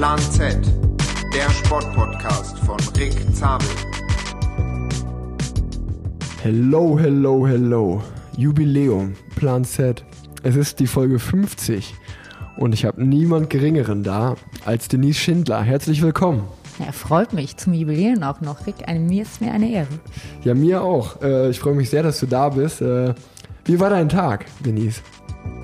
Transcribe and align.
Plan 0.00 0.18
Z, 0.18 0.56
der 1.34 1.50
Sportpodcast 1.50 2.58
von 2.60 2.78
Rick 2.96 3.12
Zabel. 3.34 3.68
Hello, 6.42 6.98
hello, 6.98 7.46
hello. 7.46 8.02
Jubiläum, 8.34 9.12
Plan 9.36 9.62
Z. 9.62 10.02
Es 10.42 10.56
ist 10.56 10.80
die 10.80 10.86
Folge 10.86 11.18
50 11.18 11.94
und 12.56 12.72
ich 12.72 12.86
habe 12.86 13.04
niemand 13.04 13.50
Geringeren 13.50 14.02
da 14.02 14.36
als 14.64 14.88
Denise 14.88 15.18
Schindler. 15.18 15.60
Herzlich 15.62 16.00
willkommen. 16.00 16.44
Ja, 16.78 16.92
freut 16.92 17.34
mich 17.34 17.58
zum 17.58 17.74
Jubiläum 17.74 18.22
auch 18.22 18.40
noch, 18.40 18.66
Rick. 18.66 18.76
Eine, 18.86 19.00
mir 19.00 19.24
ist 19.24 19.42
mir 19.42 19.52
eine 19.52 19.70
Ehre. 19.70 20.00
Ja, 20.44 20.54
mir 20.54 20.82
auch. 20.82 21.20
Äh, 21.20 21.50
ich 21.50 21.60
freue 21.60 21.74
mich 21.74 21.90
sehr, 21.90 22.02
dass 22.02 22.20
du 22.20 22.26
da 22.26 22.48
bist. 22.48 22.80
Äh, 22.80 23.12
wie 23.66 23.78
war 23.78 23.90
dein 23.90 24.08
Tag, 24.08 24.46
Denise? 24.64 25.02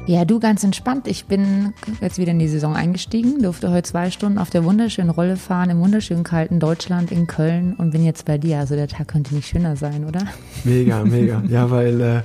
Ja, 0.07 0.25
du 0.25 0.39
ganz 0.39 0.63
entspannt. 0.63 1.09
Ich 1.09 1.25
bin 1.25 1.75
jetzt 2.01 2.19
wieder 2.19 2.31
in 2.31 2.39
die 2.39 2.47
Saison 2.47 2.77
eingestiegen, 2.77 3.43
durfte 3.43 3.73
heute 3.73 3.83
zwei 3.83 4.13
Stunden 4.13 4.39
auf 4.39 4.51
der 4.51 4.63
wunderschönen 4.63 5.11
Rolle 5.11 5.37
fahren, 5.37 5.69
im 5.69 5.81
wunderschönen 5.81 6.23
kalten 6.23 6.61
Deutschland 6.61 7.11
in 7.11 7.27
Köln 7.27 7.75
und 7.75 7.91
bin 7.91 8.05
jetzt 8.05 8.25
bei 8.25 8.39
dir. 8.39 8.61
Also 8.61 8.77
der 8.77 8.87
Tag 8.87 9.09
könnte 9.09 9.35
nicht 9.35 9.49
schöner 9.49 9.75
sein, 9.75 10.05
oder? 10.05 10.21
Mega, 10.63 11.03
mega. 11.05 11.43
ja, 11.49 11.73
weil 11.73 12.01
äh, 12.01 12.23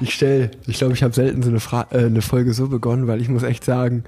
ich 0.00 0.12
stelle, 0.12 0.50
ich 0.66 0.78
glaube, 0.78 0.94
ich 0.94 1.04
habe 1.04 1.14
selten 1.14 1.44
so 1.44 1.50
eine, 1.50 1.60
Fra 1.60 1.86
äh, 1.92 2.06
eine 2.06 2.20
Folge 2.20 2.52
so 2.52 2.66
begonnen, 2.66 3.06
weil 3.06 3.20
ich 3.20 3.28
muss 3.28 3.44
echt 3.44 3.62
sagen, 3.62 4.02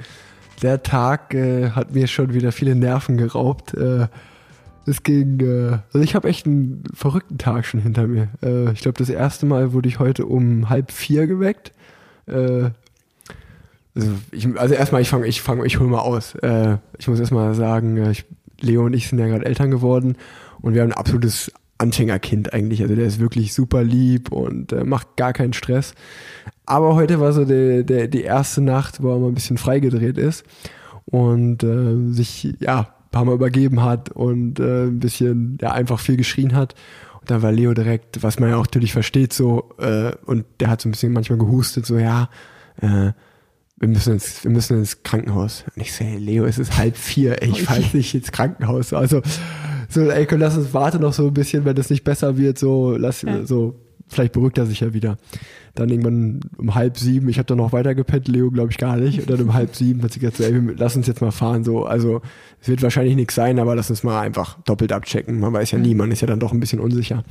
der 0.62 0.82
Tag 0.82 1.32
äh, 1.32 1.70
hat 1.70 1.95
mir 1.95 2.09
schon 2.09 2.34
wieder 2.34 2.51
viele 2.51 2.74
Nerven 2.74 3.18
geraubt. 3.18 3.73
Äh, 3.74 4.09
es 4.84 5.04
ging, 5.04 5.38
äh, 5.38 5.79
also 5.93 6.01
ich 6.01 6.16
habe 6.16 6.29
echt 6.29 6.46
einen 6.46 6.82
verrückten 6.93 7.38
Tag 7.38 7.66
schon 7.66 7.79
hinter 7.79 8.09
mir. 8.09 8.30
Äh, 8.43 8.73
ich 8.73 8.80
glaube, 8.80 8.98
das 8.98 9.10
erste 9.10 9.46
Mal 9.46 9.73
wurde 9.73 9.88
ich 9.88 10.01
heute 10.01 10.27
um 10.27 10.70
halb 10.70 10.91
vier 10.91 11.29
geweckt. 11.29 11.73
Also, 13.96 14.10
ich, 14.30 14.46
also 14.59 14.74
erstmal, 14.74 15.01
ich 15.01 15.09
fange, 15.09 15.26
ich 15.26 15.40
fange, 15.40 15.66
ich 15.66 15.80
hole 15.80 15.88
mal 15.88 16.01
aus. 16.01 16.34
Äh, 16.37 16.76
ich 16.98 17.09
muss 17.09 17.18
erstmal 17.18 17.54
sagen, 17.54 17.96
äh, 17.96 18.10
ich, 18.10 18.26
Leo 18.60 18.84
und 18.84 18.95
ich 18.95 19.09
sind 19.09 19.18
ja 19.18 19.26
gerade 19.26 19.45
Eltern 19.45 19.70
geworden 19.70 20.16
und 20.60 20.74
wir 20.74 20.82
haben 20.82 20.93
ein 20.93 20.98
absolutes 20.98 21.51
Anfängerkind 21.79 22.52
eigentlich. 22.52 22.82
Also 22.82 22.95
der 22.95 23.07
ist 23.07 23.20
wirklich 23.20 23.54
super 23.54 23.82
lieb 23.82 24.32
und 24.32 24.73
äh, 24.73 24.85
macht 24.85 25.16
gar 25.16 25.32
keinen 25.32 25.52
Stress. 25.52 25.95
Aber 26.65 26.95
heute 26.95 27.20
war 27.20 27.32
so 27.32 27.45
der, 27.45 27.82
der, 27.85 28.09
die 28.09 28.23
erste 28.23 28.60
Nacht, 28.60 29.02
wo 29.02 29.12
er 29.12 29.18
mal 29.18 29.29
ein 29.29 29.35
bisschen 29.35 29.59
freigedreht 29.59 30.18
ist 30.18 30.45
und 31.07 31.63
äh, 31.63 32.13
sich 32.13 32.54
ja 32.60 32.80
ein 32.80 33.10
paar 33.10 33.24
Mal 33.24 33.35
übergeben 33.35 33.82
hat 33.82 34.10
und 34.10 34.59
äh, 34.59 34.85
ein 34.85 35.01
bisschen 35.01 35.59
ja 35.60 35.73
einfach 35.73 36.01
viel 36.01 36.16
geschrien 36.16 36.54
hat. 36.54 36.74
Und 37.20 37.30
dann 37.30 37.42
war 37.42 37.52
Leo 37.52 37.73
direkt, 37.73 38.23
was 38.23 38.38
man 38.40 38.51
ja 38.51 38.57
auch 38.57 38.66
natürlich 38.66 38.92
versteht, 38.92 39.32
so 39.32 39.70
äh, 39.79 40.13
und 40.26 40.45
der 40.60 40.68
hat 40.68 40.80
so 40.80 40.88
ein 40.88 40.92
bisschen 40.92 41.13
manchmal 41.13 41.38
gehustet, 41.38 41.87
so 41.87 41.98
ja. 41.98 42.29
Äh, 42.80 43.13
wir 43.79 43.88
müssen 43.88 44.15
ins, 44.15 44.43
wir 44.43 44.51
müssen 44.51 44.79
ins 44.79 45.02
Krankenhaus. 45.02 45.65
Und 45.74 45.82
ich 45.82 45.93
so, 45.93 46.05
hey, 46.05 46.16
Leo, 46.19 46.45
es 46.45 46.59
ist 46.59 46.77
halb 46.79 46.96
vier, 46.96 47.43
ey, 47.43 47.51
ich 47.51 47.63
fahr 47.63 47.79
jetzt 47.79 47.95
nicht 47.95 48.15
ins 48.15 48.32
Krankenhaus. 48.32 48.93
Also, 48.93 49.21
so, 49.88 50.10
ey, 50.10 50.27
komm, 50.27 50.41
lass 50.41 50.57
uns 50.57 50.73
warte 50.73 50.99
noch 50.99 51.13
so 51.13 51.27
ein 51.27 51.35
bisschen, 51.35 51.65
wenn 51.65 51.77
das 51.77 51.91
nicht 51.91 52.02
besser 52.02 52.38
wird, 52.38 52.59
so, 52.59 52.97
lass, 52.97 53.23
ja. 53.23 53.45
so, 53.45 53.74
vielleicht 54.09 54.32
beruhigt 54.32 54.57
er 54.57 54.66
sich 54.66 54.80
ja 54.80 54.95
wieder. 54.95 55.19
Dann 55.74 55.91
irgendwann 55.91 56.41
um 56.57 56.74
halb 56.74 56.97
sieben, 56.97 57.29
ich 57.29 57.37
habe 57.37 57.47
dann 57.47 57.59
noch 57.59 57.73
weiter 57.73 57.95
gepennt, 57.95 58.29
Leo 58.29 58.51
glaube 58.51 58.71
ich 58.71 58.79
gar 58.79 58.97
nicht. 58.97 59.21
Und 59.21 59.29
dann 59.29 59.43
um 59.43 59.52
halb 59.52 59.77
sieben 59.77 60.02
hat 60.02 60.13
sie 60.13 60.21
gesagt, 60.21 60.38
so, 60.38 60.45
ey, 60.45 60.59
lass 60.77 60.97
uns 60.97 61.07
jetzt 61.07 61.21
mal 61.21 61.32
fahren, 61.32 61.63
so, 61.63 61.85
also, 61.85 62.23
es 62.63 62.69
wird 62.69 62.82
wahrscheinlich 62.82 63.15
nichts 63.15 63.35
sein, 63.35 63.59
aber 63.59 63.77
lass 63.77 63.91
uns 63.91 64.03
mal 64.03 64.19
einfach 64.21 64.59
doppelt 64.62 64.91
abchecken. 64.91 65.38
Man 65.38 65.53
weiß 65.53 65.72
ja 65.72 65.78
nie, 65.78 65.94
man 65.94 66.10
ist 66.10 66.22
ja 66.22 66.27
dann 66.27 66.41
doch 66.41 66.53
ein 66.53 66.60
bisschen 66.60 66.81
unsicher. 66.81 67.25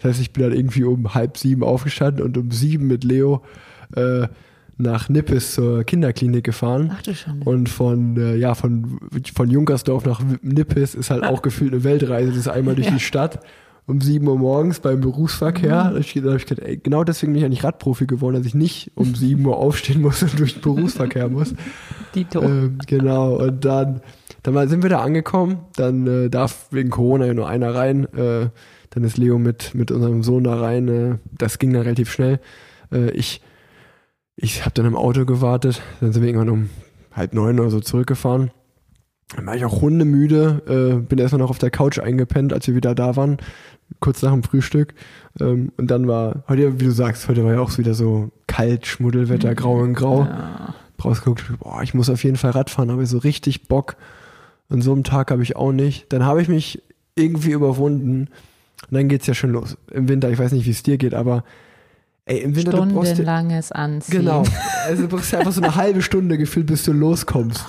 Das 0.00 0.10
heißt, 0.10 0.20
ich 0.20 0.32
bin 0.32 0.44
dann 0.44 0.52
irgendwie 0.52 0.84
um 0.84 1.14
halb 1.14 1.38
sieben 1.38 1.64
aufgestanden 1.64 2.22
und 2.24 2.36
um 2.36 2.50
sieben 2.50 2.88
mit 2.88 3.04
Leo, 3.04 3.42
äh, 3.96 4.28
nach 4.78 5.08
Nippes 5.08 5.54
zur 5.54 5.84
Kinderklinik 5.84 6.44
gefahren. 6.44 6.92
Ach 6.94 7.02
du 7.02 7.14
schon. 7.14 7.42
Und 7.42 7.68
von, 7.68 8.16
äh, 8.16 8.36
ja, 8.36 8.54
von, 8.54 9.00
von 9.34 9.50
Junkersdorf 9.50 10.06
nach 10.06 10.22
Nippes 10.40 10.94
ist 10.94 11.10
halt 11.10 11.24
auch 11.24 11.42
gefühlt 11.42 11.72
eine 11.72 11.84
Weltreise. 11.84 12.28
Das 12.28 12.38
ist 12.38 12.48
einmal 12.48 12.76
durch 12.76 12.86
ja. 12.86 12.94
die 12.94 13.00
Stadt 13.00 13.40
um 13.86 14.02
sieben 14.02 14.28
Uhr 14.28 14.38
morgens 14.38 14.80
beim 14.80 15.00
Berufsverkehr. 15.00 15.70
Mhm. 15.70 15.78
Da 15.78 15.84
habe 15.84 16.00
ich 16.00 16.12
gedacht, 16.12 16.58
ey, 16.58 16.76
genau 16.76 17.04
deswegen 17.04 17.32
bin 17.32 17.38
ich 17.38 17.42
ja 17.42 17.48
nicht 17.48 17.64
Radprofi 17.64 18.06
geworden, 18.06 18.36
dass 18.36 18.46
ich 18.46 18.54
nicht 18.54 18.92
um 18.94 19.14
sieben 19.14 19.44
Uhr 19.46 19.56
aufstehen 19.56 20.00
muss 20.00 20.22
und 20.22 20.38
durch 20.38 20.54
den 20.54 20.62
Berufsverkehr 20.62 21.28
muss. 21.28 21.54
Dito. 22.14 22.42
Ähm, 22.42 22.78
genau. 22.86 23.36
Und 23.36 23.64
dann, 23.64 24.00
dann 24.42 24.68
sind 24.68 24.82
wir 24.82 24.90
da 24.90 25.00
angekommen. 25.00 25.58
Dann 25.74 26.06
äh, 26.06 26.30
darf 26.30 26.68
wegen 26.70 26.90
Corona 26.90 27.26
ja 27.26 27.34
nur 27.34 27.48
einer 27.48 27.74
rein. 27.74 28.04
Äh, 28.14 28.50
dann 28.90 29.04
ist 29.04 29.18
Leo 29.18 29.38
mit, 29.38 29.74
mit 29.74 29.90
unserem 29.90 30.22
Sohn 30.22 30.44
da 30.44 30.60
rein. 30.60 30.88
Äh, 30.88 31.18
das 31.36 31.58
ging 31.58 31.72
dann 31.72 31.82
relativ 31.82 32.12
schnell. 32.12 32.40
Äh, 32.92 33.10
ich 33.10 33.40
ich 34.40 34.64
habe 34.64 34.72
dann 34.74 34.86
im 34.86 34.96
Auto 34.96 35.24
gewartet, 35.24 35.82
dann 36.00 36.12
sind 36.12 36.22
wir 36.22 36.28
irgendwann 36.28 36.48
um 36.48 36.70
halb 37.12 37.34
neun 37.34 37.58
oder 37.58 37.70
so 37.70 37.80
zurückgefahren. 37.80 38.52
Dann 39.34 39.46
war 39.46 39.56
ich 39.56 39.64
auch 39.64 39.82
hundemüde, 39.82 40.62
äh, 40.66 41.00
bin 41.00 41.18
erstmal 41.18 41.40
noch 41.40 41.50
auf 41.50 41.58
der 41.58 41.70
Couch 41.70 41.98
eingepennt, 41.98 42.52
als 42.52 42.66
wir 42.68 42.76
wieder 42.76 42.94
da 42.94 43.16
waren, 43.16 43.38
kurz 44.00 44.22
nach 44.22 44.32
dem 44.32 44.44
Frühstück. 44.44 44.94
Ähm, 45.40 45.72
und 45.76 45.90
dann 45.90 46.06
war, 46.06 46.44
heute, 46.48 46.80
wie 46.80 46.84
du 46.84 46.92
sagst, 46.92 47.28
heute 47.28 47.44
war 47.44 47.52
ja 47.52 47.60
auch 47.60 47.76
wieder 47.78 47.94
so 47.94 48.30
kalt, 48.46 48.86
Schmuddelwetter, 48.86 49.54
grau 49.56 49.80
und 49.80 49.94
grau. 49.94 50.22
Ja. 50.22 50.74
Rausgeguckt, 51.04 51.44
boah, 51.58 51.82
ich 51.82 51.94
muss 51.94 52.08
auf 52.08 52.22
jeden 52.24 52.36
Fall 52.36 52.52
Radfahren, 52.52 52.90
habe 52.90 53.02
ich 53.02 53.08
so 53.08 53.18
richtig 53.18 53.68
Bock. 53.68 53.96
An 54.68 54.82
so 54.82 54.92
einem 54.92 55.04
Tag 55.04 55.30
habe 55.30 55.42
ich 55.42 55.56
auch 55.56 55.72
nicht. 55.72 56.12
Dann 56.12 56.24
habe 56.24 56.42
ich 56.42 56.48
mich 56.48 56.82
irgendwie 57.14 57.52
überwunden. 57.52 58.28
Und 58.82 58.92
dann 58.92 59.08
geht's 59.08 59.26
ja 59.26 59.34
schon 59.34 59.50
los. 59.50 59.76
Im 59.90 60.08
Winter, 60.08 60.30
ich 60.30 60.38
weiß 60.38 60.52
nicht, 60.52 60.66
wie 60.66 60.70
es 60.70 60.82
dir 60.82 60.96
geht, 60.96 61.14
aber 61.14 61.44
Ey, 62.28 62.40
im 62.40 62.54
Winter 62.54 62.72
Stundenlanges 62.72 63.72
Anziehen. 63.72 64.20
Genau. 64.20 64.44
Also 64.86 65.02
du 65.04 65.08
brauchst 65.08 65.32
ja 65.32 65.38
einfach 65.38 65.52
so 65.52 65.62
eine 65.62 65.74
halbe 65.76 66.02
Stunde 66.02 66.36
gefühlt, 66.36 66.66
bis 66.66 66.82
du 66.84 66.92
loskommst. 66.92 67.64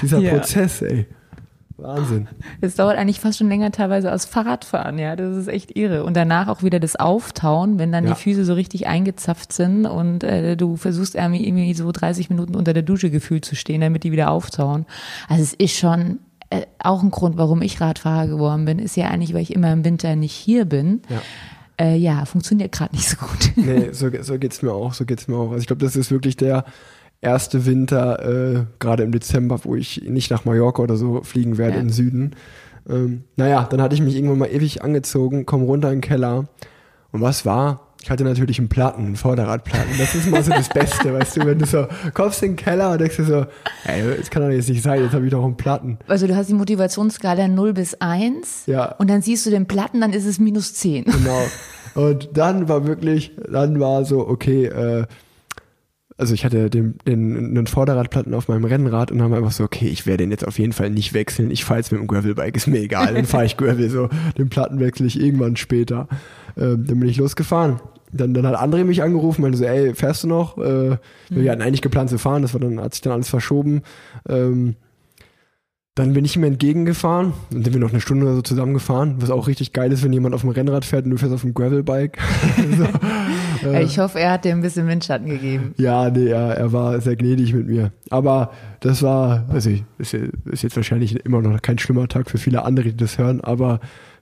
Dieser 0.00 0.18
ja. 0.18 0.34
Prozess, 0.34 0.82
ey. 0.82 1.06
Wahnsinn. 1.76 2.28
Es 2.60 2.76
dauert 2.76 2.96
eigentlich 2.96 3.18
fast 3.18 3.38
schon 3.38 3.48
länger 3.48 3.72
teilweise 3.72 4.12
als 4.12 4.24
Fahrradfahren, 4.24 5.00
ja. 5.00 5.16
Das 5.16 5.36
ist 5.36 5.48
echt 5.48 5.76
irre. 5.76 6.04
Und 6.04 6.16
danach 6.16 6.46
auch 6.46 6.62
wieder 6.62 6.78
das 6.78 6.94
Auftauen, 6.94 7.80
wenn 7.80 7.90
dann 7.90 8.04
ja. 8.04 8.14
die 8.14 8.20
Füße 8.20 8.44
so 8.44 8.54
richtig 8.54 8.86
eingezapft 8.86 9.52
sind 9.52 9.84
und 9.84 10.22
äh, 10.22 10.56
du 10.56 10.76
versuchst 10.76 11.16
irgendwie, 11.16 11.44
irgendwie 11.44 11.74
so 11.74 11.90
30 11.90 12.30
Minuten 12.30 12.54
unter 12.54 12.72
der 12.72 12.84
Dusche 12.84 13.10
gefühlt 13.10 13.44
zu 13.44 13.56
stehen, 13.56 13.80
damit 13.80 14.04
die 14.04 14.12
wieder 14.12 14.30
auftauen. 14.30 14.86
Also 15.28 15.42
es 15.42 15.54
ist 15.54 15.76
schon 15.76 16.20
äh, 16.50 16.62
auch 16.78 17.02
ein 17.02 17.10
Grund, 17.10 17.36
warum 17.36 17.62
ich 17.62 17.80
Radfahrer 17.80 18.28
geworden 18.28 18.64
bin, 18.64 18.78
ist 18.78 18.96
ja 18.96 19.08
eigentlich, 19.08 19.34
weil 19.34 19.42
ich 19.42 19.52
immer 19.52 19.72
im 19.72 19.84
Winter 19.84 20.14
nicht 20.14 20.34
hier 20.34 20.66
bin. 20.66 21.02
Ja 21.08 21.20
äh, 21.80 21.96
ja, 21.96 22.24
funktioniert 22.24 22.72
gerade 22.72 22.94
nicht 22.94 23.08
so 23.08 23.16
gut. 23.16 23.52
nee, 23.56 23.88
so, 23.92 24.10
so 24.20 24.38
geht's 24.38 24.62
mir 24.62 24.72
auch, 24.72 24.94
so 24.94 25.04
geht's 25.04 25.28
mir 25.28 25.36
auch. 25.36 25.50
Also 25.50 25.60
ich 25.60 25.66
glaube, 25.66 25.84
das 25.84 25.96
ist 25.96 26.10
wirklich 26.10 26.36
der 26.36 26.64
erste 27.20 27.66
Winter, 27.66 28.24
äh, 28.24 28.64
gerade 28.78 29.02
im 29.02 29.12
Dezember, 29.12 29.60
wo 29.64 29.74
ich 29.74 30.02
nicht 30.02 30.30
nach 30.30 30.44
Mallorca 30.44 30.82
oder 30.82 30.96
so 30.96 31.22
fliegen 31.22 31.58
werde 31.58 31.76
ja. 31.76 31.82
den 31.82 31.90
Süden. 31.90 32.36
Ähm, 32.88 33.24
naja, 33.36 33.66
dann 33.68 33.80
hatte 33.80 33.94
ich 33.94 34.02
mich 34.02 34.14
irgendwann 34.14 34.38
mal 34.38 34.50
ewig 34.52 34.82
angezogen, 34.82 35.46
komm 35.46 35.62
runter 35.62 35.88
in 35.88 35.96
den 35.96 36.00
Keller. 36.02 36.46
Und 37.12 37.20
was 37.20 37.46
war? 37.46 37.93
Ich 38.04 38.10
hatte 38.10 38.22
natürlich 38.22 38.58
einen 38.58 38.68
Platten, 38.68 39.06
einen 39.06 39.16
Vorderradplatten. 39.16 39.96
Das 39.96 40.14
ist 40.14 40.30
mal 40.30 40.42
so 40.42 40.50
das 40.50 40.68
Beste, 40.68 41.14
weißt 41.14 41.38
du, 41.38 41.46
wenn 41.46 41.58
du 41.58 41.64
so 41.64 41.86
kommst 42.12 42.42
in 42.42 42.50
den 42.50 42.56
Keller 42.56 42.92
und 42.92 43.00
denkst 43.00 43.16
dir 43.16 43.24
so, 43.24 43.46
ey, 43.86 44.18
das 44.18 44.28
kann 44.28 44.42
doch 44.42 44.50
jetzt 44.50 44.68
nicht 44.68 44.82
sein, 44.82 45.02
jetzt 45.02 45.14
habe 45.14 45.24
ich 45.24 45.30
doch 45.30 45.42
einen 45.42 45.56
Platten. 45.56 45.96
Also 46.06 46.26
du 46.26 46.36
hast 46.36 46.50
die 46.50 46.54
Motivationsskala 46.54 47.48
0 47.48 47.72
bis 47.72 47.94
1 47.94 48.64
ja. 48.66 48.92
und 48.96 49.08
dann 49.08 49.22
siehst 49.22 49.46
du 49.46 49.50
den 49.50 49.64
Platten, 49.64 50.02
dann 50.02 50.12
ist 50.12 50.26
es 50.26 50.38
minus 50.38 50.74
10. 50.74 51.04
Genau. 51.04 51.42
Und 51.94 52.28
dann 52.34 52.68
war 52.68 52.86
wirklich, 52.86 53.32
dann 53.50 53.80
war 53.80 54.04
so, 54.04 54.28
okay, 54.28 54.66
äh, 54.66 55.06
also 56.18 56.34
ich 56.34 56.44
hatte 56.44 56.68
den, 56.68 56.98
den, 57.06 57.54
den 57.54 57.66
Vorderradplatten 57.66 58.34
auf 58.34 58.48
meinem 58.48 58.66
Rennrad 58.66 59.12
und 59.12 59.18
dann 59.18 59.30
war 59.30 59.38
einfach 59.38 59.52
so, 59.52 59.64
okay, 59.64 59.88
ich 59.88 60.04
werde 60.04 60.24
den 60.24 60.30
jetzt 60.30 60.46
auf 60.46 60.58
jeden 60.58 60.74
Fall 60.74 60.90
nicht 60.90 61.14
wechseln. 61.14 61.50
Ich 61.50 61.64
fahre 61.64 61.80
jetzt 61.80 61.90
mit 61.90 62.02
dem 62.02 62.06
Gravelbike, 62.06 62.54
ist 62.54 62.66
mir 62.66 62.80
egal. 62.80 63.14
Dann 63.14 63.24
fahre 63.24 63.46
ich 63.46 63.56
Gravel 63.56 63.88
so. 63.88 64.10
Den 64.36 64.50
Platten 64.50 64.78
wechsle 64.78 65.06
ich 65.06 65.18
irgendwann 65.18 65.56
später. 65.56 66.06
Ähm, 66.58 66.84
dann 66.86 67.00
bin 67.00 67.08
ich 67.08 67.16
losgefahren 67.16 67.80
dann, 68.16 68.34
dann 68.34 68.46
hat 68.46 68.56
André 68.56 68.84
mich 68.84 69.02
angerufen, 69.02 69.42
meinte 69.42 69.58
so, 69.58 69.64
ey, 69.64 69.94
fährst 69.94 70.24
du 70.24 70.28
noch? 70.28 70.58
Äh, 70.58 70.90
mhm. 70.90 70.98
Wir 71.30 71.50
hatten 71.50 71.62
eigentlich 71.62 71.82
geplant 71.82 72.10
zu 72.10 72.18
fahren, 72.18 72.42
das 72.42 72.54
war 72.54 72.60
dann, 72.60 72.80
hat 72.80 72.94
sich 72.94 73.02
dann 73.02 73.12
alles 73.12 73.28
verschoben. 73.28 73.82
Ähm, 74.28 74.76
dann 75.96 76.12
bin 76.12 76.24
ich 76.24 76.34
ihm 76.34 76.42
entgegengefahren, 76.42 77.34
dann 77.52 77.62
sind 77.62 77.72
wir 77.72 77.80
noch 77.80 77.90
eine 77.90 78.00
Stunde 78.00 78.26
oder 78.26 78.34
so 78.34 78.42
zusammengefahren, 78.42 79.16
was 79.18 79.30
auch 79.30 79.46
richtig 79.46 79.72
geil 79.72 79.92
ist, 79.92 80.02
wenn 80.02 80.12
jemand 80.12 80.34
auf 80.34 80.40
dem 80.40 80.50
Rennrad 80.50 80.84
fährt 80.84 81.04
und 81.04 81.12
du 81.12 81.18
fährst 81.18 81.32
auf 81.32 81.42
dem 81.42 81.54
Gravelbike. 81.54 82.18
so, 83.62 83.68
äh, 83.68 83.84
ich 83.84 84.00
hoffe, 84.00 84.18
er 84.18 84.32
hat 84.32 84.44
dir 84.44 84.52
ein 84.52 84.60
bisschen 84.60 84.88
Windschatten 84.88 85.28
gegeben. 85.28 85.72
Ja, 85.76 86.10
nee, 86.10 86.26
er, 86.26 86.56
er 86.56 86.72
war 86.72 87.00
sehr 87.00 87.14
gnädig 87.14 87.54
mit 87.54 87.68
mir. 87.68 87.92
Aber 88.10 88.50
das 88.80 89.02
war, 89.02 89.44
also 89.48 89.70
ist, 89.98 90.14
ist 90.14 90.62
jetzt 90.64 90.74
wahrscheinlich 90.74 91.24
immer 91.24 91.40
noch 91.40 91.62
kein 91.62 91.78
schlimmer 91.78 92.08
Tag 92.08 92.28
für 92.28 92.38
viele 92.38 92.64
andere, 92.64 92.86
die 92.86 92.96
das 92.96 93.18
hören, 93.18 93.40
aber 93.40 93.78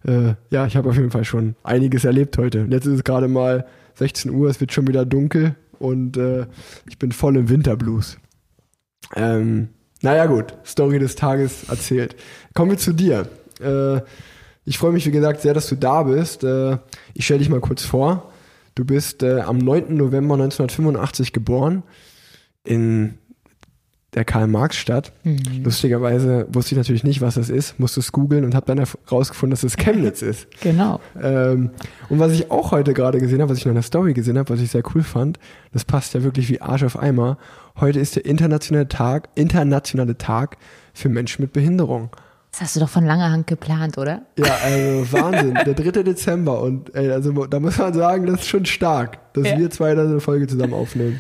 äh, 0.07 0.35
ja, 0.51 0.67
ich 0.67 0.77
habe 0.77 0.91
auf 0.91 0.97
jeden 0.97 1.11
Fall 1.11 1.25
schon 1.25 1.55
einiges 1.63 2.05
erlebt 2.05 2.37
heute. 2.37 2.65
Und 2.65 2.73
jetzt 2.73 2.85
ist 2.85 2.97
es 2.97 3.05
gerade 3.05 3.29
mal 3.29 3.65
16 3.95 4.31
Uhr, 4.31 4.49
es 4.49 4.61
wird 4.61 4.73
schon 4.73 4.87
wieder 4.87 5.05
dunkel 5.05 5.57
und 5.79 6.17
äh, 6.17 6.47
ich 6.89 6.99
bin 6.99 7.13
voll 7.13 7.37
im 7.37 7.49
Winterblues. 7.49 8.19
Ähm, 9.15 9.69
naja 10.01 10.27
gut, 10.27 10.55
Story 10.65 10.99
des 10.99 11.17
Tages 11.17 11.69
erzählt. 11.69 12.17
Kommen 12.55 12.71
wir 12.71 12.79
zu 12.79 12.93
dir. 12.93 13.29
Äh, 13.61 14.01
ich 14.65 14.79
freue 14.79 14.93
mich, 14.93 15.07
wie 15.07 15.11
gesagt, 15.11 15.41
sehr, 15.41 15.55
dass 15.55 15.69
du 15.69 15.77
da 15.77 16.05
bist. 16.05 16.45
Äh, 16.45 16.79
ich 17.15 17.25
stelle 17.25 17.39
dich 17.39 17.49
mal 17.49 17.61
kurz 17.61 17.85
vor. 17.85 18.33
Du 18.75 18.85
bist 18.85 19.23
äh, 19.23 19.41
am 19.41 19.59
9. 19.59 19.97
November 19.97 20.35
1985 20.35 21.33
geboren 21.33 21.83
in 22.65 23.19
der 24.15 24.25
Karl-Marx-Stadt. 24.25 25.13
Mhm. 25.25 25.65
Lustigerweise 25.65 26.47
wusste 26.53 26.75
ich 26.75 26.79
natürlich 26.79 27.05
nicht, 27.05 27.21
was 27.23 27.37
das 27.37 27.49
ist, 27.49 27.81
musste 27.81 28.01
es 28.01 28.13
googeln 28.13 28.45
und 28.45 28.55
habe 28.55 28.67
dann 28.67 28.79
herausgefunden, 28.79 29.53
dass 29.53 29.63
es 29.63 29.77
Chemnitz 29.77 30.21
ist. 30.23 30.49
Genau. 30.61 31.01
Ähm, 31.21 31.71
und 32.11 32.19
was 32.19 32.33
ich 32.33 32.51
auch 32.51 32.73
heute 32.73 32.93
gerade 32.93 33.21
gesehen 33.21 33.41
habe, 33.41 33.51
was 33.51 33.59
ich 33.59 33.65
noch 33.65 33.71
in 33.71 33.77
der 33.77 33.83
Story 33.83 34.13
gesehen 34.13 34.39
habe, 34.39 34.51
was 34.51 34.61
ich 34.61 34.71
sehr 34.71 34.83
cool 34.95 35.03
fand, 35.03 35.39
das 35.73 35.85
passt 35.85 36.13
ja 36.15 36.23
wirklich 36.23 36.49
wie 36.51 36.61
Arsch 36.61 36.83
auf 36.83 36.99
Eimer. 36.99 37.39
Heute 37.81 38.01
ist 38.01 38.17
der 38.17 38.27
internationale 38.27 38.89
Tag, 38.89 39.31
internationale 39.35 40.19
Tag 40.19 40.59
für 40.93 41.09
Menschen 41.09 41.43
mit 41.43 41.55
Behinderung. 41.55 42.11
Das 42.51 42.61
hast 42.61 42.77
du 42.77 42.81
doch 42.81 42.91
von 42.91 43.07
langer 43.07 43.31
Hand 43.31 43.47
geplant, 43.47 43.97
oder? 43.97 44.27
Ja, 44.37 44.55
also 44.63 45.11
Wahnsinn. 45.13 45.55
Der 45.55 45.73
3. 45.73 46.03
Dezember 46.03 46.61
und 46.61 46.95
ey, 46.95 47.11
also 47.11 47.47
da 47.47 47.59
muss 47.61 47.79
man 47.79 47.95
sagen, 47.95 48.27
das 48.27 48.43
ist 48.43 48.49
schon 48.49 48.67
stark, 48.67 49.33
dass 49.33 49.49
ja. 49.49 49.59
wir 49.59 49.71
zwei 49.71 49.95
da 49.95 50.03
eine 50.03 50.21
Folge 50.21 50.47
zusammen 50.47 50.75
aufnehmen. 50.75 51.19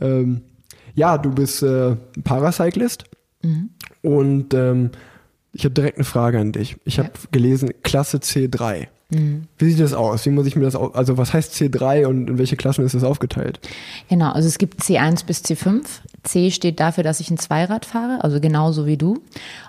Ähm, 0.00 0.42
ja, 0.94 1.18
du 1.18 1.30
bist 1.30 1.62
äh, 1.62 1.96
Paracyclist 2.22 3.04
mhm. 3.42 3.70
und 4.02 4.54
ähm, 4.54 4.90
ich 5.52 5.64
habe 5.64 5.74
direkt 5.74 5.98
eine 5.98 6.04
Frage 6.04 6.40
an 6.40 6.52
dich. 6.52 6.76
Ich 6.84 6.98
habe 6.98 7.10
ja. 7.14 7.28
gelesen 7.30 7.70
Klasse 7.82 8.18
C3. 8.18 8.88
Mhm. 9.10 9.44
Wie 9.58 9.70
sieht 9.70 9.80
das 9.80 9.92
aus? 9.92 10.26
Wie 10.26 10.30
muss 10.30 10.46
ich 10.46 10.56
mir 10.56 10.64
das? 10.64 10.74
Also 10.76 11.16
was 11.16 11.32
heißt 11.32 11.54
C3 11.54 12.06
und 12.06 12.28
in 12.28 12.38
welche 12.38 12.56
Klassen 12.56 12.84
ist 12.84 12.94
das 12.94 13.04
aufgeteilt? 13.04 13.60
Genau, 14.08 14.32
also 14.32 14.48
es 14.48 14.58
gibt 14.58 14.80
C1 14.82 15.26
bis 15.26 15.42
C5. 15.44 15.82
C 16.24 16.50
steht 16.50 16.80
dafür, 16.80 17.04
dass 17.04 17.20
ich 17.20 17.30
ein 17.30 17.38
Zweirad 17.38 17.84
fahre, 17.84 18.22
also 18.22 18.40
genauso 18.40 18.86
wie 18.86 18.96
du. 18.96 19.22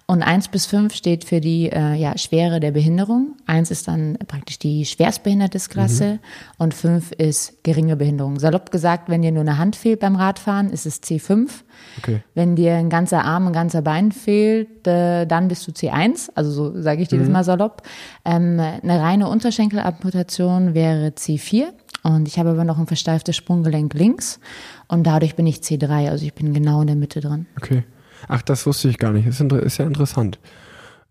Und 0.08 0.22
1 0.22 0.50
bis 0.50 0.66
5 0.68 0.94
steht 0.94 1.26
für 1.26 1.42
die 1.42 1.70
äh, 1.72 1.96
ja, 1.96 2.18
Schwere 2.18 2.60
der 2.60 2.72
Behinderung. 2.72 3.36
1 3.48 3.72
ist 3.72 3.88
dann 3.88 4.18
praktisch 4.28 4.60
die 4.60 4.86
Schwerstbehindertesklasse 4.86 6.14
mhm. 6.14 6.20
und 6.58 6.74
5 6.74 7.12
ist 7.14 7.64
geringe 7.64 7.96
Behinderung. 7.96 8.40
Salopp 8.40 8.72
gesagt, 8.72 9.10
wenn 9.10 9.22
dir 9.22 9.32
nur 9.32 9.42
eine 9.42 9.58
Hand 9.58 9.76
fehlt 9.76 10.00
beim 10.00 10.16
Radfahren, 10.16 10.70
ist 10.70 10.86
es 10.86 11.02
C5. 11.02 11.50
Okay. 11.98 12.22
Wenn 12.36 12.56
dir 12.56 12.76
ein 12.76 12.90
ganzer 12.90 13.24
Arm, 13.26 13.48
ein 13.48 13.54
ganzer 13.54 13.82
Bein 13.82 14.12
fehlt, 14.12 14.88
äh, 14.88 15.26
dann 15.26 15.48
bist 15.48 15.68
du 15.68 15.72
C1. 15.72 16.30
Also 16.36 16.52
so 16.52 16.82
sage 16.82 17.02
ich 17.02 17.08
dir 17.08 17.18
mhm. 17.18 17.22
das 17.22 17.30
mal 17.30 17.44
salopp. 17.44 17.82
Ähm, 18.24 18.60
eine 18.60 19.02
reine 19.02 19.28
Unterschenkelamputation 19.28 20.74
wäre 20.74 21.08
C4. 21.10 21.68
Und 22.06 22.28
ich 22.28 22.38
habe 22.38 22.52
aber 22.52 22.64
noch 22.66 22.78
ein 22.78 22.86
versteiftes 22.86 23.36
Sprunggelenk 23.36 23.96
links. 23.96 24.40
Und 24.88 25.08
dadurch 25.08 25.36
bin 25.36 25.48
ich 25.48 25.58
C3. 25.58 26.12
Also 26.12 26.24
ich 26.24 26.36
bin 26.36 26.54
genau 26.54 26.82
in 26.82 26.88
der 26.88 26.96
Mitte 26.96 27.20
drin. 27.20 27.48
Okay. 27.58 27.84
Ach, 28.28 28.44
das 28.44 28.68
wusste 28.68 28.90
ich 28.90 29.00
gar 29.00 29.12
nicht. 29.12 29.26
Ist, 29.26 29.42
ist 29.42 29.78
ja 29.80 29.86
interessant. 29.86 30.38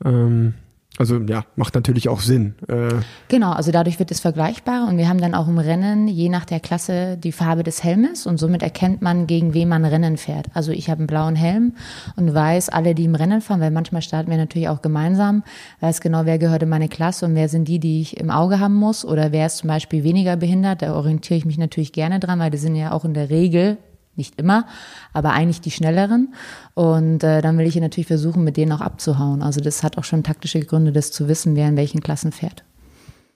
Ähm, 0.05 0.55
also 0.96 1.19
ja, 1.19 1.44
macht 1.56 1.75
natürlich 1.75 2.08
auch 2.08 2.20
Sinn. 2.20 2.55
Äh 2.69 2.94
genau, 3.29 3.50
also 3.50 3.73
dadurch 3.73 3.99
wird 3.99 4.12
es 4.12 4.20
vergleichbar 4.20 4.87
und 4.88 4.96
wir 4.96 5.08
haben 5.08 5.20
dann 5.20 5.35
auch 5.35 5.49
im 5.49 5.58
Rennen 5.58 6.06
je 6.06 6.29
nach 6.29 6.44
der 6.44 6.61
Klasse 6.61 7.17
die 7.17 7.32
Farbe 7.32 7.64
des 7.64 7.82
Helmes 7.82 8.26
und 8.26 8.38
somit 8.38 8.62
erkennt 8.62 9.02
man, 9.02 9.26
gegen 9.26 9.55
wen 9.55 9.69
man 9.69 9.85
Rennen 9.85 10.17
fährt. 10.17 10.46
Also 10.55 10.70
ich 10.70 10.88
habe 10.91 10.99
einen 11.00 11.06
blauen 11.08 11.35
Helm 11.35 11.73
und 12.14 12.32
weiß, 12.32 12.69
alle, 12.69 12.94
die 12.94 13.05
im 13.05 13.17
Rennen 13.17 13.41
fahren, 13.41 13.61
weil 13.61 13.73
manchmal 13.73 14.02
starten 14.02 14.31
wir 14.31 14.38
natürlich 14.38 14.69
auch 14.69 14.82
gemeinsam, 14.82 15.43
weiß 15.81 16.00
genau, 16.00 16.26
wer 16.26 16.38
gehört 16.38 16.62
in 16.62 16.69
meine 16.69 16.88
Klasse 16.88 17.26
und 17.26 17.35
wer 17.35 17.49
sind 17.49 17.67
die, 17.67 17.81
die 17.81 18.00
ich 18.00 18.19
im 18.19 18.31
Auge 18.31 18.61
haben 18.61 18.75
muss 18.75 19.05
oder 19.05 19.32
wer 19.32 19.46
ist 19.46 19.56
zum 19.56 19.69
Beispiel 19.69 20.05
weniger 20.05 20.37
behindert. 20.37 20.82
Da 20.82 20.94
orientiere 20.94 21.38
ich 21.38 21.44
mich 21.44 21.58
natürlich 21.58 21.93
gerne 21.93 22.20
dran, 22.20 22.38
weil 22.38 22.50
die 22.50 22.58
sind 22.58 22.76
ja 22.76 22.93
auch 22.93 23.05
in 23.05 23.14
der 23.14 23.31
Regel 23.31 23.79
nicht 24.17 24.41
immer, 24.41 24.67
aber 25.13 25.33
eigentlich 25.33 25.61
die 25.61 25.71
schnelleren. 25.71 26.35
Und 26.75 27.23
äh, 27.23 27.43
dann 27.43 27.59
will 27.59 27.67
ich 27.67 27.77
natürlich 27.77 28.07
versuchen, 28.07 28.45
mit 28.45 28.57
denen 28.57 28.73
auch 28.73 28.81
abzuhauen. 28.81 29.43
Also 29.43 29.61
das 29.61 29.83
hat 29.83 29.99
auch 29.99 30.05
schon 30.05 30.23
taktische 30.23 30.61
Gründe, 30.61 30.93
das 30.93 31.11
zu 31.11 31.29
wissen, 31.29 31.57
wer 31.57 31.69
in 31.69 31.77
welchen 31.77 32.01
Klassen 32.01 32.33
fährt. 32.33 32.65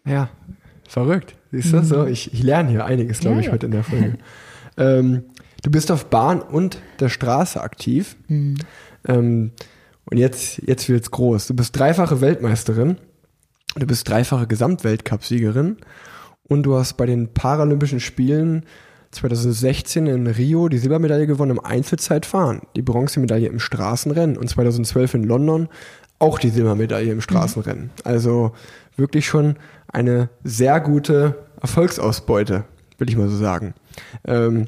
Ja, 0.04 0.30
verrückt. 0.88 1.34
Siehst 1.52 1.72
du 1.72 1.78
mhm. 1.78 1.84
so? 1.84 2.06
Ich, 2.06 2.32
ich 2.32 2.42
lerne 2.42 2.70
hier 2.70 2.84
einiges, 2.84 3.20
glaube 3.20 3.36
ja, 3.36 3.42
ich, 3.42 3.52
heute 3.52 3.66
in 3.66 3.72
der 3.72 3.84
Folge. 3.84 4.18
ähm, 4.76 5.24
du 5.62 5.70
bist 5.70 5.90
auf 5.90 6.06
Bahn 6.06 6.40
und 6.40 6.78
der 7.00 7.08
Straße 7.08 7.60
aktiv. 7.60 8.16
Mhm. 8.28 8.56
Ähm, 9.06 9.52
und 10.10 10.16
jetzt, 10.16 10.62
jetzt 10.66 10.88
wird's 10.88 11.10
groß. 11.10 11.48
Du 11.48 11.54
bist 11.54 11.78
dreifache 11.78 12.20
Weltmeisterin. 12.20 12.96
Du 13.76 13.86
bist 13.86 14.08
dreifache 14.08 14.46
Gesamtweltcupsiegerin. 14.46 15.76
Und 16.44 16.62
du 16.62 16.76
hast 16.76 16.96
bei 16.96 17.04
den 17.04 17.34
Paralympischen 17.34 18.00
Spielen 18.00 18.64
2016 19.10 20.06
in 20.06 20.26
Rio 20.26 20.68
die 20.68 20.78
Silbermedaille 20.78 21.26
gewonnen 21.26 21.52
im 21.52 21.64
Einzelzeitfahren, 21.64 22.62
die 22.76 22.82
Bronzemedaille 22.82 23.48
im 23.48 23.58
Straßenrennen 23.58 24.36
und 24.36 24.48
2012 24.48 25.14
in 25.14 25.24
London 25.24 25.68
auch 26.18 26.38
die 26.38 26.50
Silbermedaille 26.50 27.12
im 27.12 27.20
Straßenrennen. 27.20 27.84
Mhm. 27.84 27.90
Also 28.04 28.52
wirklich 28.96 29.26
schon 29.26 29.56
eine 29.88 30.28
sehr 30.44 30.80
gute 30.80 31.46
Erfolgsausbeute, 31.60 32.64
will 32.98 33.08
ich 33.08 33.16
mal 33.16 33.28
so 33.28 33.36
sagen. 33.36 33.74
Ähm, 34.26 34.66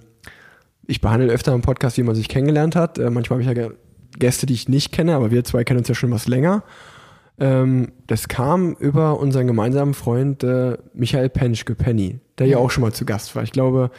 ich 0.86 1.00
behandle 1.00 1.32
öfter 1.32 1.54
im 1.54 1.62
Podcast, 1.62 1.98
wie 1.98 2.02
man 2.02 2.14
sich 2.14 2.28
kennengelernt 2.28 2.76
hat. 2.76 2.98
Äh, 2.98 3.10
manchmal 3.10 3.44
habe 3.44 3.50
ich 3.50 3.58
ja 3.58 3.70
Gäste, 4.18 4.46
die 4.46 4.54
ich 4.54 4.68
nicht 4.68 4.92
kenne, 4.92 5.14
aber 5.14 5.30
wir 5.30 5.44
zwei 5.44 5.64
kennen 5.64 5.78
uns 5.78 5.88
ja 5.88 5.94
schon 5.94 6.10
was 6.10 6.26
länger. 6.26 6.64
Ähm, 7.38 7.92
das 8.06 8.28
kam 8.28 8.74
über 8.74 9.18
unseren 9.18 9.46
gemeinsamen 9.46 9.94
Freund 9.94 10.42
äh, 10.42 10.78
Michael 10.94 11.30
Penschke, 11.30 11.74
Penny, 11.74 12.20
der 12.38 12.46
ja 12.46 12.58
auch 12.58 12.70
schon 12.70 12.82
mal 12.82 12.92
zu 12.92 13.04
Gast 13.04 13.34
war. 13.34 13.42
Ich 13.42 13.52
glaube, 13.52 13.90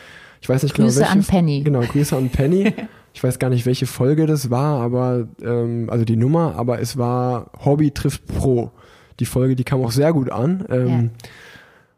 ich 0.41 0.49
weiß 0.49 0.63
nicht 0.63 0.75
Grüße 0.75 0.99
genau, 0.99 1.09
welche, 1.09 1.19
an 1.19 1.23
Penny. 1.23 1.61
Genau, 1.63 1.81
Grüße 1.81 2.15
an 2.15 2.29
Penny. 2.29 2.73
Ich 3.13 3.21
weiß 3.21 3.39
gar 3.39 3.49
nicht, 3.49 3.65
welche 3.65 3.88
Folge 3.88 4.25
das 4.25 4.49
war, 4.51 4.81
aber 4.81 5.27
ähm, 5.43 5.89
also 5.89 6.05
die 6.05 6.15
Nummer, 6.15 6.55
aber 6.55 6.79
es 6.79 6.97
war 6.97 7.51
Hobby 7.65 7.91
trifft 7.91 8.25
Pro. 8.25 8.71
Die 9.19 9.25
Folge, 9.25 9.57
die 9.57 9.65
kam 9.65 9.83
auch 9.83 9.91
sehr 9.91 10.13
gut 10.13 10.31
an. 10.31 10.65
Ähm, 10.69 10.88
ja. 10.88 11.29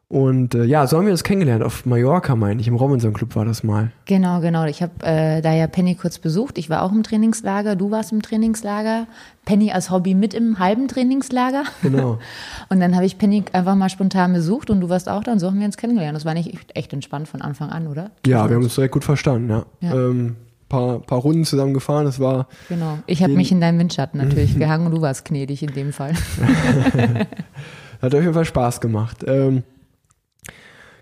Und 0.09 0.53
äh, 0.53 0.65
ja, 0.65 0.85
so 0.85 0.97
haben 0.97 1.05
wir 1.05 1.11
uns 1.11 1.23
kennengelernt 1.23 1.63
auf 1.63 1.88
Mallorca, 1.88 2.35
meine 2.35 2.61
ich. 2.61 2.67
Im 2.67 2.75
Robinson 2.75 3.13
Club 3.13 3.35
war 3.35 3.45
das 3.45 3.63
mal. 3.63 3.91
Genau, 4.05 4.41
genau. 4.41 4.65
Ich 4.65 4.83
habe 4.83 4.91
äh, 5.01 5.41
da 5.41 5.53
ja 5.53 5.65
Penny 5.65 5.95
kurz 5.95 6.19
besucht. 6.19 6.59
Ich 6.59 6.69
war 6.69 6.83
auch 6.83 6.91
im 6.91 7.01
Trainingslager, 7.01 7.75
du 7.75 7.89
warst 7.89 8.11
im 8.11 8.21
Trainingslager. 8.21 9.07
Penny 9.45 9.71
als 9.71 9.89
Hobby 9.89 10.13
mit 10.13 10.35
im 10.35 10.59
halben 10.59 10.88
Trainingslager. 10.88 11.63
Genau. 11.81 12.19
und 12.69 12.79
dann 12.79 12.95
habe 12.95 13.05
ich 13.05 13.17
Penny 13.17 13.44
einfach 13.53 13.75
mal 13.75 13.89
spontan 13.89 14.33
besucht 14.33 14.69
und 14.69 14.81
du 14.81 14.89
warst 14.89 15.09
auch 15.09 15.23
da 15.23 15.31
und 15.31 15.39
so 15.39 15.47
haben 15.47 15.59
wir 15.59 15.65
uns 15.65 15.77
kennengelernt. 15.77 16.15
Das 16.15 16.25
war 16.25 16.35
nicht 16.35 16.53
echt 16.75 16.94
entspannt 16.94 17.27
von 17.27 17.41
Anfang 17.41 17.69
an, 17.69 17.88
oder? 17.88 18.11
Ja, 18.25 18.47
wir 18.50 18.55
haben 18.55 18.63
uns 18.63 18.75
direkt 18.75 18.94
gut 18.94 19.03
verstanden, 19.03 19.50
ja. 19.50 19.65
ja. 19.81 19.94
Ähm, 19.95 20.35
paar, 20.73 21.00
paar 21.00 21.19
Runden 21.19 21.45
zusammen 21.45 21.73
gefahren. 21.73 22.05
Das 22.05 22.19
war. 22.19 22.47
Genau. 22.69 23.00
Ich 23.05 23.23
habe 23.23 23.33
mich 23.33 23.51
in 23.51 23.61
deinem 23.61 23.79
Windschatten 23.79 24.19
natürlich 24.19 24.57
gehangen 24.59 24.88
und 24.88 24.91
du 24.94 25.01
warst 25.01 25.25
gnädig 25.25 25.63
in 25.63 25.73
dem 25.73 25.94
Fall. 25.94 26.13
Hat 28.01 28.13
auf 28.13 28.21
jeden 28.21 28.33
Fall 28.33 28.45
Spaß 28.45 28.81
gemacht. 28.81 29.23
Ähm, 29.25 29.63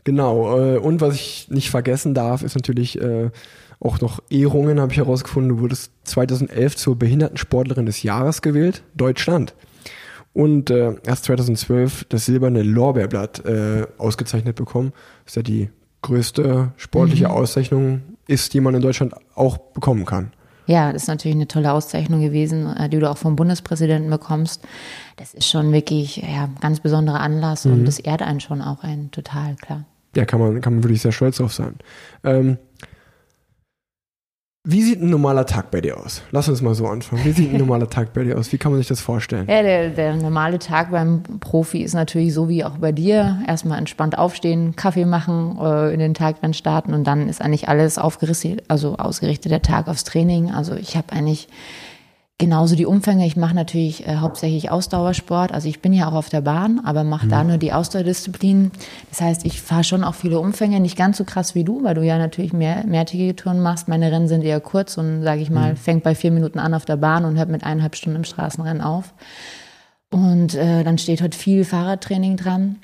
Genau, 0.03 0.59
äh, 0.59 0.77
und 0.77 1.01
was 1.01 1.15
ich 1.15 1.47
nicht 1.49 1.69
vergessen 1.69 2.13
darf, 2.13 2.41
ist 2.41 2.55
natürlich 2.55 2.99
äh, 2.99 3.29
auch 3.79 3.99
noch 3.99 4.21
Ehrungen, 4.29 4.79
habe 4.79 4.91
ich 4.91 4.97
herausgefunden. 4.97 5.57
Du 5.57 5.61
wurdest 5.61 5.91
2011 6.03 6.75
zur 6.77 6.97
Behindertensportlerin 6.97 7.85
des 7.85 8.03
Jahres 8.03 8.41
gewählt, 8.41 8.83
Deutschland. 8.95 9.53
Und 10.33 10.69
äh, 10.69 10.95
erst 11.05 11.25
2012 11.25 12.05
das 12.05 12.25
silberne 12.25 12.63
Lorbeerblatt 12.63 13.43
äh, 13.45 13.87
ausgezeichnet 13.97 14.55
bekommen. 14.55 14.93
Das 15.25 15.31
ist 15.31 15.35
ja 15.35 15.41
die 15.41 15.69
größte 16.03 16.71
sportliche 16.77 17.25
mhm. 17.25 17.31
Auszeichnung 17.31 18.01
ist, 18.27 18.53
die 18.53 18.61
man 18.61 18.75
in 18.75 18.81
Deutschland 18.81 19.13
auch 19.35 19.57
bekommen 19.57 20.05
kann. 20.05 20.31
Ja, 20.67 20.93
das 20.93 21.03
ist 21.03 21.07
natürlich 21.09 21.35
eine 21.35 21.47
tolle 21.47 21.73
Auszeichnung 21.73 22.21
gewesen, 22.21 22.67
äh, 22.77 22.87
die 22.87 22.99
du 22.99 23.09
auch 23.09 23.17
vom 23.17 23.35
Bundespräsidenten 23.35 24.09
bekommst. 24.09 24.63
Das 25.17 25.33
ist 25.33 25.49
schon 25.49 25.73
wirklich 25.73 26.17
ja, 26.17 26.45
ein 26.45 26.55
ganz 26.61 26.79
besonderer 26.79 27.19
Anlass 27.19 27.65
mhm. 27.65 27.73
und 27.73 27.85
das 27.85 27.99
ehrt 27.99 28.21
einen 28.21 28.39
schon 28.39 28.61
auch 28.61 28.83
ein 28.83 29.11
total, 29.11 29.55
klar 29.55 29.85
ja, 30.15 30.25
kann 30.25 30.39
man, 30.39 30.61
kann 30.61 30.73
man 30.73 30.83
wirklich 30.83 31.01
sehr 31.01 31.11
stolz 31.11 31.37
drauf 31.37 31.53
sein. 31.53 31.75
Ähm, 32.23 32.57
wie 34.63 34.83
sieht 34.83 35.01
ein 35.01 35.09
normaler 35.09 35.47
Tag 35.47 35.71
bei 35.71 35.81
dir 35.81 35.97
aus? 35.97 36.21
Lass 36.29 36.47
uns 36.47 36.61
mal 36.61 36.75
so 36.75 36.85
anfangen. 36.85 37.25
Wie 37.25 37.31
sieht 37.31 37.51
ein 37.51 37.57
normaler 37.57 37.89
Tag 37.89 38.13
bei 38.13 38.23
dir 38.23 38.37
aus? 38.37 38.51
Wie 38.51 38.59
kann 38.59 38.71
man 38.71 38.79
sich 38.79 38.87
das 38.87 39.01
vorstellen? 39.01 39.47
Ja, 39.49 39.63
der, 39.63 39.89
der 39.89 40.15
normale 40.15 40.59
Tag 40.59 40.91
beim 40.91 41.23
Profi 41.39 41.81
ist 41.81 41.95
natürlich 41.95 42.31
so 42.35 42.47
wie 42.47 42.63
auch 42.63 42.77
bei 42.77 42.91
dir. 42.91 43.41
Erstmal 43.47 43.79
entspannt 43.79 44.19
aufstehen, 44.19 44.75
Kaffee 44.75 45.05
machen, 45.05 45.57
äh, 45.59 45.91
in 45.91 45.99
den 45.99 46.13
Tag 46.13 46.41
dann 46.41 46.53
starten 46.53 46.93
und 46.93 47.05
dann 47.05 47.27
ist 47.27 47.41
eigentlich 47.41 47.69
alles 47.69 47.97
aufgerichtet, 47.97 48.63
also 48.67 48.97
ausgerichtet 48.97 49.51
der 49.51 49.63
Tag 49.63 49.87
aufs 49.87 50.03
Training. 50.03 50.51
Also 50.51 50.75
ich 50.75 50.95
habe 50.95 51.11
eigentlich 51.11 51.47
Genauso 52.41 52.75
die 52.75 52.87
Umfänge. 52.87 53.27
Ich 53.27 53.37
mache 53.37 53.53
natürlich 53.53 54.07
äh, 54.07 54.15
hauptsächlich 54.15 54.71
Ausdauersport. 54.71 55.51
Also 55.51 55.69
ich 55.69 55.79
bin 55.79 55.93
ja 55.93 56.09
auch 56.09 56.13
auf 56.13 56.29
der 56.29 56.41
Bahn, 56.41 56.81
aber 56.83 57.03
mache 57.03 57.27
mhm. 57.27 57.29
da 57.29 57.43
nur 57.43 57.57
die 57.59 57.71
Ausdauerdisziplinen. 57.71 58.71
Das 59.11 59.21
heißt, 59.21 59.45
ich 59.45 59.61
fahre 59.61 59.83
schon 59.83 60.03
auch 60.03 60.15
viele 60.15 60.39
Umfänge, 60.39 60.79
nicht 60.79 60.97
ganz 60.97 61.17
so 61.17 61.23
krass 61.23 61.53
wie 61.53 61.63
du, 61.63 61.83
weil 61.83 61.93
du 61.93 62.01
ja 62.01 62.17
natürlich 62.17 62.51
mehr 62.51 62.83
mehrtägige 62.87 63.35
Touren 63.35 63.59
machst. 63.59 63.87
Meine 63.87 64.11
Rennen 64.11 64.27
sind 64.27 64.43
eher 64.43 64.59
kurz 64.59 64.97
und 64.97 65.21
sage 65.21 65.39
ich 65.39 65.51
mal, 65.51 65.73
mhm. 65.73 65.77
fängt 65.77 66.01
bei 66.01 66.15
vier 66.15 66.31
Minuten 66.31 66.57
an 66.57 66.73
auf 66.73 66.83
der 66.83 66.97
Bahn 66.97 67.25
und 67.25 67.37
hört 67.37 67.49
mit 67.49 67.63
eineinhalb 67.63 67.95
Stunden 67.95 68.15
im 68.15 68.23
Straßenrennen 68.23 68.81
auf. 68.81 69.13
Und 70.09 70.55
äh, 70.55 70.83
dann 70.83 70.97
steht 70.97 71.21
heute 71.21 71.37
viel 71.37 71.63
Fahrradtraining 71.63 72.37
dran 72.37 72.77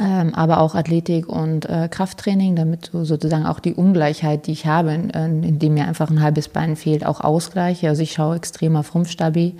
ähm, 0.00 0.34
aber 0.34 0.60
auch 0.60 0.74
Athletik 0.74 1.28
und 1.28 1.68
äh, 1.68 1.88
Krafttraining, 1.90 2.56
damit 2.56 2.90
du 2.92 3.04
sozusagen 3.04 3.44
auch 3.44 3.60
die 3.60 3.74
Ungleichheit, 3.74 4.46
die 4.46 4.52
ich 4.52 4.66
habe, 4.66 4.92
in, 4.92 5.10
in 5.10 5.58
dem 5.58 5.74
mir 5.74 5.86
einfach 5.86 6.10
ein 6.10 6.22
halbes 6.22 6.48
Bein 6.48 6.76
fehlt, 6.76 7.04
auch 7.04 7.20
ausgleiche. 7.20 7.88
Also 7.88 8.02
ich 8.02 8.12
schaue 8.12 8.36
extrem 8.36 8.76
auf 8.76 8.94
Rumpfstabi. 8.94 9.56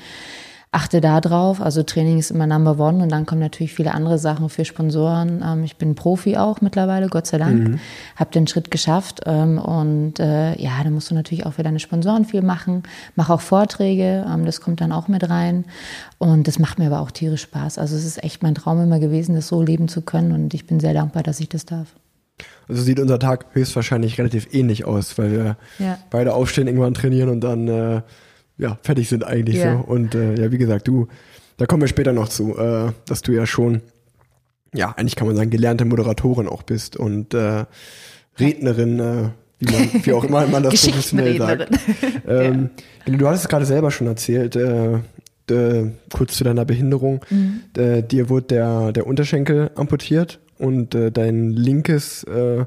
Achte 0.73 1.03
da 1.03 1.21
drauf. 1.21 1.61
Also 1.61 1.83
Training 1.83 2.19
ist 2.19 2.31
immer 2.31 2.47
Number 2.47 2.79
One 2.79 3.03
und 3.03 3.13
dann 3.13 3.27
kommen 3.27 3.43
natürlich 3.43 3.75
viele 3.75 3.93
andere 3.93 4.19
Sachen 4.19 4.49
für 4.49 4.65
Sponsoren. 4.65 5.45
Ähm, 5.47 5.65
ich 5.65 5.77
bin 5.77 5.95
Profi 5.95 6.39
auch 6.39 6.63
mittlerweile, 6.63 7.09
Gott 7.09 7.27
sei 7.27 7.37
Dank. 7.37 7.69
Mhm. 7.69 7.81
Habe 8.17 8.31
den 8.31 8.47
Schritt 8.47 8.71
geschafft 8.71 9.21
ähm, 9.27 9.59
und 9.59 10.19
äh, 10.19 10.59
ja, 10.59 10.83
da 10.83 10.89
musst 10.89 11.11
du 11.11 11.15
natürlich 11.15 11.45
auch 11.45 11.53
für 11.53 11.63
deine 11.63 11.79
Sponsoren 11.79 12.25
viel 12.25 12.41
machen. 12.41 12.85
Mache 13.17 13.35
auch 13.35 13.43
Vorträge, 13.43 14.27
ähm, 14.27 14.47
das 14.47 14.63
kommt 14.63 14.81
dann 14.81 14.93
auch 14.93 15.09
mit 15.09 15.29
rein 15.29 15.67
und 16.17 16.49
das 16.49 16.59
macht 16.59 16.79
mir 16.79 16.87
aber 16.87 17.01
auch 17.01 17.11
tierisch 17.11 17.43
Spaß. 17.43 17.77
Also 17.77 17.95
es 17.95 18.07
ist 18.07 18.25
echt 18.25 18.43
mein 18.43 18.55
Traum 18.55 18.83
immer 18.83 18.99
gewesen, 18.99 19.35
das 19.35 19.49
so 19.49 19.61
leben 19.61 19.89
zu 19.89 20.01
können 20.01 20.33
und 20.33 20.55
ich 20.55 20.67
bin 20.67 20.81
sehr 20.81 20.95
dankbar, 20.95 21.23
dass 21.23 21.39
ich 21.39 21.51
das 21.51 21.67
darf. 21.67 21.89
Also 22.67 22.81
sieht 22.81 22.99
unser 22.99 23.19
Tag 23.19 23.47
höchstwahrscheinlich 23.53 24.17
relativ 24.19 24.55
ähnlich 24.55 24.87
aus, 24.87 25.19
weil 25.19 25.33
wir 25.33 25.57
ja. 25.79 25.99
beide 26.09 26.33
aufstehen, 26.33 26.67
irgendwann 26.67 26.95
trainieren 26.95 27.29
und 27.29 27.41
dann 27.41 27.69
äh, 27.69 28.03
ja, 28.59 28.79
fertig 28.83 29.09
sind 29.09 29.25
eigentlich 29.25 29.57
yeah. 29.57 29.79
so. 29.79 29.93
Und 29.93 30.15
äh, 30.15 30.35
ja, 30.41 30.53
wie 30.53 30.59
gesagt, 30.59 30.89
du, 30.89 31.09
da 31.57 31.67
kommen 31.67 31.83
wir 31.83 31.89
später 31.89 32.13
noch 32.13 32.29
zu, 32.29 32.57
äh, 32.57 32.93
dass 33.07 33.23
du 33.23 33.33
ja 33.33 33.47
schon, 33.47 33.83
ja, 34.75 34.93
eigentlich 34.97 35.17
kann 35.17 35.27
man 35.27 35.37
sagen, 35.37 35.51
gelernte 35.51 35.85
Moderatorin 35.85 36.49
auch 36.49 36.63
bist 36.63 36.97
und 36.97 37.35
äh, 37.35 37.65
Rednerin, 38.39 39.01
äh, 39.01 39.29
wie, 39.59 39.73
man, 39.73 40.05
wie 40.05 40.13
auch 40.13 40.25
immer 40.25 40.47
man 40.47 40.63
das 40.63 40.83
professionell 40.85 41.39
sagt. 41.39 41.71
Ähm, 42.27 42.71
ja. 43.07 43.17
Du 43.17 43.27
hattest 43.27 43.45
es 43.45 43.49
gerade 43.49 43.67
selber 43.67 43.91
schon 43.91 44.07
erzählt, 44.07 44.55
äh, 44.55 45.01
äh, 45.51 45.91
kurz 46.13 46.37
zu 46.37 46.45
deiner 46.45 46.65
Behinderung. 46.65 47.25
Mhm. 47.29 47.63
Äh, 47.77 48.03
dir 48.03 48.29
wurde 48.29 48.47
der, 48.47 48.93
der 48.93 49.07
Unterschenkel 49.07 49.71
amputiert 49.75 50.39
und 50.59 50.95
äh, 50.95 51.11
dein 51.11 51.51
linkes 51.51 52.23
äh, 52.25 52.65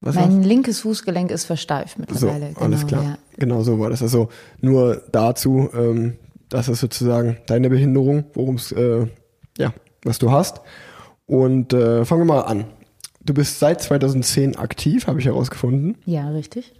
was 0.00 0.14
mein 0.14 0.42
linkes 0.42 0.80
Fußgelenk 0.80 1.30
ist 1.30 1.44
versteift 1.44 1.98
mittlerweile. 1.98 2.48
So, 2.48 2.54
genau, 2.54 2.60
alles 2.60 2.86
klar. 2.86 3.02
Ja. 3.02 3.18
Genau 3.38 3.62
so 3.62 3.78
war 3.78 3.90
das. 3.90 4.02
Also 4.02 4.28
nur 4.60 5.02
dazu, 5.12 5.70
ähm, 5.72 6.16
das 6.48 6.68
ist 6.68 6.80
sozusagen 6.80 7.38
deine 7.46 7.70
Behinderung, 7.70 8.24
worum 8.34 8.56
es, 8.56 8.72
äh, 8.72 9.06
ja, 9.56 9.72
was 10.02 10.18
du 10.18 10.30
hast. 10.30 10.60
Und 11.26 11.72
äh, 11.72 12.04
fangen 12.04 12.22
wir 12.22 12.34
mal 12.34 12.40
an. 12.42 12.64
Du 13.24 13.34
bist 13.34 13.58
seit 13.58 13.82
2010 13.82 14.56
aktiv, 14.56 15.06
habe 15.06 15.20
ich 15.20 15.26
herausgefunden. 15.26 15.98
Ja, 16.06 16.30
richtig. 16.30 16.72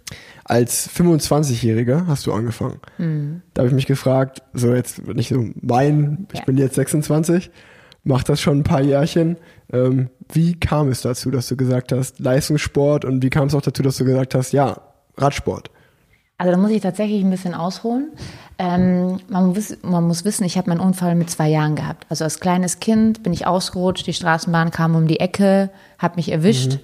Als 0.43 0.89
25-Jähriger 0.89 2.07
hast 2.07 2.25
du 2.25 2.33
angefangen. 2.33 2.79
Mhm. 2.97 3.43
Da 3.53 3.61
habe 3.61 3.69
ich 3.69 3.75
mich 3.75 3.85
gefragt, 3.85 4.41
so 4.53 4.73
jetzt 4.73 5.07
nicht 5.07 5.29
so 5.29 5.45
mein, 5.61 6.27
ich 6.33 6.39
ja. 6.39 6.45
bin 6.45 6.57
jetzt 6.57 6.75
26, 6.75 7.51
mach 8.03 8.23
das 8.23 8.41
schon 8.41 8.59
ein 8.59 8.63
paar 8.63 8.81
Jährchen. 8.81 9.37
Ähm, 9.71 10.09
wie 10.33 10.59
kam 10.59 10.89
es 10.89 11.01
dazu, 11.01 11.29
dass 11.29 11.47
du 11.47 11.55
gesagt 11.55 11.91
hast, 11.91 12.19
Leistungssport 12.19 13.05
und 13.05 13.21
wie 13.21 13.29
kam 13.29 13.47
es 13.47 13.53
auch 13.53 13.61
dazu, 13.61 13.83
dass 13.83 13.97
du 13.97 14.05
gesagt 14.05 14.33
hast, 14.33 14.51
ja, 14.51 14.81
Radsport? 15.17 15.69
Also 16.39 16.53
da 16.53 16.57
muss 16.57 16.71
ich 16.71 16.81
tatsächlich 16.81 17.21
ein 17.21 17.29
bisschen 17.29 17.53
ausholen. 17.53 18.13
Ähm, 18.61 19.21
man, 19.29 19.47
muss, 19.47 19.77
man, 19.83 20.05
muss, 20.05 20.25
wissen, 20.25 20.43
ich 20.43 20.57
habe 20.57 20.69
meinen 20.69 20.81
Unfall 20.81 21.15
mit 21.15 21.29
zwei 21.29 21.47
Jahren 21.47 21.75
gehabt. 21.75 22.05
Also 22.09 22.25
als 22.25 22.41
kleines 22.41 22.81
Kind 22.81 23.23
bin 23.23 23.31
ich 23.31 23.47
ausgerutscht, 23.47 24.05
die 24.05 24.13
Straßenbahn 24.13 24.71
kam 24.71 24.95
um 24.95 25.07
die 25.07 25.21
Ecke, 25.21 25.69
hat 25.97 26.17
mich 26.17 26.29
erwischt 26.29 26.73
mhm. 26.73 26.79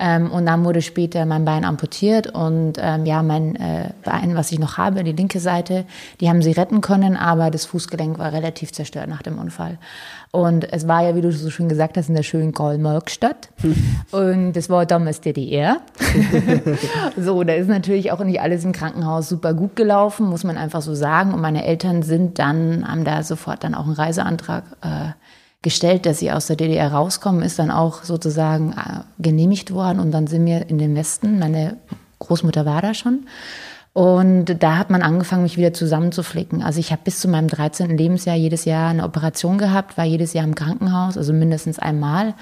ähm, 0.00 0.30
und 0.30 0.46
dann 0.46 0.64
wurde 0.64 0.82
später 0.82 1.26
mein 1.26 1.44
Bein 1.44 1.64
amputiert 1.64 2.28
und 2.28 2.74
ähm, 2.78 3.06
ja, 3.06 3.22
mein 3.22 3.54
äh, 3.56 3.90
Bein, 4.04 4.34
was 4.34 4.50
ich 4.50 4.58
noch 4.58 4.76
habe, 4.76 5.04
die 5.04 5.12
linke 5.12 5.38
Seite, 5.38 5.84
die 6.20 6.28
haben 6.28 6.42
sie 6.42 6.52
retten 6.52 6.80
können, 6.80 7.16
aber 7.16 7.50
das 7.50 7.64
Fußgelenk 7.64 8.18
war 8.18 8.32
relativ 8.32 8.72
zerstört 8.72 9.08
nach 9.08 9.22
dem 9.22 9.38
Unfall. 9.38 9.78
Und 10.32 10.72
es 10.72 10.86
war 10.86 11.02
ja, 11.02 11.16
wie 11.16 11.22
du 11.22 11.32
so 11.32 11.50
schön 11.50 11.68
gesagt 11.68 11.96
hast, 11.96 12.08
in 12.08 12.14
der 12.14 12.22
schönen 12.22 12.52
Karl-Marx-Stadt. 12.52 13.48
Und 14.12 14.52
das 14.52 14.70
war 14.70 14.86
damals 14.86 15.20
DDR. 15.20 15.78
so, 17.16 17.42
da 17.42 17.54
ist 17.54 17.68
natürlich 17.68 18.12
auch 18.12 18.22
nicht 18.22 18.40
alles 18.40 18.64
im 18.64 18.70
Krankenhaus 18.70 19.28
super 19.28 19.54
gut 19.54 19.74
gelaufen, 19.74 20.26
muss 20.26 20.44
man 20.44 20.56
einfach 20.56 20.82
so 20.82 20.94
sagen. 20.94 21.19
Und 21.28 21.40
meine 21.40 21.64
Eltern 21.64 22.02
sind 22.02 22.38
dann, 22.38 22.86
haben 22.86 23.04
da 23.04 23.22
sofort 23.22 23.62
dann 23.64 23.74
auch 23.74 23.84
einen 23.84 23.94
Reiseantrag 23.94 24.64
äh, 24.82 25.10
gestellt, 25.62 26.06
dass 26.06 26.18
sie 26.18 26.32
aus 26.32 26.46
der 26.46 26.56
DDR 26.56 26.92
rauskommen, 26.92 27.42
ist 27.42 27.58
dann 27.58 27.70
auch 27.70 28.02
sozusagen 28.04 28.72
äh, 28.72 29.00
genehmigt 29.18 29.72
worden. 29.72 30.00
Und 30.00 30.10
dann 30.12 30.26
sind 30.26 30.46
wir 30.46 30.68
in 30.70 30.78
den 30.78 30.94
Westen. 30.94 31.38
Meine 31.38 31.76
Großmutter 32.18 32.64
war 32.64 32.80
da 32.80 32.94
schon. 32.94 33.26
Und 33.92 34.62
da 34.62 34.78
hat 34.78 34.88
man 34.88 35.02
angefangen, 35.02 35.42
mich 35.42 35.56
wieder 35.56 35.72
zusammenzuflicken. 35.72 36.62
Also 36.62 36.78
ich 36.78 36.92
habe 36.92 37.02
bis 37.04 37.18
zu 37.18 37.26
meinem 37.26 37.48
13. 37.48 37.98
Lebensjahr 37.98 38.36
jedes 38.36 38.64
Jahr 38.64 38.90
eine 38.90 39.02
Operation 39.02 39.58
gehabt, 39.58 39.98
war 39.98 40.04
jedes 40.04 40.32
Jahr 40.32 40.44
im 40.44 40.54
Krankenhaus, 40.54 41.18
also 41.18 41.32
mindestens 41.32 41.80
einmal. 41.80 42.34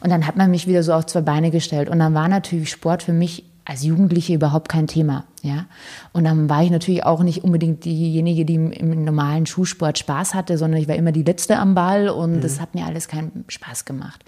Und 0.00 0.10
dann 0.10 0.26
hat 0.26 0.36
man 0.36 0.50
mich 0.50 0.66
wieder 0.66 0.82
so 0.82 0.92
auf 0.92 1.06
zwei 1.06 1.20
Beine 1.20 1.52
gestellt. 1.52 1.88
Und 1.88 2.00
dann 2.00 2.14
war 2.14 2.28
natürlich 2.28 2.70
Sport 2.70 3.04
für 3.04 3.12
mich 3.12 3.44
als 3.68 3.84
Jugendliche 3.84 4.32
überhaupt 4.32 4.70
kein 4.70 4.86
Thema, 4.86 5.24
ja. 5.42 5.66
Und 6.14 6.24
dann 6.24 6.48
war 6.48 6.62
ich 6.62 6.70
natürlich 6.70 7.04
auch 7.04 7.22
nicht 7.22 7.44
unbedingt 7.44 7.84
diejenige, 7.84 8.46
die 8.46 8.54
im, 8.54 8.72
im 8.72 9.04
normalen 9.04 9.44
Schulsport 9.44 9.98
Spaß 9.98 10.32
hatte, 10.32 10.56
sondern 10.56 10.80
ich 10.80 10.88
war 10.88 10.96
immer 10.96 11.12
die 11.12 11.22
Letzte 11.22 11.58
am 11.58 11.74
Ball 11.74 12.08
und 12.08 12.36
mhm. 12.36 12.40
das 12.40 12.60
hat 12.60 12.74
mir 12.74 12.86
alles 12.86 13.08
keinen 13.08 13.44
Spaß 13.46 13.84
gemacht. 13.84 14.24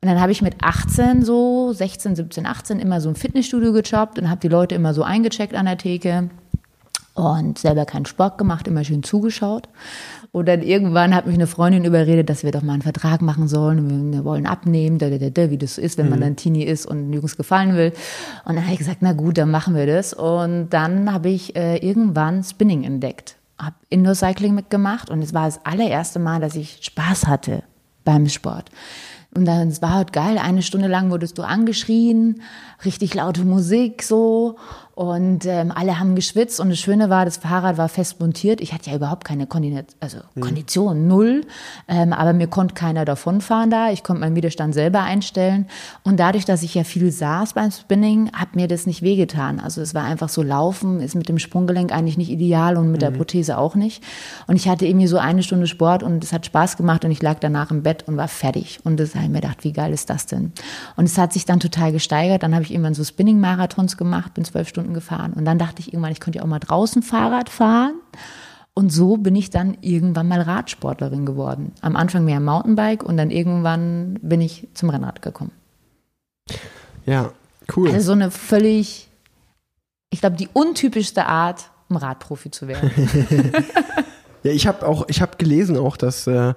Und 0.00 0.08
dann 0.08 0.20
habe 0.20 0.30
ich 0.30 0.42
mit 0.42 0.54
18 0.62 1.24
so, 1.24 1.72
16, 1.72 2.14
17, 2.14 2.46
18 2.46 2.78
immer 2.78 3.00
so 3.00 3.08
ein 3.08 3.16
Fitnessstudio 3.16 3.72
gejobbt 3.72 4.16
und 4.16 4.30
habe 4.30 4.40
die 4.40 4.48
Leute 4.48 4.76
immer 4.76 4.94
so 4.94 5.02
eingecheckt 5.02 5.56
an 5.56 5.66
der 5.66 5.76
Theke 5.76 6.30
und 7.14 7.58
selber 7.58 7.84
keinen 7.84 8.06
Sport 8.06 8.38
gemacht, 8.38 8.68
immer 8.68 8.84
schön 8.84 9.02
zugeschaut. 9.02 9.68
Und 10.30 10.46
dann 10.46 10.62
irgendwann 10.62 11.14
hat 11.14 11.26
mich 11.26 11.34
eine 11.34 11.46
Freundin 11.46 11.84
überredet, 11.84 12.28
dass 12.28 12.44
wir 12.44 12.52
doch 12.52 12.62
mal 12.62 12.74
einen 12.74 12.82
Vertrag 12.82 13.22
machen 13.22 13.48
sollen. 13.48 14.12
Wir 14.12 14.24
wollen 14.24 14.46
abnehmen, 14.46 14.98
da, 14.98 15.08
da, 15.08 15.30
da, 15.30 15.50
wie 15.50 15.58
das 15.58 15.76
so 15.76 15.82
ist, 15.82 15.96
wenn 15.96 16.10
man 16.10 16.18
mhm. 16.18 16.22
dann 16.22 16.36
Teenie 16.36 16.64
ist 16.64 16.86
und 16.86 17.12
Jungs 17.12 17.36
gefallen 17.36 17.76
will. 17.76 17.92
Und 18.44 18.56
dann 18.56 18.64
habe 18.64 18.72
ich 18.72 18.78
gesagt, 18.78 18.98
na 19.00 19.14
gut, 19.14 19.38
dann 19.38 19.50
machen 19.50 19.74
wir 19.74 19.86
das. 19.86 20.12
Und 20.12 20.68
dann 20.70 21.12
habe 21.12 21.30
ich 21.30 21.56
äh, 21.56 21.76
irgendwann 21.78 22.44
Spinning 22.44 22.84
entdeckt, 22.84 23.36
habe 23.58 23.76
Indoor 23.88 24.14
Cycling 24.14 24.54
mitgemacht 24.54 25.08
und 25.08 25.22
es 25.22 25.32
war 25.32 25.46
das 25.46 25.64
allererste 25.64 26.18
Mal, 26.18 26.40
dass 26.40 26.54
ich 26.54 26.78
Spaß 26.82 27.26
hatte 27.26 27.62
beim 28.04 28.28
Sport. 28.28 28.70
Und 29.34 29.44
dann, 29.44 29.68
es 29.68 29.82
war 29.82 29.94
halt 29.94 30.12
geil, 30.12 30.38
eine 30.38 30.62
Stunde 30.62 30.88
lang 30.88 31.10
wurdest 31.10 31.38
du 31.38 31.42
angeschrien, 31.42 32.42
richtig 32.84 33.14
laute 33.14 33.44
Musik 33.44 34.02
so 34.02 34.56
und 34.98 35.46
ähm, 35.46 35.70
alle 35.72 36.00
haben 36.00 36.16
geschwitzt 36.16 36.58
und 36.58 36.70
das 36.70 36.80
Schöne 36.80 37.08
war, 37.08 37.24
das 37.24 37.36
Fahrrad 37.36 37.78
war 37.78 37.88
fest 37.88 38.18
montiert. 38.18 38.60
Ich 38.60 38.72
hatte 38.72 38.90
ja 38.90 38.96
überhaupt 38.96 39.24
keine 39.24 39.46
Kondition, 39.46 39.84
also 40.00 40.18
mhm. 40.34 40.40
Kondition, 40.40 41.06
null. 41.06 41.42
Ähm, 41.86 42.12
aber 42.12 42.32
mir 42.32 42.48
konnte 42.48 42.74
keiner 42.74 43.04
davonfahren 43.04 43.70
da. 43.70 43.92
Ich 43.92 44.02
konnte 44.02 44.22
meinen 44.22 44.34
Widerstand 44.34 44.74
selber 44.74 45.04
einstellen. 45.04 45.68
Und 46.02 46.18
dadurch, 46.18 46.46
dass 46.46 46.64
ich 46.64 46.74
ja 46.74 46.82
viel 46.82 47.12
saß 47.12 47.52
beim 47.52 47.70
Spinning, 47.70 48.32
hat 48.32 48.56
mir 48.56 48.66
das 48.66 48.86
nicht 48.86 49.02
wehgetan. 49.02 49.60
Also 49.60 49.80
es 49.82 49.94
war 49.94 50.02
einfach 50.02 50.28
so 50.28 50.42
laufen, 50.42 50.98
ist 50.98 51.14
mit 51.14 51.28
dem 51.28 51.38
Sprunggelenk 51.38 51.92
eigentlich 51.92 52.18
nicht 52.18 52.30
ideal 52.30 52.76
und 52.76 52.90
mit 52.90 53.00
mhm. 53.00 53.04
der 53.04 53.10
Prothese 53.12 53.56
auch 53.56 53.76
nicht. 53.76 54.02
Und 54.48 54.56
ich 54.56 54.68
hatte 54.68 54.84
irgendwie 54.84 55.06
so 55.06 55.18
eine 55.18 55.44
Stunde 55.44 55.68
Sport 55.68 56.02
und 56.02 56.24
es 56.24 56.32
hat 56.32 56.44
Spaß 56.44 56.76
gemacht 56.76 57.04
und 57.04 57.12
ich 57.12 57.22
lag 57.22 57.38
danach 57.38 57.70
im 57.70 57.84
Bett 57.84 58.08
und 58.08 58.16
war 58.16 58.26
fertig. 58.26 58.80
Und 58.82 58.98
das 58.98 59.14
habe 59.14 59.26
ich 59.26 59.30
mir 59.30 59.42
gedacht, 59.42 59.62
wie 59.62 59.72
geil 59.72 59.92
ist 59.92 60.10
das 60.10 60.26
denn? 60.26 60.50
Und 60.96 61.04
es 61.04 61.16
hat 61.18 61.32
sich 61.32 61.44
dann 61.44 61.60
total 61.60 61.92
gesteigert. 61.92 62.42
Dann 62.42 62.52
habe 62.52 62.64
ich 62.64 62.72
irgendwann 62.72 62.94
so 62.94 63.04
Spinning-Marathons 63.04 63.96
gemacht, 63.96 64.34
bin 64.34 64.44
zwölf 64.44 64.66
Stunden 64.66 64.87
Stunden 64.88 64.94
gefahren. 64.94 65.32
Und 65.34 65.44
dann 65.44 65.58
dachte 65.58 65.80
ich 65.80 65.92
irgendwann, 65.92 66.12
ich 66.12 66.20
könnte 66.20 66.38
ja 66.38 66.44
auch 66.44 66.48
mal 66.48 66.58
draußen 66.58 67.02
Fahrrad 67.02 67.48
fahren. 67.48 67.94
Und 68.74 68.90
so 68.90 69.16
bin 69.16 69.34
ich 69.34 69.50
dann 69.50 69.76
irgendwann 69.80 70.28
mal 70.28 70.40
Radsportlerin 70.40 71.26
geworden. 71.26 71.72
Am 71.80 71.96
Anfang 71.96 72.24
mehr 72.24 72.40
Mountainbike 72.40 73.02
und 73.02 73.16
dann 73.16 73.30
irgendwann 73.30 74.18
bin 74.22 74.40
ich 74.40 74.68
zum 74.74 74.90
Rennrad 74.90 75.20
gekommen. 75.20 75.50
Ja, 77.04 77.32
cool. 77.76 77.90
Also 77.90 78.06
so 78.06 78.12
eine 78.12 78.30
völlig, 78.30 79.08
ich 80.10 80.20
glaube, 80.20 80.36
die 80.36 80.48
untypischste 80.52 81.26
Art, 81.26 81.70
um 81.88 81.96
Radprofi 81.96 82.50
zu 82.50 82.68
werden. 82.68 82.90
ja, 84.44 84.52
ich 84.52 84.66
habe 84.68 84.86
auch, 84.86 85.06
ich 85.08 85.20
habe 85.20 85.36
gelesen 85.38 85.76
auch, 85.76 85.96
dass 85.96 86.28
äh, 86.28 86.54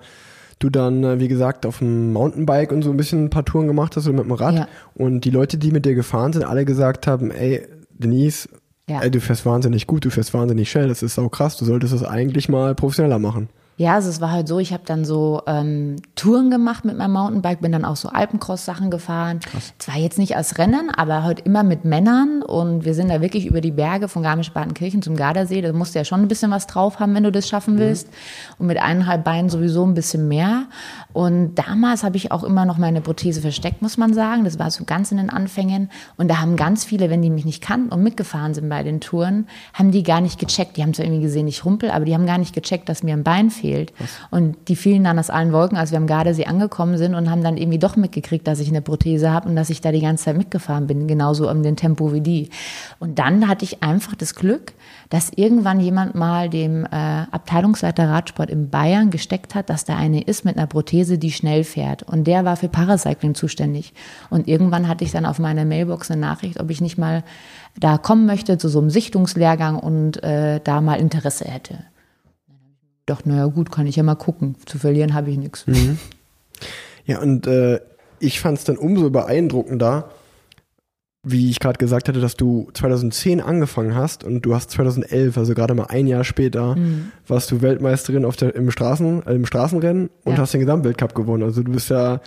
du 0.59 0.69
dann, 0.69 1.03
äh, 1.03 1.19
wie 1.19 1.27
gesagt, 1.27 1.65
auf 1.65 1.79
dem 1.79 2.13
Mountainbike 2.13 2.71
und 2.71 2.83
so 2.83 2.91
ein 2.91 2.97
bisschen 2.97 3.25
ein 3.25 3.29
paar 3.31 3.45
Touren 3.45 3.65
gemacht 3.65 3.95
hast 3.95 4.05
oder 4.05 4.17
mit 4.17 4.25
dem 4.25 4.31
Rad. 4.33 4.55
Ja. 4.55 4.67
Und 4.93 5.21
die 5.21 5.31
Leute, 5.31 5.57
die 5.57 5.71
mit 5.71 5.85
dir 5.85 5.95
gefahren 5.95 6.33
sind, 6.33 6.43
alle 6.43 6.65
gesagt 6.65 7.07
haben, 7.07 7.31
ey, 7.31 7.67
Denise, 8.01 8.50
ja. 8.89 9.01
ey, 9.01 9.10
du 9.10 9.22
fährst 9.22 9.46
wahnsinnig 9.46 9.88
gut, 9.88 10.03
du 10.05 10.10
fährst 10.10 10.34
wahnsinnig 10.34 10.70
schnell, 10.70 10.89
das 10.89 11.01
ist 11.01 11.15
so 11.15 11.29
krass, 11.29 11.58
du 11.58 11.65
solltest 11.65 11.93
das 11.93 12.03
eigentlich 12.03 12.50
mal 12.50 12.75
professioneller 12.75 13.20
machen. 13.20 13.50
Ja, 13.81 13.95
also 13.95 14.09
es 14.09 14.21
war 14.21 14.29
halt 14.29 14.47
so, 14.47 14.59
ich 14.59 14.73
habe 14.73 14.83
dann 14.85 15.05
so 15.05 15.41
ähm, 15.47 15.95
Touren 16.15 16.51
gemacht 16.51 16.85
mit 16.85 16.95
meinem 16.97 17.13
Mountainbike, 17.13 17.61
bin 17.61 17.71
dann 17.71 17.83
auch 17.83 17.95
so 17.95 18.09
Alpencross-Sachen 18.09 18.91
gefahren. 18.91 19.39
Krass. 19.39 19.73
Zwar 19.79 19.97
jetzt 19.97 20.19
nicht 20.19 20.38
als 20.38 20.59
Rennen, 20.59 20.91
aber 20.95 21.23
halt 21.23 21.39
immer 21.39 21.63
mit 21.63 21.83
Männern 21.83 22.43
und 22.43 22.85
wir 22.85 22.93
sind 22.93 23.09
da 23.09 23.21
wirklich 23.21 23.47
über 23.47 23.59
die 23.59 23.71
Berge 23.71 24.07
von 24.07 24.21
Garmisch-Partenkirchen 24.21 25.01
zum 25.01 25.15
Gardasee. 25.15 25.61
Da 25.61 25.73
musst 25.73 25.95
du 25.95 26.00
ja 26.00 26.05
schon 26.05 26.21
ein 26.21 26.27
bisschen 26.27 26.51
was 26.51 26.67
drauf 26.67 27.00
haben, 27.00 27.15
wenn 27.15 27.23
du 27.23 27.31
das 27.31 27.50
schaffen 27.50 27.73
mhm. 27.73 27.79
willst. 27.79 28.07
Mhm. 28.07 28.13
Und 28.59 28.67
mit 28.67 28.79
eineinhalb 28.79 29.23
Beinen 29.23 29.50
sowieso 29.50 29.83
ein 29.83 29.95
bisschen 29.95 30.27
mehr. 30.27 30.65
Und 31.11 31.55
damals 31.55 32.03
habe 32.03 32.17
ich 32.17 32.31
auch 32.31 32.43
immer 32.43 32.65
noch 32.65 32.77
meine 32.77 33.01
Prothese 33.01 33.41
versteckt, 33.41 33.81
muss 33.81 33.97
man 33.97 34.13
sagen. 34.13 34.43
Das 34.43 34.59
war 34.59 34.69
so 34.69 34.83
ganz 34.83 35.11
in 35.11 35.17
den 35.17 35.31
Anfängen. 35.31 35.89
Und 36.17 36.27
da 36.27 36.39
haben 36.39 36.55
ganz 36.55 36.85
viele, 36.85 37.09
wenn 37.09 37.23
die 37.23 37.31
mich 37.31 37.45
nicht 37.45 37.63
kannten 37.63 37.91
und 37.91 38.03
mitgefahren 38.03 38.53
sind 38.53 38.69
bei 38.69 38.83
den 38.83 39.01
Touren, 39.01 39.47
haben 39.73 39.89
die 39.89 40.03
gar 40.03 40.21
nicht 40.21 40.38
gecheckt. 40.38 40.77
Die 40.77 40.83
haben 40.83 40.93
zwar 40.93 41.05
irgendwie 41.05 41.23
gesehen, 41.23 41.47
ich 41.47 41.65
rumpel, 41.65 41.89
aber 41.89 42.05
die 42.05 42.13
haben 42.13 42.27
gar 42.27 42.38
nicht 42.38 42.53
gecheckt, 42.53 42.88
dass 42.88 43.01
mir 43.01 43.15
ein 43.15 43.23
Bein 43.23 43.50
fehlt 43.50 43.70
gefehlt. 43.71 43.93
Was? 43.97 44.09
Und 44.29 44.55
die 44.67 44.75
fielen 44.75 45.03
dann 45.03 45.19
aus 45.19 45.29
allen 45.29 45.51
Wolken, 45.51 45.77
als 45.77 45.91
wir 45.91 45.97
am 45.97 46.07
Gardasee 46.07 46.45
angekommen 46.45 46.97
sind 46.97 47.15
und 47.15 47.29
haben 47.29 47.43
dann 47.43 47.57
irgendwie 47.57 47.79
doch 47.79 47.95
mitgekriegt, 47.95 48.47
dass 48.47 48.59
ich 48.59 48.69
eine 48.69 48.81
Prothese 48.81 49.31
habe 49.31 49.49
und 49.49 49.55
dass 49.55 49.69
ich 49.69 49.81
da 49.81 49.91
die 49.91 50.01
ganze 50.01 50.25
Zeit 50.25 50.37
mitgefahren 50.37 50.87
bin, 50.87 51.07
genauso 51.07 51.49
um 51.49 51.63
den 51.63 51.75
Tempo 51.75 52.13
wie 52.13 52.21
die. 52.21 52.49
Und 52.99 53.19
dann 53.19 53.47
hatte 53.47 53.65
ich 53.65 53.83
einfach 53.83 54.15
das 54.15 54.35
Glück, 54.35 54.73
dass 55.09 55.31
irgendwann 55.35 55.79
jemand 55.79 56.15
mal 56.15 56.49
dem 56.49 56.85
äh, 56.85 56.89
Abteilungsleiter 56.89 58.07
Radsport 58.07 58.49
in 58.49 58.69
Bayern 58.69 59.09
gesteckt 59.09 59.55
hat, 59.55 59.69
dass 59.69 59.85
da 59.85 59.97
eine 59.97 60.21
ist 60.21 60.45
mit 60.45 60.57
einer 60.57 60.67
Prothese, 60.67 61.17
die 61.17 61.31
schnell 61.31 61.63
fährt. 61.63 62.03
Und 62.03 62.25
der 62.25 62.45
war 62.45 62.55
für 62.55 62.69
Paracycling 62.69 63.35
zuständig. 63.35 63.93
Und 64.29 64.47
irgendwann 64.47 64.87
hatte 64.87 65.03
ich 65.03 65.11
dann 65.11 65.25
auf 65.25 65.39
meiner 65.39 65.65
Mailbox 65.65 66.11
eine 66.11 66.21
Nachricht, 66.21 66.59
ob 66.59 66.69
ich 66.69 66.81
nicht 66.81 66.97
mal 66.97 67.23
da 67.79 67.97
kommen 67.97 68.25
möchte 68.25 68.57
zu 68.57 68.67
so 68.67 68.79
einem 68.79 68.89
Sichtungslehrgang 68.89 69.79
und 69.79 70.21
äh, 70.23 70.59
da 70.63 70.81
mal 70.81 70.95
Interesse 70.95 71.45
hätte. 71.45 71.79
Doch, 73.05 73.25
naja, 73.25 73.46
gut, 73.48 73.72
kann 73.72 73.88
ich 73.88 73.96
ja 73.96 74.03
mal 74.03 74.15
gucken. 74.15 74.55
Zu 74.65 74.77
verlieren 74.77 75.13
habe 75.13 75.31
ich 75.31 75.38
nichts. 75.38 75.67
Mhm. 75.67 75.98
Ja, 77.05 77.20
und 77.20 77.48
äh, 77.48 77.79
ich 78.20 78.39
fand 78.39 78.58
es 78.58 78.63
dann 78.63 78.77
umso 78.77 79.10
beeindruckender, 79.10 80.10
wie 81.24 81.50
ich 81.50 81.60
gerade 81.60 81.77
gesagt 81.77 82.10
hatte, 82.10 82.20
dass 82.20 82.36
du 82.36 82.70
2010 82.74 83.41
angefangen 83.41 83.96
hast 83.96 84.24
und 84.24 84.41
du 84.41 84.55
hast 84.55 84.72
2011, 84.72 85.38
also 85.38 85.53
gerade 85.53 85.75
mal 85.75 85.86
ein 85.86 86.08
Jahr 86.08 86.24
später, 86.24 86.75
mhm. 86.75 87.12
warst 87.27 87.51
du 87.51 87.62
Weltmeisterin 87.62 88.25
auf 88.25 88.38
der, 88.38 88.55
im, 88.55 88.72
Straßen, 88.72 89.25
äh, 89.27 89.34
im 89.34 89.46
Straßenrennen 89.46 90.10
und 90.24 90.34
ja. 90.34 90.39
hast 90.39 90.53
den 90.53 90.62
Gesamtweltcup 90.62 91.13
gewonnen. 91.13 91.43
Also 91.43 91.62
du 91.62 91.72
bist 91.72 91.89
ja 91.89 92.22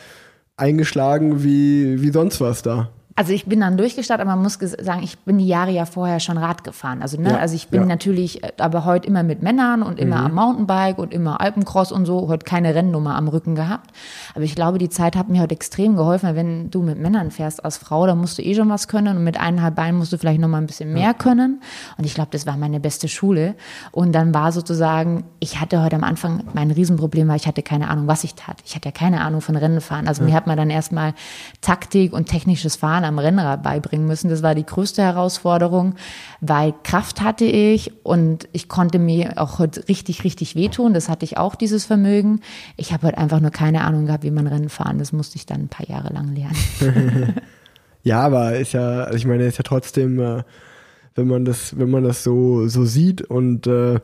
eingeschlagen 0.56 1.42
wie, 1.42 2.00
wie 2.02 2.10
sonst 2.10 2.40
was 2.40 2.62
da. 2.62 2.90
Also 3.16 3.32
ich 3.32 3.46
bin 3.46 3.60
dann 3.60 3.76
durchgestartet, 3.76 4.26
aber 4.26 4.34
man 4.34 4.42
muss 4.42 4.54
sagen, 4.54 5.04
ich 5.04 5.18
bin 5.20 5.38
die 5.38 5.46
Jahre 5.46 5.70
ja 5.70 5.86
vorher 5.86 6.18
schon 6.18 6.36
Rad 6.36 6.64
gefahren. 6.64 7.00
Also, 7.00 7.20
ne, 7.20 7.30
ja, 7.30 7.36
also 7.36 7.54
ich 7.54 7.68
bin 7.68 7.82
ja. 7.82 7.86
natürlich, 7.86 8.42
äh, 8.42 8.52
aber 8.58 8.84
heute 8.84 9.06
immer 9.06 9.22
mit 9.22 9.40
Männern 9.40 9.82
und 9.84 10.00
immer 10.00 10.18
mhm. 10.18 10.26
am 10.26 10.34
Mountainbike 10.34 10.98
und 10.98 11.14
immer 11.14 11.40
Alpencross 11.40 11.92
und 11.92 12.06
so, 12.06 12.26
heute 12.26 12.44
keine 12.44 12.74
Rennnummer 12.74 13.14
am 13.14 13.28
Rücken 13.28 13.54
gehabt. 13.54 13.90
Aber 14.34 14.42
ich 14.42 14.56
glaube, 14.56 14.78
die 14.78 14.88
Zeit 14.88 15.14
hat 15.14 15.28
mir 15.28 15.42
heute 15.42 15.54
extrem 15.54 15.94
geholfen, 15.94 16.34
wenn 16.34 16.70
du 16.70 16.82
mit 16.82 16.98
Männern 16.98 17.30
fährst 17.30 17.64
als 17.64 17.76
Frau, 17.76 18.04
dann 18.04 18.18
musst 18.18 18.38
du 18.38 18.42
eh 18.42 18.52
schon 18.56 18.68
was 18.68 18.88
können 18.88 19.16
und 19.16 19.22
mit 19.22 19.38
eineinhalb 19.38 19.76
Beinen 19.76 19.96
musst 19.96 20.12
du 20.12 20.18
vielleicht 20.18 20.40
noch 20.40 20.48
mal 20.48 20.58
ein 20.58 20.66
bisschen 20.66 20.92
mehr 20.92 21.04
ja. 21.04 21.14
können. 21.14 21.60
Und 21.96 22.04
ich 22.04 22.14
glaube, 22.14 22.30
das 22.32 22.46
war 22.46 22.56
meine 22.56 22.80
beste 22.80 23.06
Schule. 23.06 23.54
Und 23.92 24.12
dann 24.12 24.34
war 24.34 24.50
sozusagen, 24.50 25.22
ich 25.38 25.60
hatte 25.60 25.84
heute 25.84 25.94
am 25.94 26.04
Anfang, 26.04 26.42
mein 26.52 26.72
Riesenproblem 26.72 27.28
war, 27.28 27.36
ich 27.36 27.46
hatte 27.46 27.62
keine 27.62 27.90
Ahnung, 27.90 28.08
was 28.08 28.24
ich 28.24 28.34
tat. 28.34 28.56
Ich 28.64 28.74
hatte 28.74 28.88
ja 28.88 28.92
keine 28.92 29.20
Ahnung 29.20 29.40
von 29.40 29.54
Rennen 29.54 29.80
fahren. 29.80 30.08
Also 30.08 30.24
mir 30.24 30.34
hat 30.34 30.48
man 30.48 30.56
dann 30.56 30.70
erstmal 30.70 31.14
Taktik 31.60 32.12
und 32.12 32.26
technisches 32.26 32.74
Fahren 32.74 33.03
Fahren 33.04 33.18
am 33.18 33.18
Rennrad 33.18 33.62
beibringen 33.62 34.06
müssen. 34.06 34.30
Das 34.30 34.42
war 34.42 34.54
die 34.54 34.64
größte 34.64 35.02
Herausforderung, 35.02 35.94
weil 36.40 36.74
Kraft 36.82 37.20
hatte 37.20 37.44
ich 37.44 37.92
und 38.04 38.48
ich 38.52 38.68
konnte 38.68 38.98
mir 38.98 39.34
auch 39.36 39.60
richtig, 39.60 40.24
richtig 40.24 40.56
wehtun. 40.56 40.94
Das 40.94 41.08
hatte 41.08 41.24
ich 41.24 41.36
auch, 41.36 41.54
dieses 41.54 41.84
Vermögen. 41.84 42.40
Ich 42.76 42.92
habe 42.92 43.04
halt 43.04 43.18
einfach 43.18 43.40
nur 43.40 43.50
keine 43.50 43.82
Ahnung 43.82 44.06
gehabt, 44.06 44.24
wie 44.24 44.30
man 44.30 44.46
Rennen 44.46 44.68
fahren. 44.68 44.98
Das 44.98 45.12
musste 45.12 45.36
ich 45.36 45.46
dann 45.46 45.62
ein 45.62 45.68
paar 45.68 45.88
Jahre 45.88 46.12
lang 46.12 46.34
lernen. 46.34 47.34
ja, 48.02 48.20
aber 48.20 48.56
ist 48.56 48.72
ja, 48.72 49.04
also 49.04 49.16
ich 49.16 49.26
meine, 49.26 49.44
ist 49.44 49.58
ja 49.58 49.64
trotzdem, 49.64 50.18
äh, 50.20 50.42
wenn 51.14 51.28
man 51.28 51.44
das, 51.44 51.78
wenn 51.78 51.90
man 51.90 52.04
das 52.04 52.24
so, 52.24 52.66
so 52.68 52.84
sieht 52.84 53.22
und 53.22 53.66
äh, 53.66 54.00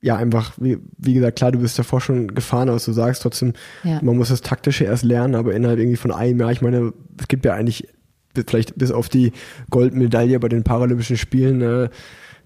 ja, 0.00 0.16
einfach, 0.16 0.52
wie, 0.58 0.78
wie 0.96 1.14
gesagt, 1.14 1.38
klar, 1.38 1.50
du 1.50 1.58
bist 1.58 1.76
davor 1.76 2.00
schon 2.00 2.32
gefahren, 2.32 2.68
aber 2.68 2.78
du 2.78 2.92
sagst 2.92 3.22
trotzdem, 3.22 3.54
ja. 3.82 3.98
man 4.00 4.16
muss 4.16 4.28
das 4.28 4.42
Taktische 4.42 4.84
erst 4.84 5.04
lernen, 5.04 5.34
aber 5.34 5.54
innerhalb 5.54 5.80
irgendwie 5.80 5.96
von 5.96 6.12
einem 6.12 6.38
Jahr, 6.38 6.52
ich 6.52 6.62
meine, 6.62 6.92
es 7.18 7.26
gibt 7.26 7.44
ja 7.44 7.54
eigentlich 7.54 7.88
vielleicht 8.34 8.76
bis 8.76 8.92
auf 8.92 9.08
die 9.08 9.32
Goldmedaille 9.70 10.38
bei 10.40 10.48
den 10.48 10.62
Paralympischen 10.62 11.16
Spielen, 11.16 11.60
äh, 11.60 11.88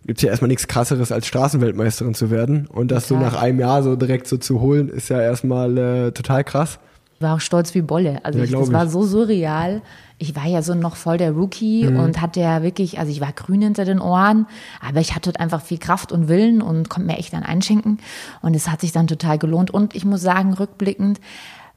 gibt 0.07 0.19
es 0.19 0.23
ja 0.23 0.31
erstmal 0.31 0.49
nichts 0.49 0.67
krasseres 0.67 1.13
als 1.13 1.27
Straßenweltmeisterin 1.27 2.15
zu 2.15 2.31
werden. 2.31 2.67
Und 2.67 2.91
das 2.91 3.09
Total. 3.09 3.31
so 3.31 3.37
nach 3.37 3.43
einem 3.43 3.61
Jahr 3.61 3.83
so 3.83 3.97
direkt 3.97 4.27
so 4.27 4.37
zu 4.37 4.61
holen, 4.61 4.89
ist 4.89 5.09
ja 5.09 5.21
erstmal 5.21 5.77
äh, 5.79 6.13
total 6.13 6.45
krass. 6.45 6.79
Ich 7.17 7.23
war 7.23 7.37
auch 7.37 7.41
stolz 7.41 7.73
wie 7.77 7.83
Bolle. 7.83 8.25
Also 8.25 8.41
ja, 8.41 8.45
ich, 8.47 8.51
das 8.51 8.67
ich. 8.67 8.73
war 8.73 8.89
so 8.89 9.05
surreal. 9.05 9.83
Ich 10.19 10.35
war 10.35 10.47
ja 10.47 10.63
so 10.63 10.75
noch 10.75 10.97
voll 10.97 11.19
der 11.19 11.33
Rookie 11.33 11.85
mhm. 11.85 12.01
und 12.01 12.21
hatte 12.21 12.41
ja 12.41 12.63
wirklich, 12.63 12.99
also 12.99 13.13
ich 13.13 13.21
war 13.21 13.33
grün 13.33 13.63
hinter 13.63 13.85
den 13.85 14.01
Ohren, 14.01 14.47
aber 14.85 15.01
ich 15.01 15.15
hatte 15.15 15.39
einfach 15.39 15.63
viel 15.63 15.79
Kraft 15.79 16.11
und 16.11 16.29
Willen 16.29 16.63
und 16.63 16.89
konnte 16.89 17.07
mir 17.07 17.19
echt 17.19 17.33
dann 17.33 17.45
einschenken. 17.45 17.99
Und 18.41 18.55
es 18.55 18.69
hat 18.69 18.81
sich 18.81 18.91
dann 18.91 19.07
total 19.07 19.39
gelohnt. 19.39 19.71
Und 19.71 19.95
ich 19.95 20.05
muss 20.05 20.21
sagen, 20.21 20.53
rückblickend, 20.53 21.21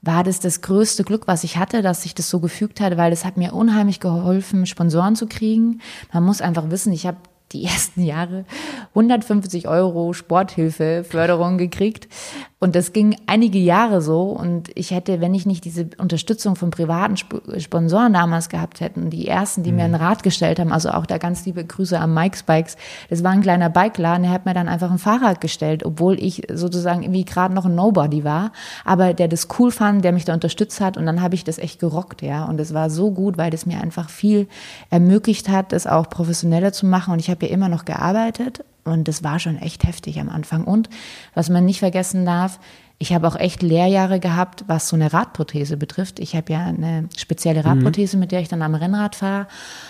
war 0.06 0.24
das 0.24 0.40
das 0.40 0.62
größte 0.62 1.04
Glück, 1.04 1.28
was 1.28 1.44
ich 1.44 1.58
hatte, 1.58 1.82
dass 1.82 2.04
sich 2.04 2.14
das 2.16 2.30
so 2.30 2.40
gefügt 2.40 2.80
hat, 2.80 2.96
weil 2.98 3.12
es 3.12 3.26
hat 3.26 3.38
mir 3.38 3.54
unheimlich 3.54 4.00
geholfen, 4.00 4.66
Sponsoren 4.66 5.16
zu 5.16 5.28
kriegen. 5.28 5.82
Man 6.14 6.24
muss 6.24 6.42
einfach 6.42 6.70
wissen, 6.70 6.94
ich 6.94 7.08
habe 7.08 7.18
die 7.52 7.66
ersten 7.66 8.04
Jahre 8.04 8.46
150 8.90 9.68
Euro 9.68 10.14
Sporthilfeförderung 10.14 11.58
gekriegt. 11.58 12.08
Und 12.58 12.76
das 12.76 12.94
ging 12.94 13.18
einige 13.28 13.60
Jahre 13.60 14.02
so. 14.02 14.24
Und 14.24 14.72
ich 14.76 14.92
hätte, 14.92 15.20
wenn 15.20 15.34
ich 15.34 15.46
nicht 15.46 15.66
diese 15.66 15.90
Unterstützung 15.98 16.56
von 16.56 16.72
privaten 16.72 17.18
Sponsoren 17.18 18.14
damals 18.14 18.48
gehabt 18.48 18.80
hätten, 18.80 19.10
die 19.10 19.28
ersten, 19.28 19.62
die 19.62 19.72
mhm. 19.72 19.78
mir 19.78 19.84
ein 19.84 19.96
Rad 19.96 20.24
gestellt 20.24 20.60
haben, 20.60 20.72
also 20.72 20.90
auch 20.92 21.06
da 21.06 21.18
ganz 21.18 21.46
liebe 21.46 21.66
Grüße 21.66 22.00
an 22.00 22.14
Mike's 22.14 22.44
Bikes. 22.44 22.78
Das 23.10 23.24
war 23.24 23.32
ein 23.32 23.42
kleiner 23.42 23.70
Bikeladen, 23.70 24.24
der 24.24 24.32
hat 24.32 24.46
mir 24.46 24.54
dann 24.54 24.70
einfach 24.70 24.90
ein 24.90 25.00
Fahrrad 25.00 25.42
gestellt, 25.42 25.86
obwohl 25.86 26.18
ich 26.18 26.44
sozusagen 26.52 27.04
irgendwie 27.04 27.26
gerade 27.26 27.54
noch 27.54 27.66
ein 27.66 27.76
Nobody 27.76 28.24
war. 28.24 28.54
Aber 28.86 29.14
der 29.14 29.28
das 29.28 29.50
cool 29.60 29.70
fand, 29.70 30.06
der 30.06 30.14
mich 30.14 30.24
da 30.24 30.34
unterstützt 30.34 30.80
hat. 30.80 30.96
Und 30.96 31.06
dann 31.06 31.22
habe 31.22 31.36
ich 31.36 31.44
das 31.44 31.58
echt 31.58 31.80
gerockt, 31.82 32.22
ja. 32.22 32.46
Und 32.46 32.60
es 32.62 32.74
war 32.74 32.90
so 32.90 33.12
gut, 33.12 33.38
weil 33.38 33.52
das 33.52 33.66
mir 33.66 33.82
einfach 33.82 34.10
viel 34.10 34.48
ermöglicht 34.90 35.50
hat, 35.50 35.74
das 35.74 35.88
auch 35.88 36.10
professioneller 36.10 36.72
zu 36.72 36.86
machen. 36.86 37.12
Und 37.12 37.20
ich 37.20 37.30
habe 37.30 37.46
ja 37.46 37.52
immer 37.52 37.68
noch 37.68 37.84
gearbeitet 37.84 38.64
und 38.86 39.08
das 39.08 39.24
war 39.24 39.40
schon 39.40 39.58
echt 39.58 39.84
heftig 39.84 40.20
am 40.20 40.30
Anfang. 40.30 40.64
Und 40.64 40.90
was 41.34 41.50
man 41.50 41.66
nicht 41.66 41.80
vergessen 41.80 42.26
darf, 42.26 42.60
ich 42.98 43.14
habe 43.14 43.28
auch 43.28 43.36
echt 43.36 43.62
Lehrjahre 43.62 44.22
gehabt, 44.22 44.64
was 44.68 44.88
so 44.88 44.96
eine 44.96 45.12
Radprothese 45.12 45.76
betrifft. 45.76 46.20
Ich 46.20 46.34
habe 46.34 46.54
ja 46.54 46.66
eine 46.66 47.10
spezielle 47.18 47.60
mhm. 47.60 47.68
Radprothese, 47.68 48.16
mit 48.16 48.32
der 48.32 48.40
ich 48.40 48.48
dann 48.48 48.62
am 48.62 48.74
Rennrad 48.74 49.18
fahre. 49.18 49.48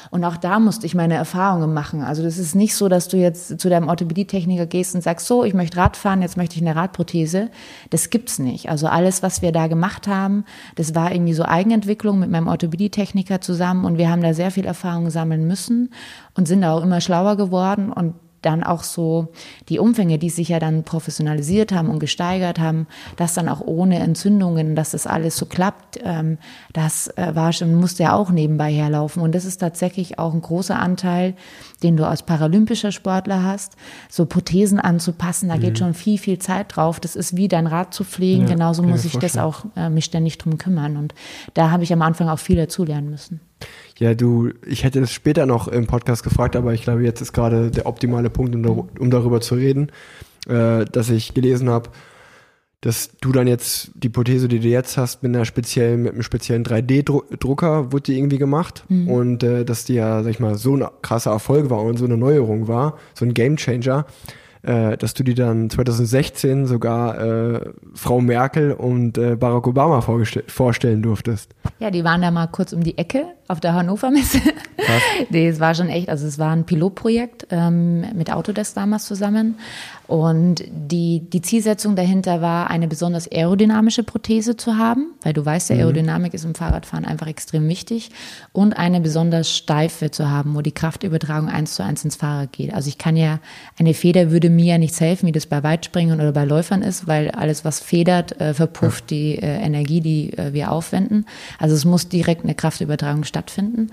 Und 0.09 0.23
auch 0.23 0.37
da 0.37 0.59
musste 0.59 0.87
ich 0.87 0.95
meine 0.95 1.13
Erfahrungen 1.13 1.71
machen. 1.71 2.01
Also 2.01 2.23
das 2.23 2.39
ist 2.39 2.55
nicht 2.55 2.73
so, 2.73 2.89
dass 2.89 3.07
du 3.07 3.17
jetzt 3.17 3.59
zu 3.59 3.69
deinem 3.69 3.89
Orthopädietechniker 3.89 4.65
gehst 4.65 4.95
und 4.95 5.01
sagst, 5.01 5.27
so, 5.27 5.43
ich 5.43 5.53
möchte 5.53 5.77
Rad 5.77 5.97
fahren, 5.97 6.23
jetzt 6.23 6.35
möchte 6.35 6.55
ich 6.55 6.63
eine 6.63 6.75
Radprothese. 6.75 7.51
Das 7.91 8.09
gibt's 8.09 8.39
nicht. 8.39 8.69
Also 8.69 8.87
alles, 8.87 9.21
was 9.21 9.43
wir 9.43 9.51
da 9.51 9.67
gemacht 9.67 10.07
haben, 10.07 10.43
das 10.75 10.95
war 10.95 11.11
irgendwie 11.11 11.33
so 11.33 11.45
Eigenentwicklung 11.45 12.17
mit 12.17 12.31
meinem 12.31 12.47
Orthopädietechniker 12.47 13.39
zusammen. 13.39 13.85
Und 13.85 13.99
wir 13.99 14.09
haben 14.09 14.23
da 14.23 14.33
sehr 14.33 14.49
viel 14.49 14.65
Erfahrung 14.65 15.11
sammeln 15.11 15.45
müssen 15.45 15.93
und 16.33 16.47
sind 16.47 16.61
da 16.61 16.73
auch 16.73 16.81
immer 16.81 17.01
schlauer 17.01 17.37
geworden. 17.37 17.91
Und 17.91 18.15
dann 18.45 18.63
auch 18.63 18.83
so 18.83 19.29
die 19.69 19.79
Umfänge, 19.79 20.17
die 20.17 20.29
sich 20.29 20.49
ja 20.49 20.59
dann 20.59 20.83
professionalisiert 20.83 21.71
haben 21.71 21.89
und 21.89 21.99
gesteigert 21.99 22.59
haben, 22.59 22.87
dass 23.17 23.33
dann 23.33 23.49
auch 23.49 23.61
ohne 23.61 23.99
Entzündungen, 23.99 24.75
dass 24.75 24.91
das 24.91 25.07
alles 25.07 25.37
so 25.37 25.45
klappt, 25.45 25.99
ähm, 26.03 26.37
das 26.73 27.07
äh, 27.17 27.33
war 27.33 27.53
schon, 27.53 27.75
musste 27.75 28.03
ja 28.03 28.13
auch 28.13 28.29
nebenbei 28.29 28.71
herlaufen. 28.71 29.21
Und 29.21 29.33
das 29.33 29.45
ist 29.45 29.57
tatsächlich 29.57 30.19
auch 30.19 30.33
ein 30.33 30.41
großer 30.41 30.77
Anteil, 30.77 31.35
den 31.83 31.97
du 31.97 32.07
als 32.07 32.23
paralympischer 32.23 32.91
Sportler 32.91 33.43
hast, 33.43 33.75
so 34.09 34.25
Prothesen 34.25 34.79
anzupassen, 34.79 35.49
da 35.49 35.55
mhm. 35.55 35.61
geht 35.61 35.79
schon 35.79 35.93
viel, 35.93 36.17
viel 36.17 36.39
Zeit 36.39 36.75
drauf. 36.75 36.99
Das 36.99 37.15
ist 37.15 37.35
wie 37.35 37.47
dein 37.47 37.67
Rad 37.67 37.93
zu 37.93 38.03
pflegen, 38.03 38.43
ja, 38.43 38.49
genauso 38.49 38.83
muss 38.83 39.05
ich 39.05 39.17
das 39.17 39.37
auch 39.37 39.65
äh, 39.75 39.89
mich 39.89 40.05
ständig 40.05 40.37
drum 40.37 40.57
kümmern. 40.57 40.97
Und 40.97 41.13
da 41.53 41.71
habe 41.71 41.83
ich 41.83 41.91
am 41.91 42.01
Anfang 42.01 42.29
auch 42.29 42.39
viel 42.39 42.57
dazulernen 42.57 43.09
müssen. 43.09 43.39
Ja, 43.97 44.13
du, 44.13 44.49
ich 44.65 44.83
hätte 44.83 44.99
es 44.99 45.13
später 45.13 45.45
noch 45.45 45.67
im 45.67 45.87
Podcast 45.87 46.23
gefragt, 46.23 46.55
aber 46.55 46.73
ich 46.73 46.83
glaube, 46.83 47.03
jetzt 47.03 47.21
ist 47.21 47.31
gerade 47.31 47.71
der 47.71 47.85
optimale 47.85 48.29
Punkt, 48.29 48.53
um, 48.53 48.89
um 48.99 49.09
darüber 49.09 49.39
zu 49.39 49.55
reden, 49.55 49.89
äh, 50.47 50.85
dass 50.85 51.09
ich 51.09 51.33
gelesen 51.33 51.69
habe, 51.69 51.89
dass 52.81 53.11
du 53.21 53.31
dann 53.31 53.47
jetzt 53.47 53.91
die 53.95 54.09
Prothese, 54.09 54.47
die 54.47 54.59
du 54.59 54.67
jetzt 54.67 54.97
hast, 54.97 55.23
mit 55.23 55.33
einer 55.33 55.45
speziellen, 55.45 56.03
mit 56.03 56.13
einem 56.13 56.23
speziellen 56.23 56.63
3D-Drucker 56.63 57.91
wurde 57.91 58.03
die 58.03 58.17
irgendwie 58.17 58.37
gemacht. 58.37 58.83
Mhm. 58.89 59.09
und 59.09 59.43
äh, 59.43 59.63
dass 59.65 59.85
die 59.85 59.95
ja, 59.95 60.21
sag 60.23 60.29
ich 60.29 60.39
mal, 60.39 60.55
so 60.55 60.75
ein 60.75 60.85
krasser 61.01 61.31
Erfolg 61.31 61.69
war 61.69 61.81
und 61.81 61.97
so 61.97 62.05
eine 62.05 62.17
Neuerung 62.17 62.67
war, 62.67 62.99
so 63.13 63.25
ein 63.25 63.33
Gamechanger 63.33 64.05
äh, 64.65 64.97
dass 64.97 65.13
du 65.13 65.23
dir 65.23 65.35
dann 65.35 65.69
2016 65.69 66.65
sogar 66.65 67.19
äh, 67.19 67.59
Frau 67.93 68.19
Merkel 68.21 68.71
und 68.71 69.17
äh, 69.17 69.35
Barack 69.35 69.67
Obama 69.67 70.01
vorstellen 70.01 71.01
durftest. 71.01 71.51
Ja, 71.79 71.91
die 71.91 72.03
waren 72.03 72.21
da 72.21 72.31
mal 72.31 72.47
kurz 72.47 72.73
um 72.73 72.83
die 72.83 72.97
Ecke 72.97 73.25
auf 73.47 73.59
der 73.59 73.73
Hannover 73.73 74.09
Messe. 74.09 74.39
nee, 75.29 75.47
es 75.47 75.59
war 75.59 75.75
schon 75.75 75.89
echt, 75.89 76.09
also 76.09 76.25
es 76.25 76.39
war 76.39 76.51
ein 76.51 76.65
Pilotprojekt 76.65 77.47
ähm, 77.51 78.05
mit 78.15 78.31
Autodesk 78.31 78.75
damals 78.75 79.05
zusammen. 79.05 79.59
Und 80.07 80.63
die, 80.67 81.21
die 81.21 81.41
Zielsetzung 81.41 81.95
dahinter 81.95 82.41
war, 82.41 82.69
eine 82.69 82.87
besonders 82.87 83.31
aerodynamische 83.31 84.03
Prothese 84.03 84.55
zu 84.55 84.77
haben, 84.77 85.13
weil 85.23 85.33
du 85.33 85.43
weißt, 85.43 85.69
ja, 85.69 85.75
mhm. 85.75 85.81
Aerodynamik 85.81 86.33
ist 86.33 86.45
im 86.45 86.53
Fahrradfahren 86.53 87.05
einfach 87.05 87.27
extrem 87.27 87.67
wichtig. 87.67 88.11
Und 88.51 88.73
eine 88.73 89.01
besonders 89.01 89.49
steife 89.49 90.11
zu 90.11 90.29
haben, 90.29 90.55
wo 90.55 90.61
die 90.61 90.71
Kraftübertragung 90.71 91.49
eins 91.49 91.73
zu 91.75 91.83
eins 91.83 92.05
ins 92.05 92.17
Fahrrad 92.17 92.51
geht. 92.51 92.73
Also 92.73 92.87
ich 92.87 92.97
kann 92.97 93.17
ja, 93.17 93.39
eine 93.79 93.93
Feder 93.93 94.29
würde 94.29 94.49
mir 94.49 94.65
ja 94.65 94.77
nichts 94.77 95.01
helfen, 95.01 95.27
wie 95.27 95.31
das 95.31 95.47
bei 95.47 95.63
Weitspringen 95.63 96.19
oder 96.19 96.31
bei 96.31 96.45
Läufern 96.45 96.83
ist, 96.83 97.07
weil 97.07 97.31
alles, 97.31 97.65
was 97.65 97.79
federt, 97.79 98.39
äh, 98.39 98.53
verpufft 98.53 99.11
ja. 99.11 99.17
die 99.17 99.35
äh, 99.39 99.61
Energie, 99.61 100.01
die 100.01 100.37
äh, 100.37 100.53
wir 100.53 100.71
aufwenden. 100.71 101.25
Also 101.57 101.73
es 101.75 101.85
muss 101.85 102.09
direkt 102.09 102.43
eine 102.43 102.53
Kraftübertragung 102.53 103.23
stattfinden. 103.23 103.89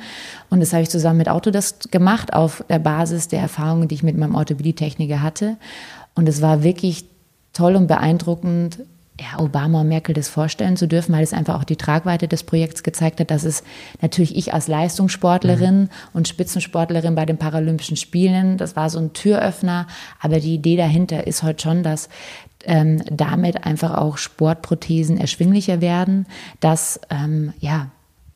Und 0.51 0.61
das 0.61 0.75
habe 0.75 0.83
ich 0.83 0.91
zusammen 0.91 1.19
mit 1.19 1.31
Autodesk 1.31 1.91
gemacht, 1.91 2.35
auf 2.35 2.65
der 2.69 2.79
Basis 2.79 3.29
der 3.29 3.41
Erfahrungen, 3.41 3.89
die 3.89 3.95
ich 3.95 4.03
mit 4.03 4.19
meinem 4.19 4.35
Orthopädietechniker 4.35 5.23
hatte. 5.23 5.57
Und 6.15 6.29
es 6.29 6.43
war 6.43 6.63
wirklich 6.63 7.05
toll 7.53 7.77
und 7.77 7.87
beeindruckend, 7.87 8.81
ja, 9.21 9.39
Obama 9.39 9.83
und 9.83 9.89
Merkel 9.89 10.15
das 10.15 10.29
vorstellen 10.29 10.77
zu 10.77 10.89
dürfen, 10.89 11.15
weil 11.15 11.23
es 11.23 11.35
einfach 11.35 11.59
auch 11.59 11.65
die 11.65 11.77
Tragweite 11.77 12.29
des 12.29 12.43
Projekts 12.45 12.83
gezeigt 12.83 13.21
hat, 13.21 13.31
dass 13.31 13.45
es 13.45 13.63
natürlich 14.01 14.37
ich 14.37 14.55
als 14.55 14.69
Leistungssportlerin 14.69 15.83
mhm. 15.83 15.89
und 16.15 16.29
Spitzensportlerin 16.29 17.15
bei 17.15 17.27
den 17.27 17.37
Paralympischen 17.37 17.97
Spielen, 17.97 18.57
das 18.57 18.75
war 18.75 18.89
so 18.91 18.99
ein 18.99 19.13
Türöffner, 19.13 19.87
aber 20.21 20.41
die 20.41 20.55
Idee 20.55 20.77
dahinter 20.77 21.27
ist 21.27 21.43
heute 21.43 21.63
schon, 21.63 21.83
dass 21.83 22.09
ähm, 22.65 23.03
damit 23.11 23.65
einfach 23.65 23.95
auch 23.95 24.17
Sportprothesen 24.17 25.19
erschwinglicher 25.19 25.81
werden, 25.81 26.27
dass 26.61 27.01
ähm, 27.11 27.53
ja 27.61 27.91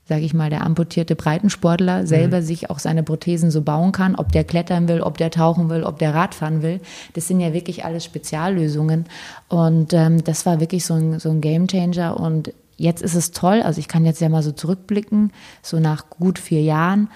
sage 0.09 0.23
ich 0.23 0.35
mal, 0.35 0.51
der 0.51 0.65
amputierte 0.65 1.17
Breitensportler 1.17 2.07
selber 2.07 2.41
mhm. 2.41 2.45
sich 2.45 2.71
auch 2.71 2.79
seine 2.79 3.03
Prothesen 3.03 3.51
so 3.51 3.63
bauen 3.63 3.93
kann, 3.93 4.15
ob 4.15 4.31
der 4.31 4.45
klettern 4.45 4.89
will, 4.89 5.01
ob 5.01 5.19
der 5.19 5.31
tauchen 5.31 5.69
will, 5.69 5.83
ob 5.83 5.99
der 5.99 6.15
Radfahren 6.15 6.63
will. 6.63 6.81
Das 7.15 7.27
sind 7.27 7.41
ja 7.41 7.53
wirklich 7.53 7.85
alles 7.85 8.05
Speziallösungen. 8.05 9.07
Und 9.49 9.93
ähm, 9.93 10.23
das 10.23 10.47
war 10.47 10.61
wirklich 10.61 10.85
so 10.85 10.95
ein, 10.95 11.19
so 11.19 11.31
ein 11.31 11.41
Gamechanger. 11.41 12.19
Und 12.19 12.53
jetzt 12.77 13.03
ist 13.03 13.15
es 13.15 13.33
toll, 13.33 13.63
also 13.63 13.81
ich 13.81 13.89
kann 13.89 14.05
jetzt 14.05 14.21
ja 14.21 14.29
mal 14.29 14.43
so 14.43 14.53
zurückblicken, 14.53 15.33
so 15.63 15.81
nach 15.81 16.09
gut 16.09 16.39
vier 16.39 16.63
Jahren 16.63 17.09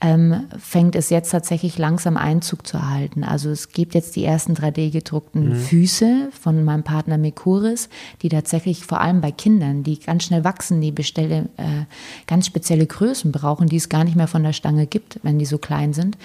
ähm, 0.00 0.46
fängt 0.58 0.94
es 0.94 1.10
jetzt 1.10 1.30
tatsächlich 1.30 1.76
langsam 1.76 2.16
Einzug 2.16 2.66
zu 2.66 2.76
erhalten. 2.76 3.24
Also 3.24 3.50
es 3.50 3.70
gibt 3.70 3.94
jetzt 3.94 4.14
die 4.14 4.24
ersten 4.24 4.54
3D-gedruckten 4.54 5.48
mhm. 5.48 5.56
Füße 5.56 6.28
von 6.40 6.64
meinem 6.64 6.84
Partner 6.84 7.18
Mekuris, 7.18 7.88
die 8.22 8.28
tatsächlich 8.28 8.84
vor 8.84 9.00
allem 9.00 9.20
bei 9.20 9.32
Kindern, 9.32 9.82
die 9.82 9.98
ganz 9.98 10.24
schnell 10.24 10.44
wachsen, 10.44 10.80
die 10.80 10.92
bestelle, 10.92 11.48
äh, 11.56 11.84
ganz 12.28 12.46
spezielle 12.46 12.86
Größen 12.86 13.32
brauchen, 13.32 13.68
die 13.68 13.76
es 13.76 13.88
gar 13.88 14.04
nicht 14.04 14.16
mehr 14.16 14.28
von 14.28 14.44
der 14.44 14.52
Stange 14.52 14.86
gibt, 14.86 15.18
wenn 15.24 15.38
die 15.38 15.46
so 15.46 15.58
klein 15.58 15.92
sind, 15.92 16.16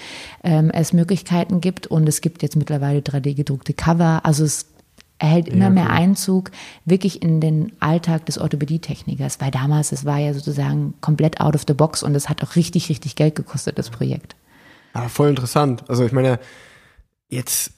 ähm, 0.44 0.70
es 0.70 0.92
Möglichkeiten 0.92 1.60
gibt 1.60 1.88
und 1.88 2.08
es 2.08 2.20
gibt 2.20 2.42
jetzt 2.42 2.56
mittlerweile 2.56 3.00
3D-gedruckte 3.00 3.74
Cover. 3.74 4.20
Also 4.24 4.44
es 4.44 4.66
erhält 5.18 5.48
immer 5.48 5.64
ja, 5.64 5.70
mehr 5.70 5.90
Einzug 5.90 6.50
wirklich 6.84 7.22
in 7.22 7.40
den 7.40 7.72
Alltag 7.80 8.26
des 8.26 8.38
Orthopädietechnikers, 8.38 9.40
weil 9.40 9.50
damals, 9.50 9.92
es 9.92 10.04
war 10.04 10.18
ja 10.18 10.34
sozusagen 10.34 10.94
komplett 11.00 11.40
out 11.40 11.54
of 11.54 11.64
the 11.66 11.74
box 11.74 12.02
und 12.02 12.14
es 12.14 12.28
hat 12.28 12.42
auch 12.42 12.56
richtig, 12.56 12.88
richtig 12.88 13.16
Geld 13.16 13.34
gekostet, 13.34 13.78
das 13.78 13.90
Projekt. 13.90 14.34
Ja, 14.94 15.08
voll 15.08 15.28
interessant. 15.28 15.84
Also 15.88 16.04
ich 16.04 16.12
meine, 16.12 16.38
jetzt, 17.28 17.72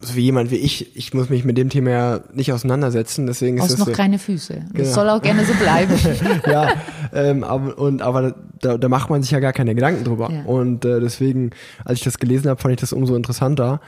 so 0.00 0.14
wie 0.14 0.20
jemand 0.20 0.50
wie 0.50 0.56
ich, 0.56 0.96
ich 0.96 1.12
muss 1.12 1.28
mich 1.28 1.44
mit 1.44 1.58
dem 1.58 1.70
Thema 1.70 1.90
ja 1.90 2.20
nicht 2.32 2.52
auseinandersetzen, 2.52 3.26
deswegen 3.26 3.58
ist 3.58 3.70
es 3.70 3.78
noch 3.78 3.86
so, 3.86 3.92
keine 3.92 4.18
Füße. 4.18 4.54
Genau. 4.54 4.72
Das 4.74 4.94
soll 4.94 5.08
auch 5.10 5.20
gerne 5.20 5.44
so 5.44 5.54
bleiben. 5.54 5.94
ja, 6.46 6.72
ähm, 7.12 7.44
aber, 7.44 7.76
und, 7.78 8.00
aber 8.00 8.34
da, 8.60 8.78
da 8.78 8.88
macht 8.88 9.10
man 9.10 9.22
sich 9.22 9.30
ja 9.30 9.40
gar 9.40 9.52
keine 9.52 9.74
Gedanken 9.74 10.04
drüber. 10.04 10.30
Ja. 10.30 10.42
Und 10.44 10.84
äh, 10.84 11.00
deswegen, 11.00 11.50
als 11.84 11.98
ich 11.98 12.04
das 12.04 12.18
gelesen 12.18 12.48
habe, 12.48 12.60
fand 12.60 12.72
ich 12.72 12.80
das 12.80 12.92
umso 12.92 13.14
interessanter. 13.14 13.80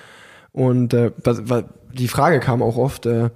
Und 0.53 0.95
äh, 0.95 1.13
die 1.93 2.09
Frage 2.09 2.41
kam 2.41 2.63
auch 2.63 2.77
oft, 2.77 3.07
äh, 3.07 3.31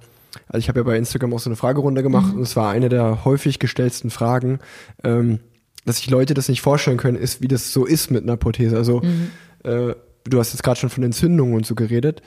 also 0.47 0.57
ich 0.57 0.67
habe 0.67 0.79
ja 0.79 0.83
bei 0.83 0.97
Instagram 0.97 1.33
auch 1.33 1.39
so 1.39 1.49
eine 1.49 1.55
Fragerunde 1.55 2.03
gemacht 2.03 2.33
mhm. 2.33 2.37
und 2.37 2.41
es 2.41 2.55
war 2.55 2.71
eine 2.71 2.89
der 2.89 3.25
häufig 3.25 3.59
gestellten 3.59 4.09
Fragen, 4.09 4.59
ähm, 5.03 5.39
dass 5.85 5.97
sich 5.97 6.09
Leute 6.09 6.33
das 6.33 6.49
nicht 6.49 6.61
vorstellen 6.61 6.97
können, 6.97 7.17
ist, 7.17 7.41
wie 7.41 7.47
das 7.47 7.71
so 7.71 7.85
ist 7.85 8.11
mit 8.11 8.23
einer 8.23 8.37
Prothese. 8.37 8.75
Also 8.75 9.01
mhm. 9.01 9.31
äh, 9.63 9.95
du 10.23 10.39
hast 10.39 10.53
jetzt 10.53 10.63
gerade 10.63 10.79
schon 10.79 10.89
von 10.89 11.03
Entzündungen 11.03 11.55
und 11.55 11.65
so 11.65 11.75
geredet. 11.75 12.21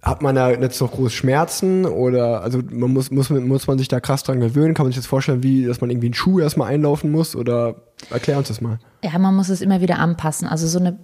Hat 0.00 0.20
man 0.20 0.34
da 0.34 0.50
jetzt 0.50 0.80
noch 0.80 0.90
groß 0.90 1.12
Schmerzen 1.12 1.86
oder 1.86 2.42
also 2.42 2.60
man 2.72 2.92
muss, 2.92 3.12
muss, 3.12 3.30
muss 3.30 3.68
man 3.68 3.78
sich 3.78 3.86
da 3.86 4.00
krass 4.00 4.24
dran 4.24 4.40
gewöhnen? 4.40 4.74
Kann 4.74 4.84
man 4.84 4.90
sich 4.90 5.00
das 5.00 5.06
vorstellen, 5.06 5.44
wie 5.44 5.64
dass 5.64 5.80
man 5.80 5.90
irgendwie 5.90 6.08
einen 6.08 6.14
Schuh 6.14 6.40
erstmal 6.40 6.72
einlaufen 6.72 7.12
muss 7.12 7.36
oder 7.36 7.76
erklär 8.10 8.38
uns 8.38 8.48
das 8.48 8.60
mal. 8.60 8.80
Ja, 9.04 9.16
man 9.20 9.36
muss 9.36 9.48
es 9.48 9.60
immer 9.60 9.80
wieder 9.80 10.00
anpassen. 10.00 10.48
Also 10.48 10.66
so 10.66 10.80
eine 10.80 10.98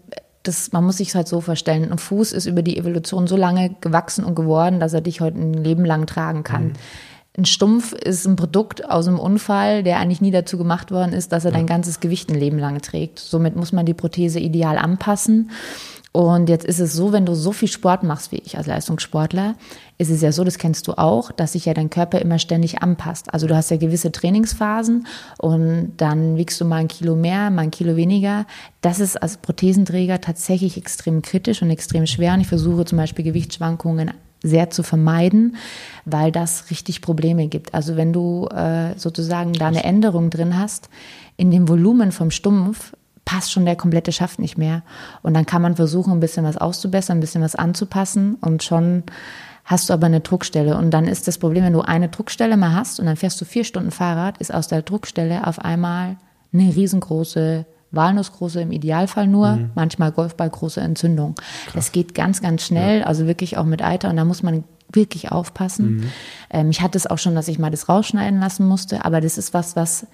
das, 0.49 0.73
man 0.73 0.85
muss 0.85 0.97
sich 0.97 1.15
halt 1.15 1.29
so 1.29 1.41
vorstellen, 1.41 1.93
ein 1.93 1.99
Fuß 1.99 2.33
ist 2.33 2.47
über 2.47 2.63
die 2.63 2.77
Evolution 2.77 3.27
so 3.27 3.37
lange 3.37 3.77
gewachsen 3.81 4.25
und 4.25 4.35
geworden, 4.35 4.81
dass 4.81 4.95
er 4.95 5.01
dich 5.01 5.21
heute 5.21 5.39
ein 5.39 5.53
Leben 5.53 5.85
lang 5.85 6.07
tragen 6.07 6.43
kann. 6.43 6.69
Mhm. 6.69 6.73
Ein 7.37 7.45
Stumpf 7.45 7.93
ist 7.93 8.27
ein 8.27 8.35
Produkt 8.35 8.91
aus 8.91 9.07
einem 9.07 9.21
Unfall, 9.21 9.85
der 9.85 10.01
eigentlich 10.01 10.21
nie 10.21 10.33
dazu 10.33 10.59
gemacht 10.59 10.91
worden 10.91 11.13
ist, 11.13 11.31
dass 11.31 11.45
er 11.45 11.53
dein 11.53 11.67
ganzes 11.67 12.01
Gewicht 12.01 12.31
ein 12.31 12.35
Leben 12.35 12.59
lang 12.59 12.83
trägt. 12.83 13.21
Somit 13.21 13.55
muss 13.55 13.71
man 13.71 13.87
die 13.87 13.95
Prothese 13.95 14.41
ideal 14.41 14.77
anpassen. 14.77 15.53
Und 16.12 16.49
jetzt 16.49 16.64
ist 16.64 16.81
es 16.81 16.94
so, 16.94 17.12
wenn 17.12 17.27
du 17.27 17.35
so 17.35 17.53
viel 17.53 17.68
Sport 17.68 18.03
machst 18.03 18.33
wie 18.33 18.38
ich 18.44 18.57
als 18.57 18.66
Leistungssportler, 18.66 19.55
ist 19.99 20.11
es 20.11 20.23
ja 20.23 20.33
so, 20.33 20.42
das 20.42 20.59
kennst 20.59 20.88
du 20.88 20.97
auch, 20.97 21.33
dass 21.33 21.53
sich 21.53 21.66
ja 21.66 21.75
dein 21.75 21.90
Körper 21.90 22.21
immer 22.21 22.38
ständig 22.38 22.83
anpasst. 22.83 23.33
Also 23.33 23.47
du 23.47 23.55
hast 23.55 23.71
ja 23.71 23.77
gewisse 23.77 24.11
Trainingsphasen 24.11 25.07
und 25.38 25.92
dann 25.97 26.37
wiegst 26.37 26.61
du 26.61 26.64
mal 26.64 26.77
ein 26.77 26.88
Kilo 26.88 27.14
mehr, 27.14 27.51
mal 27.51 27.62
ein 27.62 27.71
Kilo 27.71 27.97
weniger. 27.97 28.47
Das 28.81 29.01
ist 29.01 29.21
als 29.21 29.37
Prothesenträger 29.37 30.21
tatsächlich 30.21 30.77
extrem 30.77 31.21
kritisch 31.21 31.62
und 31.62 31.71
extrem 31.71 32.07
schwer. 32.07 32.35
Und 32.35 32.40
ich 32.40 32.49
versuche 32.49 32.85
zum 32.85 32.99
Beispiel 32.99 33.25
Gewichtsschwankungen 33.25 34.12
sehr 34.42 34.71
zu 34.71 34.83
vermeiden, 34.83 35.57
weil 36.05 36.33
das 36.33 36.71
richtig 36.71 37.03
Probleme 37.03 37.49
gibt. 37.49 37.75
Also 37.75 37.97
wenn 37.97 38.12
du 38.12 38.47
äh, 38.47 38.97
sozusagen 38.97 39.53
da 39.53 39.66
eine 39.66 39.85
Änderung 39.85 40.31
drin 40.31 40.59
hast, 40.59 40.88
in 41.37 41.51
dem 41.51 41.68
Volumen 41.68 42.12
vom 42.12 42.31
Stumpf 42.31 42.92
passt 43.29 43.53
schon 43.53 43.67
der 43.67 43.77
komplette 43.77 44.11
Schaft 44.11 44.38
nicht 44.38 44.57
mehr. 44.57 44.83
Und 45.21 45.35
dann 45.35 45.45
kann 45.45 45.61
man 45.61 45.77
versuchen, 45.77 46.14
ein 46.14 46.21
bisschen 46.21 46.47
was 46.47 46.57
auszubessern, 46.57 47.19
ein 47.19 47.21
bisschen 47.21 47.43
was 47.43 47.55
anzupassen 47.55 48.37
und 48.37 48.62
schon 48.62 49.03
hast 49.67 49.91
du 49.91 49.93
aber 49.93 50.07
eine 50.07 50.21
Druckstelle. 50.21 50.79
Und 50.79 50.93
dann 50.93 51.07
ist 51.07 51.29
das 51.29 51.37
Problem, 51.37 51.62
wenn 51.62 51.75
du 51.75 51.83
eine 51.83 52.09
Druckstelle 52.09 52.57
mal 52.57 52.73
hast 52.73 52.99
und 52.99 53.05
dann 53.05 53.17
fährst 53.17 53.38
du 53.38 53.45
vier 53.45 53.64
Stunden 53.64 53.91
Fahrrad, 53.91 54.38
ist 54.38 54.53
aus 54.53 54.67
der 54.69 54.81
Druckstelle 54.81 55.47
auf 55.47 55.59
einmal 55.59 56.17
eine 56.55 56.75
riesengroße 56.75 57.67
Walnussgroße 57.91 58.62
im 58.62 58.73
Idealfall 58.73 59.27
nur, 59.27 59.57
mhm. 59.57 59.71
manchmal 59.75 60.11
Golfballgroße 60.11 60.81
Entzündung. 60.81 61.35
Krass. 61.35 61.75
Das 61.75 61.93
geht 61.93 62.14
ganz, 62.14 62.41
ganz 62.41 62.62
schnell, 62.64 63.01
ja. 63.01 63.07
also 63.07 63.27
wirklich 63.27 63.59
auch 63.59 63.64
mit 63.67 63.83
Eiter 63.83 64.09
und 64.09 64.17
da 64.17 64.25
muss 64.25 64.43
man 64.43 64.64
wirklich 64.91 65.31
aufpassen. 65.31 65.97
Mhm. 65.97 66.12
Ähm, 66.49 66.71
ich 66.71 66.81
hatte 66.81 66.97
es 66.97 67.07
auch 67.07 67.19
schon, 67.19 67.35
dass 67.35 67.49
ich 67.49 67.59
mal 67.59 67.71
das 67.71 67.91
rausschneiden 67.91 68.41
lassen 68.41 68.67
musste, 68.67 69.05
aber 69.05 69.21
das 69.21 69.37
ist 69.37 69.53
was, 69.53 69.77
was 69.77 70.07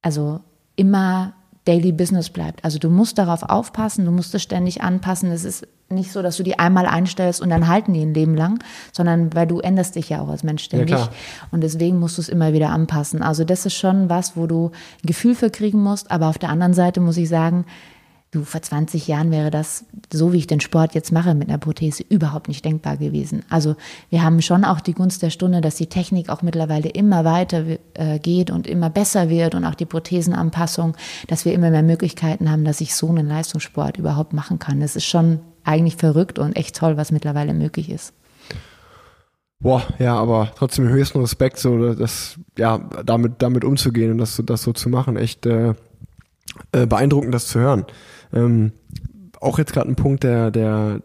also 0.00 0.40
immer 0.74 1.34
Daily 1.64 1.92
Business 1.92 2.30
bleibt. 2.30 2.64
Also 2.64 2.78
du 2.78 2.90
musst 2.90 3.18
darauf 3.18 3.42
aufpassen, 3.42 4.04
du 4.04 4.10
musst 4.10 4.34
es 4.34 4.42
ständig 4.42 4.82
anpassen. 4.82 5.30
Es 5.30 5.44
ist 5.44 5.66
nicht 5.88 6.12
so, 6.12 6.22
dass 6.22 6.36
du 6.36 6.42
die 6.42 6.58
einmal 6.58 6.86
einstellst 6.86 7.40
und 7.40 7.50
dann 7.50 7.68
halten 7.68 7.92
die 7.94 8.02
ein 8.02 8.14
Leben 8.14 8.34
lang, 8.34 8.62
sondern 8.92 9.34
weil 9.34 9.46
du 9.46 9.60
änderst 9.60 9.96
dich 9.96 10.08
ja 10.08 10.20
auch 10.20 10.28
als 10.28 10.42
Mensch 10.42 10.64
ständig. 10.64 10.90
Ja, 10.90 11.08
und 11.50 11.62
deswegen 11.62 11.98
musst 11.98 12.18
du 12.18 12.22
es 12.22 12.28
immer 12.28 12.52
wieder 12.52 12.70
anpassen. 12.70 13.22
Also 13.22 13.44
das 13.44 13.64
ist 13.64 13.74
schon 13.74 14.08
was, 14.10 14.36
wo 14.36 14.46
du 14.46 14.72
ein 15.02 15.06
Gefühl 15.06 15.34
für 15.34 15.50
kriegen 15.50 15.82
musst. 15.82 16.10
Aber 16.10 16.28
auf 16.28 16.38
der 16.38 16.50
anderen 16.50 16.74
Seite 16.74 17.00
muss 17.00 17.16
ich 17.16 17.28
sagen, 17.28 17.64
Du, 18.34 18.42
vor 18.42 18.60
20 18.60 19.06
Jahren 19.06 19.30
wäre 19.30 19.52
das, 19.52 19.84
so 20.12 20.32
wie 20.32 20.38
ich 20.38 20.48
den 20.48 20.58
Sport 20.58 20.92
jetzt 20.96 21.12
mache 21.12 21.36
mit 21.36 21.48
einer 21.48 21.58
Prothese, 21.58 22.02
überhaupt 22.08 22.48
nicht 22.48 22.64
denkbar 22.64 22.96
gewesen. 22.96 23.44
Also 23.48 23.76
wir 24.10 24.24
haben 24.24 24.42
schon 24.42 24.64
auch 24.64 24.80
die 24.80 24.92
Gunst 24.92 25.22
der 25.22 25.30
Stunde, 25.30 25.60
dass 25.60 25.76
die 25.76 25.86
Technik 25.86 26.28
auch 26.28 26.42
mittlerweile 26.42 26.88
immer 26.88 27.24
weiter 27.24 27.64
äh, 27.94 28.18
geht 28.18 28.50
und 28.50 28.66
immer 28.66 28.90
besser 28.90 29.28
wird 29.28 29.54
und 29.54 29.64
auch 29.64 29.76
die 29.76 29.84
Prothesenanpassung, 29.84 30.96
dass 31.28 31.44
wir 31.44 31.52
immer 31.52 31.70
mehr 31.70 31.84
Möglichkeiten 31.84 32.50
haben, 32.50 32.64
dass 32.64 32.80
ich 32.80 32.96
so 32.96 33.08
einen 33.08 33.28
Leistungssport 33.28 33.98
überhaupt 33.98 34.32
machen 34.32 34.58
kann. 34.58 34.80
Das 34.80 34.96
ist 34.96 35.04
schon 35.04 35.38
eigentlich 35.62 35.94
verrückt 35.94 36.40
und 36.40 36.56
echt 36.56 36.74
toll, 36.74 36.96
was 36.96 37.12
mittlerweile 37.12 37.54
möglich 37.54 37.88
ist. 37.88 38.14
Boah, 39.60 39.84
ja, 40.00 40.16
aber 40.16 40.50
trotzdem 40.58 40.88
höchsten 40.88 41.20
Respekt, 41.20 41.60
so 41.60 41.94
das, 41.94 42.36
ja, 42.58 42.78
damit, 43.06 43.34
damit 43.38 43.64
umzugehen 43.64 44.10
und 44.10 44.18
das, 44.18 44.42
das 44.44 44.62
so 44.62 44.72
zu 44.72 44.88
machen. 44.88 45.16
Echt 45.16 45.46
äh, 45.46 45.74
äh 46.72 46.86
beeindruckend, 46.86 47.32
das 47.32 47.46
zu 47.46 47.60
hören. 47.60 47.86
Ähm, 48.34 48.72
auch 49.40 49.58
jetzt 49.58 49.72
gerade 49.72 49.88
ein 49.88 49.96
Punkt, 49.96 50.24
der, 50.24 50.50
der, 50.50 51.00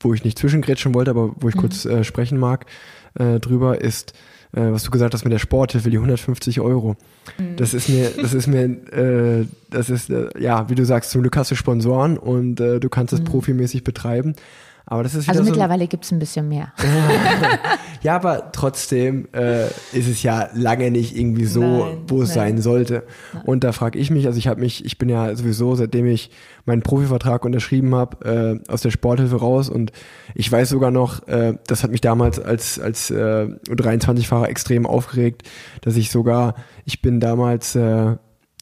wo 0.00 0.14
ich 0.14 0.24
nicht 0.24 0.38
zwischengrätschen 0.38 0.94
wollte, 0.94 1.10
aber 1.10 1.34
wo 1.40 1.48
ich 1.48 1.56
mhm. 1.56 1.60
kurz 1.60 1.84
äh, 1.84 2.04
sprechen 2.04 2.38
mag 2.38 2.66
äh, 3.14 3.40
drüber, 3.40 3.80
ist, 3.80 4.12
äh, 4.52 4.70
was 4.70 4.84
du 4.84 4.90
gesagt 4.90 5.14
hast 5.14 5.24
mit 5.24 5.32
der 5.32 5.38
Sporthilfe, 5.38 5.90
die 5.90 5.96
150 5.96 6.60
Euro. 6.60 6.96
Mhm. 7.38 7.56
Das 7.56 7.74
ist 7.74 7.88
mir, 7.88 8.10
das 8.20 8.34
ist 8.34 8.46
mir, 8.46 8.64
äh, 8.64 9.46
das 9.70 9.90
ist, 9.90 10.10
äh, 10.10 10.28
ja, 10.38 10.68
wie 10.68 10.74
du 10.74 10.84
sagst, 10.84 11.10
zum 11.10 11.22
Glück 11.22 11.36
hast 11.36 11.50
du 11.50 11.54
Sponsoren 11.54 12.16
und 12.16 12.60
äh, 12.60 12.80
du 12.80 12.88
kannst 12.88 13.12
es 13.12 13.20
mhm. 13.20 13.24
profimäßig 13.24 13.84
betreiben. 13.84 14.34
Aber 14.90 15.02
das 15.02 15.14
ist 15.14 15.28
also 15.28 15.42
mittlerweile 15.42 15.82
so, 15.84 15.88
gibt 15.88 16.06
es 16.06 16.12
ein 16.12 16.18
bisschen 16.18 16.48
mehr. 16.48 16.72
ja, 18.02 18.16
aber 18.16 18.52
trotzdem 18.52 19.28
äh, 19.34 19.66
ist 19.66 20.08
es 20.08 20.22
ja 20.22 20.48
lange 20.54 20.90
nicht 20.90 21.14
irgendwie 21.14 21.44
so, 21.44 21.60
nein, 21.60 21.98
wo 22.06 22.22
es 22.22 22.30
nein. 22.30 22.54
sein 22.54 22.62
sollte. 22.62 23.04
Nein. 23.34 23.42
Und 23.44 23.64
da 23.64 23.72
frage 23.72 23.98
ich 23.98 24.10
mich, 24.10 24.26
also 24.26 24.38
ich 24.38 24.48
habe 24.48 24.60
mich, 24.60 24.86
ich 24.86 24.96
bin 24.96 25.10
ja 25.10 25.36
sowieso, 25.36 25.74
seitdem 25.74 26.06
ich 26.06 26.30
meinen 26.64 26.80
Profivertrag 26.80 27.44
unterschrieben 27.44 27.94
habe, 27.94 28.62
äh, 28.66 28.72
aus 28.72 28.80
der 28.80 28.90
Sporthilfe 28.90 29.36
raus 29.36 29.68
und 29.68 29.92
ich 30.34 30.50
weiß 30.50 30.70
sogar 30.70 30.90
noch, 30.90 31.28
äh, 31.28 31.58
das 31.66 31.82
hat 31.82 31.90
mich 31.90 32.00
damals 32.00 32.40
als 32.40 32.80
als 32.80 33.10
äh, 33.10 33.46
23-Fahrer 33.68 34.48
extrem 34.48 34.86
aufgeregt, 34.86 35.42
dass 35.82 35.96
ich 35.96 36.10
sogar, 36.10 36.54
ich 36.86 37.02
bin 37.02 37.20
damals 37.20 37.74
äh, 37.74 38.16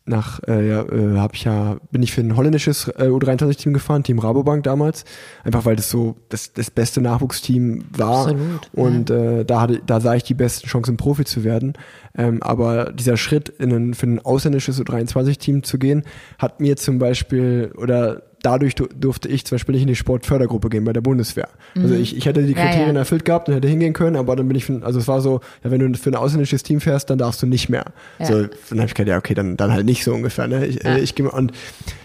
nach, 0.06 0.40
äh, 0.46 0.68
ja, 0.68 0.82
äh, 0.82 1.18
habe 1.18 1.34
ich 1.34 1.44
ja, 1.44 1.76
bin 1.90 2.02
ich 2.02 2.12
für 2.12 2.20
ein 2.20 2.36
holländisches 2.36 2.88
äh, 2.88 3.08
U23-Team 3.08 3.72
gefahren, 3.72 4.02
Team 4.04 4.18
Rabobank 4.18 4.62
damals, 4.62 5.04
einfach 5.44 5.64
weil 5.64 5.76
das 5.76 5.90
so 5.90 6.16
das, 6.28 6.52
das 6.52 6.70
beste 6.70 7.00
Nachwuchsteam 7.00 7.84
war 7.96 8.28
Absolut, 8.28 8.70
und 8.72 9.10
ja. 9.10 9.16
äh, 9.16 9.44
da 9.44 9.60
hatte, 9.62 9.82
da 9.84 10.00
sah 10.00 10.14
ich 10.14 10.22
die 10.22 10.34
besten 10.34 10.68
Chancen, 10.68 10.96
Profi 10.96 11.24
zu 11.24 11.44
werden. 11.44 11.74
Ähm, 12.16 12.42
aber 12.42 12.92
dieser 12.92 13.16
Schritt 13.16 13.48
in 13.48 13.72
ein, 13.72 13.94
für 13.94 14.06
ein 14.06 14.24
ausländisches 14.24 14.80
U23-Team 14.80 15.64
zu 15.64 15.78
gehen, 15.78 16.04
hat 16.38 16.60
mir 16.60 16.76
zum 16.76 16.98
Beispiel 16.98 17.72
oder 17.76 18.22
dadurch 18.46 18.74
du, 18.76 18.86
durfte 18.86 19.28
ich 19.28 19.44
zum 19.44 19.56
Beispiel 19.56 19.72
nicht 19.74 19.82
in 19.82 19.88
die 19.88 19.96
Sportfördergruppe 19.96 20.68
gehen 20.68 20.84
bei 20.84 20.92
der 20.92 21.00
Bundeswehr. 21.00 21.48
Also 21.74 21.94
Mhm. 21.94 22.00
ich, 22.00 22.16
ich 22.16 22.26
hätte 22.26 22.42
die 22.44 22.52
Ja, 22.52 22.62
Kriterien 22.64 22.94
ja. 22.94 23.00
erfüllt 23.00 23.24
gehabt 23.24 23.48
und 23.48 23.54
hätte 23.54 23.68
hingehen 23.68 23.92
können, 23.92 24.16
aber 24.16 24.36
dann 24.36 24.46
bin 24.48 24.56
ich, 24.56 24.70
also 24.82 24.98
es 24.98 25.08
war 25.08 25.20
so, 25.20 25.40
ja, 25.64 25.70
wenn 25.70 25.80
du 25.80 25.98
für 25.98 26.10
ein 26.10 26.14
ausländisches 26.14 26.62
Team 26.62 26.80
fährst, 26.80 27.10
dann 27.10 27.18
darfst 27.18 27.42
du 27.42 27.46
nicht 27.46 27.68
mehr. 27.68 27.84
Ja. 28.18 28.26
So, 28.26 28.42
dann 28.70 28.78
habe 28.78 28.86
ich 28.88 28.94
gedacht, 28.94 29.08
ja, 29.08 29.18
okay, 29.18 29.34
dann, 29.34 29.56
dann 29.56 29.72
halt 29.72 29.84
nicht 29.84 30.04
so 30.04 30.14
ungefähr. 30.14 30.46
Ne? 30.46 30.64
Ich, 30.66 30.82
Ja. 30.84 30.96
äh, 30.96 31.00
ich 31.00 31.14
gehe 31.14 31.30
und 31.30 31.52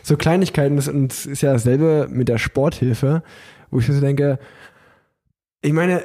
so 0.04 0.18
Kleinigkeiten, 0.18 0.76
das, 0.78 0.88
ist 0.88 1.42
ja 1.42 1.54
dasselbe 1.54 2.08
mit 2.10 2.28
der 2.28 2.38
Sporthilfe, 2.40 3.24
wo 3.70 3.80
ich 3.80 3.88
mir 3.88 3.94
so 3.96 4.02
denke, 4.02 4.40
ich 5.62 5.74
meine, 5.74 6.02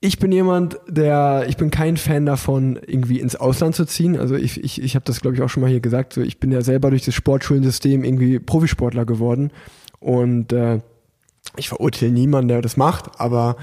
ich 0.00 0.18
bin 0.18 0.30
jemand, 0.30 0.78
der, 0.86 1.46
ich 1.48 1.56
bin 1.56 1.70
kein 1.70 1.96
Fan 1.96 2.26
davon, 2.26 2.78
irgendwie 2.86 3.18
ins 3.18 3.34
Ausland 3.34 3.74
zu 3.74 3.86
ziehen. 3.86 4.18
Also 4.18 4.36
ich, 4.36 4.62
ich, 4.62 4.82
ich 4.82 4.94
habe 4.94 5.04
das, 5.04 5.20
glaube 5.20 5.36
ich, 5.36 5.42
auch 5.42 5.48
schon 5.48 5.62
mal 5.62 5.70
hier 5.70 5.80
gesagt. 5.80 6.12
So, 6.12 6.20
ich 6.20 6.38
bin 6.38 6.52
ja 6.52 6.60
selber 6.60 6.90
durch 6.90 7.04
das 7.04 7.14
Sportschulensystem 7.14 8.04
irgendwie 8.04 8.38
Profisportler 8.38 9.06
geworden. 9.06 9.50
Und 9.98 10.52
äh, 10.52 10.80
ich 11.56 11.68
verurteile 11.68 12.12
niemanden, 12.12 12.48
der 12.48 12.62
das 12.62 12.76
macht, 12.76 13.20
aber 13.20 13.56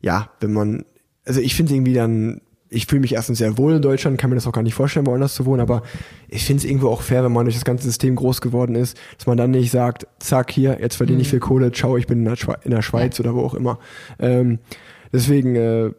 ja, 0.00 0.30
wenn 0.40 0.52
man, 0.52 0.84
also 1.24 1.40
ich 1.40 1.54
finde 1.54 1.74
irgendwie 1.74 1.94
dann, 1.94 2.40
ich 2.68 2.86
fühle 2.86 3.00
mich 3.00 3.14
erstens 3.14 3.38
sehr 3.38 3.58
wohl 3.58 3.74
in 3.74 3.82
Deutschland, 3.82 4.18
kann 4.18 4.30
mir 4.30 4.36
das 4.36 4.46
auch 4.46 4.52
gar 4.52 4.62
nicht 4.62 4.74
vorstellen, 4.74 5.06
woanders 5.06 5.34
zu 5.34 5.46
wohnen, 5.46 5.60
aber 5.60 5.82
ich 6.28 6.44
finde 6.44 6.62
es 6.62 6.64
irgendwo 6.64 6.88
auch 6.88 7.02
fair, 7.02 7.22
wenn 7.24 7.32
man 7.32 7.44
durch 7.44 7.54
das 7.54 7.64
ganze 7.64 7.84
System 7.84 8.16
groß 8.16 8.40
geworden 8.40 8.74
ist, 8.74 8.98
dass 9.16 9.26
man 9.26 9.36
dann 9.36 9.52
nicht 9.52 9.70
sagt, 9.70 10.06
zack, 10.18 10.50
hier, 10.50 10.78
jetzt 10.80 10.96
verdiene 10.96 11.20
ich 11.20 11.28
viel 11.28 11.40
Kohle, 11.40 11.70
ciao, 11.70 11.96
ich 11.96 12.06
bin 12.06 12.18
in 12.18 12.24
der, 12.24 12.36
Schwe 12.36 12.56
in 12.64 12.72
der 12.72 12.82
Schweiz 12.82 13.20
oder 13.20 13.34
wo 13.34 13.42
auch 13.42 13.54
immer. 13.54 13.78
Ähm, 14.18 14.58
deswegen 15.12 15.56
äh, 15.56 15.90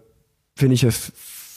finde 0.56 0.74
ich 0.76 0.84
es 0.84 1.12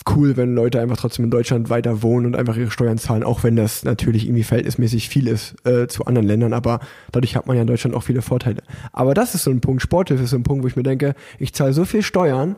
cool, 0.09 0.37
wenn 0.37 0.55
Leute 0.55 0.81
einfach 0.81 0.97
trotzdem 0.97 1.27
in 1.27 1.31
Deutschland 1.31 1.69
weiter 1.69 2.03
wohnen 2.03 2.27
und 2.27 2.37
einfach 2.37 2.57
ihre 2.57 2.71
Steuern 2.71 2.99
zahlen, 2.99 3.23
auch 3.23 3.43
wenn 3.43 3.57
das 3.57 3.85
natürlich 3.85 4.25
irgendwie 4.25 4.45
verhältnismäßig 4.45 5.09
viel 5.09 5.27
ist 5.27 5.55
äh, 5.67 5.89
zu 5.89 6.07
anderen 6.07 6.27
Ländern, 6.27 6.53
aber 6.53 6.81
dadurch 7.13 7.37
hat 7.37 7.47
man 7.47 7.57
ja 7.57 7.63
in 7.63 7.69
Deutschland 7.69 7.95
auch 7.95 8.03
viele 8.03 8.23
Vorteile. 8.23 8.63
Aber 8.93 9.15
das 9.15 9.35
ist 9.35 9.45
so 9.45 9.51
ein 9.51 9.61
Punkt, 9.61 9.83
Sporthilfe 9.83 10.25
ist 10.25 10.31
so 10.31 10.37
ein 10.37 10.43
Punkt, 10.43 10.65
wo 10.65 10.69
ich 10.69 10.77
mir 10.77 10.83
denke, 10.83 11.15
ich 11.39 11.53
zahle 11.53 11.73
so 11.73 11.85
viel 11.85 12.03
Steuern, 12.03 12.57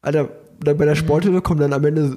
Alter, 0.00 0.30
dann 0.60 0.76
bei 0.76 0.84
der 0.84 0.94
Sporthilfe 0.96 1.40
kommt 1.40 1.60
dann 1.60 1.72
am 1.72 1.84
Ende, 1.84 2.16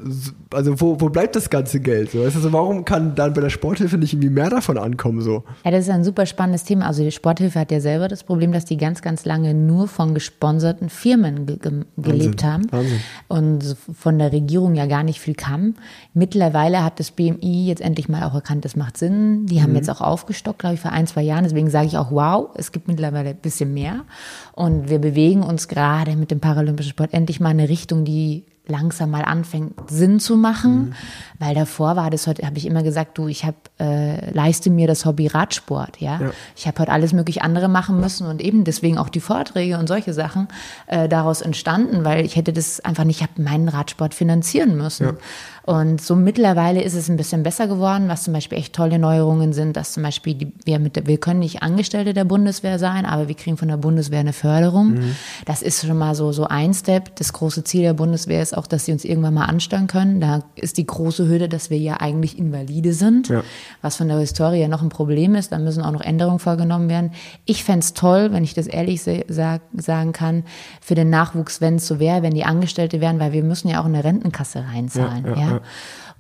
also 0.52 0.80
wo, 0.82 1.00
wo 1.00 1.10
bleibt 1.10 1.36
das 1.36 1.50
ganze 1.50 1.80
Geld? 1.80 2.12
So, 2.12 2.24
also 2.24 2.52
warum 2.52 2.86
kann 2.86 3.14
dann 3.16 3.34
bei 3.34 3.42
der 3.42 3.50
Sporthilfe 3.50 3.98
nicht 3.98 4.14
irgendwie 4.14 4.30
mehr 4.30 4.50
davon 4.50 4.78
ankommen? 4.78 5.22
So? 5.22 5.44
Ja, 5.64 5.72
das 5.72 5.82
ist 5.86 5.90
ein 5.90 6.04
super 6.04 6.26
spannendes 6.26 6.64
Thema. 6.64 6.88
Also 6.88 7.04
die 7.04 7.12
Sporthilfe 7.12 7.60
hat 7.60 7.72
ja 7.72 7.80
selber 7.80 8.08
das 8.08 8.24
Problem, 8.24 8.52
dass 8.52 8.66
die 8.66 8.78
ganz, 8.78 9.02
ganz 9.02 9.26
lange 9.26 9.54
nur 9.54 9.88
von 9.88 10.14
gesponserten 10.14 10.90
Firmen 10.90 11.46
ge 11.46 11.58
ge 11.58 11.72
gelebt 11.98 12.44
haben 12.44 12.72
Wahnsinn. 12.72 13.00
und 13.28 13.78
von 13.94 14.18
der 14.18 14.32
Regierung 14.32 14.76
ja 14.76 14.88
gar 14.88 15.04
nicht 15.04 15.20
viel 15.20 15.36
kam. 15.36 15.76
Mittlerweile 16.14 16.84
hat 16.84 17.00
das 17.00 17.12
BMI 17.12 17.68
jetzt 17.68 17.82
endlich 17.82 18.10
mal 18.10 18.24
auch 18.24 18.34
erkannt, 18.34 18.66
das 18.66 18.76
macht 18.76 18.98
Sinn. 18.98 19.46
Die 19.46 19.62
haben 19.62 19.76
jetzt 19.76 19.90
auch 19.90 20.02
aufgestockt, 20.02 20.60
glaube 20.60 20.76
ich, 20.76 20.82
vor 20.82 20.92
ein, 20.92 21.06
zwei 21.06 21.22
Jahren. 21.22 21.44
Deswegen 21.44 21.70
sage 21.70 21.88
ich 21.88 21.98
auch, 21.98 22.12
wow, 22.12 22.50
es 22.56 22.72
gibt 22.72 22.88
mittlerweile 22.88 23.30
ein 23.30 23.38
bisschen 23.38 23.74
mehr. 23.74 24.06
Und 24.62 24.90
wir 24.90 25.00
bewegen 25.00 25.42
uns 25.42 25.68
gerade 25.68 26.16
mit 26.16 26.30
dem 26.30 26.40
paralympischen 26.40 26.92
Sport 26.92 27.16
endlich 27.16 27.40
mal 27.40 27.50
in 27.50 27.60
eine 27.60 27.68
Richtung, 27.68 28.06
die 28.06 28.46
langsam 28.68 29.10
mal 29.10 29.24
anfängt, 29.24 29.74
Sinn 29.90 30.20
zu 30.20 30.38
machen. 30.38 30.94
Weil 31.40 31.56
davor 31.56 31.96
war 31.96 32.12
das 32.12 32.28
heute, 32.28 32.46
habe 32.46 32.60
ich 32.60 32.68
immer 32.68 32.84
gesagt, 32.84 33.18
du, 33.18 33.28
ich 33.28 33.44
habe 33.44 33.58
äh, 33.80 34.30
leiste 34.32 34.70
mir 34.70 34.86
das 34.86 35.04
Hobby 35.04 35.26
Radsport, 35.26 36.00
ja. 36.00 36.22
Ja. 36.22 36.32
Ich 36.56 36.68
habe 36.68 36.78
heute 36.78 36.92
alles 36.92 37.12
möglich 37.12 37.42
andere 37.42 37.70
machen 37.70 38.00
müssen 38.00 38.28
und 38.28 38.40
eben 38.40 38.64
deswegen 38.64 39.00
auch 39.00 39.10
die 39.10 39.20
Vorträge 39.20 39.80
und 39.80 39.88
solche 39.88 40.14
Sachen 40.14 40.48
äh, 40.86 41.10
daraus 41.10 41.42
entstanden, 41.42 42.06
weil 42.06 42.24
ich 42.24 42.36
hätte 42.36 42.54
das 42.54 42.82
einfach 42.82 43.04
nicht, 43.04 43.18
ich 43.18 43.24
habe 43.24 43.42
meinen 43.42 43.68
Radsport 43.68 44.14
finanzieren 44.14 44.78
müssen. 44.78 45.08
Ja. 45.08 45.14
Und 45.64 46.02
so 46.02 46.16
mittlerweile 46.16 46.82
ist 46.82 46.96
es 46.96 47.08
ein 47.10 47.18
bisschen 47.18 47.44
besser 47.44 47.68
geworden, 47.68 48.08
was 48.08 48.24
zum 48.24 48.34
Beispiel 48.34 48.58
echt 48.58 48.74
tolle 48.74 48.98
Neuerungen 48.98 49.54
sind, 49.54 49.78
dass 49.78 49.94
zum 49.94 50.02
Beispiel 50.04 50.34
die, 50.34 50.52
wir 50.66 50.80
mit 50.80 50.96
der, 50.96 51.06
wir 51.06 51.20
können 51.20 51.40
nicht 51.40 51.62
Angestellte 51.62 52.14
der 52.14 52.26
Bundeswehr 52.26 52.80
sein, 52.80 53.06
aber 53.06 53.28
wir 53.28 53.36
kriegen 53.36 53.58
von 53.58 53.68
der 53.68 53.78
Bundeswehr 53.78 54.22
eine 54.22 54.34
Förderung. 54.34 55.00
Das 55.46 55.62
ist 55.62 55.86
schon 55.86 55.98
mal 55.98 56.16
so, 56.16 56.32
so 56.32 56.46
ein 56.48 56.74
Step. 56.74 57.16
Das 57.18 57.32
große 57.34 57.64
Ziel 57.64 57.84
der 57.84 57.94
Bundeswehr 57.94 58.42
ist 58.42 58.58
auch, 58.58 58.66
dass 58.66 58.86
sie 58.86 58.92
uns 58.92 59.06
irgendwann 59.06 59.36
mal 59.36 59.46
anstellen 59.46 59.88
können. 59.88 60.20
Da 60.20 60.44
ist 60.56 60.78
die 60.78 60.86
große 60.86 61.28
Hürde, 61.28 61.48
dass 61.48 61.70
wir 61.70 61.78
ja 61.78 61.98
eigentlich 62.00 62.40
Invalide 62.40 62.94
sind, 62.94 63.30
Ja. 63.30 63.44
was 63.84 63.98
von 63.98 64.08
der 64.08 64.18
Historie 64.18 64.68
noch 64.68 64.82
ein 64.82 64.90
Problem 64.90 65.36
ist. 65.36 65.52
Da 65.52 65.60
müssen 65.60 65.84
auch 65.84 65.92
noch 65.92 66.02
Änderungen 66.02 66.40
vorgenommen 66.40 66.90
werden. 66.90 67.12
Ich 67.46 67.64
fänd's 67.64 67.94
toll, 67.94 68.32
wenn 68.32 68.44
ich 68.44 68.54
das 68.56 68.66
ehrlich 68.68 69.04
sag, 69.04 69.62
sagen 69.78 70.12
kann, 70.12 70.44
für 70.82 70.96
den 70.96 71.10
Nachwuchs, 71.12 71.62
wenn 71.62 71.76
es 71.76 71.86
so 71.88 72.00
wäre, 72.00 72.24
wenn 72.24 72.34
die 72.34 72.46
Angestellte 72.46 73.00
wären, 73.00 73.20
weil 73.20 73.32
wir 73.32 73.44
müssen 73.44 73.68
ja 73.68 73.80
auch 73.82 73.86
in 73.86 73.94
eine 73.94 74.04
Rentenkasse 74.04 74.64
reinzahlen. 74.74 75.26
Ja, 75.26 75.32
Ja, 75.36 75.51
ja, 75.51 75.51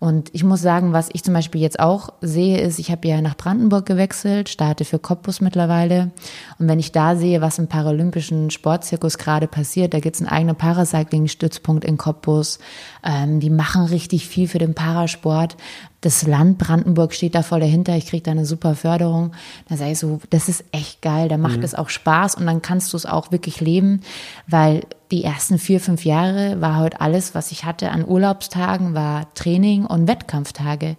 Und 0.02 0.32
ich 0.34 0.44
muss 0.44 0.64
sagen, 0.64 0.94
was 0.94 1.10
ich 1.14 1.24
zum 1.24 1.36
Beispiel 1.36 1.62
jetzt 1.62 1.80
auch 1.80 2.10
sehe, 2.22 2.60
ist, 2.60 2.80
ich 2.80 2.90
habe 2.90 3.08
ja 3.08 3.22
nach 3.22 3.38
Brandenburg 3.38 3.86
gewechselt, 3.86 4.50
starte 4.50 4.84
für 4.84 4.98
Cottbus 4.98 5.42
mittlerweile. 5.42 6.10
Und 6.58 6.68
wenn 6.68 6.80
ich 6.80 6.92
da 6.92 7.16
sehe, 7.16 7.40
was 7.40 7.60
im 7.60 7.68
paralympischen 7.68 8.50
Sportzirkus 8.50 9.20
gerade 9.20 9.48
passiert, 9.48 9.94
da 9.94 10.00
gibt's 10.00 10.20
einen 10.20 10.30
eigenen 10.30 10.56
Paracycling-Stützpunkt 10.56 11.86
in 11.86 11.98
Cottbus. 11.98 12.58
Ähm, 13.04 13.40
die 13.40 13.52
machen 13.52 13.86
richtig 13.86 14.28
viel 14.28 14.48
für 14.48 14.58
den 14.58 14.74
Parasport. 14.74 15.56
Das 16.02 16.26
Land 16.26 16.58
Brandenburg 16.58 17.14
steht 17.14 17.36
da 17.36 17.44
voll 17.44 17.60
dahinter. 17.60 17.96
Ich 17.96 18.08
kriege 18.08 18.24
da 18.24 18.32
eine 18.32 18.46
super 18.46 18.74
Förderung. 18.74 19.34
Da 19.70 19.78
sage 19.78 19.92
ich 19.92 20.00
so, 20.00 20.20
das 20.32 20.50
ist 20.50 20.64
echt 20.72 21.04
geil. 21.04 21.30
Da 21.30 21.38
macht 21.38 21.64
es 21.64 21.76
auch 21.76 21.90
Spaß 21.90 22.36
und 22.36 22.48
dann 22.48 22.64
kannst 22.64 22.92
du 22.92 22.98
es 22.98 23.06
auch 23.06 23.32
wirklich 23.32 23.62
leben, 23.62 24.02
weil 24.48 24.82
die 25.12 25.24
ersten 25.24 25.60
vier, 25.60 25.80
fünf 25.80 26.04
Jahre 26.04 26.60
war 26.60 26.80
heute 26.80 27.02
alles, 27.02 27.36
was 27.36 27.52
ich 27.52 27.66
hatte 27.66 27.92
an 27.92 28.08
Urlaubstagen, 28.08 28.96
war 28.96 29.32
Training 29.36 29.86
und 29.86 30.08
Wettkampftage. 30.08 30.96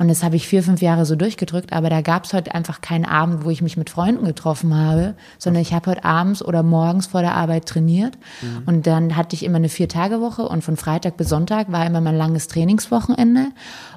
Und 0.00 0.08
das 0.08 0.22
habe 0.22 0.34
ich 0.34 0.48
vier, 0.48 0.62
fünf 0.62 0.80
Jahre 0.80 1.04
so 1.04 1.14
durchgedrückt, 1.14 1.74
aber 1.74 1.90
da 1.90 2.00
gab 2.00 2.24
es 2.24 2.32
heute 2.32 2.54
einfach 2.54 2.80
keinen 2.80 3.04
Abend, 3.04 3.44
wo 3.44 3.50
ich 3.50 3.60
mich 3.60 3.76
mit 3.76 3.90
Freunden 3.90 4.24
getroffen 4.24 4.74
habe, 4.74 5.14
sondern 5.36 5.60
ich 5.60 5.74
habe 5.74 5.90
heute 5.90 6.06
abends 6.06 6.42
oder 6.42 6.62
morgens 6.62 7.08
vor 7.08 7.20
der 7.20 7.34
Arbeit 7.34 7.66
trainiert. 7.66 8.16
Und 8.64 8.86
dann 8.86 9.14
hatte 9.14 9.36
ich 9.36 9.44
immer 9.44 9.56
eine 9.56 9.68
Vier-Tage-Woche 9.68 10.48
und 10.48 10.64
von 10.64 10.78
Freitag 10.78 11.18
bis 11.18 11.28
Sonntag 11.28 11.70
war 11.70 11.84
immer 11.84 12.00
mein 12.00 12.16
langes 12.16 12.48
Trainingswochenende. 12.48 13.48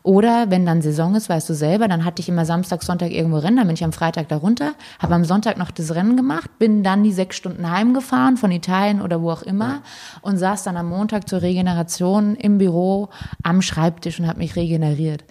Oder 0.04 0.52
wenn 0.52 0.66
dann 0.66 0.82
Saison 0.82 1.16
ist, 1.16 1.30
weißt 1.30 1.50
du 1.50 1.54
selber, 1.54 1.88
dann 1.88 2.04
hatte 2.04 2.22
ich 2.22 2.28
immer 2.28 2.46
Samstag, 2.46 2.84
Sonntag 2.84 3.12
irgendwo 3.12 3.38
Rennen, 3.38 3.56
dann 3.56 3.68
bin 3.68 3.76
ich 3.76 3.84
am 3.86 3.94
Freitag 3.94 4.28
da 4.28 4.36
runter, 4.36 4.74
habe 5.00 5.16
am 5.16 5.24
Sonntag 5.24 5.58
noch 5.58 5.72
das 5.72 5.96
Rennen 5.96 6.18
gemacht, 6.18 6.50
bin 6.60 6.84
dann 6.84 7.04
die 7.04 7.14
sechs 7.14 7.38
Stunden 7.38 7.72
heimgefahren 7.72 8.36
von 8.36 8.52
Italien 8.52 9.02
oder 9.02 9.22
wo 9.22 9.32
auch 9.32 9.44
immer 9.44 9.82
und 10.22 10.36
saß 10.36 10.64
dann 10.64 10.76
am 10.76 10.90
Montag 10.90 11.30
zur 11.30 11.42
Regeneration 11.42 12.36
im 12.36 12.58
Büro 12.58 13.08
am 13.42 13.62
Schreibtisch 13.62 14.20
und 14.20 14.28
habe 14.28 14.40
mich 14.40 14.58
regeneriert. 14.58 15.24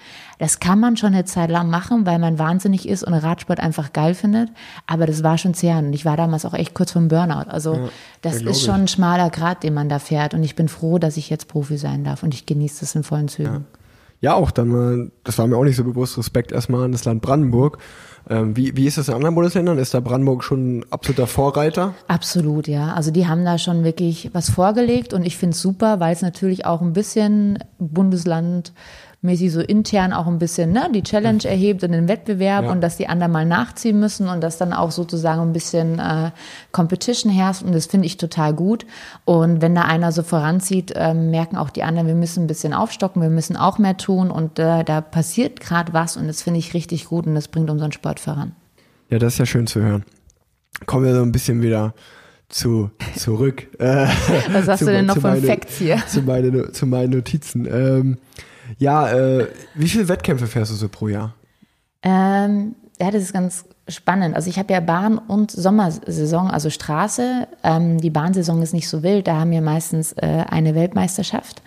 Das 0.43 0.59
kann 0.59 0.81
man 0.81 0.97
schon 0.97 1.15
eine 1.15 1.25
Zeit 1.25 1.51
lang 1.51 1.71
machen, 1.71 2.05
weil 2.05 2.19
man 2.19 2.37
wahnsinnig 2.37 2.89
ist 2.89 3.05
und 3.05 3.15
Radsport 3.15 3.61
einfach 3.61 3.93
geil 3.93 4.13
findet. 4.13 4.49
Aber 4.89 5.07
das 5.07 5.23
war 5.23 5.39
schon 5.39 5.55
zäh 5.55 5.73
und 5.75 5.93
ich 5.93 6.05
war 6.05 6.17
damals 6.17 6.45
auch 6.45 6.53
echt 6.53 6.75
kurz 6.75 6.91
vom 6.91 7.07
Burnout. 7.07 7.49
Also 7.49 7.91
das 8.23 8.41
glaub 8.41 8.51
ist 8.51 8.65
schon 8.65 8.75
ein 8.75 8.89
schmaler 8.89 9.31
Grat, 9.31 9.63
den 9.63 9.73
man 9.73 9.89
da 9.89 10.01
fährt. 10.01 10.35
Und 10.35 10.43
ich 10.43 10.57
bin 10.57 10.67
froh, 10.67 10.99
dass 10.99 11.17
ich 11.17 11.31
jetzt 11.31 11.47
Profi 11.47 11.77
sein 11.77 12.03
darf 12.03 12.25
und 12.25 12.35
ich 12.35 12.45
genieße 12.45 12.81
das 12.81 12.97
in 12.97 13.05
vollen 13.05 13.29
Zügen. 13.29 13.67
Ja, 14.21 14.35
auch 14.35 14.51
dann 14.51 14.67
mal, 14.67 15.13
das 15.23 15.39
war 15.39 15.47
mir 15.47 15.57
auch 15.57 15.63
nicht 15.63 15.77
so 15.77 15.85
bewusst, 15.85 16.19
Respekt 16.19 16.51
erstmal 16.51 16.87
an 16.87 16.91
das 16.91 17.05
Land 17.05 17.23
Brandenburg. 17.23 17.79
Ähm, 18.29 18.57
wie, 18.57 18.77
wie 18.77 18.89
ist 18.89 18.99
das 18.99 19.07
in 19.07 19.15
anderen 19.15 19.37
Bundesländern? 19.37 19.79
Ist 19.79 19.95
da 19.95 20.01
Brandenburg 20.01 20.43
schon 20.43 20.79
ein 20.79 20.85
absoluter 20.91 21.29
Vorreiter? 21.29 21.95
Absolut, 22.09 22.67
ja. 22.67 22.95
Also 22.95 23.13
die 23.13 23.29
haben 23.29 23.45
da 23.45 23.59
schon 23.59 23.85
wirklich 23.85 24.31
was 24.33 24.51
vorgelegt 24.51 25.15
und 25.15 25.25
ich 25.25 25.37
finde 25.37 25.55
es 25.55 25.63
super, 25.63 26.01
weil 26.01 26.13
es 26.13 26.23
natürlich 26.23 26.67
auch 26.67 26.81
ein 26.81 26.95
bisschen 26.95 27.61
Bundesland 27.79 28.73
mäßig 29.23 29.53
so 29.53 29.61
intern 29.61 30.13
auch 30.13 30.27
ein 30.27 30.39
bisschen 30.39 30.73
ne, 30.73 30.89
die 30.93 31.03
Challenge 31.03 31.45
erhebt 31.45 31.83
und 31.85 31.93
den 31.93 32.09
Wettbewerb 32.09 32.65
Ja. 32.65 32.71
und 32.73 32.81
dass 32.81 32.97
die 32.97 33.09
anderen 33.09 33.33
mal 33.33 33.47
nachziehen 33.47 33.99
müssen 34.01 34.29
und 34.29 34.41
dass 34.41 34.59
dann 34.59 34.73
auch 34.73 34.91
sozusagen 34.91 35.41
ein 35.41 35.53
bisschen 35.53 35.99
äh, 36.01 36.33
Competition 36.73 37.31
herrscht 37.33 37.63
und 37.63 37.73
das 37.73 37.87
finde 37.87 38.07
ich 38.07 38.17
total 38.17 38.53
gut. 38.53 38.85
Und 39.25 39.63
wenn 39.63 39.75
da 39.75 39.83
einer 39.83 40.11
so 40.13 40.23
voranzieht, 40.23 40.93
ähm, 40.97 41.31
merken 41.31 41.57
auch 41.57 41.71
die 41.71 41.85
anderen, 41.85 42.09
wir 42.09 42.15
müssen 42.17 42.45
ein 42.45 42.47
bisschen 42.49 42.75
aufstocken, 42.75 43.23
wir 43.23 43.31
müssen 43.31 43.57
auch 43.57 43.79
mehr 43.79 43.97
tun 43.97 44.31
und 44.31 44.59
äh, 44.59 44.83
da 44.85 45.01
passiert 45.01 45.61
gerade 45.61 45.93
was 45.93 46.17
und 46.17 46.27
das 46.27 46.43
finde 46.43 46.59
ich 46.59 46.75
richtig 46.75 47.05
gut 47.07 47.27
und 47.27 47.35
das 47.37 47.49
bringt 47.49 47.71
unseren 47.71 47.93
Sport 47.93 48.19
voran. 48.21 48.53
Ja, 49.09 49.19
das 49.19 49.35
ist 49.35 49.39
ja 49.39 49.47
schön 49.47 49.67
zu 49.69 49.81
hören. 49.81 50.05
Kommen 50.87 51.05
wir 51.05 51.15
so 51.15 51.23
ein 51.23 51.33
bisschen 51.33 51.63
wieder 51.63 51.95
zu, 52.49 52.91
zurück. 53.17 53.69
Äh, 53.79 54.07
Was 54.53 54.67
hast 54.69 54.79
zu- 54.81 54.87
du 54.87 54.91
denn 54.93 55.07
noch 55.07 55.15
von 55.19 55.31
meine- 55.35 55.47
Facts 55.47 55.79
hier? 55.79 55.99
Zu, 56.09 56.23
meine, 56.23 56.73
zu 56.73 56.87
meinen 56.87 57.11
Notizen. 57.13 57.67
Ähm, 57.71 58.19
ja, 58.79 59.11
äh, 59.11 59.49
wie 59.75 59.89
viele 59.89 60.09
Wettkämpfe 60.09 60.47
fährst 60.47 60.73
du 60.73 60.77
so 60.77 60.89
pro 60.89 61.09
Jahr? 61.09 61.35
Ähm, 62.03 62.75
ja, 63.01 63.11
das 63.11 63.23
ist 63.23 63.33
ganz 63.33 63.65
spannend. 63.89 64.37
Also 64.37 64.49
ich 64.49 64.59
habe 64.59 64.73
ja 64.73 64.81
Bahn- 64.81 65.19
und 65.19 65.51
Sommersaison, 65.51 66.51
also 66.51 66.71
Straße. 66.71 67.49
Ähm, 67.63 68.01
die 68.01 68.11
Bahnsaison 68.11 68.63
ist 68.63 68.73
nicht 68.73 68.89
so 68.89 69.03
wild. 69.03 69.27
Da 69.27 69.37
haben 69.41 69.51
wir 69.51 69.63
meistens 69.63 70.13
äh, 70.13 70.45
eine 70.49 70.75
Weltmeisterschaft 70.75 71.63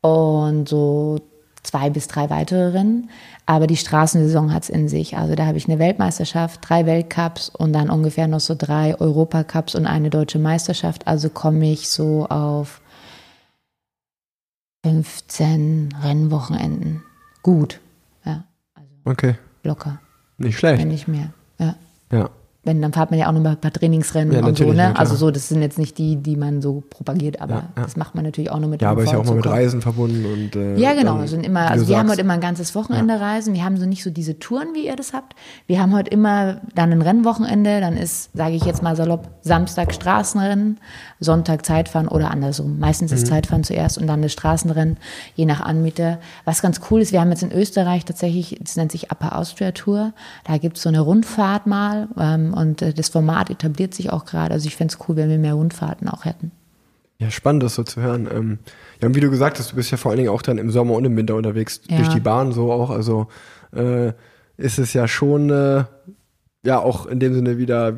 und 0.00 0.68
so 0.68 1.20
zwei 1.62 1.90
bis 1.90 2.08
drei 2.08 2.28
weitere 2.30 2.68
Rennen. 2.68 3.10
Aber 3.46 3.66
die 3.66 3.76
Straßensaison 3.76 4.54
hat's 4.54 4.68
in 4.68 4.88
sich. 4.88 5.16
Also 5.16 5.34
da 5.34 5.46
habe 5.46 5.58
ich 5.58 5.68
eine 5.68 5.78
Weltmeisterschaft, 5.78 6.60
drei 6.66 6.86
Weltcups 6.86 7.50
und 7.50 7.72
dann 7.72 7.90
ungefähr 7.90 8.26
noch 8.26 8.40
so 8.40 8.54
drei 8.56 8.98
Europacups 8.98 9.74
und 9.74 9.86
eine 9.86 10.10
deutsche 10.10 10.38
Meisterschaft. 10.38 11.06
Also 11.06 11.28
komme 11.28 11.70
ich 11.70 11.90
so 11.90 12.26
auf 12.26 12.80
15 14.84 15.94
Rennwochenenden. 16.02 17.02
Gut. 17.42 17.80
Ja, 18.22 18.44
also 18.74 18.90
Okay, 19.06 19.36
locker 19.62 19.98
nicht 20.36 20.58
schlecht. 20.58 20.78
wenn 20.82 20.88
nicht 20.88 21.08
mehr. 21.08 21.32
Ja. 21.58 21.74
Ja. 22.12 22.28
Wenn, 22.64 22.80
dann 22.82 22.92
fahrt 22.92 23.10
man 23.10 23.20
ja 23.20 23.28
auch 23.28 23.32
noch 23.32 23.40
mal 23.42 23.50
ein 23.50 23.60
paar 23.60 23.72
Trainingsrennen 23.72 24.32
Ja, 24.32 24.44
und 24.44 24.56
so, 24.56 24.64
ne? 24.72 24.74
ja, 24.74 24.92
also 24.92 25.14
so, 25.16 25.30
das 25.30 25.48
sind 25.48 25.60
jetzt 25.62 25.78
nicht 25.78 25.98
die, 25.98 26.16
die 26.16 26.36
man 26.36 26.62
so 26.62 26.82
propagiert, 26.90 27.40
aber 27.40 27.54
Ja, 27.54 27.68
das 27.82 27.96
macht 27.96 28.14
man 28.14 28.24
natürlich 28.24 28.50
auch 28.50 28.58
nur 28.58 28.70
mit 28.70 28.82
Ja, 28.82 28.90
aber 28.90 29.02
ist 29.04 29.12
ja 29.12 29.18
auch 29.18 29.24
mal 29.24 29.34
mit. 29.36 29.46
Reisen 29.46 29.82
verbunden 29.82 30.24
und 30.24 30.56
äh, 30.56 30.76
Ja, 30.76 30.94
genau. 30.94 31.14
dann, 31.16 31.24
Es 31.24 31.30
sind 31.30 31.44
immer, 31.44 31.70
also 31.70 31.86
wir 31.88 31.98
haben 31.98 32.08
heute 32.10 32.22
immer 32.22 32.32
ein 32.34 32.40
ganzes 32.40 32.74
Wochenende 32.74 33.20
Reisen. 33.20 33.54
Wir 33.54 33.64
haben 33.64 33.76
so 33.76 33.86
nicht 33.86 34.02
so 34.02 34.10
diese 34.10 34.38
Touren, 34.38 34.68
wie 34.74 34.86
ihr 34.86 34.96
das 34.96 35.12
habt. 35.12 35.34
Wir 35.66 35.80
haben 35.80 35.92
heute 35.94 36.10
immer 36.10 36.60
dann 36.74 36.90
ein 36.92 37.02
Rennwochenende. 37.02 37.80
Dann 37.80 37.96
ist, 37.96 38.30
sage 38.34 38.54
ich 38.54 38.64
jetzt 38.64 38.82
mal 38.82 38.96
salopp, 38.96 39.28
Samstag 39.42 39.92
Straßenrennen, 39.92 40.78
Sonntag 41.20 41.66
Zeitfahren 41.66 42.08
oder 42.08 42.30
andersrum. 42.30 42.78
Meistens 42.78 43.10
Mhm. 43.10 43.16
ist 43.18 43.26
Zeitfahren 43.26 43.64
zuerst 43.64 43.98
und 43.98 44.06
dann 44.06 44.22
das 44.22 44.32
Straßenrennen, 44.32 44.96
je 45.34 45.44
nach 45.46 45.60
Anbieter. 45.60 46.18
Was 46.44 46.62
ganz 46.62 46.80
cool 46.90 47.00
ist, 47.02 47.12
wir 47.12 47.20
haben 47.20 47.30
jetzt 47.30 47.42
in 47.42 47.52
Österreich 47.52 48.04
tatsächlich, 48.04 48.58
das 48.62 48.76
nennt 48.76 48.92
sich 48.92 49.10
Upper 49.10 49.36
Austria 49.38 49.72
Tour. 49.72 50.12
Da 50.46 50.56
gibt's 50.58 50.82
so 50.82 50.88
eine 50.88 51.00
Rundfahrt 51.00 51.66
mal 51.66 52.08
ähm, 52.18 52.53
und 52.54 52.80
äh, 52.82 52.94
das 52.94 53.08
Format 53.08 53.50
etabliert 53.50 53.94
sich 53.94 54.10
auch 54.10 54.24
gerade. 54.24 54.52
Also 54.54 54.66
ich 54.66 54.76
fänd's 54.76 54.98
cool, 55.08 55.16
wenn 55.16 55.28
wir 55.28 55.38
mehr 55.38 55.54
Rundfahrten 55.54 56.08
auch 56.08 56.24
hätten. 56.24 56.50
Ja, 57.18 57.30
spannend, 57.30 57.62
das 57.62 57.74
so 57.76 57.84
zu 57.84 58.00
hören. 58.00 58.28
Ähm, 58.32 58.58
ja, 59.00 59.08
und 59.08 59.14
wie 59.14 59.20
du 59.20 59.30
gesagt 59.30 59.58
hast, 59.58 59.72
du 59.72 59.76
bist 59.76 59.90
ja 59.90 59.96
vor 59.96 60.10
allen 60.10 60.18
Dingen 60.18 60.30
auch 60.30 60.42
dann 60.42 60.58
im 60.58 60.70
Sommer 60.70 60.94
und 60.94 61.04
im 61.04 61.16
Winter 61.16 61.36
unterwegs, 61.36 61.80
Ja. 61.88 61.96
durch 61.98 62.08
die 62.08 62.20
Bahn 62.20 62.52
so 62.52 62.72
auch. 62.72 62.90
Also 62.90 63.28
äh, 63.74 64.12
ist 64.56 64.78
es 64.78 64.92
ja 64.94 65.06
schon, 65.06 65.50
äh, 65.50 65.84
ja, 66.64 66.78
auch 66.80 67.06
in 67.06 67.20
dem 67.20 67.34
Sinne 67.34 67.56
wieder, 67.58 67.94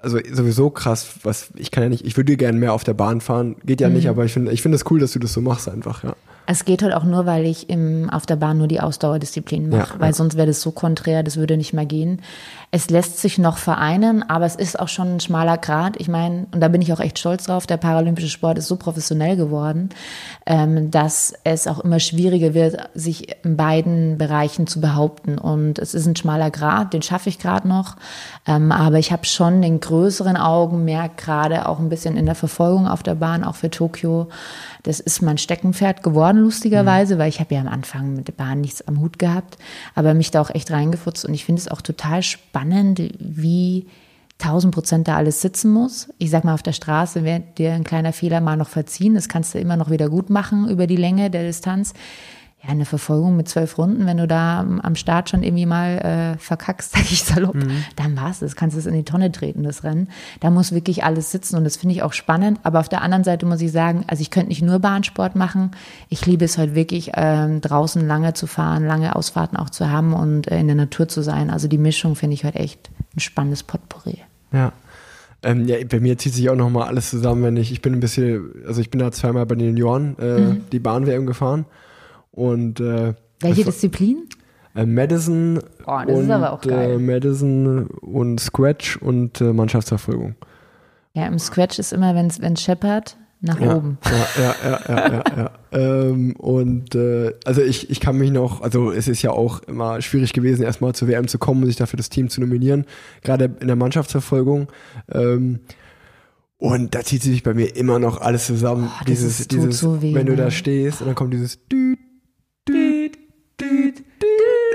also 0.00 0.18
sowieso 0.32 0.70
krass, 0.70 1.14
was, 1.24 1.50
ich 1.56 1.70
kann 1.70 1.82
ja 1.82 1.88
nicht, 1.88 2.04
ich 2.06 2.16
würde 2.16 2.36
gerne 2.36 2.58
mehr 2.58 2.72
auf 2.72 2.84
der 2.84 2.94
Bahn 2.94 3.20
fahren, 3.20 3.56
geht 3.64 3.80
ja 3.80 3.88
Mhm. 3.88 3.94
nicht, 3.94 4.08
aber 4.08 4.24
ich 4.24 4.32
finde 4.32 4.50
ich 4.52 4.62
finde 4.62 4.76
es 4.76 4.90
cool, 4.90 4.98
dass 5.00 5.12
du 5.12 5.18
das 5.18 5.32
so 5.32 5.40
machst 5.40 5.68
einfach, 5.68 6.02
ja. 6.04 6.14
Es 6.44 6.64
geht 6.64 6.82
halt 6.82 6.92
auch 6.92 7.04
nur, 7.04 7.24
weil 7.24 7.46
ich 7.46 7.70
im, 7.70 8.10
auf 8.10 8.26
der 8.26 8.34
Bahn 8.34 8.58
nur 8.58 8.66
die 8.66 8.80
Ausdauerdisziplin 8.80 9.68
mache, 9.68 9.94
Ja, 9.94 10.00
weil 10.00 10.08
ja. 10.08 10.12
sonst 10.12 10.36
wäre 10.36 10.48
das 10.48 10.60
so 10.60 10.72
konträr, 10.72 11.22
das 11.22 11.36
würde 11.36 11.56
nicht 11.56 11.72
mehr 11.72 11.86
gehen. 11.86 12.20
Es 12.74 12.88
lässt 12.88 13.18
sich 13.18 13.36
noch 13.36 13.58
vereinen, 13.58 14.22
aber 14.30 14.46
es 14.46 14.56
ist 14.56 14.80
auch 14.80 14.88
schon 14.88 15.16
ein 15.16 15.20
schmaler 15.20 15.58
Grat. 15.58 15.96
Ich 15.98 16.08
meine, 16.08 16.46
und 16.52 16.60
da 16.60 16.68
bin 16.68 16.80
ich 16.80 16.90
auch 16.90 17.00
echt 17.00 17.18
stolz 17.18 17.44
drauf, 17.44 17.66
der 17.66 17.76
paralympische 17.76 18.30
Sport 18.30 18.56
ist 18.56 18.66
so 18.66 18.76
professionell 18.76 19.36
geworden, 19.36 19.90
ähm, 20.46 20.90
dass 20.90 21.34
es 21.44 21.66
auch 21.66 21.80
immer 21.80 22.00
schwieriger 22.00 22.54
wird, 22.54 22.88
sich 22.94 23.36
in 23.44 23.58
beiden 23.58 24.16
Bereichen 24.16 24.66
zu 24.66 24.80
behaupten. 24.80 25.36
Und 25.36 25.78
es 25.78 25.92
ist 25.92 26.06
ein 26.06 26.16
schmaler 26.16 26.50
Grat, 26.50 26.94
den 26.94 27.02
schaffe 27.02 27.28
ich 27.28 27.38
gerade 27.38 27.68
noch. 27.68 27.96
Ähm, 28.46 28.72
aber 28.72 28.98
ich 28.98 29.12
habe 29.12 29.26
schon 29.26 29.60
den 29.60 29.80
größeren 29.80 30.38
Augenmerk 30.38 31.18
gerade 31.18 31.68
auch 31.68 31.78
ein 31.78 31.90
bisschen 31.90 32.16
in 32.16 32.24
der 32.24 32.34
Verfolgung 32.34 32.88
auf 32.88 33.02
der 33.02 33.16
Bahn, 33.16 33.44
auch 33.44 33.56
für 33.56 33.68
Tokio. 33.68 34.30
Das 34.82 34.98
ist 34.98 35.20
mein 35.20 35.36
Steckenpferd 35.36 36.02
geworden, 36.02 36.38
lustigerweise, 36.38 37.18
weil 37.18 37.28
ich 37.28 37.38
habe 37.38 37.54
ja 37.54 37.60
am 37.60 37.68
Anfang 37.68 38.14
mit 38.14 38.28
der 38.28 38.32
Bahn 38.32 38.62
nichts 38.62 38.88
am 38.88 38.98
Hut 38.98 39.18
gehabt, 39.18 39.58
aber 39.94 40.14
mich 40.14 40.30
da 40.30 40.40
auch 40.40 40.50
echt 40.50 40.70
reingefutzt. 40.70 41.26
Und 41.26 41.34
ich 41.34 41.44
finde 41.44 41.60
es 41.60 41.68
auch 41.68 41.82
total 41.82 42.22
spannend, 42.22 42.61
wie 43.18 43.86
1000 44.40 44.74
Prozent 44.74 45.08
da 45.08 45.16
alles 45.16 45.40
sitzen 45.40 45.72
muss. 45.72 46.08
Ich 46.18 46.30
sag 46.30 46.44
mal, 46.44 46.54
auf 46.54 46.62
der 46.62 46.72
Straße 46.72 47.24
wird 47.24 47.58
dir 47.58 47.72
ein 47.72 47.84
kleiner 47.84 48.12
Fehler 48.12 48.40
mal 48.40 48.56
noch 48.56 48.68
verziehen. 48.68 49.14
Das 49.14 49.28
kannst 49.28 49.54
du 49.54 49.58
immer 49.58 49.76
noch 49.76 49.90
wieder 49.90 50.08
gut 50.08 50.30
machen 50.30 50.68
über 50.68 50.86
die 50.86 50.96
Länge 50.96 51.30
der 51.30 51.44
Distanz. 51.44 51.94
Ja, 52.64 52.70
eine 52.70 52.84
Verfolgung 52.84 53.36
mit 53.36 53.48
zwölf 53.48 53.76
Runden, 53.76 54.06
wenn 54.06 54.18
du 54.18 54.28
da 54.28 54.60
am 54.60 54.94
Start 54.94 55.28
schon 55.30 55.42
irgendwie 55.42 55.66
mal 55.66 55.98
äh, 56.36 56.38
verkackst, 56.38 56.92
sag 56.94 57.10
ich 57.10 57.24
salopp, 57.24 57.56
dann 57.96 58.16
war's 58.16 58.38
das. 58.38 58.54
Kannst 58.54 58.76
du 58.76 58.78
es 58.78 58.86
in 58.86 58.94
die 58.94 59.02
Tonne 59.02 59.32
treten, 59.32 59.64
das 59.64 59.82
Rennen. 59.82 60.08
Da 60.38 60.48
muss 60.48 60.70
wirklich 60.70 61.02
alles 61.02 61.32
sitzen 61.32 61.56
und 61.56 61.64
das 61.64 61.76
finde 61.76 61.96
ich 61.96 62.04
auch 62.04 62.12
spannend. 62.12 62.60
Aber 62.62 62.78
auf 62.78 62.88
der 62.88 63.02
anderen 63.02 63.24
Seite 63.24 63.46
muss 63.46 63.60
ich 63.60 63.72
sagen, 63.72 64.04
also 64.06 64.20
ich 64.20 64.30
könnte 64.30 64.50
nicht 64.50 64.62
nur 64.62 64.78
Bahnsport 64.78 65.34
machen. 65.34 65.72
Ich 66.08 66.24
liebe 66.24 66.44
es 66.44 66.56
heute 66.56 66.76
wirklich, 66.76 67.10
ähm, 67.14 67.60
draußen 67.60 68.06
lange 68.06 68.32
zu 68.34 68.46
fahren, 68.46 68.86
lange 68.86 69.16
Ausfahrten 69.16 69.58
auch 69.58 69.70
zu 69.70 69.90
haben 69.90 70.12
und 70.12 70.46
äh, 70.48 70.60
in 70.60 70.68
der 70.68 70.76
Natur 70.76 71.08
zu 71.08 71.22
sein. 71.22 71.50
Also 71.50 71.66
die 71.66 71.78
Mischung 71.78 72.14
finde 72.14 72.34
ich 72.34 72.44
heute 72.44 72.60
echt 72.60 72.90
ein 73.16 73.20
spannendes 73.20 73.64
Potpourri. 73.64 74.18
Ja. 74.52 74.72
Ähm, 75.42 75.66
ja, 75.66 75.78
bei 75.90 75.98
mir 75.98 76.16
zieht 76.16 76.34
sich 76.34 76.48
auch 76.48 76.54
nochmal 76.54 76.86
alles 76.86 77.10
zusammen, 77.10 77.42
wenn 77.42 77.56
ich, 77.56 77.72
ich 77.72 77.82
bin 77.82 77.92
ein 77.92 77.98
bisschen, 77.98 78.52
also 78.68 78.80
ich 78.80 78.90
bin 78.90 79.00
da 79.00 79.10
zweimal 79.10 79.46
bei 79.46 79.56
den 79.56 79.66
Junioren 79.66 80.16
äh, 80.20 80.40
Mhm. 80.40 80.60
die 80.70 80.78
Bahn-WM 80.78 81.26
gefahren 81.26 81.64
und 82.32 82.80
äh, 82.80 83.14
Welche 83.40 83.64
das- 83.64 83.74
Disziplin? 83.76 84.28
äh, 84.74 84.84
Madison 84.86 85.58
Oh, 85.86 86.00
das 86.06 86.18
ist 86.18 86.24
und 86.24 86.30
aber 86.30 86.52
auch 86.52 86.60
geil. 86.60 86.92
Äh, 86.92 86.98
Madison 86.98 87.86
und 87.86 88.40
Scratch 88.40 88.96
und 88.96 89.40
äh, 89.40 89.52
Mannschaftsverfolgung. 89.52 90.34
Ja, 91.14 91.26
im 91.26 91.38
Scratch 91.38 91.78
ist 91.78 91.92
immer, 91.92 92.14
wenn 92.14 92.26
es 92.28 92.62
scheppert, 92.62 93.18
nach 93.44 93.60
Ja, 93.60 93.76
oben. 93.76 93.98
ja, 94.04 94.42
ja, 94.42 94.54
ja, 94.64 94.80
ja, 94.88 95.12
ja, 95.12 95.24
ja. 95.36 95.50
ähm, 95.72 96.34
und 96.36 96.94
äh, 96.94 97.34
also 97.44 97.60
ich, 97.60 97.90
ich 97.90 98.00
kann 98.00 98.16
mich 98.16 98.30
noch, 98.30 98.60
also 98.62 98.92
es 98.92 99.08
ist 99.08 99.20
ja 99.22 99.32
auch 99.32 99.60
immer 99.64 100.00
schwierig 100.00 100.32
gewesen, 100.32 100.62
erstmal 100.62 100.94
zur 100.94 101.08
WM 101.08 101.26
zu 101.28 101.38
kommen 101.38 101.60
und 101.62 101.66
sich 101.66 101.76
dafür 101.76 101.96
das 101.96 102.08
Team 102.08 102.30
zu 102.30 102.40
nominieren, 102.40 102.86
gerade 103.22 103.50
in 103.60 103.66
der 103.66 103.76
Mannschaftsverfolgung. 103.76 104.68
Ähm, 105.12 105.60
und 106.56 106.94
da 106.94 107.00
zieht 107.02 107.22
sich 107.22 107.42
bei 107.42 107.52
mir 107.54 107.74
immer 107.76 107.98
noch 107.98 108.20
alles 108.20 108.46
zusammen. 108.46 108.88
Oh, 109.00 109.04
dieses, 109.06 109.48
dieses, 109.48 109.80
so 109.80 110.00
weh, 110.00 110.14
wenn 110.14 110.26
du 110.26 110.36
da 110.36 110.50
stehst 110.52 111.00
und 111.00 111.08
dann 111.08 111.16
kommt 111.16 111.34
dieses 111.34 111.66
düt, 111.66 111.91
düt, 112.68 113.16
düt, 113.60 113.96
düt. 113.98 114.04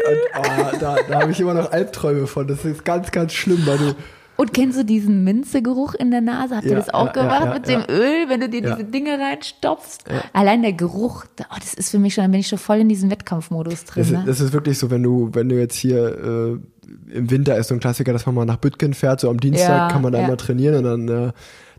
Und 0.08 0.18
oh, 0.40 0.78
da, 0.80 0.96
da 1.08 1.22
habe 1.22 1.32
ich 1.32 1.40
immer 1.40 1.54
noch 1.54 1.72
Albträume 1.72 2.28
von. 2.28 2.48
Das 2.48 2.64
ist 2.66 2.86
ganz, 2.86 3.12
ganz 3.12 3.34
schlimm, 3.34 3.64
weil 3.66 3.78
du, 3.78 3.96
Und 4.38 4.54
kennst 4.54 4.78
du 4.80 4.86
diesen 4.86 5.24
Minzegeruch 5.24 5.94
in 5.96 6.12
der 6.12 6.22
Nase? 6.22 6.56
Habt 6.56 6.66
ihr 6.66 6.72
Ja, 6.72 6.78
das 6.78 6.94
auch 6.94 7.08
ja, 7.08 7.12
gemacht 7.14 7.46
ja, 7.46 7.54
mit 7.54 7.68
dem. 7.68 7.82
Öl, 7.96 8.30
wenn 8.30 8.40
du 8.42 8.50
dir 8.50 8.62
diese 8.62 8.84
Dinge 8.84 9.18
reinstopfst? 9.20 10.06
Allein 10.34 10.62
der 10.62 10.74
Geruch, 10.74 11.26
oh, 11.42 11.56
das 11.60 11.74
ist 11.74 11.90
für 11.92 12.00
mich 12.00 12.14
schon, 12.14 12.24
dann 12.24 12.32
bin 12.32 12.40
ich 12.42 12.48
schon 12.48 12.60
voll 12.60 12.78
in 12.78 12.90
diesem 12.90 13.10
Wettkampfmodus 13.10 13.86
drin. 13.86 14.04
Das, 14.04 14.12
Ne? 14.12 14.20
ist- 14.20 14.28
das 14.28 14.40
ist 14.42 14.54
wirklich 14.54 14.78
so, 14.78 14.90
wenn 14.92 15.04
du, 15.04 15.30
wenn 15.34 15.50
du 15.50 15.58
jetzt 15.58 15.76
hier 15.76 16.60
äh, 16.60 17.14
im 17.18 17.30
Winter 17.32 17.58
ist 17.58 17.68
so 17.70 17.74
ein 17.74 17.80
Klassiker, 17.80 18.14
dass 18.14 18.26
man 18.26 18.36
mal 18.36 18.46
nach 18.46 18.58
Bütgen 18.58 18.94
fährt, 18.94 19.20
so 19.20 19.30
am 19.30 19.40
Dienstag 19.40 19.92
kann 19.92 20.02
man 20.02 20.14
da 20.14 20.20
immer 20.26 20.38
trainieren 20.38 20.86
und 20.86 21.08
dann, 21.08 21.28
äh, 21.30 21.32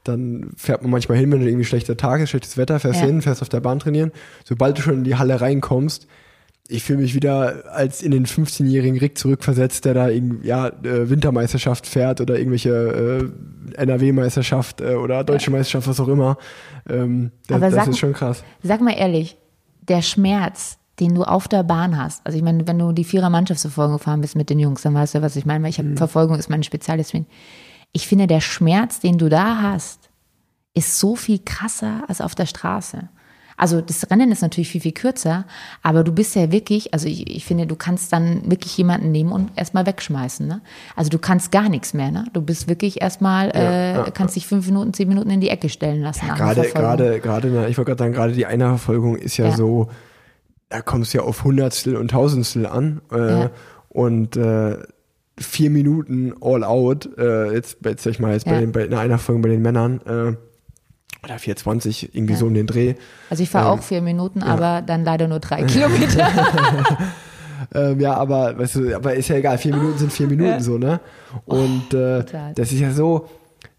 dann 0.09 0.51
fährt 0.57 0.83
man 0.83 0.91
manchmal 0.91 1.19
hin, 1.19 1.31
wenn 1.31 1.43
irgendwie 1.43 1.65
schlechter 1.65 1.97
Tag 1.97 2.21
ist, 2.21 2.31
schlechtes 2.31 2.57
Wetter, 2.57 2.81
fährst 2.81 3.01
Ja. 3.01 3.07
hin, 3.07 3.23
fährst 3.23 3.43
auf 3.43 3.49
der 3.49 3.61
Bahn 3.61 3.79
trainieren. 3.79 4.11
Sobald 4.45 4.79
du 4.79 4.83
schon 4.83 4.95
in 4.95 5.05
die 5.05 5.17
Halle 5.17 5.41
reinkommst, 5.41 6.07
ich 6.71 6.83
fühle 6.85 7.01
mich 7.01 7.15
wieder 7.15 7.65
als 7.73 8.03
in 8.03 8.11
den 8.11 8.27
15-jährigen 8.27 8.99
Rick 8.99 9.17
zurückversetzt, 9.17 9.87
der 9.87 9.95
da 9.95 10.09
irgendwie, 10.09 10.47
ja, 10.47 10.69
äh, 10.69 11.09
Wintermeisterschaft 11.09 11.87
fährt 11.87 12.21
oder 12.21 12.37
irgendwelche 12.39 13.31
äh, 13.75 13.81
NRW-Meisterschaft 13.81 14.81
äh, 14.81 14.95
oder 14.95 15.25
Deutsche 15.25 15.51
Meisterschaft, 15.51 15.89
was 15.89 15.99
auch 16.01 16.09
immer. 16.09 16.37
Ähm, 16.89 17.31
das 17.47 17.57
Aber 17.57 17.67
das 17.67 17.75
sag- 17.75 17.89
ist 17.89 17.99
schon 17.99 18.13
krass. 18.13 18.45
Sag 18.63 18.81
mal 18.81 18.93
ehrlich, 18.93 19.37
der 19.89 20.03
Schmerz, 20.03 20.77
den 21.01 21.15
du 21.15 21.23
auf 21.23 21.49
der 21.49 21.63
Bahn 21.63 21.97
hast, 21.97 22.21
also 22.27 22.37
ich 22.37 22.45
meine, 22.45 22.67
wenn 22.67 22.79
du 22.79 22.93
die 22.93 23.05
Vierer 23.05 23.31
Mannschaftsverfolgung 23.31 23.97
gefahren 23.99 24.21
bist 24.21 24.37
mit 24.37 24.51
den 24.51 24.59
Jungs, 24.59 24.83
dann 24.83 24.93
weißt 24.95 25.15
du, 25.15 25.23
was 25.23 25.37
ich 25.37 25.47
meine, 25.47 25.63
weil 25.65 25.71
ich 25.71 25.79
Mhm. 25.79 25.87
habe 25.91 25.97
Verfolgung 25.97 26.39
ist 26.39 26.51
meine 26.51 26.65
Spezialdisziplin. 26.65 27.27
Ich 27.93 28.07
finde, 28.07 28.27
der 28.27 28.41
Schmerz, 28.41 29.01
den 29.01 29.19
du 29.19 29.29
da 29.29 29.63
hast, 29.63 30.11
ist 30.75 30.99
so 30.99 31.17
viel 31.17 31.41
krasser 31.45 32.03
als 32.09 32.21
auf 32.21 32.35
der 32.35 32.47
Straße. 32.47 33.09
Also 33.61 33.81
das 33.81 34.09
Rennen 34.09 34.31
ist 34.31 34.41
natürlich 34.43 34.69
viel, 34.69 34.81
viel 34.81 34.93
kürzer, 34.93 35.45
aber 35.83 36.05
du 36.05 36.13
bist 36.13 36.37
ja 36.37 36.53
wirklich, 36.53 36.95
also 36.95 37.09
ich, 37.09 37.29
ich 37.29 37.45
finde, 37.45 37.67
du 37.67 37.75
kannst 37.75 38.13
dann 38.13 38.49
wirklich 38.49 38.77
jemanden 38.79 39.11
nehmen 39.11 39.33
und 39.33 39.51
erstmal 39.57 39.85
wegschmeißen. 39.85 40.47
Ne? 40.47 40.61
Also 40.95 41.11
du 41.11 41.19
kannst 41.19 41.51
gar 41.51 41.69
nichts 41.69 41.93
mehr. 41.93 42.13
Ne? 42.13 42.27
Du 42.33 42.41
bist 42.41 42.69
wirklich 42.69 43.01
erstmal, 43.03 43.51
äh, 43.51 43.95
ja, 43.95 44.11
kannst 44.13 44.37
dich 44.37 44.47
fünf 44.47 44.65
Minuten, 44.67 44.95
zehn 44.95 45.09
Minuten 45.09 45.31
in 45.31 45.41
die 45.41 45.49
Ecke 45.49 45.69
stellen 45.71 46.03
lassen. 46.03 46.27
einer 46.27 46.37
Gerade, 46.37 46.69
gerade, 46.71 47.19
gerade, 47.21 47.49
na, 47.49 47.67
ich 47.67 47.77
wollte 47.79 47.91
gerade 47.91 48.05
sagen, 48.05 48.13
gerade 48.13 48.33
die 48.33 48.47
Einerverfolgung 48.47 49.17
ist 49.17 49.37
ja, 49.39 49.47
Ja. 49.47 49.57
so, 49.57 49.89
da 50.69 50.81
kommst 50.81 51.13
du 51.13 51.19
ja 51.19 51.25
auf 51.25 51.43
Hundertstel 51.43 51.97
und 51.97 52.13
Tausendstel 52.13 52.65
an 52.65 53.01
äh, 53.11 53.41
Ja. 53.41 53.51
und 53.89 54.37
äh, 54.37 54.79
vier 55.41 55.71
Minuten 55.71 56.35
all 56.41 56.65
out, 56.65 57.09
äh, 57.19 57.53
jetzt, 57.53 57.79
jetzt 57.85 58.03
sag 58.05 58.11
ich 58.13 58.19
mal, 58.21 58.33
jetzt 58.33 58.45
bei, 58.47 58.53
Ja. 58.55 58.61
den, 58.61 58.73
bei 58.73 58.85
einer 58.85 58.99
Einerverfolgung 59.01 59.43
bei 59.43 59.49
den 59.51 59.63
Männern, 59.63 60.01
äh, 60.07 60.37
oder 61.25 61.39
420, 61.39 62.15
irgendwie 62.15 62.35
so 62.37 62.47
um 62.47 62.55
den 62.55 62.67
Dreh. 62.67 62.95
Also 63.29 63.43
ich 63.43 63.51
fahre 63.51 63.73
Ähm, 63.73 63.79
auch 63.79 63.83
vier 63.83 64.03
Minuten, 64.03 64.43
aber 64.43 64.83
dann 64.83 65.05
leider 65.05 65.27
nur 65.29 65.41
drei 65.41 65.63
Kilometer. 65.65 66.29
Ähm, 67.75 67.99
ja, 67.99 68.15
aber, 68.15 68.57
weißt 68.57 68.77
du, 68.77 68.95
aber 68.95 69.15
ist 69.15 69.29
ja 69.29 69.35
egal, 69.37 69.59
vier 69.59 69.75
Minuten 69.75 69.99
sind 69.99 70.13
vier 70.13 70.29
Minuten 70.29 70.61
so, 70.61 70.79
ne? 70.79 71.01
Und 71.45 71.93
äh, 71.93 72.23
total. 72.23 72.55
das 72.55 72.71
ist 72.71 72.79
ja 72.79 72.93
so, 72.93 73.29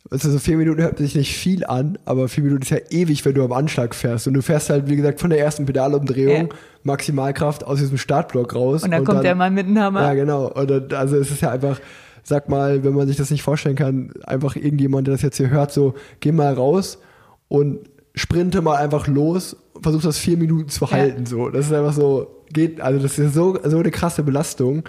du, 0.09 0.17
so 0.17 0.39
vier 0.39 0.57
Minuten 0.57 0.81
hört 0.81 0.97
sich 0.97 1.15
nicht 1.15 1.37
viel 1.37 1.65
an, 1.65 1.97
aber 2.05 2.27
vier 2.27 2.43
Minuten 2.43 2.63
ist 2.63 2.71
ja 2.71 2.79
ewig, 2.89 3.23
wenn 3.25 3.35
du 3.35 3.43
am 3.43 3.51
Anschlag 3.51 3.93
fährst. 3.93 4.27
Und 4.27 4.33
du 4.33 4.41
fährst 4.41 4.69
halt, 4.69 4.89
wie 4.89 4.95
gesagt, 4.95 5.19
von 5.19 5.29
der 5.29 5.39
ersten 5.39 5.65
Pedalumdrehung, 5.65 6.47
Ja. 6.47 6.55
Maximalkraft 6.83 7.63
aus 7.65 7.79
diesem 7.79 7.97
Startblock 7.97 8.55
raus. 8.55 8.83
Und 8.83 8.91
dann 8.91 9.03
kommt 9.03 9.23
der 9.23 9.35
Mann 9.35 9.53
mit 9.53 9.67
dem 9.67 9.77
Hammer. 9.77 10.01
Ja, 10.01 10.13
genau. 10.13 10.51
Und 10.51 10.69
dann, 10.69 10.93
also 10.93 11.17
es 11.17 11.29
ist 11.29 11.41
ja 11.41 11.51
einfach, 11.51 11.79
sag 12.23 12.49
mal, 12.49 12.83
wenn 12.83 12.93
man 12.93 13.07
sich 13.07 13.17
das 13.17 13.29
nicht 13.31 13.43
vorstellen 13.43 13.75
kann, 13.75 14.11
einfach 14.25 14.55
irgendjemand, 14.55 15.07
der 15.07 15.13
das 15.13 15.21
jetzt 15.21 15.37
hier 15.37 15.49
hört, 15.49 15.71
so, 15.71 15.93
geh 16.21 16.31
mal 16.31 16.53
raus 16.53 16.99
und 17.47 17.79
sprinte 18.15 18.61
mal 18.61 18.77
einfach 18.77 19.07
los, 19.07 19.55
versuch 19.81 20.01
das 20.01 20.17
vier 20.17 20.37
Minuten 20.37 20.69
zu 20.69 20.89
halten, 20.89 21.25
so. 21.25 21.49
Das 21.49 21.67
ist 21.67 21.73
einfach 21.73 21.93
so, 21.93 22.43
geht, 22.51 22.81
also 22.81 23.01
das 23.01 23.19
ist 23.19 23.33
so, 23.33 23.59
so 23.63 23.77
eine 23.77 23.91
krasse 23.91 24.23
Belastung. 24.23 24.83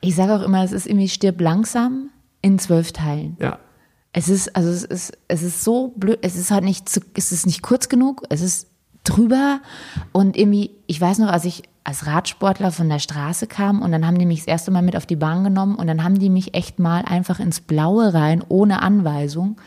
Ich 0.00 0.14
sage 0.14 0.32
auch 0.34 0.42
immer, 0.42 0.62
es 0.62 0.72
ist 0.72 0.86
irgendwie 0.86 1.08
stirb 1.08 1.40
langsam 1.40 2.10
in 2.42 2.58
zwölf 2.58 2.92
Teilen. 2.92 3.36
Ja. 3.40 3.58
Es 4.16 4.30
ist, 4.30 4.56
also 4.56 4.70
es 4.70 4.82
ist, 4.82 5.12
es 5.28 5.42
ist 5.42 5.62
so 5.62 5.92
blöd, 5.94 6.18
es 6.22 6.36
ist 6.36 6.50
halt 6.50 6.64
nicht 6.64 6.88
zu, 6.88 7.00
es 7.12 7.32
ist 7.32 7.44
nicht 7.44 7.60
kurz 7.60 7.90
genug, 7.90 8.22
es 8.30 8.40
ist 8.40 8.66
drüber 9.04 9.60
und 10.12 10.38
irgendwie, 10.38 10.70
ich 10.86 10.98
weiß 10.98 11.18
noch, 11.18 11.28
als 11.28 11.44
ich 11.44 11.64
als 11.84 12.06
Radsportler 12.06 12.72
von 12.72 12.88
der 12.88 12.98
Straße 12.98 13.46
kam 13.46 13.82
und 13.82 13.92
dann 13.92 14.06
haben 14.06 14.18
die 14.18 14.24
mich 14.24 14.38
das 14.38 14.48
erste 14.48 14.70
Mal 14.70 14.80
mit 14.80 14.96
auf 14.96 15.04
die 15.04 15.16
Bahn 15.16 15.44
genommen 15.44 15.76
und 15.76 15.86
dann 15.86 16.02
haben 16.02 16.18
die 16.18 16.30
mich 16.30 16.54
echt 16.54 16.78
mal 16.78 17.02
einfach 17.02 17.40
ins 17.40 17.60
Blaue 17.60 18.14
rein, 18.14 18.42
ohne 18.48 18.80
Anweisung, 18.80 19.58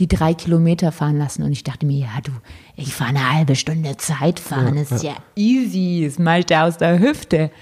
die 0.00 0.08
drei 0.08 0.34
Kilometer 0.34 0.90
fahren 0.90 1.16
lassen. 1.16 1.44
Und 1.44 1.52
ich 1.52 1.62
dachte 1.62 1.86
mir, 1.86 2.00
ja 2.00 2.20
du, 2.24 2.32
ich 2.74 2.92
fahre 2.92 3.10
eine 3.10 3.32
halbe 3.32 3.54
Stunde 3.54 3.96
Zeit 3.98 4.40
fahren, 4.40 4.74
ja, 4.74 4.82
ist 4.82 5.02
ja, 5.04 5.12
ja 5.12 5.16
easy, 5.36 6.02
das 6.04 6.18
mache 6.18 6.40
ich 6.40 6.46
da 6.46 6.66
aus 6.66 6.76
der 6.76 6.98
Hüfte. 6.98 7.52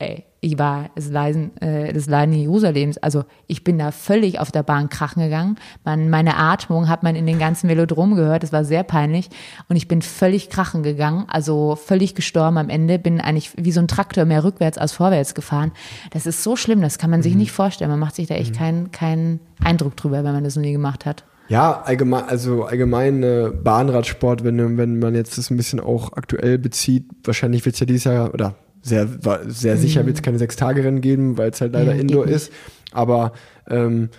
Ey, 0.00 0.24
ich 0.40 0.58
war 0.58 0.90
das 0.96 1.08
Leiden, 1.08 1.56
äh, 1.62 1.92
das 1.92 2.06
Leiden 2.06 2.34
Jerusalems. 2.34 2.98
Also 2.98 3.24
ich 3.46 3.62
bin 3.62 3.78
da 3.78 3.92
völlig 3.92 4.40
auf 4.40 4.50
der 4.50 4.64
Bahn 4.64 4.88
krachen 4.88 5.22
gegangen. 5.22 5.56
Man, 5.84 6.10
meine 6.10 6.36
Atmung 6.36 6.88
hat 6.88 7.04
man 7.04 7.14
in 7.14 7.26
den 7.26 7.38
ganzen 7.38 7.68
Velodrom 7.68 8.16
gehört. 8.16 8.42
Das 8.42 8.52
war 8.52 8.64
sehr 8.64 8.82
peinlich. 8.82 9.30
Und 9.68 9.76
ich 9.76 9.86
bin 9.86 10.02
völlig 10.02 10.50
krachen 10.50 10.82
gegangen. 10.82 11.26
Also 11.28 11.76
völlig 11.76 12.16
gestorben 12.16 12.58
am 12.58 12.70
Ende. 12.70 12.98
Bin 12.98 13.20
eigentlich 13.20 13.52
wie 13.56 13.70
so 13.70 13.78
ein 13.78 13.86
Traktor 13.86 14.24
mehr 14.24 14.42
rückwärts 14.42 14.78
als 14.78 14.92
vorwärts 14.92 15.34
gefahren. 15.34 15.70
Das 16.10 16.26
ist 16.26 16.42
so 16.42 16.56
schlimm. 16.56 16.82
Das 16.82 16.98
kann 16.98 17.10
man 17.10 17.22
sich 17.22 17.34
mhm. 17.34 17.40
nicht 17.40 17.52
vorstellen. 17.52 17.90
Man 17.90 18.00
macht 18.00 18.16
sich 18.16 18.26
da 18.26 18.34
echt 18.34 18.54
mhm. 18.54 18.58
keinen 18.58 18.90
keinen 18.90 19.40
Eindruck 19.62 19.96
drüber, 19.96 20.24
wenn 20.24 20.32
man 20.32 20.42
das 20.42 20.56
noch 20.56 20.62
nie 20.62 20.72
gemacht 20.72 21.06
hat. 21.06 21.24
Ja, 21.48 21.82
allgemein, 21.82 22.24
also 22.24 22.64
allgemein 22.64 23.22
äh, 23.22 23.50
Bahnradsport, 23.62 24.42
wenn, 24.44 24.76
wenn 24.76 24.98
man 24.98 25.14
jetzt 25.14 25.38
das 25.38 25.50
ein 25.50 25.56
bisschen 25.56 25.78
auch 25.78 26.14
aktuell 26.14 26.58
bezieht, 26.58 27.04
wahrscheinlich 27.22 27.64
wird 27.64 27.74
es 27.74 27.80
ja 27.80 27.86
dieses 27.86 28.04
Jahr, 28.04 28.32
oder 28.32 28.56
sehr, 28.84 29.08
sehr 29.48 29.76
sicher 29.78 30.02
mhm. 30.02 30.06
wird 30.06 30.16
es 30.16 30.22
keine 30.22 30.38
Sechs-Tage-Rennen 30.38 31.00
geben, 31.00 31.38
weil 31.38 31.50
es 31.50 31.60
halt 31.60 31.72
leider 31.72 31.94
ja, 31.94 32.00
Indoor 32.00 32.26
ist. 32.26 32.52
Aber 32.92 33.32
ähm, 33.68 34.10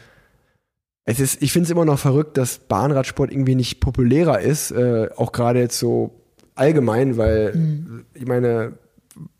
es 1.05 1.19
ist, 1.19 1.41
ich 1.41 1.51
finde 1.51 1.65
es 1.65 1.71
immer 1.71 1.85
noch 1.85 1.99
verrückt, 1.99 2.37
dass 2.37 2.57
Bahnradsport 2.57 3.31
irgendwie 3.31 3.55
nicht 3.55 3.79
populärer 3.79 4.41
ist, 4.41 4.71
äh, 4.71 5.09
auch 5.15 5.31
gerade 5.31 5.59
jetzt 5.59 5.77
so 5.77 6.19
allgemein, 6.55 7.17
weil 7.17 7.53
mhm. 7.53 8.05
ich 8.15 8.25
meine, 8.25 8.73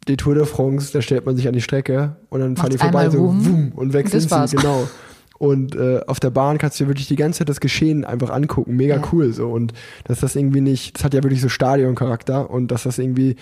die 0.08 0.16
Tour 0.16 0.36
de 0.36 0.46
France, 0.46 0.94
da 0.94 1.02
stellt 1.02 1.26
man 1.26 1.36
sich 1.36 1.48
an 1.48 1.54
die 1.54 1.62
Strecke 1.62 2.18
und 2.30 2.40
dann 2.40 2.56
fahren 2.56 2.70
die 2.70 2.78
vorbei 2.78 3.10
so 3.10 3.18
wum, 3.18 3.72
und 3.76 3.92
sind 3.92 4.30
sie, 4.30 4.56
genau. 4.56 4.88
Und 5.38 5.76
äh, 5.76 6.00
auf 6.08 6.20
der 6.20 6.30
Bahn 6.30 6.58
kannst 6.58 6.80
du 6.80 6.86
dir 6.86 6.90
wirklich 6.90 7.08
die 7.08 7.18
ganze 7.18 7.40
Zeit 7.40 7.50
das 7.50 7.60
Geschehen 7.60 8.06
einfach 8.06 8.30
angucken. 8.30 8.76
Mega 8.78 8.96
ja. 8.96 9.02
cool 9.12 9.34
so. 9.34 9.50
Und 9.50 9.74
dass 10.06 10.22
das 10.22 10.36
irgendwie 10.36 10.62
nicht, 10.62 10.96
das 10.96 11.04
hat 11.04 11.14
ja 11.14 11.24
wirklich 11.24 11.42
so 11.42 11.50
Stadioncharakter 11.50 12.50
und 12.50 12.70
dass 12.70 12.84
das 12.84 13.00
irgendwie 13.00 13.36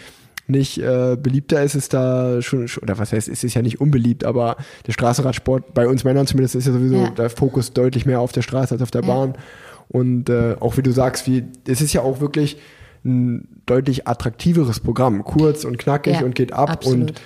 nicht 0.48 0.78
äh, 0.78 1.18
beliebter 1.20 1.64
ist, 1.64 1.76
ist 1.76 1.94
da 1.94 2.42
schon, 2.42 2.68
oder 2.82 2.98
was 2.98 3.14
heißt, 3.14 3.30
es 3.30 3.44
ist 3.44 3.54
ja 3.54 3.62
nicht 3.62 3.80
unbeliebt, 3.80 4.26
aber 4.26 4.58
der 4.86 4.92
Straßenradsport, 4.92 5.74
bei 5.74 5.88
uns 5.88 6.04
Männern 6.04 6.28
zumindest, 6.28 6.56
ist 6.56 6.68
ja 6.68 6.74
sowieso 6.74 6.96
ja. 6.96 7.10
der 7.12 7.30
Fokus 7.30 7.74
deutlich 7.74 8.06
mehr 8.06 8.20
auf 8.20 8.32
der 8.32 8.42
Straße 8.42 8.74
als 8.74 8.82
auf 8.82 8.92
der 8.92 9.02
ja. 9.02 9.08
Bahn. 9.08 9.36
Und 9.90 10.30
äh, 10.30 10.56
auch 10.60 10.78
wie 10.78 10.84
du 10.84 10.92
sagst, 10.92 11.28
wie, 11.28 11.46
es 11.68 11.82
ist 11.82 11.94
ja 11.94 12.02
auch 12.02 12.20
wirklich 12.20 12.58
ein 13.06 13.48
deutlich 13.66 14.08
attraktiveres 14.08 14.80
Programm, 14.80 15.24
kurz 15.24 15.66
und 15.66 15.78
knackig 15.78 16.16
ja, 16.16 16.24
und 16.24 16.36
geht 16.36 16.54
ab 16.54 16.70
absolut. 16.70 17.12
und 17.12 17.22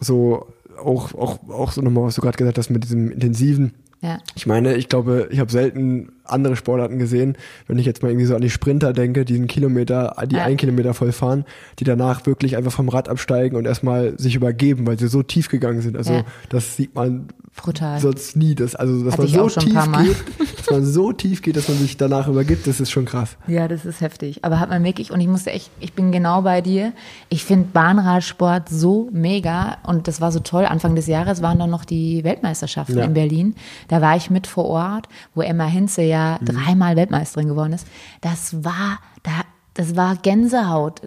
so 0.00 0.46
auch, 0.78 1.14
auch, 1.14 1.48
auch 1.48 1.72
so 1.72 1.80
nochmal, 1.80 2.04
was 2.04 2.14
du 2.16 2.20
gerade 2.20 2.36
gesagt 2.36 2.58
hast 2.58 2.70
mit 2.70 2.84
diesem 2.84 3.10
intensiven. 3.10 3.72
Ja. 4.06 4.18
Ich 4.36 4.46
meine, 4.46 4.76
ich 4.76 4.88
glaube, 4.88 5.26
ich 5.32 5.40
habe 5.40 5.50
selten 5.50 6.12
andere 6.22 6.54
Sportarten 6.54 7.00
gesehen. 7.00 7.36
Wenn 7.66 7.76
ich 7.76 7.86
jetzt 7.86 8.04
mal 8.04 8.10
irgendwie 8.10 8.26
so 8.26 8.36
an 8.36 8.40
die 8.40 8.50
Sprinter 8.50 8.92
denke, 8.92 9.24
die 9.24 9.34
einen 9.34 9.48
Kilometer, 9.48 10.14
die 10.26 10.36
ja. 10.36 10.44
einen 10.44 10.56
Kilometer 10.56 10.94
voll 10.94 11.10
fahren, 11.10 11.44
die 11.80 11.84
danach 11.84 12.24
wirklich 12.24 12.56
einfach 12.56 12.70
vom 12.70 12.88
Rad 12.88 13.08
absteigen 13.08 13.56
und 13.56 13.66
erstmal 13.66 14.16
sich 14.16 14.36
übergeben, 14.36 14.86
weil 14.86 14.96
sie 14.96 15.08
so 15.08 15.24
tief 15.24 15.48
gegangen 15.48 15.80
sind. 15.80 15.96
Also 15.96 16.12
ja. 16.12 16.24
das 16.50 16.76
sieht 16.76 16.94
man 16.94 17.26
Brutal. 17.56 18.00
sonst 18.00 18.36
nie. 18.36 18.54
Das, 18.54 18.74
also 18.74 19.04
dass 19.04 19.14
Hatte 19.14 19.22
man 19.22 19.50
so 19.50 19.60
tief 19.60 19.92
geht, 19.92 20.58
dass 20.58 20.70
man 20.70 20.84
so 20.84 21.12
tief 21.12 21.42
geht, 21.42 21.56
dass 21.56 21.68
man 21.68 21.78
sich 21.78 21.96
danach 21.96 22.28
übergibt, 22.28 22.66
das 22.66 22.80
ist 22.80 22.90
schon 22.90 23.04
krass. 23.04 23.36
Ja, 23.46 23.66
das 23.68 23.84
ist 23.84 24.00
heftig. 24.00 24.44
Aber 24.44 24.60
hat 24.60 24.68
man 24.68 24.84
wirklich, 24.84 25.10
und 25.10 25.20
ich 25.20 25.26
musste 25.26 25.50
echt, 25.50 25.70
ich 25.80 25.92
bin 25.94 26.12
genau 26.12 26.42
bei 26.42 26.60
dir. 26.60 26.92
Ich 27.28 27.44
finde 27.44 27.68
Bahnradsport 27.72 28.68
so 28.68 29.08
mega 29.12 29.78
und 29.84 30.08
das 30.08 30.20
war 30.20 30.32
so 30.32 30.40
toll. 30.40 30.66
Anfang 30.66 30.94
des 30.94 31.06
Jahres 31.06 31.42
waren 31.42 31.58
dann 31.58 31.70
noch 31.70 31.84
die 31.84 32.24
Weltmeisterschaften 32.24 32.98
ja. 32.98 33.04
in 33.04 33.14
Berlin. 33.14 33.54
Da 33.88 34.00
war 34.00 34.16
ich 34.16 34.30
mit 34.30 34.46
vor 34.46 34.66
Ort, 34.66 35.08
wo 35.34 35.42
Emma 35.42 35.64
Hinze 35.66 36.02
ja 36.02 36.38
mhm. 36.40 36.46
dreimal 36.46 36.96
Weltmeisterin 36.96 37.48
geworden 37.48 37.72
ist. 37.72 37.86
Das 38.20 38.64
war, 38.64 38.98
da, 39.22 39.32
das 39.76 39.94
war 39.94 40.16
Gänsehaut. 40.16 41.02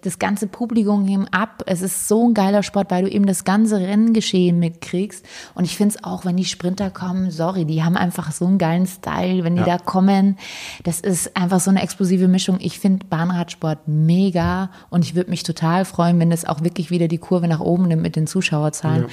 Das 0.00 0.18
ganze 0.18 0.46
Publikum 0.46 1.04
ging 1.04 1.28
ab. 1.32 1.62
Es 1.66 1.82
ist 1.82 2.08
so 2.08 2.28
ein 2.28 2.32
geiler 2.32 2.62
Sport, 2.62 2.90
weil 2.90 3.04
du 3.04 3.10
eben 3.10 3.26
das 3.26 3.44
ganze 3.44 3.78
Renngeschehen 3.78 4.58
mitkriegst. 4.58 5.22
Und 5.54 5.64
ich 5.64 5.76
finde 5.76 5.96
es 5.96 6.04
auch, 6.04 6.24
wenn 6.24 6.38
die 6.38 6.46
Sprinter 6.46 6.90
kommen, 6.90 7.30
sorry, 7.30 7.66
die 7.66 7.84
haben 7.84 7.94
einfach 7.94 8.32
so 8.32 8.46
einen 8.46 8.56
geilen 8.56 8.86
Style, 8.86 9.44
wenn 9.44 9.56
die 9.56 9.60
ja. 9.60 9.76
da 9.76 9.78
kommen. 9.78 10.38
Das 10.82 11.00
ist 11.00 11.36
einfach 11.36 11.60
so 11.60 11.68
eine 11.68 11.82
explosive 11.82 12.26
Mischung. 12.26 12.56
Ich 12.58 12.78
finde 12.78 13.04
Bahnradsport 13.04 13.86
mega 13.86 14.70
und 14.88 15.04
ich 15.04 15.14
würde 15.14 15.28
mich 15.28 15.42
total 15.42 15.84
freuen, 15.84 16.18
wenn 16.18 16.32
es 16.32 16.46
auch 16.46 16.62
wirklich 16.62 16.90
wieder 16.90 17.08
die 17.08 17.18
Kurve 17.18 17.48
nach 17.48 17.60
oben 17.60 17.86
nimmt 17.86 18.00
mit 18.00 18.16
den 18.16 18.26
Zuschauerzahlen. 18.26 19.08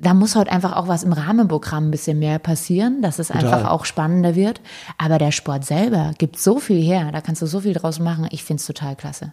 Da 0.00 0.14
muss 0.14 0.34
halt 0.34 0.48
einfach 0.48 0.76
auch 0.76 0.88
was 0.88 1.02
im 1.02 1.12
Rahmenprogramm 1.12 1.88
ein 1.88 1.90
bisschen 1.90 2.18
mehr 2.18 2.38
passieren, 2.38 3.02
dass 3.02 3.18
es 3.18 3.28
Total. 3.28 3.44
einfach 3.44 3.70
auch 3.70 3.84
spannender 3.84 4.34
wird. 4.34 4.60
Aber 4.98 5.18
der 5.18 5.30
Sport 5.30 5.64
selber 5.64 6.12
gibt 6.18 6.38
so 6.38 6.58
viel 6.58 6.82
her, 6.82 7.10
da 7.12 7.20
kannst 7.20 7.42
du 7.42 7.46
so 7.46 7.60
viel 7.60 7.74
draus 7.74 8.00
machen. 8.00 8.26
Ich 8.30 8.44
finde 8.44 8.60
es 8.60 8.66
total 8.66 8.96
klasse. 8.96 9.32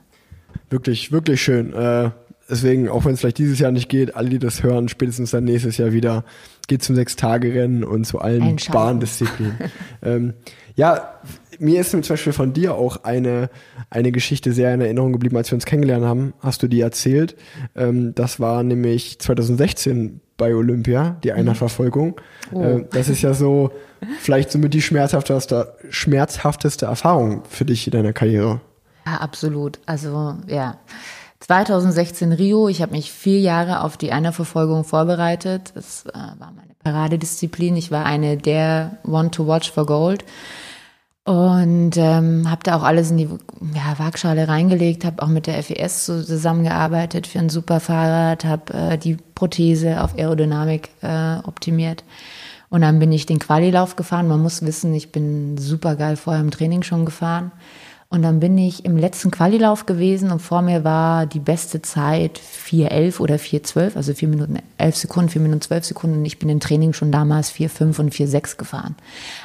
Wirklich, 0.70 1.12
wirklich 1.12 1.42
schön. 1.42 1.74
Äh, 1.74 2.12
deswegen, 2.50 2.90
auch 2.90 3.06
wenn 3.06 3.14
es 3.14 3.20
vielleicht 3.20 3.38
dieses 3.38 3.60
Jahr 3.60 3.72
nicht 3.72 3.90
geht, 3.90 4.16
alle, 4.16 4.30
die 4.30 4.40
das 4.40 4.64
hören, 4.64 4.90
spätestens 4.90 5.32
dann 5.32 5.44
nächstes 5.44 5.78
Jahr 5.78 5.92
wieder, 5.92 6.24
geht 6.68 6.84
zum 6.84 6.96
Sechs-Tage-Rennen 6.96 7.84
und 7.84 8.06
zu 8.06 8.20
allen 8.20 8.58
Bahndisziplinen. 8.72 9.58
ähm, 10.04 10.34
ja, 10.76 11.16
mir 11.60 11.82
ist 11.82 11.92
zum 11.92 12.02
Beispiel 12.02 12.34
von 12.34 12.54
dir 12.54 12.76
auch 12.76 13.04
eine, 13.04 13.50
eine 13.90 14.12
Geschichte 14.12 14.52
sehr 14.54 14.74
in 14.74 14.82
Erinnerung 14.82 15.14
geblieben, 15.14 15.36
als 15.38 15.50
wir 15.52 15.56
uns 15.56 15.66
kennengelernt 15.66 16.06
haben, 16.06 16.34
hast 16.40 16.62
du 16.62 16.68
die 16.68 16.82
erzählt. 16.82 17.36
Ähm, 17.76 18.14
das 18.14 18.40
war 18.40 18.64
nämlich 18.64 19.20
2016 19.20 20.22
bei 20.38 20.54
Olympia, 20.54 21.18
die 21.24 21.32
mhm. 21.32 21.38
Einladverfolgung. 21.38 22.22
Oh. 22.52 22.62
Äh, 22.62 22.86
das 22.92 23.10
ist 23.10 23.24
ja 23.24 23.34
so 23.34 23.72
vielleicht 24.20 24.52
somit 24.52 24.74
die 24.74 24.82
schmerzhafteste, 24.82 25.76
schmerzhafteste 25.90 26.86
Erfahrung 26.86 27.44
für 27.50 27.66
dich 27.66 27.88
in 27.88 27.92
deiner 27.92 28.14
Karriere. 28.14 28.62
Ja, 29.06 29.16
absolut. 29.16 29.80
Also 29.86 30.36
ja. 30.48 30.78
2016 31.40 32.32
Rio, 32.32 32.68
ich 32.68 32.82
habe 32.82 32.94
mich 32.94 33.12
vier 33.12 33.40
Jahre 33.40 33.82
auf 33.84 33.98
die 33.98 34.12
Einerverfolgung 34.12 34.84
vorbereitet. 34.84 35.72
Das 35.76 36.06
äh, 36.06 36.14
war 36.14 36.52
meine 36.56 36.74
Paradedisziplin. 36.84 37.76
Ich 37.76 37.92
war 37.92 38.06
eine 38.06 38.38
der 38.38 38.98
One 39.04 39.32
to 39.32 39.48
Watch 39.48 39.72
for 39.72 39.86
Gold. 39.86 40.26
Und 41.28 41.98
ähm, 41.98 42.50
habe 42.50 42.64
da 42.64 42.78
auch 42.78 42.84
alles 42.84 43.12
in 43.12 43.18
die 43.18 43.28
ja, 43.76 44.00
Waagschale 44.00 44.48
reingelegt, 44.48 45.04
habe 45.04 45.22
auch 45.22 45.28
mit 45.28 45.46
der 45.46 45.62
FES 45.62 46.06
zusammengearbeitet 46.06 47.28
für 47.28 47.40
ein 47.40 47.50
super 47.50 47.82
Fahrrad, 47.82 48.46
habe 48.46 48.74
äh, 48.74 48.98
die 48.98 49.18
Prothese 49.36 50.02
auf 50.02 50.18
Aerodynamik 50.18 50.90
äh, 51.02 51.40
optimiert. 51.44 52.06
Und 52.70 52.80
dann 52.80 53.00
bin 53.00 53.12
ich 53.12 53.26
den 53.26 53.40
Qualilauf 53.40 53.98
gefahren. 53.98 54.30
Man 54.30 54.42
muss 54.42 54.66
wissen, 54.66 54.94
ich 54.94 55.12
bin 55.12 55.58
super 55.58 55.98
geil 55.98 56.16
vorher 56.16 56.42
im 56.42 56.52
Training 56.52 56.84
schon 56.84 57.06
gefahren. 57.06 57.52
Und 58.10 58.22
dann 58.22 58.40
bin 58.40 58.58
ich 58.58 58.86
im 58.86 58.96
letzten 58.96 59.32
Qualilauf 59.32 59.86
gewesen 59.86 60.32
und 60.32 60.40
vor 60.42 60.62
mir 60.62 60.86
war 60.86 61.26
die 61.26 61.42
beste 61.42 61.82
Zeit 61.82 62.40
4,11 62.40 63.20
oder 63.20 63.36
4,12, 63.36 63.98
also 63.98 64.14
4 64.14 64.30
Minuten 64.30 64.60
11 64.78 64.96
Sekunden, 64.96 65.30
4 65.30 65.42
Minuten 65.42 65.60
12 65.60 65.86
Sekunden. 65.86 66.20
Und 66.20 66.26
ich 66.26 66.40
bin 66.40 66.48
im 66.48 66.62
Training 66.62 66.94
schon 66.94 67.12
damals 67.12 67.52
4,5 67.52 68.00
und 68.00 68.14
4,6 68.14 68.58
gefahren. 68.58 68.96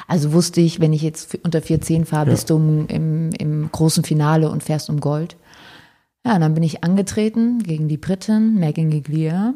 Also 0.07 0.31
wusste 0.31 0.61
ich, 0.61 0.79
wenn 0.79 0.93
ich 0.93 1.01
jetzt 1.01 1.37
unter 1.43 1.59
4,10 1.59 2.05
fahre, 2.05 2.27
ja. 2.27 2.31
bist 2.31 2.49
du 2.49 2.55
im, 2.87 3.31
im 3.31 3.69
großen 3.69 4.05
Finale 4.05 4.49
und 4.49 4.63
fährst 4.63 4.89
um 4.89 5.01
Gold. 5.01 5.35
Ja, 6.25 6.35
und 6.35 6.41
dann 6.41 6.53
bin 6.53 6.63
ich 6.63 6.85
angetreten 6.85 7.63
gegen 7.63 7.89
die 7.89 7.97
Britin, 7.97 8.55
Megan 8.55 8.89
Giglia. 8.89 9.55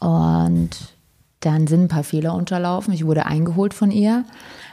Und 0.00 0.70
dann 1.40 1.66
sind 1.66 1.82
ein 1.82 1.88
paar 1.88 2.04
Fehler 2.04 2.34
unterlaufen. 2.34 2.94
Ich 2.94 3.04
wurde 3.04 3.26
eingeholt 3.26 3.74
von 3.74 3.90
ihr 3.90 4.24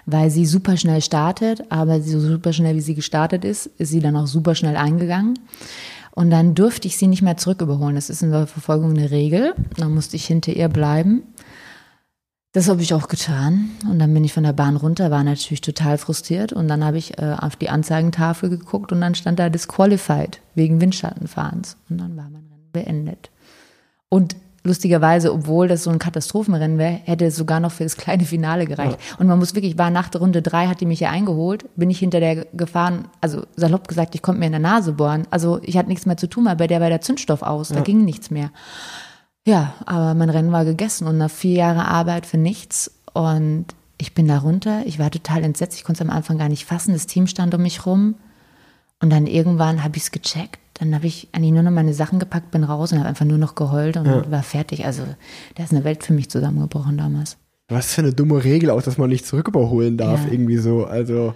weil 0.05 0.29
sie 0.29 0.45
super 0.45 0.77
schnell 0.77 1.01
startet, 1.01 1.63
aber 1.69 2.01
so 2.01 2.19
super 2.19 2.53
schnell 2.53 2.75
wie 2.75 2.81
sie 2.81 2.95
gestartet 2.95 3.45
ist, 3.45 3.67
ist 3.77 3.89
sie 3.89 3.99
dann 3.99 4.15
auch 4.15 4.27
super 4.27 4.55
schnell 4.55 4.75
eingegangen. 4.75 5.39
Und 6.13 6.29
dann 6.29 6.55
durfte 6.55 6.87
ich 6.87 6.97
sie 6.97 7.07
nicht 7.07 7.21
mehr 7.21 7.37
zurück 7.37 7.61
überholen. 7.61 7.95
Das 7.95 8.09
ist 8.09 8.21
in 8.21 8.31
der 8.31 8.47
Verfolgung 8.47 8.91
eine 8.91 9.11
Regel. 9.11 9.53
Dann 9.77 9.93
musste 9.93 10.17
ich 10.17 10.25
hinter 10.25 10.53
ihr 10.53 10.67
bleiben. 10.67 11.23
Das 12.53 12.67
habe 12.67 12.81
ich 12.81 12.93
auch 12.93 13.07
getan. 13.07 13.71
Und 13.89 13.99
dann 13.99 14.13
bin 14.13 14.25
ich 14.25 14.33
von 14.33 14.43
der 14.43 14.51
Bahn 14.51 14.75
runter, 14.75 15.09
war 15.09 15.23
natürlich 15.23 15.61
total 15.61 15.97
frustriert. 15.97 16.51
Und 16.51 16.67
dann 16.67 16.83
habe 16.83 16.97
ich 16.97 17.17
äh, 17.17 17.35
auf 17.39 17.55
die 17.55 17.69
Anzeigentafel 17.69 18.49
geguckt 18.49 18.91
und 18.91 18.99
dann 18.99 19.15
stand 19.15 19.39
da 19.39 19.49
Disqualified 19.49 20.41
wegen 20.53 20.81
Windschattenfahrens. 20.81 21.77
Und 21.89 21.99
dann 21.99 22.17
war 22.17 22.25
mein 22.25 22.43
Rennen 22.43 22.71
beendet. 22.73 23.29
Und 24.09 24.35
lustigerweise, 24.63 25.33
obwohl 25.33 25.67
das 25.67 25.83
so 25.83 25.89
ein 25.89 25.99
Katastrophenrennen 25.99 26.77
wäre, 26.77 26.99
hätte 27.03 27.25
es 27.25 27.35
sogar 27.35 27.59
noch 27.59 27.71
für 27.71 27.83
das 27.83 27.97
kleine 27.97 28.25
Finale 28.25 28.65
gereicht. 28.65 28.99
Ja. 28.99 29.17
Und 29.17 29.27
man 29.27 29.39
muss 29.39 29.55
wirklich, 29.55 29.77
war 29.77 29.89
nach 29.89 30.09
der 30.09 30.21
Runde 30.21 30.41
drei, 30.41 30.67
hat 30.67 30.81
die 30.81 30.85
mich 30.85 30.99
ja 30.99 31.09
eingeholt, 31.09 31.65
bin 31.75 31.89
ich 31.89 31.99
hinter 31.99 32.19
der 32.19 32.45
gefahren, 32.45 33.07
also 33.21 33.43
salopp 33.55 33.87
gesagt, 33.87 34.13
ich 34.13 34.21
konnte 34.21 34.39
mir 34.39 34.45
in 34.45 34.51
der 34.51 34.61
Nase 34.61 34.93
bohren. 34.93 35.25
Also 35.31 35.59
ich 35.63 35.77
hatte 35.77 35.89
nichts 35.89 36.05
mehr 36.05 36.17
zu 36.17 36.27
tun, 36.27 36.45
weil 36.45 36.55
bei 36.55 36.67
der 36.67 36.81
war 36.81 36.89
der 36.89 37.01
Zündstoff 37.01 37.41
aus, 37.41 37.69
ja. 37.69 37.77
da 37.77 37.81
ging 37.81 38.05
nichts 38.05 38.29
mehr. 38.29 38.51
Ja, 39.45 39.73
aber 39.85 40.13
mein 40.13 40.29
Rennen 40.29 40.51
war 40.51 40.65
gegessen 40.65 41.07
und 41.07 41.17
nach 41.17 41.31
vier 41.31 41.55
Jahren 41.55 41.79
Arbeit 41.79 42.27
für 42.27 42.37
nichts 42.37 42.91
und 43.13 43.65
ich 43.97 44.13
bin 44.13 44.27
da 44.27 44.39
runter, 44.39 44.83
ich 44.85 44.99
war 44.99 45.09
total 45.09 45.43
entsetzt, 45.43 45.77
ich 45.77 45.83
konnte 45.83 46.03
es 46.03 46.09
am 46.09 46.15
Anfang 46.15 46.37
gar 46.37 46.49
nicht 46.49 46.65
fassen, 46.65 46.93
das 46.93 47.07
Team 47.07 47.25
stand 47.25 47.53
um 47.55 47.61
mich 47.61 47.85
rum 47.87 48.15
und 48.99 49.09
dann 49.11 49.25
irgendwann 49.25 49.83
habe 49.83 49.97
ich 49.97 50.03
es 50.03 50.11
gecheckt 50.11 50.60
dann 50.81 50.95
habe 50.95 51.05
ich 51.07 51.29
eigentlich 51.31 51.51
nur 51.51 51.61
noch 51.63 51.71
meine 51.71 51.93
Sachen 51.93 52.17
gepackt, 52.19 52.49
bin 52.51 52.63
raus 52.63 52.91
und 52.91 52.97
habe 52.99 53.07
einfach 53.09 53.25
nur 53.25 53.37
noch 53.37 53.53
geheult 53.55 53.97
und 53.97 54.05
Ja. 54.07 54.29
war 54.31 54.43
fertig. 54.43 54.85
Also 54.85 55.03
da 55.55 55.63
ist 55.63 55.71
eine 55.71 55.83
Welt 55.83 56.03
für 56.03 56.13
mich 56.13 56.29
zusammengebrochen 56.29 56.97
damals. 56.97 57.37
Was 57.69 57.93
für 57.93 58.01
eine 58.01 58.13
dumme 58.13 58.43
Regel 58.43 58.69
auch, 58.71 58.81
dass 58.81 58.97
man 58.97 59.09
nicht 59.09 59.25
zurück 59.25 59.47
überholen 59.47 59.95
darf, 59.97 60.25
Ja. 60.25 60.33
irgendwie 60.33 60.57
so. 60.57 60.85
Also, 60.85 61.35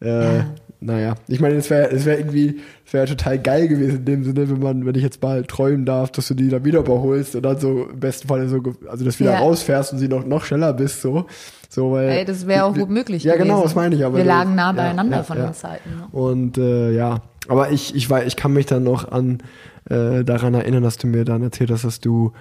äh, 0.00 0.36
Ja. 0.38 0.46
naja. 0.80 1.14
Ich 1.26 1.40
meine, 1.40 1.56
es 1.56 1.68
wäre 1.70 1.90
es 1.90 2.04
wär 2.06 2.18
irgendwie, 2.18 2.60
es 2.86 2.92
wäre 2.92 3.06
total 3.06 3.38
geil 3.38 3.68
gewesen 3.68 3.98
in 3.98 4.04
dem 4.04 4.24
Sinne, 4.24 4.48
wenn 4.48 4.60
man, 4.60 4.86
wenn 4.86 4.94
ich 4.94 5.02
jetzt 5.02 5.20
mal 5.20 5.44
träumen 5.44 5.84
darf, 5.84 6.12
dass 6.12 6.28
du 6.28 6.34
die 6.34 6.48
dann 6.48 6.64
wieder 6.64 6.78
überholst 6.78 7.34
und 7.36 7.42
dann 7.42 7.58
so 7.58 7.86
im 7.90 7.98
besten 8.00 8.28
Fall 8.28 8.48
so, 8.48 8.62
also 8.88 9.04
das 9.04 9.18
wieder 9.20 9.32
Ja. 9.32 9.38
rausfährst 9.40 9.92
und 9.92 9.98
sie 9.98 10.08
noch, 10.08 10.24
noch 10.24 10.44
schneller 10.44 10.72
bist, 10.72 11.02
so. 11.02 11.26
So, 11.68 11.90
weil. 11.90 12.08
Ey, 12.10 12.24
das 12.24 12.46
wäre 12.46 12.64
auch 12.66 12.74
gut 12.74 12.88
möglich 12.90 13.24
Ja, 13.24 13.34
genau, 13.36 13.54
gewesen. 13.54 13.64
das 13.64 13.74
meine 13.74 13.94
ich 13.96 14.04
aber. 14.04 14.16
Wir 14.18 14.24
lagen 14.24 14.54
nah 14.54 14.70
beieinander 14.72 15.24
von 15.24 15.36
den 15.36 15.52
Zeiten. 15.52 15.90
Ne? 15.96 16.06
Und 16.12 16.56
äh, 16.56 16.92
ja, 16.92 17.20
aber 17.48 17.70
ich, 17.70 17.94
ich, 17.94 18.08
weiß, 18.08 18.26
ich 18.26 18.36
kann 18.36 18.52
mich 18.52 18.66
dann 18.66 18.84
noch 18.84 19.10
an 19.10 19.42
äh, 19.88 20.24
daran 20.24 20.54
erinnern, 20.54 20.82
dass 20.82 20.96
du 20.98 21.06
mir 21.06 21.24
dann 21.24 21.42
erzählt 21.42 21.70
hast, 21.70 21.84
dass 21.84 22.00
du, 22.00 22.32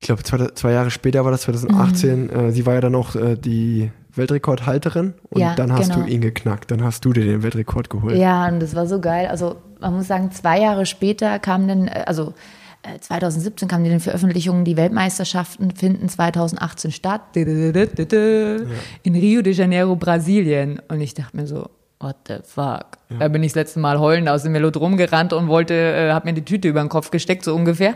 ich 0.00 0.06
glaube, 0.06 0.22
zwei, 0.22 0.48
zwei 0.54 0.72
Jahre 0.72 0.90
später 0.90 1.24
war 1.24 1.30
das 1.30 1.42
2018, 1.42 2.30
äh, 2.30 2.52
sie 2.52 2.66
war 2.66 2.74
ja 2.74 2.80
dann 2.80 2.94
auch 2.94 3.14
äh, 3.16 3.36
die 3.36 3.90
Weltrekordhalterin 4.14 5.14
und 5.30 5.40
Ja, 5.40 5.54
dann 5.54 5.72
hast 5.72 5.92
genau. 5.92 6.04
du 6.04 6.10
ihn 6.10 6.20
geknackt, 6.20 6.70
dann 6.70 6.82
hast 6.82 7.04
du 7.04 7.12
dir 7.12 7.24
den 7.24 7.42
Weltrekord 7.42 7.90
geholt. 7.90 8.16
Ja, 8.16 8.48
und 8.48 8.60
das 8.60 8.74
war 8.74 8.86
so 8.86 9.00
geil. 9.00 9.26
Also 9.26 9.56
man 9.80 9.94
muss 9.94 10.06
sagen, 10.06 10.30
zwei 10.30 10.60
Jahre 10.60 10.86
später 10.86 11.38
kam 11.38 11.68
dann, 11.68 11.88
äh, 11.88 12.04
also 12.06 12.34
äh, 12.82 12.98
2017 13.00 13.68
kamen 13.68 13.84
die 13.84 13.98
Veröffentlichungen, 13.98 14.64
die 14.64 14.76
Weltmeisterschaften 14.76 15.70
finden 15.72 16.08
2018 16.08 16.92
statt. 16.92 17.22
In 17.34 19.14
Rio 19.14 19.42
de 19.42 19.52
Janeiro, 19.52 19.96
Brasilien. 19.96 20.80
Und 20.88 21.00
ich 21.00 21.14
dachte 21.14 21.36
mir 21.36 21.46
so, 21.46 21.68
what 22.00 22.16
the 22.28 22.36
fuck? 22.44 22.98
Da 23.18 23.28
bin 23.28 23.42
ich 23.42 23.52
das 23.52 23.56
letzte 23.56 23.80
Mal 23.80 23.98
heulend 23.98 24.28
aus 24.28 24.42
dem 24.42 24.52
Velodrom 24.54 24.96
gerannt 24.96 25.32
und 25.32 25.48
wollte, 25.48 25.74
äh, 25.74 26.12
hab 26.12 26.24
mir 26.24 26.34
die 26.34 26.44
Tüte 26.44 26.68
über 26.68 26.80
den 26.80 26.88
Kopf 26.88 27.10
gesteckt, 27.10 27.44
so 27.44 27.54
ungefähr. 27.54 27.94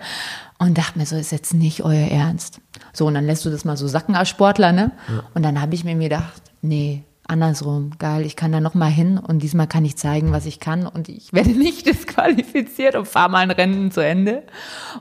Und 0.59 0.79
dachte 0.79 0.99
mir 0.99 1.07
so, 1.07 1.17
ist 1.17 1.33
jetzt 1.33 1.55
nicht 1.55 1.83
euer 1.83 2.09
Ernst. 2.09 2.61
So, 2.93 3.07
und 3.07 3.15
dann 3.15 3.27
lässt 3.27 3.45
du 3.45 3.51
das 3.51 3.65
mal 3.65 3.77
so 3.77 3.87
sacken 3.87 4.15
als 4.15 4.29
Sportler, 4.29 4.73
ne? 4.73 4.93
Und 5.35 5.45
dann 5.45 5.61
habe 5.61 5.75
ich 5.75 5.85
mir 5.85 5.97
gedacht, 5.97 6.43
nee, 6.63 7.05
andersrum, 7.29 7.93
geil, 7.99 8.25
ich 8.25 8.35
kann 8.35 8.53
da 8.53 8.61
noch 8.61 8.75
mal 8.75 8.91
hin 8.91 9.19
und 9.19 9.43
diesmal 9.43 9.67
kann 9.67 9.85
ich 9.85 9.97
zeigen, 9.97 10.33
was 10.33 10.47
ich 10.47 10.61
kann 10.61 10.87
und 10.87 11.09
ich 11.09 11.33
werde 11.33 11.51
nicht 11.59 11.87
disqualifiziert 11.87 12.97
und 12.97 13.07
fahre 13.07 13.31
mal 13.31 13.41
ein 13.41 13.51
Rennen 13.51 13.91
zu 13.91 14.01
Ende. 14.01 14.45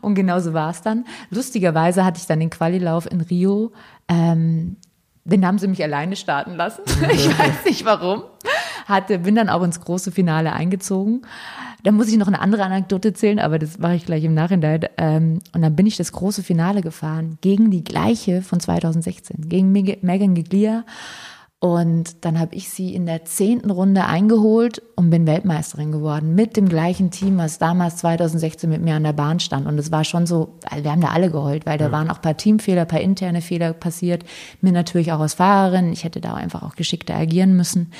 Und 0.01 0.15
genauso 0.15 0.53
war 0.53 0.69
es 0.69 0.81
dann. 0.81 1.05
Lustigerweise 1.29 2.05
hatte 2.05 2.19
ich 2.19 2.27
dann 2.27 2.39
den 2.39 2.49
Qualilauf 2.49 3.09
in 3.09 3.21
Rio, 3.21 3.71
ähm, 4.07 4.75
den 5.23 5.45
haben 5.45 5.57
sie 5.57 5.67
mich 5.67 5.83
alleine 5.83 6.15
starten 6.15 6.55
lassen. 6.55 6.83
ich 7.11 7.27
weiß 7.27 7.65
nicht 7.65 7.83
warum. 7.85 8.23
Hatte, 8.87 9.19
bin 9.19 9.35
dann 9.35 9.49
auch 9.49 9.63
ins 9.63 9.81
große 9.81 10.11
Finale 10.11 10.53
eingezogen. 10.53 11.23
Da 11.83 11.91
muss 11.91 12.07
ich 12.07 12.17
noch 12.17 12.27
eine 12.27 12.39
andere 12.39 12.63
Anekdote 12.63 13.09
erzählen, 13.09 13.39
aber 13.39 13.59
das 13.59 13.79
mache 13.79 13.95
ich 13.95 14.05
gleich 14.05 14.23
im 14.23 14.33
Nachhinein. 14.33 14.85
Ähm, 14.97 15.39
und 15.53 15.61
dann 15.61 15.75
bin 15.75 15.85
ich 15.85 15.97
das 15.97 16.11
große 16.11 16.41
Finale 16.43 16.81
gefahren 16.81 17.37
gegen 17.41 17.69
die 17.69 17.83
gleiche 17.83 18.41
von 18.41 18.59
2016, 18.59 19.49
gegen 19.49 19.71
Meg- 19.71 20.03
Megan 20.03 20.35
Giglia. 20.35 20.85
Und 21.59 22.23
dann 22.23 22.39
habe 22.39 22.53
ich 22.53 22.69
sie 22.69 22.93
in 22.93 23.07
der 23.07 23.25
zehnten 23.25 23.71
Runde 23.71 24.05
eingeholt 24.05 24.83
und 24.95 25.09
bin 25.09 25.25
Weltmeisterin 25.25 25.91
geworden 25.91 26.35
mit 26.35 26.55
dem 26.55 26.69
gleichen 26.69 27.09
Team, 27.09 27.39
was 27.39 27.57
damals 27.57 27.97
2016 27.97 28.69
mit 28.69 28.83
mir 28.83 28.93
an 28.93 29.03
der 29.03 29.13
Bahn 29.13 29.39
stand. 29.39 29.65
Und 29.65 29.79
es 29.79 29.91
war 29.91 30.03
schon 30.03 30.27
so, 30.27 30.59
also 30.69 30.83
wir 30.83 30.91
haben 30.91 31.01
da 31.01 31.07
alle 31.07 31.31
geheult, 31.31 31.65
weil 31.65 31.79
da 31.79 31.91
waren 31.91 32.11
auch 32.11 32.17
ein 32.17 32.21
paar 32.21 32.37
Teamfehler, 32.37 32.81
ein 32.81 32.87
paar 32.87 33.01
interne 33.01 33.41
Fehler 33.41 33.73
passiert. 33.73 34.23
Mir 34.61 34.71
natürlich 34.71 35.11
auch 35.11 35.19
als 35.19 35.33
Fahrerin. 35.33 35.91
Ich 35.91 36.03
hätte 36.03 36.21
da 36.21 36.35
einfach 36.35 36.61
auch 36.61 36.75
geschickter 36.75 37.15
agieren 37.15 37.57
müssen. 37.57 37.91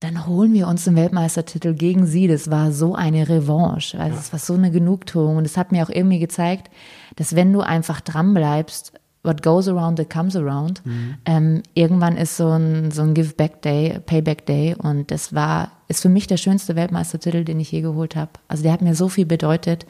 Dann 0.00 0.26
holen 0.26 0.54
wir 0.54 0.66
uns 0.66 0.84
den 0.84 0.96
Weltmeistertitel 0.96 1.74
gegen 1.74 2.06
sie. 2.06 2.26
Das 2.26 2.50
war 2.50 2.72
so 2.72 2.94
eine 2.94 3.28
Revanche. 3.28 4.00
Also 4.00 4.16
es 4.18 4.32
war 4.32 4.40
so 4.40 4.54
eine 4.54 4.70
Genugtuung. 4.70 5.36
Und 5.36 5.44
es 5.44 5.58
hat 5.58 5.72
mir 5.72 5.84
auch 5.84 5.90
irgendwie 5.90 6.18
gezeigt, 6.18 6.70
dass 7.16 7.36
wenn 7.36 7.52
du 7.52 7.60
einfach 7.60 8.00
dran 8.00 8.32
bleibst, 8.32 8.94
what 9.22 9.42
goes 9.42 9.68
around, 9.68 10.00
it 10.00 10.08
comes 10.08 10.34
around. 10.34 10.82
Ähm, 11.26 11.62
irgendwann 11.74 12.16
ist 12.16 12.38
so 12.38 12.48
ein, 12.48 12.90
so 12.90 13.02
ein 13.02 13.12
Give-Back-Day, 13.12 14.00
Payback-Day. 14.06 14.76
Und 14.76 15.10
das 15.10 15.34
war, 15.34 15.72
ist 15.88 16.00
für 16.00 16.08
mich 16.08 16.26
der 16.26 16.38
schönste 16.38 16.76
Weltmeistertitel, 16.76 17.44
den 17.44 17.60
ich 17.60 17.70
je 17.70 17.82
geholt 17.82 18.16
habe. 18.16 18.30
Also 18.48 18.62
der 18.62 18.72
hat 18.72 18.80
mir 18.80 18.94
so 18.94 19.10
viel 19.10 19.26
bedeutet. 19.26 19.84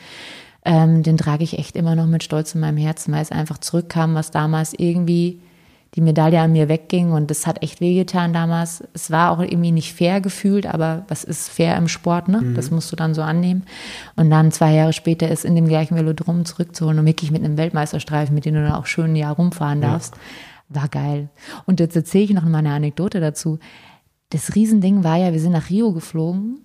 Ähm, 0.65 1.05
den 1.05 1.19
trage 1.19 1.45
ich 1.45 1.57
echt 1.57 1.77
immer 1.77 1.95
noch 1.95 2.07
mit 2.07 2.25
Stolz 2.25 2.55
in 2.57 2.61
meinem 2.61 2.77
Herzen, 2.77 3.15
weil 3.15 3.23
es 3.23 3.31
einfach 3.31 3.59
zurückkam, 3.59 4.17
was 4.17 4.33
damals 4.33 4.75
irgendwie 4.77 5.41
die 5.97 6.01
Medaille 6.01 6.41
an 6.41 6.53
mir 6.53 6.69
wegging 6.69 7.11
und 7.11 7.31
das 7.31 7.47
hat 7.47 7.63
echt 7.63 7.81
wehgetan 7.81 8.33
damals. 8.33 8.85
Es 8.93 9.11
war 9.11 9.33
auch 9.33 9.41
irgendwie 9.41 9.73
nicht 9.73 9.93
fair 9.93 10.21
gefühlt, 10.21 10.67
aber 10.67 11.05
was 11.09 11.25
ist 11.25 11.49
fair 11.49 11.77
im 11.77 11.89
Sport, 11.89 12.29
ne? 12.29 12.53
Das 12.55 12.71
musst 12.71 12.93
du 12.93 12.97
dann 12.97 13.13
so 13.13 13.23
annehmen. 13.23 13.65
Und 14.15 14.31
dann 14.31 14.53
zwei 14.53 14.73
Jahre 14.73 14.93
später 14.93 15.29
es 15.29 15.45
in 15.45 15.57
dem 15.57 15.67
gleichen 15.67 15.97
Velodrom 15.97 16.45
zurückzuholen 16.45 16.99
und 17.01 17.07
wirklich 17.07 17.33
mit 17.33 17.43
einem 17.45 17.57
Weltmeisterstreifen, 17.57 18.35
mit 18.35 18.45
dem 18.45 18.55
du 18.55 18.63
dann 18.63 18.73
auch 18.73 18.87
schön 18.87 19.13
ein 19.13 19.17
Jahr 19.17 19.35
rumfahren 19.35 19.81
darfst, 19.81 20.15
war 20.69 20.89
geil. 20.89 21.29
Und 21.67 21.81
jetzt 21.81 21.97
erzähle 21.97 22.25
ich 22.25 22.31
noch 22.35 22.45
mal 22.45 22.59
eine 22.59 22.73
Anekdote 22.73 23.19
dazu. 23.19 23.59
Das 24.31 24.55
Riesending 24.55 25.03
war 25.03 25.17
ja, 25.17 25.33
wir 25.33 25.41
sind 25.41 25.53
nach 25.53 25.71
Rio 25.71 25.93
geflogen 25.93 26.61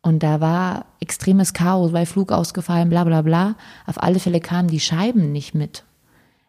und 0.00 0.22
da 0.22 0.40
war 0.40 0.86
extremes 0.98 1.52
Chaos, 1.52 1.92
weil 1.92 2.06
Flug 2.06 2.32
ausgefallen, 2.32 2.88
bla 2.88 3.04
bla 3.04 3.20
bla. 3.20 3.54
Auf 3.86 4.02
alle 4.02 4.18
Fälle 4.18 4.40
kamen 4.40 4.68
die 4.68 4.80
Scheiben 4.80 5.30
nicht 5.30 5.54
mit. 5.54 5.84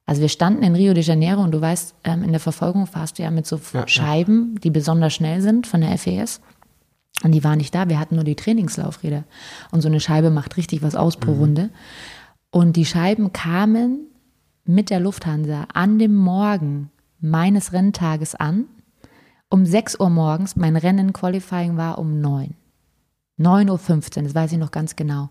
Also 0.06 0.22
wir 0.22 0.30
standen 0.30 0.64
in 0.64 0.76
Rio 0.76 0.94
de 0.94 1.04
Janeiro 1.04 1.42
und 1.42 1.52
du 1.52 1.62
weißt, 1.62 1.96
ähm, 2.04 2.24
in 2.24 2.32
der 2.32 2.40
Verfolgung 2.40 2.88
fahrst 2.88 3.18
du 3.18 3.24
ja 3.24 3.32
mit 3.32 3.48
so 3.48 3.60
Ja, 3.74 3.88
Scheiben, 3.88 4.60
die 4.62 4.70
besonders 4.70 5.14
schnell 5.14 5.42
sind 5.42 5.66
von 5.66 5.82
der 5.82 5.98
FES. 5.98 6.42
Und 7.24 7.32
die 7.32 7.44
waren 7.44 7.58
nicht 7.58 7.74
da, 7.74 7.88
wir 7.88 8.00
hatten 8.00 8.16
nur 8.16 8.24
die 8.24 8.36
Trainingslaufräder. 8.36 9.24
Und 9.72 9.82
so 9.82 9.88
eine 9.88 10.00
Scheibe 10.00 10.30
macht 10.30 10.58
richtig 10.58 10.82
was 10.82 10.96
aus 10.96 11.16
pro 11.18 11.32
Runde. 11.32 11.70
Und 12.50 12.76
die 12.76 12.86
Scheiben 12.86 13.32
kamen 13.32 14.08
mit 14.66 14.90
der 14.90 15.00
Lufthansa 15.00 15.68
an 15.74 16.00
dem 16.00 16.16
Morgen 16.16 16.90
meines 17.20 17.72
Renntages 17.72 18.36
an. 18.36 18.66
Um 19.50 19.66
6 19.66 20.00
Uhr 20.00 20.10
morgens, 20.10 20.56
mein 20.56 20.76
Rennen 20.76 21.14
Qualifying 21.14 21.78
war 21.78 21.98
um 21.98 22.20
9. 22.20 22.56
9.15 23.40 24.18
Uhr, 24.18 24.24
das 24.24 24.36
weiß 24.36 24.52
ich 24.52 24.58
noch 24.58 24.72
ganz 24.72 24.96
genau. 24.96 25.30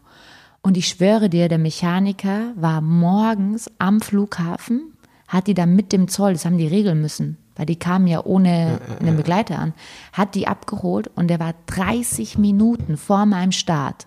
Und 0.63 0.77
ich 0.77 0.87
schwöre 0.87 1.29
dir, 1.29 1.49
der 1.49 1.59
Mechaniker 1.59 2.53
war 2.55 2.81
morgens 2.81 3.69
am 3.79 4.01
Flughafen, 4.01 4.93
hat 5.27 5.49
die 5.49 5.55
dann 5.55 5.75
mit 5.75 5.93
dem 5.93 6.07
Zoll, 6.07 6.35
das 6.35 6.45
haben 6.45 6.57
die 6.57 6.69
regeln 6.69 7.01
müssen, 7.01 7.37
weil 7.57 7.67
die 7.67 7.79
kamen 7.79 8.07
ja 8.07 8.25
ohne 8.25 8.79
einen 9.01 9.17
Begleiter 9.17 9.59
an, 9.59 9.75
hat 10.13 10.37
die 10.37 10.47
abgeholt 10.47 11.11
und 11.17 11.29
der 11.29 11.41
war 11.41 11.55
30 11.67 12.39
Minuten 12.39 12.97
vor 12.97 13.27
meinem 13.27 13.51
Start, 13.51 14.07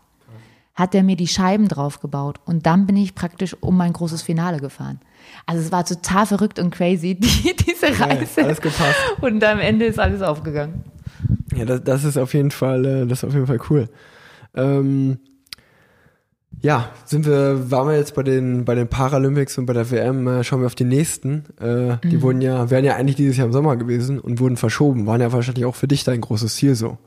hat 0.75 0.95
er 0.95 1.03
mir 1.03 1.17
die 1.17 1.27
Scheiben 1.27 1.67
draufgebaut 1.67 2.39
und 2.45 2.65
dann 2.65 2.85
bin 2.85 2.95
ich 2.95 3.15
praktisch 3.15 3.55
um 3.59 3.75
mein 3.75 3.91
großes 3.91 4.21
Finale 4.21 4.59
gefahren. 4.59 5.01
Also 5.45 5.61
es 5.61 5.73
war 5.73 5.83
total 5.83 6.25
verrückt 6.25 6.59
und 6.59 6.71
crazy, 6.71 7.15
die, 7.19 7.53
diese 7.53 7.99
Reise. 7.99 8.45
alles 8.45 8.61
gepasst. 8.61 8.95
Und 9.19 9.43
am 9.43 9.59
Ende 9.59 9.85
ist 9.85 9.99
alles 9.99 10.21
aufgegangen. 10.21 10.85
Ja, 11.53 11.65
das, 11.65 11.83
das 11.83 12.03
ist 12.05 12.17
auf 12.17 12.33
jeden 12.33 12.51
Fall, 12.51 12.85
äh, 12.85 13.05
das 13.07 13.19
ist 13.19 13.23
auf 13.25 13.33
jeden 13.33 13.47
Fall 13.47 13.59
cool. 13.69 13.89
Ähm, 14.53 15.19
ja, 16.65 16.89
sind 17.05 17.27
wir, 17.27 17.69
waren 17.69 17.87
wir 17.87 17.95
jetzt 17.95 18.15
bei 18.15 18.23
den, 18.23 18.65
bei 18.65 18.73
den 18.73 18.87
Paralympics 18.87 19.55
und 19.59 19.67
bei 19.67 19.73
der 19.73 19.91
WM, 19.91 20.27
äh, 20.27 20.43
schauen 20.43 20.61
wir 20.61 20.65
auf 20.65 20.73
die 20.73 20.83
nächsten. 20.83 21.45
Äh, 21.61 21.97
Die 22.09 22.23
wurden 22.23 22.41
ja, 22.41 22.71
wären 22.71 22.83
ja 22.83 22.95
eigentlich 22.95 23.15
dieses 23.17 23.37
Jahr 23.37 23.45
im 23.45 23.53
Sommer 23.53 23.75
gewesen 23.75 24.17
und 24.19 24.39
wurden 24.39 24.57
verschoben. 24.57 25.05
Waren 25.05 25.21
ja 25.21 25.31
wahrscheinlich 25.31 25.65
auch 25.65 25.75
für 25.75 25.87
dich 25.87 26.03
dein 26.03 26.21
großes 26.21 26.55
Ziel 26.55 26.73
so. 26.73 26.97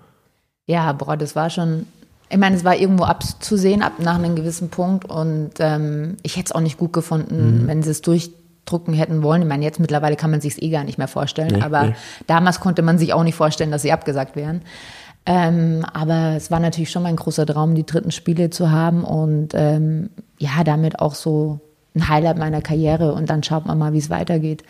Ja, 0.67 0.93
boah, 0.93 1.17
das 1.17 1.35
war 1.35 1.51
schon. 1.51 1.87
Ich 2.31 2.39
meine, 2.39 2.55
es 2.55 2.65
war 2.65 2.77
irgendwo 2.77 3.03
abzusehen 3.03 3.83
ab 3.83 3.95
nach 3.99 4.15
einem 4.15 4.37
gewissen 4.37 4.69
Punkt 4.69 5.07
und 5.07 5.51
ähm, 5.59 6.19
ich 6.23 6.37
hätte 6.37 6.47
es 6.47 6.53
auch 6.53 6.61
nicht 6.61 6.79
gut 6.79 6.93
gefunden, 6.93 7.65
wenn 7.67 7.83
sie 7.83 7.91
es 7.91 8.01
durchdrucken 8.03 8.95
hätten 8.95 9.23
wollen. 9.25 9.43
Ich 9.43 9.49
meine, 9.49 9.65
jetzt 9.65 9.81
mittlerweile 9.81 10.15
kann 10.15 10.31
man 10.31 10.41
sich 10.41 10.53
es 10.53 10.63
eh 10.63 10.71
gar 10.71 10.85
nicht 10.85 10.99
mehr 10.99 11.09
vorstellen, 11.09 11.55
Nee, 11.57 11.63
aber 11.63 11.83
nee. 11.85 11.95
damals 12.29 12.61
konnte 12.61 12.83
man 12.83 12.97
sich 12.99 13.13
auch 13.13 13.25
nicht 13.25 13.35
vorstellen, 13.35 13.73
dass 13.73 13.83
sie 13.83 13.91
abgesagt 13.91 14.37
wären. 14.37 14.61
Ähm, 15.31 15.85
aber 15.93 16.37
es 16.37 16.51
war 16.51 16.59
natürlich 16.59 16.91
schon 16.91 17.03
mein 17.03 17.17
großer 17.17 17.45
Traum, 17.45 17.75
die 17.75 17.85
dritten 17.85 18.11
Spiele 18.13 18.49
zu 18.49 18.71
haben 18.71 19.05
und 19.05 19.51
ähm, 19.53 20.09
ja, 20.39 20.65
damit 20.65 21.01
auch 21.01 21.15
so 21.15 21.61
ein 21.95 22.09
Highlight 22.09 22.39
meiner 22.39 22.63
Karriere 22.63 23.13
und 23.13 23.29
dann 23.29 23.43
schaut 23.43 23.67
man 23.67 23.77
mal, 23.77 23.93
wie 23.93 23.99
es 23.99 24.09
weitergeht. 24.09 24.63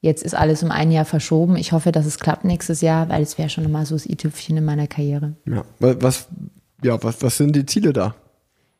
Jetzt 0.00 0.22
ist 0.22 0.36
alles 0.36 0.62
um 0.62 0.70
ein 0.70 0.92
Jahr 0.92 1.04
verschoben. 1.04 1.56
Ich 1.56 1.72
hoffe, 1.72 1.90
dass 1.90 2.06
es 2.06 2.20
klappt 2.20 2.44
nächstes 2.44 2.80
Jahr, 2.80 3.08
weil 3.08 3.22
es 3.22 3.38
wäre 3.38 3.48
schon 3.48 3.68
mal 3.72 3.84
so 3.86 3.96
das 3.96 4.06
i-Tüpfchen 4.06 4.56
in 4.56 4.64
meiner 4.64 4.86
Karriere. 4.86 5.32
Ja. 5.46 5.64
Wa- 5.80 5.96
Was, 5.98 6.28
ja, 6.84 7.02
was, 7.02 7.20
was 7.20 7.36
sind 7.36 7.56
die 7.56 7.66
Ziele 7.66 7.92
da? 7.92 8.14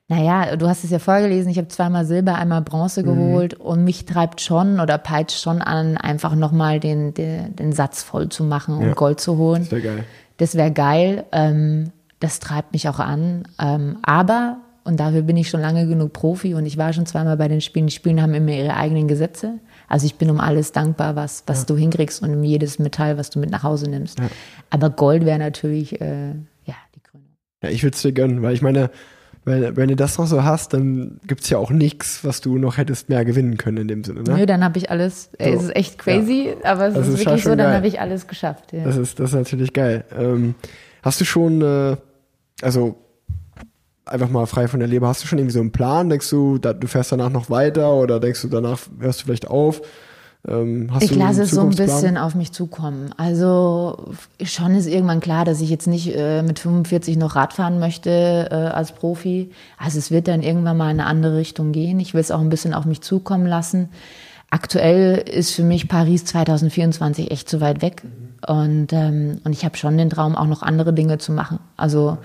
Naja, 0.07 0.55
du 0.55 0.69
hast 0.69 0.85
es 0.85 0.91
ja 0.91 1.01
vorgelesen, 1.01 1.51
ich 1.51 1.59
habe 1.59 1.67
zweimal 1.69 2.07
Silber, 2.07 2.37
einmal 2.37 2.63
Bronze 2.63 3.03
geholt 3.03 3.55
und 3.55 3.83
mich 3.83 4.07
treibt 4.07 4.41
schon 4.41 4.79
oder 4.79 4.97
peitscht 4.97 5.43
schon 5.43 5.61
an, 5.61 5.97
einfach 5.99 6.35
nochmal 6.37 6.79
den, 6.81 7.13
den, 7.13 7.57
den 7.57 7.73
Satz 7.73 8.05
voll 8.05 8.29
zu 8.29 8.45
machen 8.45 8.77
und 8.79 8.87
Ja. 8.87 8.95
Gold 8.95 9.21
zu 9.21 9.37
holen. 9.37 9.69
Wäre 9.71 9.83
geil. 9.83 10.05
Das 10.39 10.55
wäre 10.55 10.73
geil. 10.73 11.27
Ähm, 11.33 11.93
das 12.21 12.41
treibt 12.41 12.73
mich 12.73 12.89
auch 12.89 12.99
an. 12.99 13.45
Ähm, 13.61 13.99
aber, 14.03 14.59
und 14.85 14.99
dafür 14.99 15.23
bin 15.23 15.37
ich 15.37 15.51
schon 15.51 15.61
lange 15.61 15.87
genug 15.87 16.13
Profi 16.13 16.55
und 16.55 16.67
ich 16.67 16.77
war 16.77 16.93
schon 16.93 17.07
zweimal 17.07 17.37
bei 17.37 17.49
den 17.49 17.61
Spielen. 17.61 17.87
Die 17.87 17.93
Spielen 17.93 18.23
haben 18.23 18.35
immer 18.35 18.53
ihre 18.53 18.77
eigenen 18.77 19.07
Gesetze. 19.07 19.59
Also 19.89 20.07
ich 20.07 20.17
bin 20.17 20.31
um 20.31 20.41
alles 20.41 20.73
dankbar, 20.73 21.17
was, 21.17 21.45
was 21.47 21.67
du 21.67 21.77
hinkriegst 21.77 22.23
und 22.23 22.33
um 22.33 22.45
jedes 22.45 22.79
Metall, 22.79 23.17
was 23.19 23.31
du 23.31 23.39
mit 23.39 23.51
nach 23.51 23.63
Hause 23.63 23.89
nimmst. 23.89 24.19
Aber 24.71 24.91
Gold 24.91 25.25
wäre 25.25 25.39
natürlich, 25.39 26.01
äh, 26.01 26.31
ja, 26.65 26.75
die 26.95 27.01
Krönung. 27.01 27.29
Ja, 27.63 27.71
ich 27.71 27.83
würde 27.83 27.95
es 27.95 28.03
dir 28.03 28.13
gönnen, 28.13 28.43
weil 28.43 28.55
ich 28.55 28.63
meine, 28.63 28.91
Weil 29.49 29.77
wenn 29.77 29.89
du 29.89 29.97
das 29.97 30.19
noch 30.19 30.27
so 30.27 30.45
hast, 30.45 30.75
dann 30.75 31.19
gibt 31.27 31.43
es 31.43 31.51
ja 31.51 31.59
auch 31.59 31.71
nichts, 31.71 32.25
was 32.25 32.41
du 32.41 32.59
noch 32.59 32.77
hättest 32.77 33.09
mehr 33.09 33.25
gewinnen 33.25 33.57
können 33.57 33.79
in 33.79 33.89
dem 33.89 34.05
Sinne. 34.05 34.23
Ne? 34.23 34.37
Nö, 34.37 34.47
dann 34.47 34.63
habe 34.63 34.79
ich 34.79 34.91
alles, 34.91 35.31
ey, 35.39 35.55
es 35.55 35.65
ist 35.65 35.77
echt 35.77 35.99
crazy, 35.99 36.55
ja. 36.63 36.71
aber 36.71 36.89
es 36.89 36.95
das 36.95 37.09
ist, 37.09 37.15
ist 37.15 37.27
wirklich 37.27 37.45
so, 37.45 37.57
dann 37.57 37.73
habe 37.73 37.87
ich 37.87 38.01
alles 38.01 38.27
geschafft. 38.27 38.73
Ja. 38.73 38.85
Das, 38.85 38.97
ist, 38.97 39.19
das 39.19 39.31
ist 39.31 39.37
natürlich 39.37 39.73
geil. 39.73 40.05
Ähm, 40.17 40.55
hast 41.03 41.21
du 41.21 41.25
schon, 41.25 41.63
äh, 41.63 41.97
also 42.63 42.97
einfach 44.05 44.29
mal 44.29 44.47
frei 44.47 44.69
von 44.69 44.81
der 44.81 44.89
Leber, 44.89 45.09
hast 45.09 45.23
du 45.23 45.27
schon 45.27 45.39
irgendwie 45.39 45.55
so 45.55 45.61
einen 45.61 45.73
Plan? 45.73 46.09
Denkst 46.09 46.29
du, 46.31 46.59
da, 46.59 46.73
du 46.73 46.87
fährst 46.87 47.13
danach 47.13 47.31
noch 47.31 47.51
weiter 47.51 47.93
oder 47.93 48.21
denkst 48.21 48.43
du, 48.43 48.49
danach 48.49 48.81
hörst 49.01 49.21
du 49.21 49.25
vielleicht 49.25 49.49
auf? 49.49 49.83
Ähm, 50.47 50.91
ich 51.01 51.15
lasse 51.15 51.43
es 51.43 51.51
so 51.51 51.63
ein 51.63 51.71
bisschen 51.71 52.17
auf 52.17 52.35
mich 52.35 52.53
zukommen. 52.53 53.11
Also 53.17 54.13
schon 54.43 54.75
ist 54.75 54.87
irgendwann 54.87 55.21
klar, 55.21 55.45
dass 55.45 55.61
ich 55.61 55.71
jetzt 55.71 55.87
nicht 55.87 56.15
äh, 56.15 56.43
mit 56.43 56.59
45 56.59 57.17
noch 57.17 57.35
Radfahren 57.35 57.79
möchte 57.79 58.49
äh, 58.51 58.55
als 58.55 58.93
Profi. 58.93 59.51
Also 59.79 59.99
es 59.99 60.11
wird 60.11 60.29
dann 60.29 60.43
irgendwann 60.43 60.77
mal 60.77 60.91
in 60.91 61.01
eine 61.01 61.07
andere 61.07 61.37
Richtung 61.37 61.73
gehen. 61.73 61.99
Ich 62.01 62.15
will 62.15 62.21
es 62.21 62.31
auch 62.31 62.41
ein 62.41 62.51
bisschen 62.51 62.75
auf 62.75 62.85
mich 62.85 63.01
zukommen 63.01 63.47
lassen. 63.47 63.89
Aktuell 64.51 65.19
ist 65.19 65.55
für 65.55 65.63
mich 65.63 65.89
Paris 65.89 66.25
2024 66.25 67.31
echt 67.31 67.51
zu 67.51 67.61
weit 67.61 67.83
weg. 67.83 68.03
Und, 68.47 68.93
ähm, 68.93 69.41
und 69.45 69.53
ich 69.53 69.65
habe 69.65 69.77
schon 69.77 69.99
den 69.99 70.09
Traum, 70.09 70.37
auch 70.37 70.47
noch 70.47 70.63
andere 70.63 70.95
Dinge 70.95 71.19
zu 71.19 71.33
machen. 71.33 71.59
Also 71.77 72.17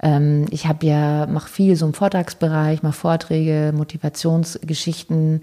ähm, 0.00 0.46
ich 0.50 0.66
habe 0.66 0.86
ja, 0.86 1.26
mache 1.26 1.50
viel 1.50 1.76
so 1.76 1.84
im 1.84 1.92
Vortragsbereich, 1.92 2.82
mache 2.82 2.94
Vorträge, 2.94 3.74
Motivationsgeschichten. 3.76 5.42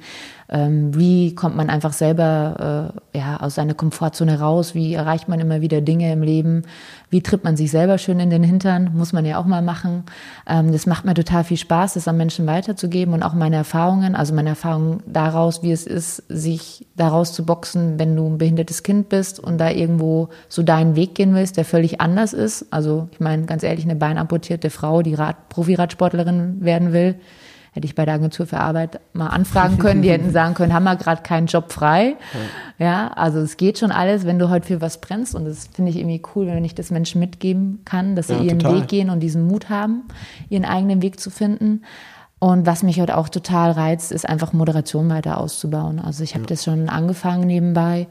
Ähm, 0.50 0.94
wie 0.98 1.34
kommt 1.34 1.56
man 1.56 1.70
einfach 1.70 1.94
selber 1.94 2.92
äh, 3.14 3.18
ja, 3.18 3.38
aus 3.40 3.56
seiner 3.56 3.74
Komfortzone 3.74 4.40
raus? 4.40 4.76
Wie 4.76 4.94
erreicht 4.94 5.30
man 5.30 5.40
immer 5.40 5.62
wieder 5.62 5.82
Dinge 5.82 6.12
im 6.12 6.22
Leben? 6.22 6.64
Wie 7.10 7.22
tritt 7.22 7.44
man 7.44 7.56
sich 7.56 7.72
selber 7.72 7.98
schön 7.98 8.20
in 8.20 8.30
den 8.30 8.44
Hintern? 8.44 8.92
Muss 8.94 9.14
man 9.14 9.26
ja 9.26 9.38
auch 9.38 9.46
mal 9.46 9.62
machen. 9.62 10.04
Ähm, 10.48 10.72
das 10.72 10.86
macht 10.86 11.06
mir 11.06 11.14
total 11.14 11.44
viel 11.44 11.58
Spaß, 11.58 11.94
das 11.94 12.08
an 12.08 12.18
Menschen 12.18 12.46
weiterzugeben 12.46 13.14
und 13.14 13.24
auch 13.24 13.34
meine 13.34 13.56
Erfahrungen, 13.56 14.16
also 14.16 14.34
meine 14.34 14.50
Erfahrungen 14.50 15.02
daraus, 15.06 15.64
wie 15.64 15.72
es 15.72 15.88
ist, 15.88 16.24
sich 16.28 16.86
daraus 16.96 17.34
zu 17.34 17.46
boxen, 17.46 17.98
wenn 17.98 18.16
du 18.16 18.28
ein 18.28 18.38
behindertes 18.38 18.84
Kind 18.84 19.10
bist 19.10 19.40
und 19.40 19.58
da 19.58 19.70
irgendwo 19.70 20.30
so 20.50 20.64
deinen 20.64 20.96
Weg 20.96 21.16
gehen 21.16 21.34
willst, 21.34 21.58
der 21.58 21.66
völlig 21.66 22.02
anders 22.02 22.34
ist. 22.34 22.68
Also 22.72 23.08
ich 23.12 23.20
meine, 23.20 23.46
ganz 23.46 23.64
ehrlich, 23.64 23.86
eine 23.86 23.96
Beinamputation 23.96 24.44
amputierte 24.44 24.70
Frau, 24.70 25.02
die 25.02 25.14
Rad 25.14 25.50
Profiradsportlerin 25.50 26.58
werden 26.60 26.92
will, 26.92 27.16
hätte 27.74 27.86
ich 27.86 27.96
bei 27.96 28.06
der 28.06 28.14
Agentur 28.14 28.46
für 28.46 28.60
Arbeit 28.60 29.00
mal 29.14 29.28
anfragen 29.28 29.80
können. 29.80 30.02
Die 30.04 30.12
hätten 30.12 30.32
sagen 30.32 30.54
können, 30.54 30.74
haben 30.74 30.84
wir 30.84 30.96
gerade 30.96 31.24
keinen 31.24 31.48
Job 31.48 31.72
frei. 31.72 32.16
Ja. 32.80 32.86
ja. 32.86 33.08
also 33.10 33.40
es 33.40 33.58
geht 33.58 33.80
schon 33.80 33.92
alles, 33.92 34.26
wenn 34.26 34.40
du 34.40 34.50
heute 34.50 34.68
für 34.68 34.82
was 34.82 35.02
brennst. 35.02 35.34
Und 35.36 35.46
das 35.46 35.68
finde 35.74 35.92
ich 35.92 35.98
irgendwie 35.98 36.22
cool, 36.36 36.48
wenn 36.48 36.64
ich 36.64 36.76
das 36.76 36.92
Menschen 36.92 37.20
mitgeben 37.20 37.82
kann, 37.84 38.16
dass 38.16 38.28
sie 38.28 38.34
ja, 38.34 38.42
ihren 38.42 38.60
total. 38.60 38.82
Weg 38.82 38.88
gehen 38.88 39.10
und 39.10 39.20
diesen 39.20 39.48
Mut 39.48 39.70
haben, 39.70 40.04
ihren 40.50 40.66
eigenen 40.66 41.02
Weg 41.02 41.20
zu 41.20 41.30
finden. 41.30 41.82
Und 42.38 42.66
was 42.66 42.84
mich 42.84 43.00
heute 43.00 43.18
auch 43.18 43.30
total 43.30 43.72
reizt, 43.72 44.12
ist 44.12 44.28
einfach 44.28 44.54
Moderation 44.54 45.10
weiter 45.10 45.40
auszubauen. 45.40 46.00
Also 46.00 46.24
ich 46.24 46.36
habe 46.36 46.44
ja. 46.44 46.50
das 46.50 46.64
schon 46.64 46.90
angefangen 46.90 47.48
nebenbei 47.48 48.08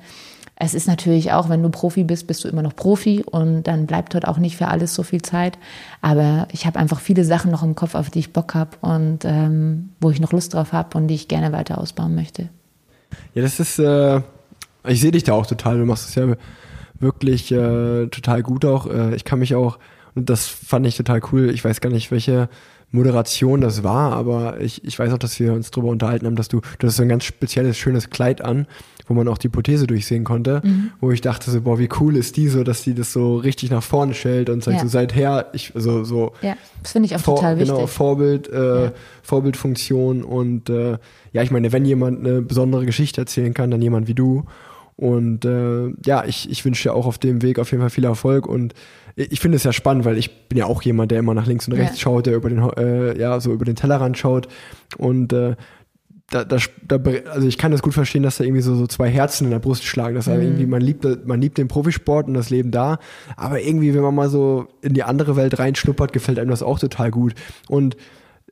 es 0.64 0.74
ist 0.74 0.86
natürlich 0.86 1.32
auch, 1.32 1.48
wenn 1.48 1.60
du 1.60 1.70
Profi 1.70 2.04
bist, 2.04 2.28
bist 2.28 2.44
du 2.44 2.48
immer 2.48 2.62
noch 2.62 2.76
Profi 2.76 3.24
und 3.28 3.64
dann 3.64 3.86
bleibt 3.86 4.14
dort 4.14 4.28
auch 4.28 4.38
nicht 4.38 4.56
für 4.56 4.68
alles 4.68 4.94
so 4.94 5.02
viel 5.02 5.20
Zeit. 5.20 5.58
Aber 6.02 6.46
ich 6.52 6.66
habe 6.66 6.78
einfach 6.78 7.00
viele 7.00 7.24
Sachen 7.24 7.50
noch 7.50 7.64
im 7.64 7.74
Kopf, 7.74 7.96
auf 7.96 8.10
die 8.10 8.20
ich 8.20 8.32
Bock 8.32 8.54
habe 8.54 8.70
und 8.80 9.24
ähm, 9.24 9.90
wo 10.00 10.10
ich 10.10 10.20
noch 10.20 10.30
Lust 10.30 10.54
drauf 10.54 10.72
habe 10.72 10.96
und 10.96 11.08
die 11.08 11.16
ich 11.16 11.26
gerne 11.26 11.50
weiter 11.50 11.78
ausbauen 11.78 12.14
möchte. 12.14 12.48
Ja, 13.34 13.42
das 13.42 13.58
ist, 13.58 13.80
äh, 13.80 14.20
ich 14.86 15.00
sehe 15.00 15.10
dich 15.10 15.24
da 15.24 15.32
auch 15.32 15.46
total. 15.46 15.78
Du 15.78 15.84
machst 15.84 16.08
es 16.08 16.14
ja 16.14 16.32
wirklich 17.00 17.50
äh, 17.50 18.06
total 18.06 18.44
gut 18.44 18.64
auch. 18.64 18.86
Äh, 18.86 19.16
ich 19.16 19.24
kann 19.24 19.40
mich 19.40 19.56
auch, 19.56 19.80
und 20.14 20.30
das 20.30 20.46
fand 20.46 20.86
ich 20.86 20.96
total 20.96 21.20
cool. 21.32 21.50
Ich 21.50 21.64
weiß 21.64 21.80
gar 21.80 21.90
nicht, 21.90 22.12
welche 22.12 22.48
Moderation 22.92 23.62
das 23.62 23.82
war, 23.82 24.12
aber 24.12 24.60
ich, 24.60 24.84
ich 24.84 24.98
weiß 24.98 25.12
auch, 25.12 25.18
dass 25.18 25.40
wir 25.40 25.54
uns 25.54 25.70
darüber 25.70 25.88
unterhalten 25.88 26.26
haben, 26.26 26.36
dass 26.36 26.48
du, 26.48 26.60
du 26.78 26.86
hast 26.86 26.96
so 26.96 27.02
ein 27.02 27.08
ganz 27.08 27.24
spezielles, 27.24 27.78
schönes 27.78 28.10
Kleid 28.10 28.44
an, 28.44 28.66
wo 29.06 29.14
man 29.14 29.28
auch 29.28 29.38
die 29.38 29.48
Prothese 29.48 29.86
durchsehen 29.86 30.24
konnte, 30.24 30.60
mhm. 30.64 30.90
wo 31.00 31.10
ich 31.10 31.20
dachte 31.20 31.50
so, 31.50 31.60
boah, 31.60 31.78
wie 31.78 31.88
cool 32.00 32.16
ist 32.16 32.36
die 32.36 32.48
so, 32.48 32.64
dass 32.64 32.82
die 32.82 32.94
das 32.94 33.12
so 33.12 33.36
richtig 33.36 33.70
nach 33.70 33.82
vorne 33.82 34.14
stellt 34.14 34.50
und 34.50 34.62
sagt 34.62 34.78
ja. 34.78 34.82
so 34.82 34.88
seither, 34.88 35.46
ich, 35.52 35.74
also 35.74 36.04
so. 36.04 36.32
Ja, 36.42 36.56
das 36.82 36.92
finde 36.92 37.06
ich 37.06 37.16
auch 37.16 37.20
vor, 37.20 37.36
total 37.36 37.58
wichtig. 37.58 37.74
Genau, 37.74 37.86
Vorbild, 37.86 38.48
äh, 38.48 38.84
ja. 38.84 38.92
Vorbildfunktion 39.22 40.22
und 40.22 40.70
äh, 40.70 40.98
ja, 41.32 41.42
ich 41.42 41.50
meine, 41.50 41.72
wenn 41.72 41.84
jemand 41.84 42.20
eine 42.20 42.42
besondere 42.42 42.86
Geschichte 42.86 43.20
erzählen 43.20 43.54
kann, 43.54 43.70
dann 43.70 43.82
jemand 43.82 44.08
wie 44.08 44.14
du. 44.14 44.44
Und 44.96 45.44
äh, 45.44 45.88
ja, 46.04 46.24
ich, 46.26 46.50
ich 46.50 46.64
wünsche 46.64 46.84
dir 46.84 46.94
auch 46.94 47.06
auf 47.06 47.18
dem 47.18 47.42
Weg 47.42 47.58
auf 47.58 47.70
jeden 47.70 47.80
Fall 47.80 47.90
viel 47.90 48.04
Erfolg 48.04 48.46
und 48.46 48.74
ich 49.16 49.40
finde 49.40 49.56
es 49.56 49.64
ja 49.64 49.72
spannend, 49.72 50.04
weil 50.04 50.16
ich 50.16 50.48
bin 50.48 50.58
ja 50.58 50.66
auch 50.66 50.82
jemand, 50.82 51.10
der 51.10 51.18
immer 51.18 51.34
nach 51.34 51.46
links 51.46 51.68
und 51.68 51.74
rechts 51.74 51.96
ja. 51.96 52.02
schaut, 52.02 52.26
der 52.26 52.34
über 52.34 52.48
den, 52.48 52.60
äh, 52.76 53.18
ja, 53.18 53.40
so 53.40 53.52
über 53.52 53.64
den 53.64 53.76
Tellerrand 53.76 54.16
schaut. 54.16 54.48
Und 54.96 55.32
äh, 55.32 55.56
da, 56.32 56.44
da, 56.44 56.56
da, 56.88 56.98
also 57.30 57.46
ich 57.46 57.58
kann 57.58 57.72
das 57.72 57.82
gut 57.82 57.94
verstehen, 57.94 58.22
dass 58.22 58.38
da 58.38 58.44
irgendwie 58.44 58.62
so, 58.62 58.74
so 58.74 58.86
zwei 58.86 59.08
Herzen 59.10 59.44
in 59.44 59.50
der 59.50 59.58
Brust 59.58 59.84
schlagen. 59.84 60.14
Dass 60.14 60.26
mhm. 60.26 60.40
irgendwie, 60.40 60.66
man 60.66 60.80
liebt, 60.80 61.26
man 61.26 61.40
liebt 61.40 61.58
den 61.58 61.68
Profisport 61.68 62.26
und 62.26 62.34
das 62.34 62.50
Leben 62.50 62.70
da. 62.70 62.98
Aber 63.36 63.60
irgendwie, 63.60 63.94
wenn 63.94 64.02
man 64.02 64.14
mal 64.14 64.30
so 64.30 64.66
in 64.80 64.94
die 64.94 65.02
andere 65.02 65.36
Welt 65.36 65.58
reinschnuppert, 65.58 66.12
gefällt 66.12 66.38
einem 66.38 66.50
das 66.50 66.62
auch 66.62 66.78
total 66.78 67.10
gut. 67.10 67.34
Und 67.68 67.96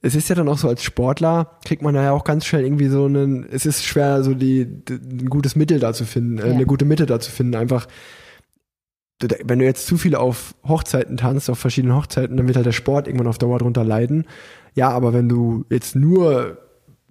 es 0.03 0.15
ist 0.15 0.29
ja 0.29 0.35
dann 0.35 0.49
auch 0.49 0.59
so 0.59 0.69
als 0.69 0.83
Sportler, 0.83 1.59
kriegt 1.65 1.83
man 1.83 1.95
ja 1.95 2.13
auch 2.13 2.25
ganz 2.25 2.47
schnell 2.47 2.65
irgendwie 2.65 2.89
so 2.89 3.05
einen, 3.05 3.47
es 3.51 3.67
ist 3.67 3.85
schwer, 3.85 4.23
so 4.23 4.35
die, 4.35 4.67
die 4.67 4.95
ein 4.95 5.31
gutes 5.31 5.57
Mittel 5.57 5.79
da 5.79 5.93
zu 5.93 6.05
finden, 6.05 6.39
äh, 6.39 6.49
ja. 6.49 6.55
eine 6.55 6.67
gute 6.67 6.85
Mitte 6.85 7.07
da 7.07 7.21
zu 7.21 7.31
finden. 7.31 7.55
Einfach, 7.55 7.87
wenn 9.21 9.59
du 9.59 9.65
jetzt 9.65 9.87
zu 9.87 9.99
viel 9.99 10.15
auf 10.15 10.55
Hochzeiten 10.67 11.17
tanzt, 11.17 11.51
auf 11.51 11.59
verschiedenen 11.59 11.97
Hochzeiten, 11.97 12.37
dann 12.37 12.47
wird 12.47 12.57
halt 12.57 12.67
der 12.67 12.73
Sport 12.73 13.07
irgendwann 13.07 13.27
auf 13.27 13.39
Dauer 13.39 13.59
drunter 13.59 13.85
leiden. 13.85 14.27
Ja, 14.75 14.91
aber 14.91 15.13
wenn 15.13 15.29
du 15.29 15.67
jetzt 15.69 15.97
nur, 15.97 16.59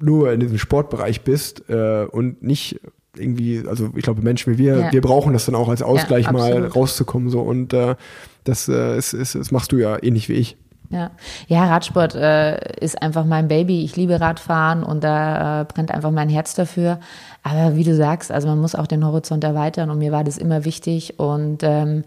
nur 0.02 0.32
in 0.32 0.39
diesem 0.39 0.58
Sportbereich 0.58 1.22
bist 1.22 1.70
äh, 1.70 2.06
und 2.06 2.41
nicht 2.41 2.80
irgendwie, 3.18 3.64
also 3.68 3.89
ich 3.95 4.04
glaube, 4.04 4.22
Menschen 4.22 4.54
wie 4.54 4.58
wir, 4.58 4.78
ja. 4.78 4.91
wir 4.91 5.02
brauchen 5.02 5.34
das 5.34 5.45
dann 5.45 5.56
auch 5.56 5.70
als 5.70 5.82
Ausgleich 5.82 6.26
ja, 6.26 6.32
mal 6.32 6.68
rauszukommen. 6.68 7.30
so 7.30 7.41
Und 7.41 7.74
äh, 7.74 7.95
das, 8.43 8.68
äh, 8.70 8.97
ist, 8.97 9.14
ist, 9.14 9.36
das 9.36 9.52
machst 9.52 9.72
du 9.72 9.78
ja 9.78 10.02
ähnlich 10.02 10.30
wie 10.30 10.34
ich. 10.34 10.58
Ja, 10.89 11.11
ja 11.47 11.65
Radsport 11.65 12.15
äh, 12.15 12.77
ist 12.79 13.01
einfach 13.01 13.25
mein 13.25 13.47
Baby. 13.47 13.83
Ich 13.83 13.95
liebe 13.95 14.19
Radfahren 14.19 14.83
und 14.83 15.03
da 15.03 15.61
äh, 15.61 15.65
brennt 15.65 15.91
einfach 15.91 16.11
mein 16.11 16.29
Herz 16.29 16.55
dafür. 16.55 16.99
Aber 17.43 17.75
wie 17.75 17.83
du 17.83 17.95
sagst, 17.95 18.31
also 18.31 18.47
man 18.47 18.59
muss 18.59 18.75
auch 18.75 18.87
den 18.87 19.05
Horizont 19.05 19.43
erweitern 19.43 19.89
und 19.89 19.99
mir 19.99 20.11
war 20.11 20.23
das 20.23 20.37
immer 20.37 20.65
wichtig. 20.65 21.19
Und 21.19 21.63
ähm, 21.63 22.03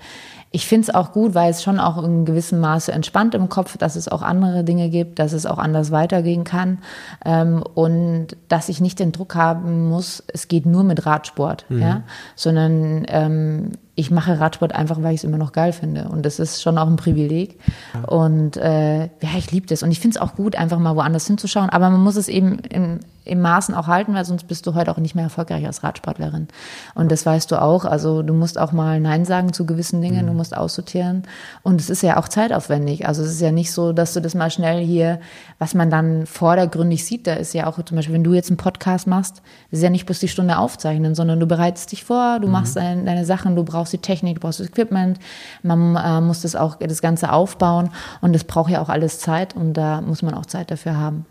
ich 0.50 0.66
finde 0.66 0.88
es 0.88 0.94
auch 0.94 1.12
gut, 1.12 1.34
weil 1.34 1.50
es 1.50 1.62
schon 1.62 1.80
auch 1.80 2.02
in 2.02 2.24
gewissem 2.24 2.60
Maße 2.60 2.92
entspannt 2.92 3.34
im 3.34 3.48
Kopf, 3.48 3.78
dass 3.78 3.96
es 3.96 4.08
auch 4.08 4.20
andere 4.20 4.64
Dinge 4.64 4.90
gibt, 4.90 5.18
dass 5.18 5.32
es 5.32 5.46
auch 5.46 5.58
anders 5.58 5.90
weitergehen 5.90 6.44
kann 6.44 6.78
ähm, 7.24 7.64
und 7.74 8.36
dass 8.48 8.68
ich 8.68 8.80
nicht 8.80 8.98
den 8.98 9.12
Druck 9.12 9.34
haben 9.34 9.88
muss, 9.88 10.22
es 10.26 10.48
geht 10.48 10.66
nur 10.66 10.84
mit 10.84 11.06
Radsport, 11.06 11.64
mhm. 11.70 11.80
ja, 11.80 12.02
sondern 12.36 13.06
ähm, 13.08 13.72
ich 13.94 14.10
mache 14.10 14.40
Radsport 14.40 14.74
einfach, 14.74 15.02
weil 15.02 15.14
ich 15.14 15.20
es 15.20 15.24
immer 15.24 15.36
noch 15.36 15.52
geil 15.52 15.72
finde. 15.72 16.08
Und 16.08 16.24
das 16.24 16.38
ist 16.38 16.62
schon 16.62 16.78
auch 16.78 16.86
ein 16.86 16.96
Privileg. 16.96 17.58
Ja. 17.92 18.08
Und 18.08 18.56
äh, 18.56 19.02
ja, 19.02 19.36
ich 19.36 19.50
liebe 19.50 19.66
das. 19.66 19.82
Und 19.82 19.90
ich 19.90 20.00
finde 20.00 20.16
es 20.16 20.22
auch 20.22 20.34
gut, 20.34 20.56
einfach 20.56 20.78
mal 20.78 20.96
woanders 20.96 21.26
hinzuschauen. 21.26 21.68
Aber 21.68 21.90
man 21.90 22.00
muss 22.00 22.16
es 22.16 22.28
eben 22.28 22.58
im, 22.60 23.00
im 23.24 23.40
Maßen 23.40 23.74
auch 23.74 23.86
halten, 23.86 24.14
weil 24.14 24.24
sonst 24.24 24.48
bist 24.48 24.66
du 24.66 24.74
heute 24.74 24.90
auch 24.90 24.96
nicht 24.96 25.14
mehr 25.14 25.24
erfolgreich 25.24 25.64
als 25.66 25.82
Radsportlerin. 25.82 26.48
Und 26.94 27.12
das 27.12 27.24
weißt 27.24 27.50
du 27.50 27.60
auch. 27.60 27.84
Also 27.84 28.22
du 28.22 28.34
musst 28.34 28.58
auch 28.58 28.72
mal 28.72 28.98
Nein 28.98 29.24
sagen 29.24 29.52
zu 29.52 29.66
gewissen 29.66 30.00
Dingen, 30.00 30.24
mhm. 30.24 30.28
du 30.28 30.32
musst 30.34 30.56
aussortieren. 30.56 31.24
Und 31.62 31.80
es 31.80 31.90
ist 31.90 32.02
ja 32.02 32.16
auch 32.16 32.28
zeitaufwendig. 32.28 33.06
Also 33.06 33.22
es 33.22 33.32
ist 33.32 33.40
ja 33.40 33.52
nicht 33.52 33.72
so, 33.72 33.92
dass 33.92 34.14
du 34.14 34.20
das 34.20 34.34
mal 34.34 34.50
schnell 34.50 34.84
hier, 34.84 35.20
was 35.58 35.74
man 35.74 35.90
dann 35.90 36.26
vordergründig 36.26 37.04
sieht, 37.04 37.26
da 37.26 37.34
ist 37.34 37.54
ja 37.54 37.66
auch 37.66 37.82
zum 37.84 37.96
Beispiel, 37.96 38.14
wenn 38.14 38.24
du 38.24 38.34
jetzt 38.34 38.50
einen 38.50 38.56
Podcast 38.56 39.06
machst, 39.06 39.42
ist 39.70 39.82
ja 39.82 39.90
nicht 39.90 40.06
bloß 40.06 40.18
die 40.18 40.28
Stunde 40.28 40.58
aufzeichnen, 40.58 41.14
sondern 41.14 41.38
du 41.38 41.46
bereitest 41.46 41.92
dich 41.92 42.04
vor, 42.04 42.40
du 42.40 42.46
mhm. 42.46 42.52
machst 42.52 42.76
deine, 42.76 43.04
deine 43.04 43.24
Sachen, 43.24 43.54
du 43.54 43.62
brauchst 43.62 43.91
die 43.92 43.98
Technik, 43.98 44.36
du 44.36 44.40
brauchst 44.40 44.60
das 44.60 44.68
Equipment, 44.68 45.18
man 45.62 45.96
äh, 45.96 46.20
muss 46.20 46.42
das 46.42 46.56
auch, 46.56 46.76
das 46.76 47.02
Ganze 47.02 47.32
aufbauen. 47.32 47.90
Und 48.20 48.34
das 48.34 48.44
braucht 48.44 48.70
ja 48.70 48.80
auch 48.80 48.88
alles 48.88 49.18
Zeit 49.18 49.54
und 49.56 49.74
da 49.74 50.00
muss 50.00 50.22
man 50.22 50.34
auch 50.34 50.46
Zeit 50.46 50.70
dafür 50.70 50.96
haben. 50.96 51.26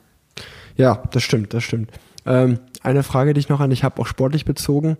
Ja, 0.75 1.01
das 1.11 1.23
stimmt, 1.23 1.53
das 1.53 1.63
stimmt. 1.63 1.91
Ähm, 2.25 2.59
eine 2.83 3.03
Frage, 3.03 3.33
die 3.33 3.39
ich 3.39 3.49
noch 3.49 3.59
an 3.59 3.69
dich 3.69 3.83
habe, 3.83 4.01
auch 4.01 4.07
sportlich 4.07 4.45
bezogen. 4.45 4.97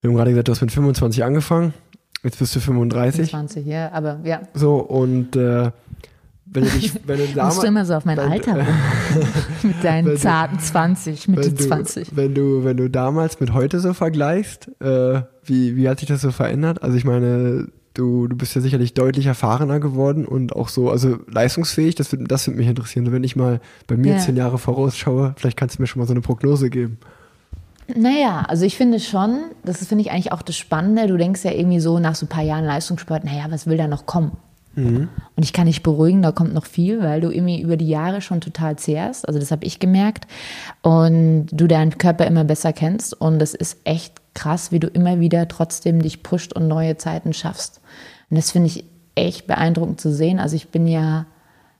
Wir 0.00 0.10
haben 0.10 0.16
gerade 0.16 0.30
gesagt, 0.30 0.48
du 0.48 0.52
hast 0.52 0.60
mit 0.60 0.72
25 0.72 1.24
angefangen. 1.24 1.74
Jetzt 2.22 2.38
bist 2.38 2.54
du 2.56 2.60
35. 2.60 3.30
20, 3.30 3.66
ja, 3.66 3.92
aber 3.92 4.20
ja. 4.24 4.42
So, 4.54 4.76
und 4.76 5.36
äh, 5.36 5.70
wenn 6.46 6.64
du 6.64 6.70
dich, 6.70 6.92
wenn 7.06 7.18
du 7.18 7.26
damals. 7.34 7.54
Musst 7.54 7.64
du 7.64 7.68
immer 7.68 7.84
so 7.84 7.94
auf 7.94 8.04
mein 8.04 8.16
wenn, 8.16 8.32
Alter 8.32 8.54
rum. 8.56 8.66
mit 9.62 9.84
deinen 9.84 10.16
zarten 10.16 10.58
20, 10.58 11.28
Mitte 11.28 11.42
wenn 11.42 11.56
du, 11.56 11.64
20. 11.64 12.16
Wenn 12.16 12.34
du, 12.34 12.64
wenn 12.64 12.76
du 12.76 12.88
damals 12.88 13.40
mit 13.40 13.52
heute 13.52 13.80
so 13.80 13.92
vergleichst, 13.94 14.70
äh, 14.80 15.22
wie, 15.48 15.76
wie 15.76 15.88
hat 15.88 16.00
sich 16.00 16.08
das 16.08 16.20
so 16.20 16.30
verändert? 16.30 16.82
Also 16.82 16.96
ich 16.96 17.04
meine, 17.04 17.68
du, 17.94 18.28
du 18.28 18.36
bist 18.36 18.54
ja 18.54 18.60
sicherlich 18.60 18.94
deutlich 18.94 19.26
erfahrener 19.26 19.80
geworden 19.80 20.26
und 20.26 20.54
auch 20.54 20.68
so, 20.68 20.90
also 20.90 21.18
leistungsfähig, 21.30 21.94
das 21.94 22.12
wird, 22.12 22.30
das 22.30 22.46
mich 22.48 22.66
interessieren. 22.66 23.10
Wenn 23.12 23.24
ich 23.24 23.36
mal 23.36 23.60
bei 23.86 23.96
mir 23.96 24.14
ja. 24.14 24.18
zehn 24.18 24.36
Jahre 24.36 24.58
vorausschaue, 24.58 25.34
vielleicht 25.36 25.56
kannst 25.56 25.78
du 25.78 25.82
mir 25.82 25.86
schon 25.86 26.00
mal 26.00 26.06
so 26.06 26.12
eine 26.12 26.20
Prognose 26.20 26.70
geben. 26.70 26.98
Naja, 27.94 28.44
also 28.48 28.64
ich 28.64 28.76
finde 28.76 28.98
schon, 28.98 29.44
das 29.64 29.86
finde 29.86 30.02
ich 30.02 30.10
eigentlich 30.10 30.32
auch 30.32 30.42
das 30.42 30.56
Spannende. 30.56 31.06
Du 31.06 31.16
denkst 31.16 31.44
ja 31.44 31.52
irgendwie 31.52 31.80
so 31.80 31.98
nach 31.98 32.16
so 32.16 32.26
ein 32.26 32.28
paar 32.28 32.42
Jahren 32.42 32.64
Leistungssport, 32.64 33.24
naja, 33.24 33.46
was 33.48 33.66
will 33.66 33.76
da 33.76 33.86
noch 33.86 34.06
kommen? 34.06 34.32
Mhm. 34.74 35.08
Und 35.36 35.42
ich 35.42 35.52
kann 35.52 35.66
dich 35.66 35.82
beruhigen, 35.82 36.20
da 36.20 36.32
kommt 36.32 36.52
noch 36.52 36.66
viel, 36.66 37.00
weil 37.00 37.20
du 37.20 37.30
irgendwie 37.30 37.62
über 37.62 37.76
die 37.76 37.88
Jahre 37.88 38.20
schon 38.20 38.40
total 38.40 38.76
zehrst. 38.76 39.26
Also 39.26 39.38
das 39.38 39.52
habe 39.52 39.64
ich 39.64 39.78
gemerkt. 39.78 40.26
Und 40.82 41.46
du 41.52 41.68
deinen 41.68 41.96
Körper 41.96 42.26
immer 42.26 42.44
besser 42.44 42.72
kennst. 42.72 43.18
Und 43.18 43.38
das 43.38 43.54
ist 43.54 43.78
echt 43.84 44.14
krass, 44.36 44.70
wie 44.70 44.78
du 44.78 44.86
immer 44.86 45.18
wieder 45.18 45.48
trotzdem 45.48 46.00
dich 46.00 46.22
pusht 46.22 46.52
und 46.52 46.68
neue 46.68 46.96
Zeiten 46.96 47.32
schaffst. 47.32 47.80
Und 48.30 48.36
das 48.36 48.52
finde 48.52 48.68
ich 48.68 48.84
echt 49.16 49.48
beeindruckend 49.48 50.00
zu 50.00 50.12
sehen. 50.12 50.38
Also 50.38 50.54
ich 50.54 50.68
bin 50.68 50.86
ja 50.86 51.26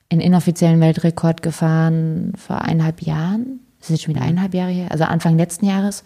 in 0.09 0.21
inoffiziellen 0.21 0.81
Weltrekord 0.81 1.43
gefahren 1.43 2.33
vor 2.37 2.63
eineinhalb 2.63 3.03
Jahren. 3.03 3.61
Das 3.81 3.91
ist 3.91 4.03
schon 4.03 4.15
wieder 4.15 4.25
eineinhalb 4.25 4.55
Jahre 4.55 4.71
her, 4.71 4.91
also 4.91 5.05
Anfang 5.05 5.37
letzten 5.37 5.67
Jahres. 5.67 6.03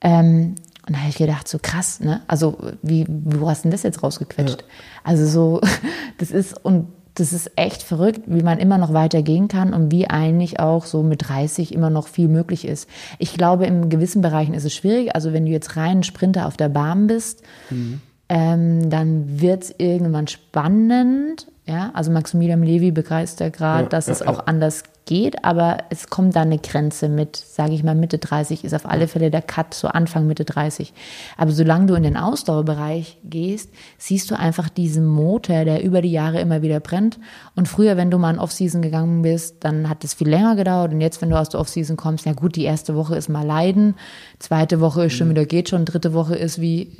Ähm, 0.00 0.54
und 0.86 0.94
da 0.94 1.00
habe 1.00 1.10
ich 1.10 1.16
gedacht, 1.16 1.48
so 1.48 1.58
krass, 1.60 1.98
ne? 1.98 2.22
Also, 2.28 2.58
wie, 2.82 3.06
wo 3.08 3.48
hast 3.48 3.60
du 3.60 3.62
denn 3.64 3.72
das 3.72 3.82
jetzt 3.82 4.04
rausgequetscht? 4.04 4.60
Ja. 4.60 4.66
Also 5.02 5.26
so, 5.26 5.60
das 6.18 6.30
ist, 6.30 6.64
und 6.64 6.86
das 7.16 7.32
ist 7.32 7.50
echt 7.56 7.82
verrückt, 7.82 8.22
wie 8.26 8.42
man 8.42 8.58
immer 8.58 8.78
noch 8.78 8.92
weitergehen 8.92 9.48
kann 9.48 9.72
und 9.72 9.90
wie 9.90 10.08
eigentlich 10.08 10.60
auch 10.60 10.84
so 10.84 11.02
mit 11.02 11.28
30 11.28 11.74
immer 11.74 11.90
noch 11.90 12.08
viel 12.08 12.28
möglich 12.28 12.66
ist. 12.66 12.88
Ich 13.18 13.34
glaube, 13.34 13.66
in 13.66 13.88
gewissen 13.88 14.20
Bereichen 14.20 14.54
ist 14.54 14.64
es 14.64 14.74
schwierig. 14.74 15.14
Also 15.14 15.32
wenn 15.32 15.46
du 15.46 15.52
jetzt 15.52 15.76
rein 15.76 16.02
Sprinter 16.02 16.46
auf 16.46 16.56
der 16.56 16.68
Bahn 16.68 17.06
bist, 17.06 17.42
mhm. 17.70 18.00
ähm, 18.28 18.90
dann 18.90 19.40
wird 19.40 19.64
es 19.64 19.74
irgendwann 19.78 20.28
spannend. 20.28 21.46
Ja, 21.64 21.90
also 21.94 22.12
Maximilian 22.12 22.62
Levy 22.62 22.92
begeistert 22.92 23.54
gerade, 23.54 23.84
ja, 23.84 23.88
dass 23.88 24.06
ja, 24.06 24.12
es 24.12 24.22
auch 24.22 24.46
anders 24.46 24.84
geht, 25.06 25.44
aber 25.44 25.78
es 25.88 26.08
kommt 26.08 26.36
da 26.36 26.42
eine 26.42 26.58
Grenze 26.58 27.08
mit, 27.08 27.36
sage 27.36 27.72
ich 27.72 27.82
mal, 27.82 27.94
Mitte 27.94 28.18
30 28.18 28.64
ist 28.64 28.74
auf 28.74 28.86
alle 28.86 29.08
Fälle 29.08 29.30
der 29.30 29.40
Cut, 29.40 29.72
so 29.72 29.88
Anfang 29.88 30.26
Mitte 30.26 30.44
30. 30.44 30.92
Aber 31.36 31.52
solange 31.52 31.86
du 31.86 31.94
in 31.94 32.02
den 32.02 32.16
Ausdauerbereich 32.16 33.18
gehst, 33.24 33.70
siehst 33.96 34.30
du 34.30 34.38
einfach 34.38 34.68
diesen 34.68 35.06
Motor, 35.06 35.64
der 35.64 35.82
über 35.82 36.02
die 36.02 36.10
Jahre 36.10 36.40
immer 36.40 36.60
wieder 36.60 36.80
brennt. 36.80 37.18
Und 37.54 37.68
früher, 37.68 37.96
wenn 37.96 38.10
du 38.10 38.18
mal 38.18 38.34
in 38.34 38.40
Off-Season 38.40 38.82
gegangen 38.82 39.22
bist, 39.22 39.64
dann 39.64 39.88
hat 39.88 40.04
es 40.04 40.14
viel 40.14 40.28
länger 40.28 40.56
gedauert. 40.56 40.92
Und 40.92 41.00
jetzt, 41.00 41.22
wenn 41.22 41.30
du 41.30 41.38
aus 41.38 41.48
der 41.48 41.60
Off-Season 41.60 41.96
kommst, 41.96 42.26
ja 42.26 42.32
gut, 42.32 42.56
die 42.56 42.64
erste 42.64 42.96
Woche 42.96 43.16
ist 43.16 43.28
mal 43.28 43.46
Leiden, 43.46 43.94
zweite 44.40 44.80
Woche 44.80 45.06
ist 45.06 45.14
schon 45.14 45.28
mhm. 45.28 45.32
wieder 45.32 45.46
geht 45.46 45.68
schon, 45.68 45.84
dritte 45.84 46.12
Woche 46.12 46.34
ist 46.34 46.60
wie 46.60 46.96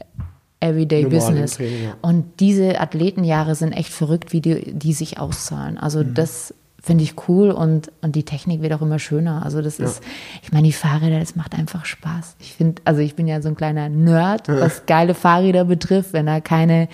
Everyday 0.60 1.02
Normal 1.02 1.18
Business. 1.18 1.56
Training, 1.56 1.84
ja. 1.84 1.96
Und 2.02 2.40
diese 2.40 2.80
Athletenjahre 2.80 3.54
sind 3.54 3.72
echt 3.72 3.92
verrückt, 3.92 4.32
wie 4.32 4.40
die, 4.40 4.72
die 4.72 4.92
sich 4.92 5.18
auszahlen. 5.18 5.76
Also 5.76 6.04
mhm. 6.04 6.14
das 6.14 6.54
finde 6.86 7.02
ich 7.02 7.14
cool 7.28 7.50
und, 7.50 7.90
und 8.00 8.14
die 8.14 8.22
Technik 8.22 8.62
wird 8.62 8.72
auch 8.72 8.80
immer 8.80 9.00
schöner. 9.00 9.42
Also 9.44 9.60
das 9.60 9.78
ja. 9.78 9.86
ist, 9.86 10.02
ich 10.44 10.52
meine, 10.52 10.68
die 10.68 10.72
Fahrräder, 10.72 11.18
das 11.18 11.34
macht 11.34 11.54
einfach 11.54 11.84
Spaß. 11.84 12.36
Ich 12.38 12.52
finde, 12.52 12.80
also 12.84 13.00
ich 13.00 13.16
bin 13.16 13.26
ja 13.26 13.42
so 13.42 13.48
ein 13.48 13.56
kleiner 13.56 13.88
Nerd, 13.88 14.48
was 14.48 14.86
geile 14.86 15.14
Fahrräder 15.14 15.64
betrifft, 15.64 16.12
wenn 16.12 16.26
da 16.26 16.40
keine 16.40 16.88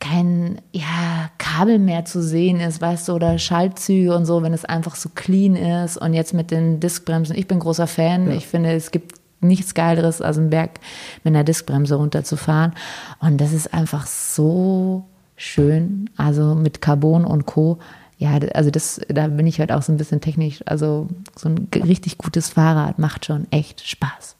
kein 0.00 0.62
ja, 0.72 1.30
Kabel 1.36 1.78
mehr 1.78 2.06
zu 2.06 2.22
sehen 2.22 2.58
ist, 2.58 2.80
weißt 2.80 3.08
du, 3.08 3.12
oder 3.12 3.38
Schaltzüge 3.38 4.16
und 4.16 4.24
so, 4.24 4.42
wenn 4.42 4.54
es 4.54 4.64
einfach 4.64 4.96
so 4.96 5.10
clean 5.14 5.56
ist 5.56 5.98
und 5.98 6.14
jetzt 6.14 6.32
mit 6.32 6.50
den 6.50 6.80
Diskbremsen. 6.80 7.36
Ich 7.36 7.46
bin 7.46 7.58
großer 7.58 7.86
Fan. 7.86 8.28
Ja. 8.28 8.36
Ich 8.36 8.46
finde, 8.46 8.72
es 8.72 8.92
gibt 8.92 9.20
nichts 9.40 9.74
Geileres, 9.74 10.22
als 10.22 10.38
einen 10.38 10.48
Berg 10.48 10.80
mit 11.22 11.34
einer 11.34 11.44
Diskbremse 11.44 11.96
runterzufahren. 11.96 12.72
Und 13.20 13.42
das 13.42 13.52
ist 13.52 13.74
einfach 13.74 14.06
so 14.06 15.04
schön. 15.36 16.08
Also 16.16 16.54
mit 16.54 16.80
Carbon 16.80 17.26
und 17.26 17.44
Co 17.44 17.78
ja, 18.20 18.38
also 18.52 18.70
das, 18.70 19.00
da 19.08 19.28
bin 19.28 19.46
ich 19.46 19.60
halt 19.60 19.72
auch 19.72 19.80
so 19.80 19.90
ein 19.90 19.96
bisschen 19.96 20.20
technisch. 20.20 20.60
Also 20.66 21.08
so 21.34 21.48
ein 21.48 21.68
richtig 21.74 22.18
gutes 22.18 22.50
Fahrrad 22.50 22.98
macht 22.98 23.24
schon 23.24 23.46
echt 23.50 23.88
Spaß. 23.88 24.36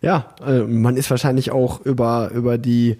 Ja, 0.00 0.28
also 0.40 0.66
man 0.66 0.96
ist 0.96 1.10
wahrscheinlich 1.10 1.50
auch 1.50 1.84
über, 1.84 2.30
über 2.30 2.56
die 2.56 2.96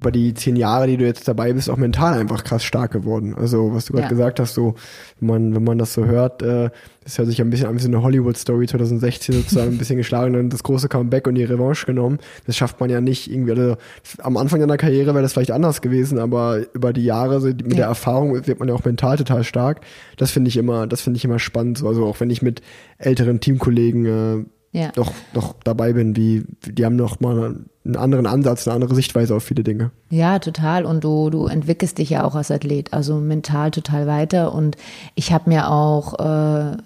über 0.00 0.12
die 0.12 0.32
zehn 0.32 0.54
Jahre, 0.54 0.86
die 0.86 0.96
du 0.96 1.04
jetzt 1.04 1.26
dabei 1.26 1.52
bist, 1.52 1.68
auch 1.68 1.76
mental 1.76 2.14
einfach 2.14 2.44
krass 2.44 2.62
stark 2.62 2.92
geworden. 2.92 3.34
Also, 3.36 3.74
was 3.74 3.86
du 3.86 3.94
gerade 3.94 4.04
ja. 4.04 4.08
gesagt 4.08 4.38
hast, 4.38 4.54
so, 4.54 4.76
wenn 5.18 5.28
man, 5.28 5.54
wenn 5.56 5.64
man 5.64 5.76
das 5.78 5.92
so 5.92 6.04
hört, 6.04 6.40
äh, 6.40 6.70
das 7.02 7.18
hört 7.18 7.26
sich 7.26 7.40
ein 7.40 7.50
bisschen 7.50 7.66
an 7.66 7.74
wie 7.74 7.80
so 7.80 7.88
eine 7.88 8.00
Hollywood-Story 8.00 8.68
2016 8.68 9.34
sozusagen, 9.34 9.72
ein 9.72 9.78
bisschen 9.78 9.96
geschlagen, 9.96 10.34
dann 10.34 10.50
das 10.50 10.62
große 10.62 10.88
Comeback 10.88 11.26
und 11.26 11.34
die 11.34 11.42
Revanche 11.42 11.84
genommen. 11.84 12.18
Das 12.46 12.56
schafft 12.56 12.78
man 12.78 12.90
ja 12.90 13.00
nicht 13.00 13.28
irgendwie, 13.28 13.52
also, 13.52 13.76
am 14.18 14.36
Anfang 14.36 14.60
deiner 14.60 14.76
Karriere 14.76 15.14
wäre 15.14 15.22
das 15.22 15.32
vielleicht 15.32 15.50
anders 15.50 15.82
gewesen, 15.82 16.20
aber 16.20 16.60
über 16.74 16.92
die 16.92 17.04
Jahre, 17.04 17.40
so, 17.40 17.48
mit 17.48 17.72
ja. 17.72 17.76
der 17.78 17.86
Erfahrung 17.86 18.46
wird 18.46 18.60
man 18.60 18.68
ja 18.68 18.74
auch 18.74 18.84
mental 18.84 19.16
total 19.16 19.42
stark. 19.42 19.80
Das 20.16 20.30
finde 20.30 20.48
ich 20.48 20.56
immer, 20.56 20.86
das 20.86 21.00
finde 21.00 21.16
ich 21.16 21.24
immer 21.24 21.40
spannend, 21.40 21.78
so, 21.78 21.88
also 21.88 22.06
auch 22.06 22.20
wenn 22.20 22.30
ich 22.30 22.40
mit 22.40 22.62
älteren 22.98 23.40
Teamkollegen, 23.40 24.06
äh, 24.06 24.44
ja. 24.72 24.92
noch, 24.96 25.12
noch 25.34 25.54
dabei 25.64 25.92
bin, 25.92 26.16
wie, 26.16 26.44
die 26.66 26.84
haben 26.84 26.96
noch 26.96 27.20
mal 27.20 27.56
einen 27.84 27.96
anderen 27.96 28.26
Ansatz, 28.26 28.68
eine 28.68 28.74
andere 28.74 28.94
Sichtweise 28.94 29.34
auf 29.34 29.42
viele 29.42 29.62
Dinge. 29.62 29.90
Ja, 30.10 30.38
total. 30.38 30.84
Und 30.84 31.04
du, 31.04 31.30
du 31.30 31.46
entwickelst 31.46 31.98
dich 31.98 32.10
ja 32.10 32.24
auch 32.24 32.34
als 32.34 32.50
Athlet, 32.50 32.92
also 32.92 33.16
mental 33.16 33.70
total 33.70 34.06
weiter. 34.06 34.54
Und 34.54 34.76
ich 35.14 35.32
habe 35.32 35.48
mir 35.48 35.70
auch 35.70 36.18
äh, 36.18 36.76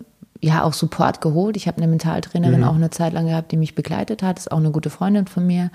ja 0.42 0.64
auch 0.64 0.72
Support 0.72 1.20
geholt. 1.20 1.56
Ich 1.56 1.68
habe 1.68 1.78
eine 1.78 1.86
Mentaltrainerin 1.86 2.60
mhm. 2.60 2.66
auch 2.66 2.74
eine 2.74 2.90
Zeit 2.90 3.12
lang 3.12 3.26
gehabt, 3.26 3.52
die 3.52 3.56
mich 3.56 3.74
begleitet 3.74 4.22
hat. 4.22 4.38
Ist 4.38 4.50
auch 4.50 4.58
eine 4.58 4.72
gute 4.72 4.90
Freundin 4.90 5.26
von 5.26 5.46
mir. 5.46 5.70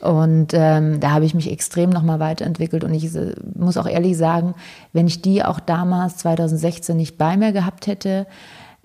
Und 0.00 0.48
ähm, 0.52 1.00
da 1.00 1.10
habe 1.10 1.24
ich 1.24 1.34
mich 1.34 1.50
extrem 1.50 1.90
nochmal 1.90 2.20
weiterentwickelt. 2.20 2.84
Und 2.84 2.92
ich 2.92 3.14
äh, 3.14 3.34
muss 3.54 3.78
auch 3.78 3.86
ehrlich 3.86 4.16
sagen, 4.16 4.54
wenn 4.92 5.06
ich 5.06 5.22
die 5.22 5.42
auch 5.42 5.58
damals 5.58 6.18
2016 6.18 6.96
nicht 6.96 7.16
bei 7.16 7.36
mir 7.38 7.52
gehabt 7.52 7.86
hätte, 7.86 8.26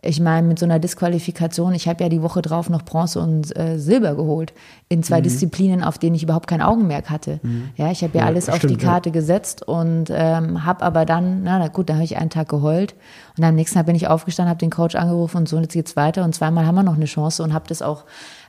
ich 0.01 0.21
meine, 0.21 0.47
mit 0.47 0.59
so 0.59 0.65
einer 0.65 0.79
Disqualifikation, 0.79 1.73
ich 1.73 1.87
habe 1.87 2.03
ja 2.03 2.09
die 2.09 2.21
Woche 2.21 2.41
drauf 2.41 2.69
noch 2.69 2.83
Bronze 2.83 3.19
und 3.19 3.55
äh, 3.57 3.77
Silber 3.77 4.15
geholt 4.15 4.53
in 4.87 5.03
zwei 5.03 5.19
mhm. 5.19 5.23
Disziplinen, 5.23 5.83
auf 5.83 5.97
denen 5.97 6.15
ich 6.15 6.23
überhaupt 6.23 6.47
kein 6.47 6.61
Augenmerk 6.61 7.09
hatte. 7.09 7.41
Mhm. 7.43 7.69
Ja, 7.75 7.91
ich 7.91 8.01
habe 8.01 8.17
ja, 8.17 8.23
ja, 8.23 8.27
alles 8.27 8.47
auf 8.47 8.59
die 8.59 8.77
Karte 8.77 9.09
ja. 9.09 9.13
gesetzt 9.13 9.67
und 9.67 10.05
ähm, 10.09 10.65
habe 10.65 10.83
aber 10.85 11.05
dann, 11.05 11.43
na, 11.43 11.59
na 11.59 11.67
gut, 11.67 11.89
da 11.89 11.95
habe 11.95 12.05
ich 12.05 12.17
einen 12.17 12.29
Tag 12.29 12.47
geheult 12.47 12.95
und 13.37 13.43
am 13.43 13.55
nächsten 13.55 13.77
Tag 13.77 13.87
bin 13.87 13.95
ich 13.95 14.07
aufgestanden, 14.07 14.49
habe 14.49 14.59
den 14.59 14.69
Coach 14.69 14.95
angerufen 14.95 15.37
und 15.37 15.49
so 15.49 15.57
und 15.57 15.63
jetzt 15.63 15.73
geht's 15.73 15.97
weiter 15.97 16.23
und 16.23 16.33
zweimal 16.33 16.65
haben 16.65 16.75
wir 16.75 16.83
noch 16.83 16.95
eine 16.95 17.05
Chance 17.05 17.43
und 17.43 17.53
habe 17.53 17.65
das 17.67 17.81
auch 17.81 18.05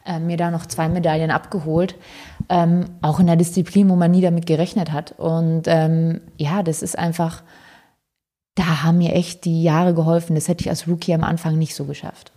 äh, 0.06 0.20
mir 0.20 0.36
da 0.36 0.52
noch 0.52 0.66
zwei 0.66 0.88
Medaillen 0.88 1.32
abgeholt, 1.32 1.96
ähm, 2.48 2.84
auch 3.02 3.18
in 3.18 3.28
einer 3.28 3.36
Disziplin, 3.36 3.90
wo 3.90 3.96
man 3.96 4.12
nie 4.12 4.20
damit 4.20 4.46
gerechnet 4.46 4.92
hat 4.92 5.14
und 5.18 5.62
ähm, 5.66 6.20
ja, 6.36 6.62
das 6.62 6.82
ist 6.82 6.96
einfach 6.96 7.42
da 8.54 8.82
haben 8.82 8.98
mir 8.98 9.14
echt 9.14 9.44
die 9.44 9.62
Jahre 9.62 9.94
geholfen. 9.94 10.34
Das 10.34 10.48
hätte 10.48 10.62
ich 10.62 10.70
als 10.70 10.88
Rookie 10.88 11.14
am 11.14 11.24
Anfang 11.24 11.58
nicht 11.58 11.74
so 11.74 11.84
geschafft. 11.84 12.32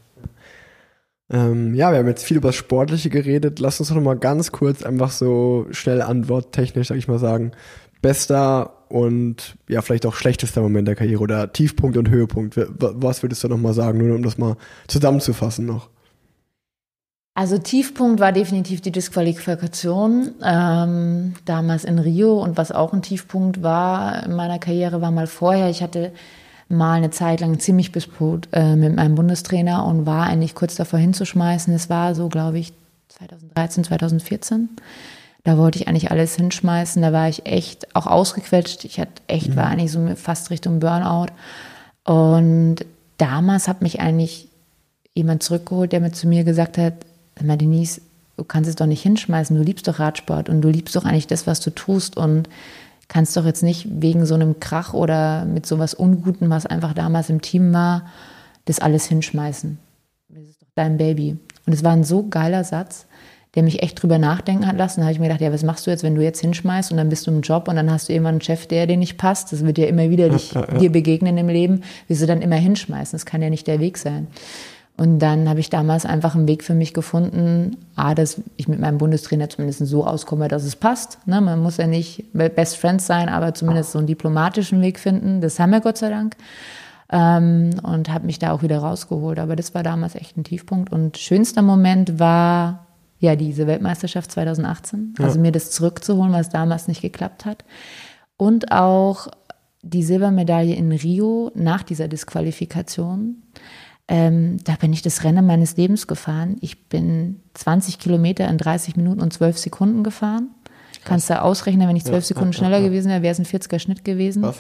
Ähm, 1.30 1.74
ja, 1.74 1.92
wir 1.92 2.00
haben 2.00 2.08
jetzt 2.08 2.24
viel 2.24 2.38
über 2.38 2.50
das 2.50 2.56
Sportliche 2.56 3.10
geredet. 3.10 3.60
Lass 3.60 3.80
uns 3.80 3.90
noch 3.90 4.02
mal 4.02 4.18
ganz 4.18 4.52
kurz 4.52 4.84
einfach 4.84 5.12
so 5.12 5.66
schnell 5.72 6.02
antworttechnisch, 6.02 6.88
sag 6.90 6.98
ich 6.98 7.08
mal 7.08 7.20
sagen, 7.20 7.52
bester 8.02 8.86
und 8.90 9.58
ja, 9.68 9.82
vielleicht 9.82 10.06
auch 10.06 10.14
schlechtester 10.14 10.62
Moment 10.62 10.88
der 10.88 10.96
Karriere 10.96 11.22
oder 11.22 11.52
Tiefpunkt 11.52 11.98
und 11.98 12.10
Höhepunkt. 12.10 12.56
Was 12.78 13.24
würdest 13.24 13.44
du 13.44 13.48
noch 13.48 13.58
mal 13.58 13.74
sagen, 13.74 13.98
nur 13.98 14.16
um 14.16 14.22
das 14.22 14.38
mal 14.38 14.58
zusammenzufassen 14.88 15.66
noch? 15.66 15.90
Also 17.36 17.58
Tiefpunkt 17.58 18.20
war 18.20 18.32
definitiv 18.32 18.82
die 18.82 18.92
Disqualifikation 18.92 20.36
ähm, 20.44 21.34
damals 21.46 21.84
in 21.84 21.98
Rio 21.98 22.40
und 22.40 22.58
was 22.58 22.72
auch 22.72 22.94
ein 22.94 23.02
Tiefpunkt 23.02 23.64
war 23.64 24.24
in 24.24 24.36
meiner 24.36 24.60
Karriere 24.60 25.02
war 25.02 25.10
mal 25.10 25.26
vorher. 25.26 25.70
Ich 25.70 25.82
hatte 25.82 26.12
mal 26.70 26.94
eine 26.94 27.10
Zeit 27.10 27.40
lang 27.40 27.60
ziemlich 27.60 27.92
Disput 27.92 28.48
äh, 28.52 28.76
mit 28.76 28.96
meinem 28.96 29.16
Bundestrainer 29.16 29.86
und 29.86 30.06
war 30.06 30.28
eigentlich 30.28 30.54
kurz 30.54 30.76
davor 30.76 31.00
hinzuschmeißen. 31.00 31.74
Es 31.74 31.90
war 31.90 32.14
so, 32.14 32.30
glaube 32.30 32.60
ich, 32.60 32.74
2013, 33.10 33.84
2014. 33.84 34.70
Da 35.44 35.58
wollte 35.58 35.80
ich 35.80 35.88
eigentlich 35.88 36.12
alles 36.12 36.36
hinschmeißen. 36.36 37.02
Da 37.02 37.12
war 37.14 37.30
ich 37.30 37.48
echt 37.48 37.96
auch 37.96 38.06
ausgequetscht. 38.08 38.86
Ich 38.86 39.00
hatte 39.00 39.22
echt, 39.28 39.50
mhm. 39.50 39.56
war 39.56 39.66
eigentlich 39.66 39.92
so 39.92 40.08
fast 40.16 40.52
Richtung 40.52 40.80
Burnout. 40.80 41.32
Und 42.06 42.78
damals 43.18 43.68
hat 43.68 43.82
mich 43.82 44.00
eigentlich 44.00 44.50
jemand 45.16 45.44
zurückgeholt, 45.44 45.92
der 45.92 46.00
mir 46.00 46.12
zu 46.12 46.28
mir 46.28 46.44
gesagt 46.44 46.78
hat, 46.78 46.94
Sag 47.36 47.48
mal, 47.48 47.58
Denise, 47.58 48.02
du 48.38 48.44
kannst 48.44 48.70
es 48.70 48.76
doch 48.76 48.86
nicht 48.86 49.02
hinschmeißen. 49.02 49.56
Du 49.56 49.64
liebst 49.64 49.88
doch 49.88 50.00
Radsport 50.00 50.50
und 50.50 50.62
du 50.62 50.70
liebst 50.70 50.96
doch 50.96 51.06
eigentlich 51.06 51.28
das, 51.28 51.48
was 51.48 51.60
du 51.60 51.70
tust 51.70 52.18
und 52.18 52.50
kannst 53.08 53.38
doch 53.38 53.46
jetzt 53.46 53.64
nicht 53.64 53.88
wegen 53.90 54.26
so 54.26 54.34
einem 54.34 54.60
Krach 54.60 54.94
oder 54.94 55.46
mit 55.46 55.66
sowas 55.66 55.94
Unguten, 55.94 56.50
was 56.50 56.66
einfach 56.66 56.94
damals 56.94 57.30
im 57.30 57.42
Team 57.42 57.74
war, 57.74 58.06
das 58.66 58.80
alles 58.80 59.06
hinschmeißen. 59.06 59.78
Das 60.30 60.44
ist 60.44 60.62
doch 60.62 60.70
dein 60.76 60.98
Baby. 60.98 61.38
Und 61.66 61.74
es 61.74 61.84
war 61.84 61.92
ein 61.92 62.04
so 62.04 62.28
geiler 62.28 62.64
Satz, 62.64 63.06
der 63.56 63.64
mich 63.64 63.84
echt 63.84 64.02
drüber 64.02 64.18
nachdenken 64.18 64.66
hat 64.66 64.78
lassen. 64.78 65.02
Da 65.02 65.06
habe 65.06 65.14
ich 65.14 65.20
mir 65.20 65.28
gedacht, 65.28 65.42
ja, 65.42 65.54
was 65.54 65.64
machst 65.64 65.86
du 65.86 65.92
jetzt, 65.92 66.04
wenn 66.04 66.16
du 66.16 66.24
jetzt 66.24 66.42
hinschmeißt 66.42 66.92
und 66.92 66.98
dann 66.98 67.10
bist 67.10 67.28
du 67.28 67.32
im 67.32 67.42
Job 67.42 67.68
und 67.68 67.76
dann 67.76 67.92
hast 67.92 68.10
du 68.10 68.14
immer 68.14 68.30
einen 68.30 68.42
Chef, 68.42 68.66
der 68.66 68.88
dir 68.88 68.98
nicht 68.98 69.18
passt. 69.18 69.54
Das 69.54 69.64
wird 69.64 69.78
ja 69.78 69.86
immer 69.86 70.10
wieder 70.10 70.30
dich, 70.30 70.54
ja, 70.54 70.62
ja, 70.62 70.74
ja. 70.74 70.80
dir 70.80 70.92
begegnen 70.92 71.38
im 71.38 71.50
Leben. 71.50 71.84
Willst 72.08 72.24
du 72.24 72.28
dann 72.28 72.42
immer 72.42 72.56
hinschmeißen? 72.56 73.16
Das 73.16 73.26
kann 73.26 73.42
ja 73.42 73.50
nicht 73.50 73.68
der 73.68 73.80
Weg 73.80 73.98
sein. 73.98 74.28
Und 74.96 75.20
dann 75.20 75.50
habe 75.50 75.60
ich 75.60 75.72
damals 75.72 76.06
einfach 76.06 76.36
einen 76.36 76.48
Weg 76.48 76.64
für 76.64 76.76
mich 76.76 76.94
gefunden, 76.94 77.78
A, 77.96 78.14
dass 78.14 78.42
ich 78.58 78.68
mit 78.68 78.80
meinem 78.80 79.00
Bundestrainer 79.00 79.50
zumindest 79.50 79.80
so 79.88 80.06
auskomme, 80.06 80.48
dass 80.48 80.64
es 80.64 80.76
passt. 80.76 81.18
Ne? 81.26 81.42
Man 81.42 81.62
muss 81.62 81.78
ja 81.78 81.88
nicht 81.88 82.26
Best 82.34 82.78
Friends 82.78 83.08
sein, 83.08 83.28
aber 83.28 83.56
zumindest 83.56 83.92
so 83.92 83.98
einen 83.98 84.08
diplomatischen 84.08 84.82
Weg 84.82 85.00
finden. 85.00 85.42
Das 85.42 85.60
haben 85.60 85.72
wir 85.72 85.82
Gott 85.82 85.98
sei 85.98 86.10
Dank. 86.10 86.36
Ähm, 87.12 87.72
und 87.82 88.10
habe 88.10 88.28
mich 88.28 88.38
da 88.38 88.52
auch 88.52 88.62
wieder 88.62 88.78
rausgeholt. 88.80 89.40
Aber 89.40 89.56
das 89.56 89.74
war 89.74 89.82
damals 89.82 90.14
echt 90.14 90.38
ein 90.38 90.44
Tiefpunkt. 90.44 90.92
Und 90.92 91.18
schönster 91.18 91.64
Moment 91.64 92.20
war 92.20 92.86
ja 93.20 93.36
diese 93.36 93.66
Weltmeisterschaft 93.66 94.32
2018. 94.32 95.16
Ja. 95.18 95.26
Also 95.26 95.40
mir 95.40 95.52
das 95.52 95.72
zurückzuholen, 95.72 96.34
was 96.34 96.50
damals 96.50 96.88
nicht 96.88 97.02
geklappt 97.02 97.46
hat. 97.46 97.66
Und 98.38 98.72
auch 98.72 99.28
die 99.82 100.04
Silbermedaille 100.04 100.76
in 100.76 100.92
Rio 100.92 101.52
nach 101.56 101.84
dieser 101.84 102.08
Disqualifikation. 102.08 103.44
Ähm, 104.08 104.58
da 104.64 104.74
bin 104.76 104.92
ich 104.92 105.02
das 105.02 105.24
Rennen 105.24 105.46
meines 105.46 105.78
Lebens 105.78 106.08
gefahren. 106.08 106.58
Ich 106.62 106.90
bin 106.90 107.40
20 107.54 108.00
Kilometer 108.00 108.48
in 108.50 108.58
30 108.58 108.98
Minuten 108.98 109.22
und 109.22 109.32
12 109.32 109.58
Sekunden 109.58 110.04
gefahren. 110.04 110.50
Kannst 111.06 111.30
du 111.30 111.42
ausrechnen, 111.42 111.88
wenn 111.88 111.96
ich 111.96 112.04
12 112.04 112.16
ja, 112.16 112.22
Sekunden 112.22 112.52
ja, 112.52 112.58
schneller 112.58 112.78
ja, 112.80 112.88
gewesen 112.88 113.10
wäre, 113.10 113.22
wäre 113.22 113.32
es 113.32 113.40
ein 113.40 113.46
40er 113.46 113.80
Schnitt 113.80 114.06
gewesen. 114.06 114.44
Was? 114.44 114.58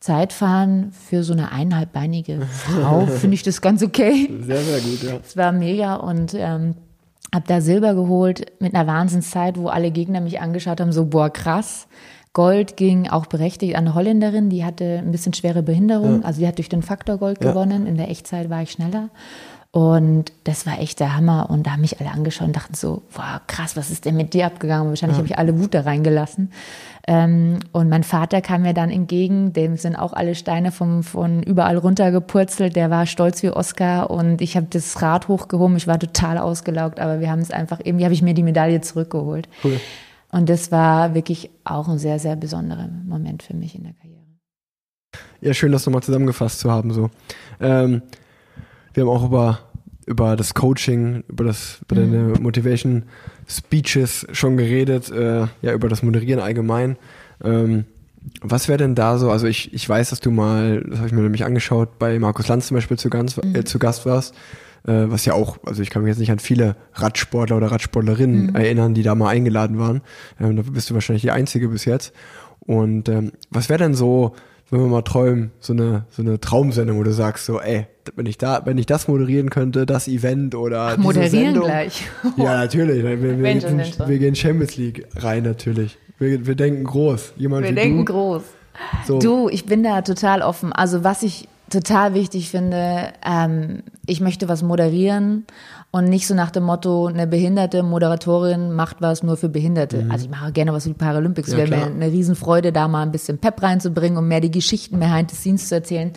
Zeitfahren 0.00 0.92
für 0.92 1.24
so 1.24 1.32
eine 1.32 1.52
eineinhalbbeinige 1.52 2.42
Frau 2.42 3.06
finde 3.06 3.34
ich 3.34 3.42
das 3.42 3.60
ganz 3.60 3.82
okay. 3.82 4.30
Sehr, 4.40 4.62
sehr 4.62 4.80
gut, 4.80 5.02
ja. 5.02 5.18
Es 5.24 5.36
war 5.36 5.52
mega 5.52 5.96
und 5.96 6.34
ähm, 6.34 6.74
habe 7.34 7.46
da 7.46 7.60
Silber 7.60 7.94
geholt 7.94 8.52
mit 8.60 8.74
einer 8.74 8.86
Wahnsinnszeit, 8.86 9.58
wo 9.58 9.68
alle 9.68 9.90
Gegner 9.90 10.20
mich 10.20 10.40
angeschaut 10.40 10.80
haben, 10.80 10.92
so 10.92 11.06
boah 11.06 11.30
krass. 11.30 11.88
Gold 12.36 12.76
ging 12.76 13.08
auch 13.08 13.24
berechtigt 13.24 13.76
an 13.76 13.86
eine 13.86 13.94
Holländerin, 13.94 14.50
die 14.50 14.62
hatte 14.62 14.98
ein 14.98 15.10
bisschen 15.10 15.32
schwere 15.32 15.62
Behinderung, 15.62 16.20
ja. 16.20 16.26
also 16.26 16.38
die 16.38 16.46
hat 16.46 16.58
durch 16.58 16.68
den 16.68 16.82
Faktor 16.82 17.16
Gold 17.16 17.42
ja. 17.42 17.50
gewonnen. 17.50 17.86
In 17.86 17.96
der 17.96 18.10
Echtzeit 18.10 18.50
war 18.50 18.60
ich 18.60 18.72
schneller. 18.72 19.08
Und 19.70 20.32
das 20.44 20.66
war 20.66 20.78
echt 20.78 21.00
der 21.00 21.16
Hammer. 21.16 21.48
Und 21.48 21.66
da 21.66 21.72
haben 21.72 21.80
mich 21.80 21.98
alle 21.98 22.10
angeschaut 22.10 22.48
und 22.48 22.56
dachten 22.56 22.74
so, 22.74 23.04
wow, 23.14 23.40
krass, 23.46 23.74
was 23.74 23.90
ist 23.90 24.04
denn 24.04 24.16
mit 24.16 24.34
dir 24.34 24.44
abgegangen? 24.44 24.90
Wahrscheinlich 24.90 25.16
ja. 25.16 25.22
habe 25.22 25.28
ich 25.28 25.38
alle 25.38 25.58
Wut 25.58 25.72
da 25.72 25.80
reingelassen. 25.80 26.52
Ähm, 27.08 27.60
und 27.72 27.88
mein 27.88 28.04
Vater 28.04 28.42
kam 28.42 28.62
mir 28.62 28.74
dann 28.74 28.90
entgegen, 28.90 29.54
dem 29.54 29.78
sind 29.78 29.96
auch 29.96 30.12
alle 30.12 30.34
Steine 30.34 30.72
vom, 30.72 31.04
von 31.04 31.42
überall 31.42 31.78
runtergepurzelt. 31.78 32.76
Der 32.76 32.90
war 32.90 33.06
stolz 33.06 33.42
wie 33.42 33.50
Oscar 33.50 34.10
und 34.10 34.42
ich 34.42 34.58
habe 34.58 34.66
das 34.68 35.00
Rad 35.00 35.28
hochgehoben. 35.28 35.78
Ich 35.78 35.86
war 35.86 35.98
total 35.98 36.36
ausgelaugt, 36.36 37.00
aber 37.00 37.20
wir 37.20 37.30
haben 37.30 37.40
es 37.40 37.50
einfach, 37.50 37.80
irgendwie 37.82 38.04
habe 38.04 38.12
ich 38.12 38.20
mir 38.20 38.34
die 38.34 38.42
Medaille 38.42 38.82
zurückgeholt. 38.82 39.48
Cool. 39.64 39.80
Und 40.36 40.50
das 40.50 40.70
war 40.70 41.14
wirklich 41.14 41.48
auch 41.64 41.88
ein 41.88 41.96
sehr, 41.96 42.18
sehr 42.18 42.36
besonderer 42.36 42.90
Moment 43.06 43.42
für 43.42 43.56
mich 43.56 43.74
in 43.74 43.84
der 43.84 43.94
Karriere. 43.94 44.20
Ja, 45.40 45.54
schön, 45.54 45.72
das 45.72 45.86
nochmal 45.86 46.02
zusammengefasst 46.02 46.58
zu 46.58 46.70
haben. 46.70 46.92
So. 46.92 47.08
Ähm, 47.58 48.02
wir 48.92 49.04
haben 49.04 49.08
auch 49.08 49.24
über, 49.24 49.60
über 50.04 50.36
das 50.36 50.52
Coaching, 50.52 51.24
über, 51.28 51.44
das, 51.44 51.80
über 51.88 52.02
mhm. 52.02 52.12
deine 52.12 52.40
Motivation 52.40 53.04
Speeches 53.48 54.26
schon 54.32 54.58
geredet, 54.58 55.10
äh, 55.10 55.46
ja, 55.62 55.72
über 55.72 55.88
das 55.88 56.02
Moderieren 56.02 56.40
allgemein. 56.40 56.98
Ähm, 57.42 57.86
was 58.42 58.68
wäre 58.68 58.76
denn 58.76 58.94
da 58.94 59.16
so, 59.16 59.30
also 59.30 59.46
ich, 59.46 59.72
ich 59.72 59.88
weiß, 59.88 60.10
dass 60.10 60.20
du 60.20 60.30
mal, 60.30 60.82
das 60.82 60.98
habe 60.98 61.06
ich 61.06 61.14
mir 61.14 61.22
nämlich 61.22 61.46
angeschaut, 61.46 61.98
bei 61.98 62.18
Markus 62.18 62.48
Lanz 62.48 62.66
zum 62.66 62.74
Beispiel 62.74 62.98
zu, 62.98 63.08
ganz, 63.08 63.38
mhm. 63.38 63.54
äh, 63.54 63.64
zu 63.64 63.78
Gast 63.78 64.04
warst, 64.04 64.34
äh, 64.86 65.10
was 65.10 65.24
ja 65.24 65.34
auch, 65.34 65.58
also 65.64 65.82
ich 65.82 65.90
kann 65.90 66.02
mich 66.02 66.10
jetzt 66.10 66.18
nicht 66.18 66.30
an 66.30 66.38
viele 66.38 66.76
Radsportler 66.94 67.56
oder 67.56 67.70
Radsportlerinnen 67.70 68.46
mhm. 68.48 68.54
erinnern, 68.54 68.94
die 68.94 69.02
da 69.02 69.14
mal 69.14 69.28
eingeladen 69.28 69.78
waren. 69.78 70.02
Ähm, 70.40 70.56
da 70.56 70.62
bist 70.62 70.90
du 70.90 70.94
wahrscheinlich 70.94 71.22
die 71.22 71.30
Einzige 71.30 71.68
bis 71.68 71.84
jetzt. 71.84 72.12
Und 72.60 73.08
ähm, 73.08 73.32
was 73.50 73.68
wäre 73.68 73.78
denn 73.78 73.94
so, 73.94 74.34
wenn 74.70 74.80
wir 74.80 74.86
mal 74.86 75.02
träumen, 75.02 75.52
so 75.60 75.72
eine, 75.72 76.06
so 76.10 76.22
eine 76.22 76.40
Traumsendung, 76.40 76.98
wo 76.98 77.02
du 77.02 77.12
sagst 77.12 77.46
so, 77.46 77.60
ey, 77.60 77.86
wenn 78.16 78.26
ich 78.26 78.38
da, 78.38 78.62
wenn 78.64 78.78
ich 78.78 78.86
das 78.86 79.08
moderieren 79.08 79.50
könnte, 79.50 79.86
das 79.86 80.08
Event 80.08 80.54
oder 80.54 80.92
Ach, 80.92 80.96
moderieren 80.96 81.30
Sendung, 81.30 81.64
gleich. 81.64 82.02
ja, 82.36 82.56
natürlich. 82.56 83.02
Wir, 83.02 83.22
wir, 83.22 83.38
wir, 83.38 83.54
gehen, 83.54 83.82
wir 84.06 84.18
gehen 84.18 84.34
Champions 84.34 84.76
League 84.76 85.06
rein, 85.16 85.44
natürlich. 85.44 85.98
Wir, 86.18 86.46
wir 86.46 86.54
denken 86.54 86.84
groß. 86.84 87.34
Jemand 87.36 87.64
wir 87.64 87.74
denken 87.74 88.04
du. 88.04 88.12
groß. 88.12 88.42
So. 89.06 89.18
Du, 89.18 89.48
ich 89.48 89.66
bin 89.66 89.82
da 89.82 90.02
total 90.02 90.42
offen. 90.42 90.72
Also 90.72 91.04
was 91.04 91.22
ich 91.22 91.48
total 91.70 92.14
wichtig 92.14 92.50
finde, 92.50 93.12
ähm, 93.24 93.82
ich 94.06 94.20
möchte 94.20 94.48
was 94.48 94.62
moderieren 94.62 95.46
und 95.90 96.04
nicht 96.04 96.26
so 96.26 96.34
nach 96.34 96.50
dem 96.50 96.64
Motto, 96.64 97.06
eine 97.06 97.26
behinderte 97.26 97.82
Moderatorin 97.82 98.72
macht 98.72 98.96
was 99.00 99.22
nur 99.22 99.36
für 99.36 99.48
Behinderte. 99.48 100.04
Mhm. 100.04 100.10
Also 100.10 100.26
ich 100.26 100.30
mache 100.30 100.52
gerne 100.52 100.72
was 100.72 100.84
für 100.84 100.90
die 100.90 100.94
Paralympics. 100.94 101.52
Ja, 101.52 101.58
Wäre 101.58 101.70
mir 101.70 101.86
eine 101.86 102.12
Riesenfreude, 102.12 102.72
da 102.72 102.86
mal 102.88 103.02
ein 103.02 103.12
bisschen 103.12 103.38
Pep 103.38 103.62
reinzubringen, 103.62 104.18
um 104.18 104.28
mehr 104.28 104.40
die 104.40 104.50
Geschichten 104.50 104.98
behind 104.98 105.30
the 105.30 105.36
scenes 105.36 105.68
zu 105.68 105.74
erzählen. 105.74 106.12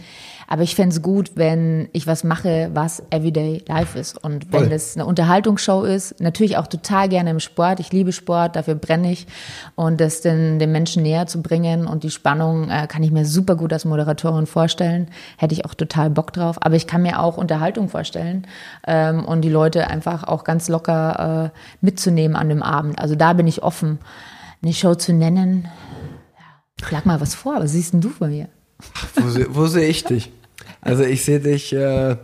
Aber 0.51 0.63
ich 0.63 0.73
fände 0.73 0.95
es 0.95 1.03
gut, 1.03 1.33
wenn 1.35 1.89
ich 1.93 2.07
was 2.07 2.23
mache, 2.23 2.71
was 2.73 3.03
Everyday 3.11 3.63
Life 3.67 3.97
ist. 3.97 4.17
Und 4.17 4.51
wenn 4.51 4.61
Voll. 4.61 4.69
das 4.69 4.95
eine 4.95 5.05
Unterhaltungsshow 5.05 5.83
ist, 5.83 6.19
natürlich 6.19 6.57
auch 6.57 6.65
total 6.65 7.07
gerne 7.07 7.29
im 7.29 7.39
Sport. 7.39 7.79
Ich 7.79 7.91
liebe 7.91 8.11
Sport, 8.11 8.55
dafür 8.55 8.73
brenne 8.73 9.11
ich. 9.11 9.27
Und 9.75 10.01
das 10.01 10.21
den, 10.21 10.57
den 10.57 10.71
Menschen 10.71 11.03
näher 11.03 11.27
zu 11.27 11.43
bringen 11.43 11.85
und 11.85 12.01
die 12.01 12.09
Spannung 12.09 12.71
äh, 12.71 12.87
kann 12.87 13.03
ich 13.03 13.11
mir 13.11 13.27
super 13.27 13.55
gut 13.55 13.71
als 13.71 13.85
Moderatorin 13.85 14.47
vorstellen. 14.47 15.09
Hätte 15.37 15.53
ich 15.53 15.65
auch 15.65 15.75
total 15.75 16.09
Bock 16.09 16.33
drauf. 16.33 16.57
Aber 16.61 16.75
ich 16.75 16.87
kann 16.87 17.03
mir 17.03 17.21
auch 17.21 17.37
Unterhaltung 17.37 17.87
vorstellen 17.87 18.47
ähm, 18.87 19.25
und 19.25 19.41
die 19.41 19.49
Leute 19.49 19.85
einfach 19.87 20.23
auch 20.23 20.43
ganz 20.43 20.67
locker 20.67 21.51
äh, 21.53 21.59
mitzunehmen 21.81 22.35
an 22.35 22.49
dem 22.49 22.63
Abend. 22.63 22.97
Also 22.97 23.13
da 23.13 23.33
bin 23.33 23.45
ich 23.45 23.61
offen, 23.61 23.99
eine 24.63 24.73
Show 24.73 24.95
zu 24.95 25.13
nennen. 25.13 25.67
Schlag 26.83 27.05
mal 27.05 27.21
was 27.21 27.35
vor. 27.35 27.57
Was 27.57 27.73
siehst 27.73 27.93
denn 27.93 28.01
du 28.01 28.09
von 28.09 28.31
mir? 28.31 28.49
Wo, 29.15 29.45
wo 29.49 29.67
sehe 29.67 29.87
ich 29.87 30.05
dich? 30.05 30.31
Also 30.81 31.03
ich 31.03 31.23
sehe 31.25 31.39
dich, 31.39 31.73
äh, 31.73 32.15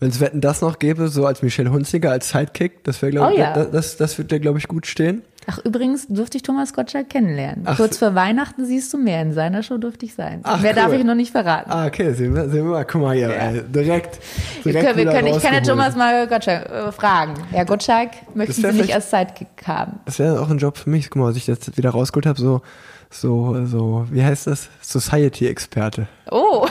wenn 0.00 0.08
es 0.08 0.20
Wetten 0.20 0.40
das 0.40 0.60
noch 0.60 0.78
gäbe, 0.78 1.08
so 1.08 1.26
als 1.26 1.42
Michelle 1.42 1.70
Hunziger, 1.70 2.10
als 2.10 2.30
Sidekick, 2.30 2.84
das 2.84 3.02
wäre, 3.02 3.12
glaube 3.12 3.34
oh, 3.34 3.38
ja. 3.38 3.52
das, 3.54 3.70
das, 3.70 3.96
das 3.96 4.18
wird 4.18 4.30
dir, 4.30 4.40
glaube 4.40 4.58
ich, 4.58 4.68
gut 4.68 4.86
stehen. 4.86 5.22
Ach, 5.50 5.58
übrigens 5.64 6.06
durfte 6.08 6.36
ich 6.36 6.42
Thomas 6.42 6.74
Gottschalk 6.74 7.08
kennenlernen. 7.08 7.62
Ach, 7.64 7.78
Kurz 7.78 7.96
vor 7.96 8.14
Weihnachten 8.14 8.66
siehst 8.66 8.92
du 8.92 8.98
mehr. 8.98 9.22
In 9.22 9.32
seiner 9.32 9.62
Show 9.62 9.78
durfte 9.78 10.04
ich 10.04 10.12
sein. 10.12 10.40
Ach, 10.42 10.60
Mehr 10.60 10.72
cool. 10.72 10.76
darf 10.76 10.92
ich 10.92 11.04
noch 11.04 11.14
nicht 11.14 11.32
verraten. 11.32 11.70
Ah, 11.70 11.86
okay, 11.86 12.12
sehen 12.12 12.34
wir, 12.34 12.50
sehen 12.50 12.64
wir 12.66 12.72
mal. 12.72 12.84
Guck 12.84 13.00
mal 13.00 13.16
hier, 13.16 13.30
ja. 13.30 13.52
äh, 13.52 13.62
direkt. 13.66 14.18
direkt 14.62 14.86
können, 14.94 15.08
können, 15.08 15.26
ich 15.28 15.42
kann 15.42 15.54
ja 15.54 15.62
Thomas 15.62 15.96
mal 15.96 16.26
Gottschalk 16.26 16.68
äh, 16.70 16.92
fragen. 16.92 17.32
Herr 17.50 17.64
Gottschalk, 17.64 18.10
möchten 18.34 18.60
Sie 18.60 18.72
mich 18.72 18.94
als 18.94 19.10
Sidekick 19.10 19.48
haben? 19.66 20.00
Das 20.04 20.18
wäre 20.18 20.38
auch 20.38 20.50
ein 20.50 20.58
Job 20.58 20.76
für 20.76 20.90
mich. 20.90 21.08
Guck 21.08 21.22
mal, 21.22 21.30
was 21.30 21.36
ich 21.36 21.46
jetzt 21.46 21.78
wieder 21.78 21.90
rausgeholt 21.90 22.26
habe, 22.26 22.38
so, 22.38 22.60
so, 23.08 23.64
so, 23.64 24.06
wie 24.10 24.22
heißt 24.22 24.48
das? 24.48 24.68
Society-Experte. 24.82 26.08
Oh. 26.30 26.66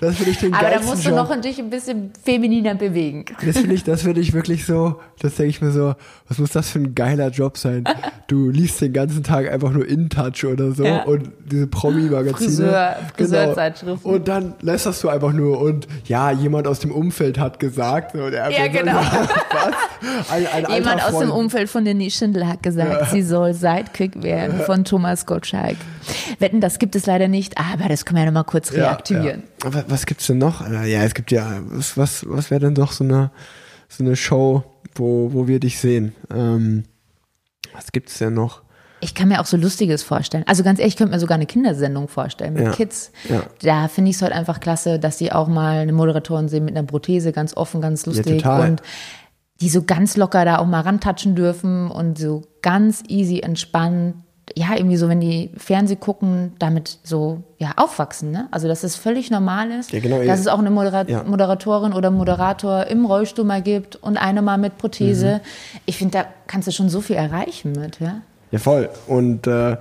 Das 0.00 0.16
finde 0.16 0.30
ich 0.30 0.38
den 0.38 0.54
Aber 0.54 0.70
da 0.70 0.80
musst 0.80 1.04
du 1.04 1.10
Job. 1.10 1.28
noch 1.28 1.40
dich 1.40 1.58
ein 1.58 1.70
bisschen 1.70 2.12
femininer 2.24 2.74
bewegen. 2.74 3.24
Das 3.44 3.58
finde 3.58 3.74
ich, 3.74 3.84
das 3.84 4.02
finde 4.02 4.20
ich 4.20 4.32
wirklich 4.32 4.64
so, 4.64 5.00
das 5.20 5.34
denke 5.36 5.50
ich 5.50 5.60
mir 5.60 5.70
so, 5.70 5.94
was 6.28 6.38
muss 6.38 6.50
das 6.50 6.70
für 6.70 6.78
ein 6.78 6.94
geiler 6.94 7.28
Job 7.28 7.58
sein? 7.58 7.84
Du 8.26 8.48
liest 8.48 8.80
den 8.80 8.92
ganzen 8.92 9.22
Tag 9.22 9.50
einfach 9.50 9.70
nur 9.70 9.86
In 9.86 10.08
Touch 10.08 10.44
oder 10.44 10.72
so 10.72 10.84
ja. 10.84 11.02
und 11.04 11.30
diese 11.44 11.66
Promi-Magazine. 11.66 12.34
Friseur, 12.34 12.96
Friseurzeitschriften. 13.16 14.02
Genau. 14.02 14.14
Und 14.16 14.28
dann 14.28 14.54
lässt 14.60 15.02
du 15.02 15.08
einfach 15.08 15.32
nur 15.32 15.60
und 15.60 15.86
ja, 16.06 16.30
jemand 16.30 16.66
aus 16.66 16.80
dem 16.80 16.92
Umfeld 16.92 17.38
hat 17.38 17.58
gesagt. 17.58 18.14
Und 18.14 18.32
er 18.32 18.50
ja, 18.50 18.66
genau. 18.68 18.94
was? 19.00 20.30
Ein, 20.30 20.46
ein 20.46 20.72
jemand 20.72 21.04
aus 21.04 21.18
dem 21.18 21.30
Umfeld 21.30 21.68
von 21.68 21.84
Denise 21.84 22.16
Schindel 22.16 22.46
hat 22.46 22.62
gesagt, 22.62 22.90
ja. 22.90 23.06
sie 23.06 23.22
soll 23.22 23.54
Sidekick 23.54 24.22
werden 24.22 24.60
von 24.60 24.84
Thomas 24.84 25.26
Gottschalk. 25.26 25.76
Wetten, 26.38 26.60
das 26.60 26.78
gibt 26.78 26.96
es 26.96 27.06
leider 27.06 27.28
nicht, 27.28 27.58
aber 27.58 27.88
das 27.88 28.04
können 28.04 28.16
wir 28.16 28.24
ja 28.24 28.26
nochmal 28.26 28.44
kurz 28.44 28.72
reaktivieren. 28.72 29.44
Ja, 29.62 29.70
ja. 29.70 29.84
Was 29.88 30.06
gibt's 30.06 30.26
denn 30.26 30.38
noch? 30.38 30.66
Äh, 30.66 30.90
ja, 30.92 31.02
es 31.04 31.14
gibt 31.14 31.30
ja, 31.30 31.60
was, 31.64 31.96
was, 31.96 32.24
was 32.28 32.50
wäre 32.50 32.60
denn 32.60 32.74
doch 32.74 32.92
so 32.92 33.04
eine, 33.04 33.30
so 33.88 34.04
eine 34.04 34.16
Show, 34.16 34.64
wo, 34.94 35.32
wo 35.32 35.48
wir 35.48 35.60
dich 35.60 35.78
sehen? 35.78 36.14
Ähm, 36.32 36.84
was 37.72 37.92
gibt's 37.92 38.18
denn 38.18 38.34
noch? 38.34 38.62
Ich 39.00 39.16
kann 39.16 39.28
mir 39.28 39.40
auch 39.40 39.46
so 39.46 39.56
Lustiges 39.56 40.04
vorstellen. 40.04 40.44
Also 40.46 40.62
ganz 40.62 40.78
ehrlich, 40.78 40.94
ich 40.94 40.98
könnte 40.98 41.12
mir 41.12 41.18
sogar 41.18 41.34
eine 41.34 41.46
Kindersendung 41.46 42.06
vorstellen 42.06 42.54
mit 42.54 42.62
ja, 42.62 42.70
Kids. 42.70 43.10
Ja. 43.28 43.42
Da 43.60 43.88
finde 43.88 44.10
ich 44.10 44.16
es 44.16 44.22
halt 44.22 44.32
einfach 44.32 44.60
klasse, 44.60 45.00
dass 45.00 45.18
sie 45.18 45.32
auch 45.32 45.48
mal 45.48 45.78
eine 45.78 45.92
Moderatorin 45.92 46.48
sehen 46.48 46.64
mit 46.64 46.76
einer 46.76 46.86
Prothese, 46.86 47.32
ganz 47.32 47.56
offen, 47.56 47.80
ganz 47.80 48.06
lustig. 48.06 48.42
Ja, 48.42 48.60
und 48.60 48.80
die 49.60 49.68
so 49.68 49.82
ganz 49.82 50.16
locker 50.16 50.44
da 50.44 50.58
auch 50.58 50.66
mal 50.66 50.82
rantatschen 50.82 51.34
dürfen 51.34 51.90
und 51.90 52.16
so 52.16 52.42
ganz 52.62 53.02
easy 53.08 53.40
entspannt 53.40 54.14
ja, 54.56 54.74
irgendwie 54.76 54.96
so, 54.96 55.08
wenn 55.08 55.20
die 55.20 55.50
Fernseh 55.56 55.96
gucken, 55.96 56.52
damit 56.58 56.98
so, 57.02 57.42
ja, 57.58 57.72
aufwachsen, 57.76 58.30
ne? 58.30 58.48
Also, 58.50 58.68
dass 58.68 58.82
es 58.82 58.96
völlig 58.96 59.30
normal 59.30 59.70
ist, 59.70 59.92
ja, 59.92 60.00
genau, 60.00 60.22
dass 60.22 60.40
es 60.40 60.48
auch 60.48 60.58
eine 60.58 60.70
Modera 60.70 61.04
ja. 61.06 61.22
Moderatorin 61.24 61.92
oder 61.92 62.10
Moderator 62.10 62.86
im 62.86 63.04
Rollstuhl 63.04 63.44
mal 63.44 63.62
gibt 63.62 63.96
und 63.96 64.16
eine 64.16 64.42
mal 64.42 64.58
mit 64.58 64.78
Prothese. 64.78 65.34
Mhm. 65.34 65.80
Ich 65.86 65.96
finde, 65.96 66.18
da 66.18 66.24
kannst 66.46 66.68
du 66.68 66.72
schon 66.72 66.88
so 66.88 67.00
viel 67.00 67.16
erreichen 67.16 67.72
mit, 67.72 68.00
ja? 68.00 68.22
Ja, 68.50 68.58
voll. 68.58 68.90
Und, 69.06 69.46
äh, 69.46 69.76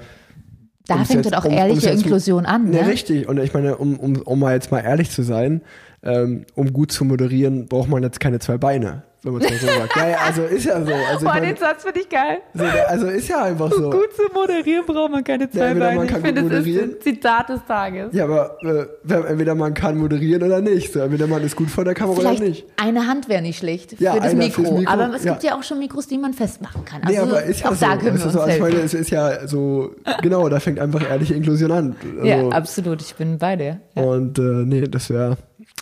da 0.87 0.95
um 0.95 1.05
fängt 1.05 1.25
jetzt, 1.25 1.35
auch 1.35 1.45
um, 1.45 1.51
ehrliche 1.51 1.89
Inklusion 1.89 2.45
an, 2.45 2.69
ne? 2.69 2.77
Ja, 2.77 2.85
richtig. 2.85 3.27
Und 3.27 3.39
ich 3.39 3.53
meine, 3.53 3.77
um, 3.77 3.97
um, 3.99 4.21
um 4.21 4.39
mal 4.39 4.53
jetzt 4.53 4.71
mal 4.71 4.79
ehrlich 4.79 5.11
zu 5.11 5.23
sein, 5.23 5.61
ähm, 6.03 6.45
um 6.55 6.73
gut 6.73 6.91
zu 6.91 7.05
moderieren, 7.05 7.67
braucht 7.67 7.89
man 7.89 8.03
jetzt 8.03 8.19
keine 8.19 8.39
zwei 8.39 8.57
Beine 8.57 9.03
wenn 9.23 9.33
man 9.33 9.41
es 9.43 9.51
mal 9.51 9.59
so 9.59 9.67
sagt. 9.67 9.95
Ja, 9.95 10.09
ja, 10.09 10.17
also 10.25 10.43
ist 10.43 10.65
ja 10.65 10.83
so. 10.83 10.93
Also 10.93 11.25
Boah, 11.25 11.39
den 11.39 11.55
Satz 11.55 11.83
finde 11.83 11.99
ich 11.99 12.09
geil. 12.09 12.39
So, 12.55 12.63
also 12.63 13.07
ist 13.07 13.27
ja 13.27 13.43
einfach 13.43 13.71
so. 13.71 13.91
Gut 13.91 14.13
zu 14.15 14.23
moderieren 14.33 14.85
braucht 14.85 15.11
man 15.11 15.23
keine 15.23 15.49
zwei 15.49 15.59
ja, 15.67 15.73
Beine. 15.75 15.95
Man 15.95 16.07
kann 16.07 16.21
ich 16.21 16.25
finde, 16.25 16.49
das 16.49 16.65
ist 16.65 16.81
ein 16.81 16.95
Zitat 17.01 17.49
des 17.49 17.59
Tages. 17.67 18.13
Ja, 18.13 18.23
aber 18.23 18.57
äh, 18.63 19.13
entweder 19.13 19.53
man 19.53 19.75
kann 19.75 19.97
moderieren 19.97 20.41
oder 20.41 20.61
nicht. 20.61 20.91
So, 20.91 21.01
entweder 21.01 21.27
man 21.27 21.43
ist 21.43 21.55
gut 21.55 21.69
vor 21.69 21.85
der 21.85 21.93
Kamera 21.93 22.19
Vielleicht 22.19 22.41
oder 22.41 22.49
nicht. 22.49 22.65
eine 22.77 23.05
Hand 23.05 23.29
wäre 23.29 23.43
nicht 23.43 23.59
schlecht 23.59 23.91
für 23.91 24.03
ja, 24.03 24.19
das 24.19 24.33
Mikro. 24.33 24.79
Mikro. 24.79 24.91
Aber 24.91 25.13
es 25.13 25.23
ja. 25.23 25.33
gibt 25.33 25.43
ja 25.43 25.55
auch 25.55 25.63
schon 25.63 25.77
Mikros, 25.77 26.07
die 26.07 26.17
man 26.17 26.33
festmachen 26.33 26.83
kann. 26.83 27.03
Also 27.03 27.13
nee, 27.13 27.31
aber 27.31 27.43
ist 27.43 27.61
ja 27.61 27.69
auch 27.69 27.75
so. 27.75 27.85
da 27.85 27.97
können 27.97 28.17
wir 28.17 28.25
uns 28.25 28.33
so, 28.33 28.41
also 28.41 28.59
meine, 28.59 28.75
es 28.77 28.93
ist 28.95 29.11
ja 29.11 29.47
so, 29.47 29.91
genau, 30.23 30.49
da 30.49 30.59
fängt 30.59 30.79
einfach 30.79 31.07
ehrliche 31.07 31.35
Inklusion 31.35 31.71
an. 31.71 31.95
Also, 32.17 32.25
ja, 32.25 32.47
absolut. 32.49 33.01
Ich 33.01 33.13
bin 33.15 33.37
bei 33.37 33.55
dir. 33.55 33.81
Ja. 33.95 34.01
Und 34.01 34.39
äh, 34.39 34.41
nee, 34.41 34.81
das 34.81 35.11
wäre 35.11 35.37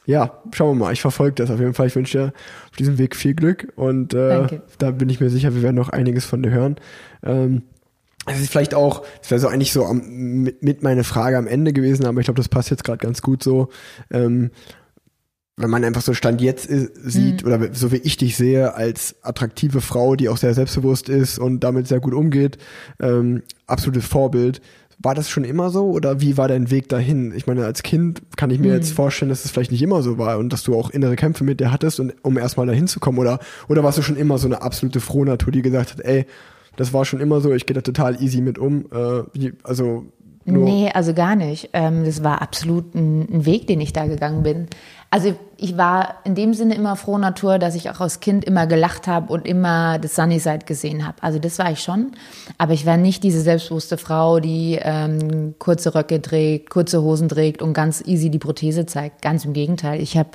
ja, 0.05 0.41
schauen 0.53 0.77
wir 0.77 0.85
mal. 0.85 0.93
Ich 0.93 1.01
verfolge 1.01 1.35
das 1.35 1.51
auf 1.51 1.59
jeden 1.59 1.73
Fall. 1.73 1.87
Ich 1.87 1.95
wünsche 1.95 2.17
dir 2.17 2.33
auf 2.69 2.77
diesem 2.77 2.97
Weg 2.97 3.15
viel 3.15 3.35
Glück 3.35 3.71
und 3.75 4.13
äh, 4.13 4.59
da 4.77 4.91
bin 4.91 5.09
ich 5.09 5.19
mir 5.19 5.29
sicher, 5.29 5.53
wir 5.53 5.61
werden 5.61 5.75
noch 5.75 5.89
einiges 5.89 6.25
von 6.25 6.41
dir 6.41 6.49
hören. 6.49 6.77
Ähm, 7.23 7.63
das 8.25 8.39
ist 8.39 8.51
vielleicht 8.51 8.73
auch, 8.73 9.03
das 9.21 9.31
wäre 9.31 9.39
so 9.39 9.47
eigentlich 9.47 9.71
so 9.71 9.85
am, 9.85 10.01
mit, 10.43 10.63
mit 10.63 10.83
meine 10.83 11.03
Frage 11.03 11.37
am 11.37 11.47
Ende 11.47 11.73
gewesen, 11.73 12.05
aber 12.05 12.19
ich 12.19 12.25
glaube, 12.25 12.39
das 12.39 12.49
passt 12.49 12.69
jetzt 12.69 12.83
gerade 12.83 12.97
ganz 12.99 13.21
gut 13.21 13.43
so. 13.43 13.69
Ähm, 14.11 14.51
wenn 15.57 15.69
man 15.69 15.83
einfach 15.83 16.01
so 16.01 16.13
Stand 16.13 16.41
jetzt 16.41 16.65
ist, 16.67 16.95
sieht, 16.95 17.43
mhm. 17.43 17.51
oder 17.51 17.73
so 17.73 17.91
wie 17.91 17.97
ich 17.97 18.15
dich 18.15 18.37
sehe, 18.37 18.75
als 18.75 19.15
attraktive 19.23 19.81
Frau, 19.81 20.15
die 20.15 20.29
auch 20.29 20.37
sehr 20.37 20.53
selbstbewusst 20.53 21.09
ist 21.09 21.37
und 21.37 21.59
damit 21.59 21.87
sehr 21.87 21.99
gut 21.99 22.13
umgeht, 22.13 22.57
ähm, 22.99 23.43
absolutes 23.67 24.05
Vorbild. 24.05 24.61
War 25.01 25.15
das 25.15 25.29
schon 25.29 25.45
immer 25.45 25.69
so 25.69 25.91
oder 25.91 26.19
wie 26.19 26.37
war 26.37 26.47
dein 26.47 26.71
Weg 26.71 26.89
dahin? 26.89 27.33
Ich 27.33 27.47
meine, 27.47 27.65
als 27.65 27.83
Kind 27.83 28.21
kann 28.35 28.51
ich 28.51 28.59
mir 28.59 28.67
mhm. 28.67 28.73
jetzt 28.73 28.91
vorstellen, 28.91 29.29
dass 29.29 29.45
es 29.45 29.51
vielleicht 29.51 29.71
nicht 29.71 29.81
immer 29.81 30.01
so 30.01 30.17
war 30.17 30.37
und 30.37 30.51
dass 30.51 30.63
du 30.63 30.77
auch 30.77 30.89
innere 30.89 31.15
Kämpfe 31.15 31.43
mit 31.43 31.59
dir 31.59 31.71
hattest, 31.71 31.99
und, 31.99 32.13
um 32.21 32.37
erstmal 32.37 32.67
dahin 32.67 32.87
zu 32.87 32.99
kommen 32.99 33.17
oder, 33.17 33.39
oder 33.69 33.83
warst 33.83 33.97
du 33.97 34.01
schon 34.01 34.17
immer 34.17 34.37
so 34.37 34.47
eine 34.47 34.61
absolute 34.61 34.99
Frohnatur, 34.99 35.53
die 35.53 35.61
gesagt 35.61 35.93
hat, 35.93 36.01
ey, 36.01 36.25
das 36.75 36.93
war 36.93 37.05
schon 37.05 37.19
immer 37.19 37.41
so, 37.41 37.53
ich 37.53 37.65
gehe 37.65 37.73
da 37.73 37.81
total 37.81 38.21
easy 38.21 38.41
mit 38.41 38.57
um. 38.57 38.85
Äh, 38.91 39.51
also 39.63 40.05
nur 40.45 40.65
nee, 40.65 40.89
also 40.93 41.13
gar 41.13 41.35
nicht. 41.35 41.69
Ähm, 41.73 42.05
das 42.05 42.23
war 42.23 42.41
absolut 42.41 42.95
ein, 42.95 43.21
ein 43.31 43.45
Weg, 43.45 43.67
den 43.67 43.81
ich 43.81 43.93
da 43.93 44.05
gegangen 44.05 44.43
bin. 44.43 44.67
Also 45.09 45.35
ich 45.61 45.77
war 45.77 46.15
in 46.23 46.35
dem 46.35 46.53
Sinne 46.53 46.75
immer 46.75 46.95
froh 46.95 47.17
Natur, 47.17 47.59
dass 47.59 47.75
ich 47.75 47.89
auch 47.89 47.99
als 47.99 48.21
Kind 48.21 48.45
immer 48.45 48.65
gelacht 48.65 49.07
habe 49.07 49.33
und 49.33 49.45
immer 49.45 49.99
das 49.99 50.15
Sunnyside 50.15 50.65
gesehen 50.65 51.05
habe. 51.05 51.21
Also 51.21 51.37
das 51.37 51.59
war 51.59 51.71
ich 51.71 51.81
schon. 51.81 52.13
Aber 52.57 52.73
ich 52.73 52.85
war 52.85 52.95
nicht 52.95 53.23
diese 53.23 53.41
selbstbewusste 53.41 53.97
Frau, 53.97 54.39
die 54.39 54.79
ähm, 54.81 55.55
kurze 55.59 55.95
Röcke 55.95 56.21
trägt, 56.21 56.69
kurze 56.69 57.01
Hosen 57.01 57.27
trägt 57.27 57.61
und 57.61 57.73
ganz 57.73 58.01
easy 58.05 58.29
die 58.29 58.39
Prothese 58.39 58.85
zeigt. 58.85 59.21
Ganz 59.21 59.43
im 59.43 59.53
Gegenteil. 59.53 60.01
Ich 60.01 60.17
habe 60.17 60.29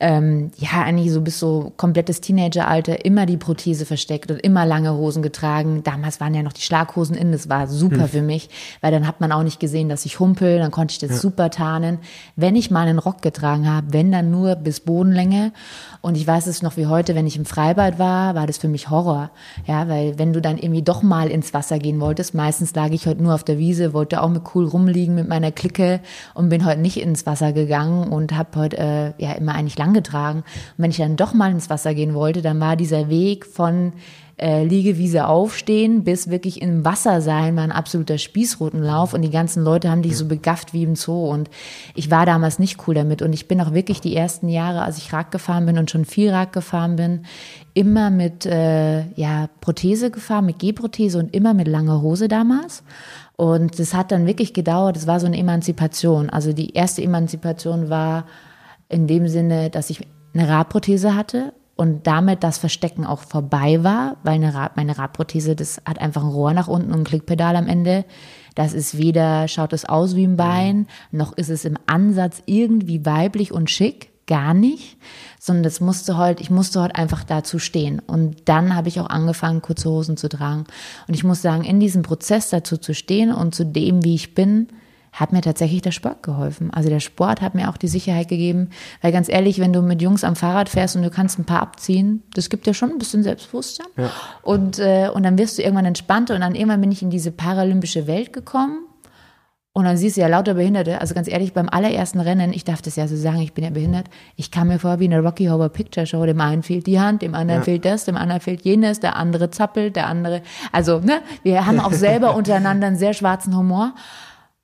ähm, 0.00 0.50
ja 0.56 0.82
eigentlich 0.82 1.12
so 1.12 1.22
bis 1.22 1.38
so 1.38 1.72
komplettes 1.76 2.20
Teenageralter 2.20 3.04
immer 3.06 3.24
die 3.24 3.38
Prothese 3.38 3.86
versteckt 3.86 4.30
und 4.30 4.38
immer 4.40 4.66
lange 4.66 4.92
Hosen 4.92 5.22
getragen. 5.22 5.82
Damals 5.82 6.20
waren 6.20 6.34
ja 6.34 6.42
noch 6.42 6.52
die 6.52 6.62
Schlaghosen 6.62 7.16
in. 7.16 7.32
Das 7.32 7.48
war 7.48 7.68
super 7.68 8.02
hm. 8.02 8.08
für 8.08 8.22
mich, 8.22 8.50
weil 8.82 8.92
dann 8.92 9.06
hat 9.06 9.20
man 9.20 9.32
auch 9.32 9.42
nicht 9.42 9.60
gesehen, 9.60 9.88
dass 9.88 10.04
ich 10.04 10.20
humpel. 10.20 10.58
Dann 10.58 10.70
konnte 10.70 10.92
ich 10.92 10.98
das 10.98 11.10
ja. 11.10 11.16
super 11.16 11.48
tarnen. 11.48 11.98
Wenn 12.36 12.54
ich 12.54 12.70
mal 12.70 12.86
einen 12.86 12.98
Rock 12.98 13.22
getragen 13.22 13.68
habe, 13.68 13.92
wenn 13.92 14.12
dann 14.12 14.30
nur 14.30 14.57
bis 14.62 14.80
Bodenlänge. 14.80 15.52
Und 16.00 16.16
ich 16.16 16.26
weiß 16.26 16.46
es 16.46 16.62
noch 16.62 16.76
wie 16.76 16.86
heute, 16.86 17.14
wenn 17.14 17.26
ich 17.26 17.36
im 17.36 17.44
Freibad 17.44 17.98
war, 17.98 18.34
war 18.34 18.46
das 18.46 18.58
für 18.58 18.68
mich 18.68 18.90
Horror. 18.90 19.30
Ja, 19.66 19.88
weil 19.88 20.18
wenn 20.18 20.32
du 20.32 20.40
dann 20.40 20.58
irgendwie 20.58 20.82
doch 20.82 21.02
mal 21.02 21.28
ins 21.28 21.54
Wasser 21.54 21.78
gehen 21.78 22.00
wolltest, 22.00 22.34
meistens 22.34 22.74
lag 22.74 22.90
ich 22.90 23.06
heute 23.06 23.22
nur 23.22 23.34
auf 23.34 23.44
der 23.44 23.58
Wiese, 23.58 23.92
wollte 23.92 24.22
auch 24.22 24.28
mit 24.28 24.42
cool 24.54 24.66
rumliegen 24.66 25.14
mit 25.14 25.28
meiner 25.28 25.52
Clique 25.52 26.00
und 26.34 26.48
bin 26.48 26.64
heute 26.64 26.80
nicht 26.80 27.00
ins 27.00 27.26
Wasser 27.26 27.52
gegangen 27.52 28.08
und 28.08 28.36
habe 28.36 28.58
heute 28.58 28.78
äh, 28.78 29.12
ja 29.22 29.32
immer 29.32 29.54
eigentlich 29.54 29.78
lang 29.78 29.94
getragen. 29.94 30.38
Und 30.38 30.82
wenn 30.82 30.90
ich 30.90 30.98
dann 30.98 31.16
doch 31.16 31.34
mal 31.34 31.50
ins 31.50 31.70
Wasser 31.70 31.94
gehen 31.94 32.14
wollte, 32.14 32.42
dann 32.42 32.60
war 32.60 32.76
dieser 32.76 33.08
Weg 33.08 33.46
von 33.46 33.92
äh, 34.38 34.64
Liegewiese 34.64 35.26
aufstehen 35.26 36.04
bis 36.04 36.30
wirklich 36.30 36.62
im 36.62 36.84
Wasser 36.84 37.20
sein 37.20 37.56
war 37.56 37.64
ein 37.64 37.72
absoluter 37.72 38.18
Spießrutenlauf. 38.18 39.12
Und 39.12 39.22
die 39.22 39.30
ganzen 39.30 39.64
Leute 39.64 39.90
haben 39.90 40.02
dich 40.02 40.16
so 40.16 40.26
begafft 40.26 40.72
wie 40.72 40.84
im 40.84 40.96
Zoo. 40.96 41.28
Und 41.28 41.50
ich 41.94 42.10
war 42.10 42.24
damals 42.24 42.58
nicht 42.58 42.86
cool 42.86 42.94
damit. 42.94 43.20
Und 43.20 43.32
ich 43.32 43.48
bin 43.48 43.60
auch 43.60 43.74
wirklich 43.74 44.00
die 44.00 44.14
ersten 44.14 44.48
Jahre, 44.48 44.82
als 44.82 44.98
ich 44.98 45.12
Rad 45.12 45.30
gefahren 45.30 45.66
bin 45.66 45.76
und 45.76 45.90
schon 45.90 46.04
viel 46.04 46.30
Rad 46.30 46.52
gefahren 46.52 46.96
bin, 46.96 47.22
immer 47.74 48.10
mit 48.10 48.46
äh, 48.46 49.10
ja, 49.14 49.48
Prothese 49.60 50.10
gefahren, 50.10 50.46
mit 50.46 50.58
Gehprothese 50.58 51.18
und 51.18 51.34
immer 51.34 51.52
mit 51.52 51.68
langer 51.68 52.00
Hose 52.00 52.28
damals. 52.28 52.84
Und 53.36 53.78
das 53.78 53.94
hat 53.94 54.10
dann 54.12 54.26
wirklich 54.26 54.52
gedauert, 54.52 54.96
es 54.96 55.06
war 55.06 55.20
so 55.20 55.26
eine 55.26 55.38
Emanzipation. 55.38 56.30
Also 56.30 56.52
die 56.52 56.74
erste 56.74 57.02
Emanzipation 57.02 57.88
war 57.88 58.26
in 58.88 59.06
dem 59.06 59.28
Sinne, 59.28 59.70
dass 59.70 59.90
ich 59.90 60.00
eine 60.34 60.48
Radprothese 60.48 61.14
hatte 61.14 61.52
und 61.78 62.08
damit 62.08 62.42
das 62.42 62.58
Verstecken 62.58 63.06
auch 63.06 63.20
vorbei 63.20 63.84
war, 63.84 64.16
weil 64.24 64.34
eine 64.34 64.52
Rad, 64.52 64.76
meine 64.76 64.98
Radprothese, 64.98 65.54
das 65.54 65.80
hat 65.84 66.00
einfach 66.00 66.24
ein 66.24 66.30
Rohr 66.30 66.52
nach 66.52 66.66
unten 66.66 66.92
und 66.92 67.02
ein 67.02 67.04
Klickpedal 67.04 67.54
am 67.54 67.68
Ende. 67.68 68.04
Das 68.56 68.72
ist 68.72 68.98
weder, 68.98 69.46
schaut 69.46 69.72
es 69.72 69.84
aus 69.84 70.16
wie 70.16 70.26
ein 70.26 70.36
Bein, 70.36 70.88
noch 71.12 71.32
ist 71.34 71.50
es 71.50 71.64
im 71.64 71.78
Ansatz 71.86 72.42
irgendwie 72.46 73.06
weiblich 73.06 73.52
und 73.52 73.70
schick, 73.70 74.10
gar 74.26 74.54
nicht, 74.54 74.98
sondern 75.38 75.62
das 75.62 75.80
musste 75.80 76.16
heute, 76.16 76.42
ich 76.42 76.50
musste 76.50 76.82
heute 76.82 76.96
einfach 76.96 77.22
dazu 77.22 77.60
stehen. 77.60 78.00
Und 78.00 78.48
dann 78.48 78.74
habe 78.74 78.88
ich 78.88 78.98
auch 78.98 79.08
angefangen, 79.08 79.62
kurze 79.62 79.88
Hosen 79.88 80.16
zu 80.16 80.28
tragen. 80.28 80.64
Und 81.06 81.14
ich 81.14 81.22
muss 81.22 81.42
sagen, 81.42 81.62
in 81.62 81.78
diesem 81.78 82.02
Prozess 82.02 82.50
dazu 82.50 82.76
zu 82.76 82.92
stehen 82.92 83.32
und 83.32 83.54
zu 83.54 83.64
dem, 83.64 84.04
wie 84.04 84.16
ich 84.16 84.34
bin, 84.34 84.66
hat 85.18 85.32
mir 85.32 85.40
tatsächlich 85.40 85.82
der 85.82 85.90
Sport 85.90 86.22
geholfen. 86.22 86.70
Also 86.72 86.88
der 86.88 87.00
Sport 87.00 87.40
hat 87.40 87.54
mir 87.54 87.68
auch 87.68 87.76
die 87.76 87.88
Sicherheit 87.88 88.28
gegeben, 88.28 88.70
weil 89.02 89.12
ganz 89.12 89.28
ehrlich, 89.28 89.58
wenn 89.58 89.72
du 89.72 89.82
mit 89.82 90.00
Jungs 90.00 90.22
am 90.22 90.36
Fahrrad 90.36 90.68
fährst 90.68 90.94
und 90.96 91.02
du 91.02 91.10
kannst 91.10 91.38
ein 91.38 91.44
paar 91.44 91.60
abziehen, 91.60 92.22
das 92.34 92.50
gibt 92.50 92.66
dir 92.66 92.74
schon 92.74 92.90
ein 92.90 92.98
bisschen 92.98 93.22
Selbstbewusstsein. 93.22 93.86
Ja. 93.96 94.10
Und, 94.42 94.78
äh, 94.78 95.10
und 95.12 95.24
dann 95.24 95.36
wirst 95.38 95.58
du 95.58 95.62
irgendwann 95.62 95.86
entspannter 95.86 96.34
und 96.34 96.40
dann 96.40 96.54
irgendwann 96.54 96.80
bin 96.80 96.92
ich 96.92 97.02
in 97.02 97.10
diese 97.10 97.32
paralympische 97.32 98.06
Welt 98.06 98.32
gekommen. 98.32 98.84
Und 99.78 99.84
dann 99.84 99.96
siehst 99.96 100.16
du 100.16 100.22
ja 100.22 100.26
lauter 100.26 100.54
Behinderte. 100.54 101.00
Also 101.00 101.14
ganz 101.14 101.28
ehrlich, 101.28 101.52
beim 101.52 101.68
allerersten 101.68 102.18
Rennen, 102.18 102.52
ich 102.52 102.64
darf 102.64 102.82
das 102.82 102.96
ja 102.96 103.06
so 103.06 103.14
sagen, 103.16 103.40
ich 103.40 103.52
bin 103.52 103.62
ja 103.62 103.70
behindert, 103.70 104.06
ich 104.34 104.50
kam 104.50 104.68
mir 104.68 104.80
vor 104.80 104.98
wie 104.98 105.04
eine 105.04 105.20
Rocky 105.20 105.46
Horror 105.46 105.68
Picture 105.68 106.04
Show. 106.04 106.26
Dem 106.26 106.40
einen 106.40 106.64
fehlt 106.64 106.88
die 106.88 106.98
Hand, 106.98 107.22
dem 107.22 107.36
anderen 107.36 107.60
ja. 107.60 107.64
fehlt 107.64 107.84
das, 107.84 108.04
dem 108.04 108.16
anderen 108.16 108.40
fehlt 108.40 108.62
jenes, 108.62 108.98
der 108.98 109.14
andere 109.14 109.50
zappelt, 109.50 109.94
der 109.94 110.08
andere. 110.08 110.42
Also, 110.72 110.98
ne, 110.98 111.20
wir 111.44 111.64
haben 111.64 111.78
auch 111.78 111.92
selber 111.92 112.34
untereinander 112.36 112.88
einen 112.88 112.96
sehr 112.96 113.14
schwarzen 113.14 113.56
Humor. 113.56 113.94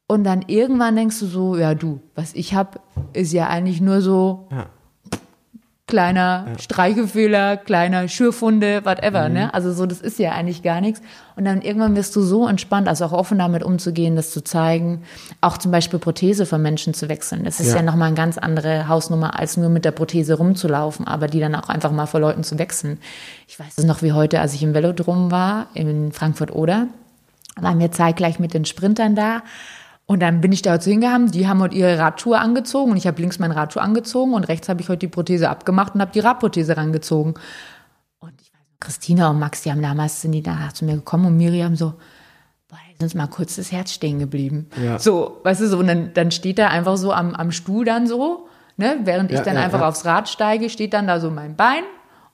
Und 0.06 0.24
dann 0.24 0.42
irgendwann 0.46 0.96
denkst 0.96 1.18
du 1.20 1.26
so, 1.26 1.56
ja 1.56 1.74
du, 1.74 2.00
was 2.14 2.34
ich 2.34 2.54
habe, 2.54 2.80
ist 3.14 3.32
ja 3.32 3.48
eigentlich 3.48 3.80
nur 3.80 4.02
so 4.02 4.48
ja. 4.50 4.66
kleiner 5.86 6.46
ja. 6.46 6.58
Streichefehler, 6.58 7.56
kleiner 7.56 8.06
Schürfunde, 8.08 8.84
whatever, 8.84 9.28
mhm. 9.30 9.34
ne? 9.34 9.54
Also 9.54 9.72
so, 9.72 9.86
das 9.86 10.02
ist 10.02 10.18
ja 10.18 10.32
eigentlich 10.32 10.62
gar 10.62 10.82
nichts. 10.82 11.00
Und 11.36 11.46
dann 11.46 11.62
irgendwann 11.62 11.96
wirst 11.96 12.14
du 12.16 12.20
so 12.20 12.46
entspannt, 12.46 12.86
also 12.86 13.06
auch 13.06 13.12
offen 13.12 13.38
damit 13.38 13.62
umzugehen, 13.62 14.14
das 14.14 14.30
zu 14.30 14.44
zeigen, 14.44 15.04
auch 15.40 15.56
zum 15.56 15.72
Beispiel 15.72 15.98
Prothese 15.98 16.44
von 16.44 16.60
Menschen 16.60 16.92
zu 16.92 17.08
wechseln. 17.08 17.44
Das 17.44 17.58
ist 17.58 17.70
ja, 17.70 17.76
ja 17.76 17.82
nochmal 17.82 18.08
eine 18.08 18.16
ganz 18.16 18.36
andere 18.36 18.88
Hausnummer, 18.88 19.38
als 19.38 19.56
nur 19.56 19.70
mit 19.70 19.86
der 19.86 19.92
Prothese 19.92 20.34
rumzulaufen, 20.34 21.06
aber 21.06 21.28
die 21.28 21.40
dann 21.40 21.54
auch 21.54 21.70
einfach 21.70 21.92
mal 21.92 22.06
vor 22.06 22.20
Leuten 22.20 22.44
zu 22.44 22.58
wechseln. 22.58 22.98
Ich 23.48 23.58
weiß 23.58 23.78
es 23.78 23.84
noch 23.84 24.02
wie 24.02 24.12
heute, 24.12 24.42
als 24.42 24.52
ich 24.52 24.62
im 24.62 24.74
Velodrom 24.74 25.30
war, 25.30 25.68
in 25.72 26.12
Frankfurt-Oder, 26.12 26.88
waren 27.58 27.78
wir 27.78 27.90
zeitgleich 27.90 28.38
mit 28.38 28.52
den 28.52 28.66
Sprintern 28.66 29.14
da 29.14 29.42
und 30.06 30.20
dann 30.20 30.40
bin 30.40 30.52
ich 30.52 30.60
da 30.60 30.72
dazu 30.72 30.90
hingehauen, 30.90 31.30
die 31.30 31.48
haben 31.48 31.60
heute 31.60 31.76
ihre 31.76 31.98
Radschuhe 31.98 32.38
angezogen 32.38 32.90
und 32.90 32.96
ich 32.98 33.06
habe 33.06 33.20
links 33.22 33.38
meinen 33.38 33.52
Radschuh 33.52 33.80
angezogen 33.80 34.34
und 34.34 34.44
rechts 34.44 34.68
habe 34.68 34.82
ich 34.82 34.88
heute 34.88 35.00
die 35.00 35.08
Prothese 35.08 35.48
abgemacht 35.48 35.94
und 35.94 36.02
habe 36.02 36.12
die 36.12 36.20
Radprothese 36.20 36.76
rangezogen. 36.76 37.34
Und 38.18 38.32
ich 38.42 38.52
weiß, 38.52 38.60
Christina 38.80 39.30
und 39.30 39.38
Max, 39.38 39.62
die 39.62 39.70
haben 39.70 39.80
damals, 39.80 40.20
sind 40.20 40.32
die 40.32 40.42
nachher 40.42 40.74
zu 40.74 40.84
mir 40.84 40.96
gekommen 40.96 41.26
und 41.26 41.36
Miriam 41.38 41.74
so, 41.74 41.94
boah, 42.68 42.76
ist 42.92 43.02
uns 43.02 43.14
mal 43.14 43.28
kurz 43.28 43.56
das 43.56 43.72
Herz 43.72 43.92
stehen 43.92 44.18
geblieben. 44.18 44.68
Ja. 44.82 44.98
So, 44.98 45.40
weißt 45.42 45.62
du, 45.62 45.68
so, 45.68 45.78
und 45.78 45.86
dann, 45.86 46.12
dann 46.12 46.30
steht 46.30 46.58
er 46.58 46.68
einfach 46.70 46.98
so 46.98 47.10
am, 47.10 47.34
am 47.34 47.50
Stuhl 47.50 47.86
dann 47.86 48.06
so, 48.06 48.48
ne, 48.76 48.98
während 49.04 49.30
ich 49.30 49.38
ja, 49.38 49.44
dann 49.44 49.54
ja, 49.54 49.62
einfach 49.62 49.80
aufs 49.80 50.04
Rad 50.04 50.28
steige, 50.28 50.68
steht 50.68 50.92
dann 50.92 51.06
da 51.06 51.18
so 51.18 51.30
mein 51.30 51.56
Bein 51.56 51.82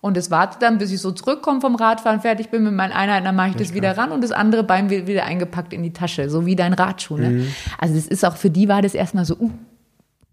und 0.00 0.16
es 0.16 0.30
wartet 0.30 0.62
dann, 0.62 0.78
bis 0.78 0.90
ich 0.92 1.00
so 1.00 1.12
zurückkomme 1.12 1.60
vom 1.60 1.74
Radfahren, 1.74 2.20
fertig 2.20 2.50
bin 2.50 2.64
mit 2.64 2.72
meinen 2.72 2.92
Einheiten, 2.92 3.26
dann 3.26 3.36
mache 3.36 3.50
ich 3.50 3.56
das 3.56 3.74
wieder 3.74 3.98
ran 3.98 4.12
und 4.12 4.24
das 4.24 4.32
andere 4.32 4.64
Bein 4.64 4.88
wird 4.88 5.06
wieder 5.06 5.24
eingepackt 5.24 5.72
in 5.72 5.82
die 5.82 5.92
Tasche, 5.92 6.30
so 6.30 6.46
wie 6.46 6.56
dein 6.56 6.72
Radschuh. 6.72 7.18
Ne? 7.18 7.30
Mhm. 7.30 7.54
Also 7.78 7.94
das 7.94 8.06
ist 8.06 8.24
auch 8.24 8.36
für 8.36 8.50
die 8.50 8.68
war 8.68 8.80
das 8.80 8.94
erstmal 8.94 9.26
so, 9.26 9.36
uh, 9.38 9.50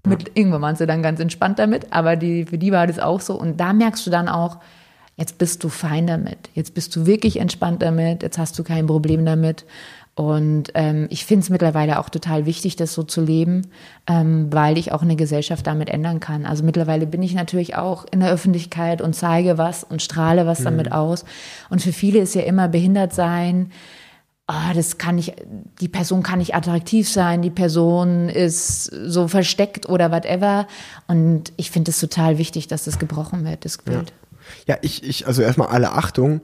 mit, 0.06 0.32
irgendwann 0.36 0.62
waren 0.62 0.76
sie 0.78 0.88
dann 0.88 1.04
ganz 1.04 1.20
entspannt 1.20 1.60
damit, 1.60 1.88
aber 1.92 2.16
die, 2.16 2.46
für 2.46 2.58
die 2.58 2.72
war 2.72 2.88
das 2.88 2.98
auch 2.98 3.20
so. 3.20 3.38
Und 3.38 3.60
da 3.60 3.74
merkst 3.74 4.08
du 4.08 4.10
dann 4.10 4.30
auch, 4.30 4.60
jetzt 5.18 5.38
bist 5.38 5.64
du 5.66 5.70
fein 5.70 6.08
damit, 6.08 6.50
jetzt 6.54 6.74
bist 6.74 6.96
du 6.96 7.06
wirklich 7.06 7.38
entspannt 7.38 7.82
damit, 7.82 8.24
jetzt 8.24 8.38
hast 8.38 8.58
du 8.58 8.64
kein 8.64 8.88
Problem 8.88 9.26
damit. 9.26 9.66
Und 10.18 10.72
ähm, 10.74 11.06
ich 11.12 11.26
finde 11.26 11.44
es 11.44 11.52
mittlerweile 11.52 12.00
auch 12.00 12.10
total 12.10 12.48
wichtig, 12.48 12.76
das 12.76 12.92
so 12.92 13.04
zu 13.04 13.22
leben, 13.22 13.68
ähm, 14.08 14.48
weil 14.52 14.80
ich 14.80 14.92
auch 14.92 15.04
eine 15.04 15.16
Gesellschaft 15.16 15.68
damit 15.68 15.90
ändern 15.90 16.20
kann. 16.20 16.48
Also 16.48 16.64
mittlerweile 16.64 17.06
bin 17.06 17.22
ich 17.22 17.36
natürlich 17.36 17.76
auch 17.76 18.04
in 18.10 18.22
der 18.22 18.32
Öffentlichkeit 18.32 19.00
und 19.00 19.14
zeige 19.14 19.60
was 19.60 19.84
und 19.84 20.02
strahle 20.02 20.48
was 20.48 20.62
mhm. 20.62 20.64
damit 20.64 20.92
aus. 20.92 21.24
Und 21.70 21.84
für 21.84 21.94
viele 21.94 22.18
ist 22.18 22.34
ja 22.34 22.42
immer 22.42 22.68
behindert 22.68 23.14
sein. 23.14 23.72
Oh, 24.48 24.74
das 24.74 24.98
kann 24.98 25.18
nicht, 25.18 25.36
die 25.82 25.88
Person 25.88 26.24
kann 26.24 26.40
nicht 26.40 26.56
attraktiv 26.56 27.08
sein, 27.08 27.44
die 27.44 27.52
Person 27.52 28.28
ist 28.28 28.86
so 28.86 29.28
versteckt 29.28 29.88
oder 29.88 30.12
whatever. 30.12 30.66
Und 31.08 31.54
ich 31.58 31.70
finde 31.70 31.92
es 31.92 32.00
total 32.00 32.40
wichtig, 32.40 32.68
dass 32.68 32.86
das 32.86 32.98
gebrochen 32.98 33.46
wird, 33.46 33.66
das 33.66 33.78
Bild. 33.78 34.14
Ja. 34.66 34.74
ja, 34.74 34.80
ich, 34.82 35.04
ich, 35.04 35.28
also 35.28 35.44
erstmal 35.44 35.68
alle 35.68 35.92
Achtung 35.92 36.42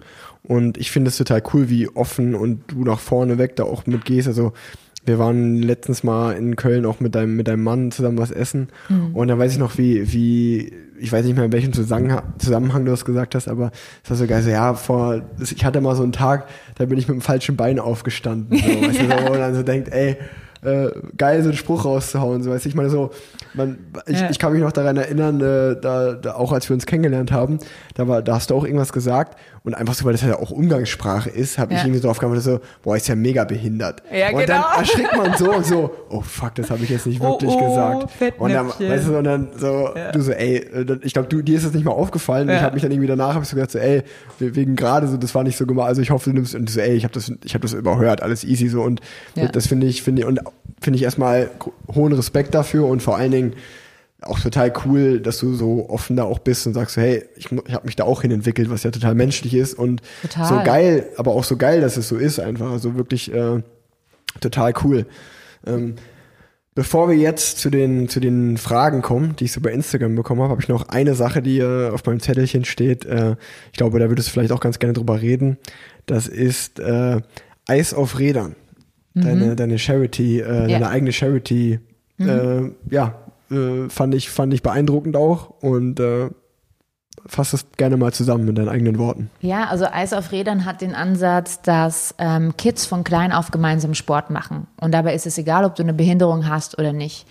und 0.47 0.77
ich 0.77 0.91
finde 0.91 1.09
es 1.09 1.17
total 1.17 1.41
cool, 1.53 1.69
wie 1.69 1.87
offen 1.89 2.35
und 2.35 2.63
du 2.67 2.83
nach 2.83 2.99
vorne 2.99 3.37
weg 3.37 3.55
da 3.55 3.63
auch 3.63 3.85
mitgehst. 3.85 4.27
Also 4.27 4.53
wir 5.05 5.19
waren 5.19 5.61
letztens 5.61 6.03
mal 6.03 6.33
in 6.33 6.55
Köln 6.55 6.85
auch 6.85 6.99
mit 6.99 7.15
deinem, 7.15 7.35
mit 7.35 7.47
deinem 7.47 7.63
Mann 7.63 7.91
zusammen 7.91 8.17
was 8.17 8.31
essen. 8.31 8.69
Mhm. 8.89 9.15
Und 9.15 9.27
da 9.27 9.37
weiß 9.37 9.51
ich 9.53 9.57
noch, 9.57 9.77
wie, 9.77 10.13
wie, 10.13 10.73
ich 10.97 11.11
weiß 11.11 11.25
nicht 11.25 11.35
mehr, 11.35 11.45
in 11.45 11.51
welchem 11.51 11.73
Zusammenhang, 11.73 12.85
du 12.85 12.91
das 12.91 13.03
gesagt 13.03 13.35
hast, 13.35 13.47
aber 13.47 13.71
es 14.03 14.09
war 14.09 14.17
so 14.17 14.27
geil, 14.27 14.41
so, 14.41 14.49
ja, 14.49 14.73
vor, 14.73 15.21
ich 15.39 15.65
hatte 15.65 15.81
mal 15.81 15.95
so 15.95 16.03
einen 16.03 16.13
Tag, 16.13 16.47
da 16.75 16.85
bin 16.85 16.97
ich 16.97 17.07
mit 17.07 17.15
dem 17.15 17.21
falschen 17.21 17.57
Bein 17.57 17.79
aufgestanden. 17.79 18.57
So, 18.57 18.65
weißt 18.65 19.01
du, 19.01 19.07
so, 19.07 19.31
und 19.31 19.39
dann 19.39 19.55
so 19.55 19.63
denkt, 19.63 19.89
ey, 19.89 20.17
äh, 20.64 20.91
geil, 21.18 21.41
so 21.43 21.49
einen 21.49 21.57
Spruch 21.57 21.86
rauszuhauen. 21.86 22.43
So, 22.43 22.51
weißt 22.51 22.66
ich 22.66 22.76
meine 22.76 22.89
so, 22.89 23.11
man, 23.53 23.78
ich, 24.07 24.20
Ja. 24.20 24.30
ich 24.30 24.39
kann 24.39 24.53
mich 24.53 24.61
noch 24.61 24.72
daran 24.72 24.97
erinnern, 24.97 25.41
äh, 25.41 25.80
da, 25.80 26.14
da 26.14 26.36
auch 26.36 26.51
als 26.51 26.70
wir 26.70 26.74
uns 26.74 26.86
kennengelernt 26.86 27.32
haben, 27.32 27.59
da 27.95 28.07
war, 28.07 28.22
da 28.22 28.36
hast 28.36 28.49
du 28.49 28.55
auch 28.55 28.64
irgendwas 28.66 28.93
gesagt 28.93 29.38
und 29.64 29.74
einfach 29.76 29.93
so, 29.93 30.05
weil 30.05 30.14
das 30.14 30.22
ja 30.24 30.38
auch 30.39 30.51
Umgangssprache 30.51 31.30
ist, 31.30 31.57
habe 31.57 31.74
ich 31.74 31.80
Ja. 31.80 31.86
irgendwie 31.86 32.01
so 32.01 32.07
drauf 32.07 32.20
geantwortet, 32.20 32.43
so, 32.45 32.59
boah, 32.82 32.95
ist 32.97 33.07
ja 33.07 33.16
mega 33.16 33.43
behindert. 33.45 34.01
Ja, 34.11 34.30
und 34.30 34.47
dann 34.49 34.61
genau. 34.61 34.78
erschrickt 34.80 35.16
man 35.16 35.38
so 35.38 35.51
und 35.53 35.66
so, 35.66 35.91
oh 36.09 36.22
fuck, 36.22 36.55
das 36.55 36.70
habe 36.72 36.84
ich 36.84 36.89
jetzt 36.89 37.05
nicht 37.07 37.22
Oh, 37.22 37.32
wirklich 37.34 37.51
oh, 37.51 37.70
gesagt. 37.70 38.34
Und 38.39 38.51
dann, 38.53 38.68
weißt 38.70 39.07
du, 39.07 39.18
und 39.18 39.24
dann 39.24 39.47
so, 39.57 39.89
du 40.11 40.22
so, 40.22 40.32
ey, 40.32 40.57
äh, 40.57 40.86
dann- 40.86 40.99
ich 41.03 41.14
glaube, 41.14 41.28
du, 41.30 41.41
dir 41.41 41.57
ist 41.57 41.66
das 41.66 41.74
nicht 41.74 41.86
mal 41.86 41.91
aufgefallen. 41.91 42.49
Ja. 42.49 42.55
Ich 42.57 42.61
habe 42.61 42.74
mich 42.74 42.82
dann 42.84 42.91
irgendwie 42.91 43.07
danach, 43.07 43.34
habe 43.36 43.43
ich 43.43 43.49
so 43.49 43.55
gesagt, 43.55 43.72
so, 43.72 43.80
ey, 43.80 44.03
we- 44.39 44.55
wegen 44.55 44.76
gerade 44.76 45.07
so, 45.07 45.18
das 45.18 45.34
war 45.36 45.43
nicht 45.43 45.57
so 45.57 45.66
gemein. 45.66 45.86
Also 45.88 46.01
ich 46.01 46.11
hoffe, 46.11 46.30
du 46.30 46.36
nimmst 46.36 46.55
und 46.55 46.70
so, 46.70 46.80
ey, 46.80 46.93
ich 46.95 47.03
habe 47.03 47.14
das, 47.14 47.32
ich 47.43 47.53
habe 47.53 47.61
das 47.61 47.74
überhört, 47.74 48.22
alles 48.24 48.43
easy 48.43 48.68
so 48.68 48.82
und 48.82 48.99
Ja. 49.36 49.47
das 49.47 49.68
finde 49.68 49.88
ich, 49.88 50.01
finde 50.03 50.22
ich 50.24 50.28
und 50.28 50.39
finde 50.82 50.97
ich 50.97 51.04
erstmal 51.04 51.49
hohen 51.93 52.14
Respekt 52.14 52.54
dafür 52.54 52.88
und 52.88 53.01
vor 53.01 53.18
allen 53.18 53.32
Dingen 53.32 53.54
auch 54.22 54.39
total 54.39 54.72
cool, 54.86 55.20
dass 55.20 55.39
du 55.39 55.54
so 55.54 55.89
offen 55.89 56.16
da 56.16 56.24
auch 56.24 56.39
bist 56.39 56.66
und 56.66 56.74
sagst, 56.74 56.95
so, 56.95 57.01
hey, 57.01 57.26
ich, 57.36 57.51
ich 57.51 57.74
habe 57.74 57.86
mich 57.86 57.95
da 57.95 58.06
auch 58.06 58.22
hin 58.22 58.32
entwickelt, 58.32 58.70
was 58.70 58.84
ja 58.84 58.91
total 58.91 59.16
menschlich 59.16 59.54
ist 59.54 59.74
und 59.74 60.01
Total. 60.22 60.47
so 60.47 60.64
geil, 60.64 61.08
aber 61.18 61.32
auch 61.32 61.43
so 61.43 61.58
geil, 61.58 61.82
dass 61.82 61.97
es 61.97 62.08
so 62.08 62.16
ist 62.16 62.39
einfach, 62.39 62.72
also 62.72 62.95
wirklich 62.95 63.34
äh, 63.34 63.62
total 64.39 64.74
cool. 64.84 65.06
Ähm, 65.68 65.95
Bevor 66.76 67.08
wir 67.08 67.16
jetzt 67.16 67.60
zu 67.60 67.70
den, 67.70 68.10
zu 68.10 68.20
den 68.20 68.58
Fragen 68.58 69.04
kommen, 69.04 69.36
die 69.36 69.45
ich 69.45 69.51
so 69.51 69.62
bei 69.62 69.72
Instagram 69.72 70.16
bekommen 70.16 70.41
habe, 70.41 70.51
habe 70.51 70.62
ich 70.62 70.70
noch 70.70 70.89
eine 70.89 71.14
Sache, 71.14 71.43
die 71.43 71.60
äh, 71.60 71.91
auf 71.91 72.04
meinem 72.06 72.20
Zettelchen 72.20 72.66
steht. 72.66 73.06
Äh, 73.06 73.36
ich 73.72 73.78
glaube, 73.78 73.99
da 73.99 74.10
würdest 74.10 74.30
du 74.30 74.32
vielleicht 74.32 74.51
auch 74.51 74.60
ganz 74.60 74.80
gerne 74.80 74.93
drüber 74.93 75.22
reden. 75.22 75.58
Das 76.08 76.28
ist 76.28 76.80
äh, 76.80 77.22
Eis 77.68 77.93
auf 77.93 78.18
Rädern. 78.18 78.56
Deine, 79.16 79.55
deine 79.55 79.78
Charity, 79.78 80.39
äh, 80.39 80.61
Ja. 80.72 80.80
deine 80.80 80.89
eigene 80.89 81.11
Charity. 81.11 81.80
Äh, 82.20 82.72
ja, 82.89 83.16
äh, 83.51 83.89
fand 83.89 84.16
ich, 84.16 84.30
fand 84.30 84.53
ich 84.53 84.64
beeindruckend 84.64 85.16
auch 85.16 85.49
und 85.61 85.99
äh, 85.99 86.30
fass 87.26 87.51
das 87.51 87.66
gerne 87.78 87.95
mal 87.95 88.11
zusammen 88.11 88.47
in 88.47 88.55
deinen 88.55 88.70
eigenen 88.70 88.97
Worten. 88.97 89.30
Ja, 89.41 89.66
also 89.66 89.86
Eis 89.86 90.14
auf 90.14 90.32
Rädern 90.32 90.66
hat 90.66 90.82
den 90.82 90.95
Ansatz, 90.95 91.61
dass 91.61 92.16
ähm, 92.18 92.55
Kids 92.57 92.86
von 92.86 93.03
klein 93.03 93.32
auf 93.32 93.51
gemeinsam 93.51 93.93
Sport 93.93 94.30
machen. 94.30 94.68
Und 94.80 94.93
dabei 94.93 95.14
ist 95.14 95.26
es 95.26 95.38
egal, 95.38 95.64
ob 95.64 95.76
du 95.76 95.84
eine 95.84 95.93
Behinderung 95.93 96.47
hast 96.49 96.78
oder 96.80 96.91
nicht. 96.91 97.26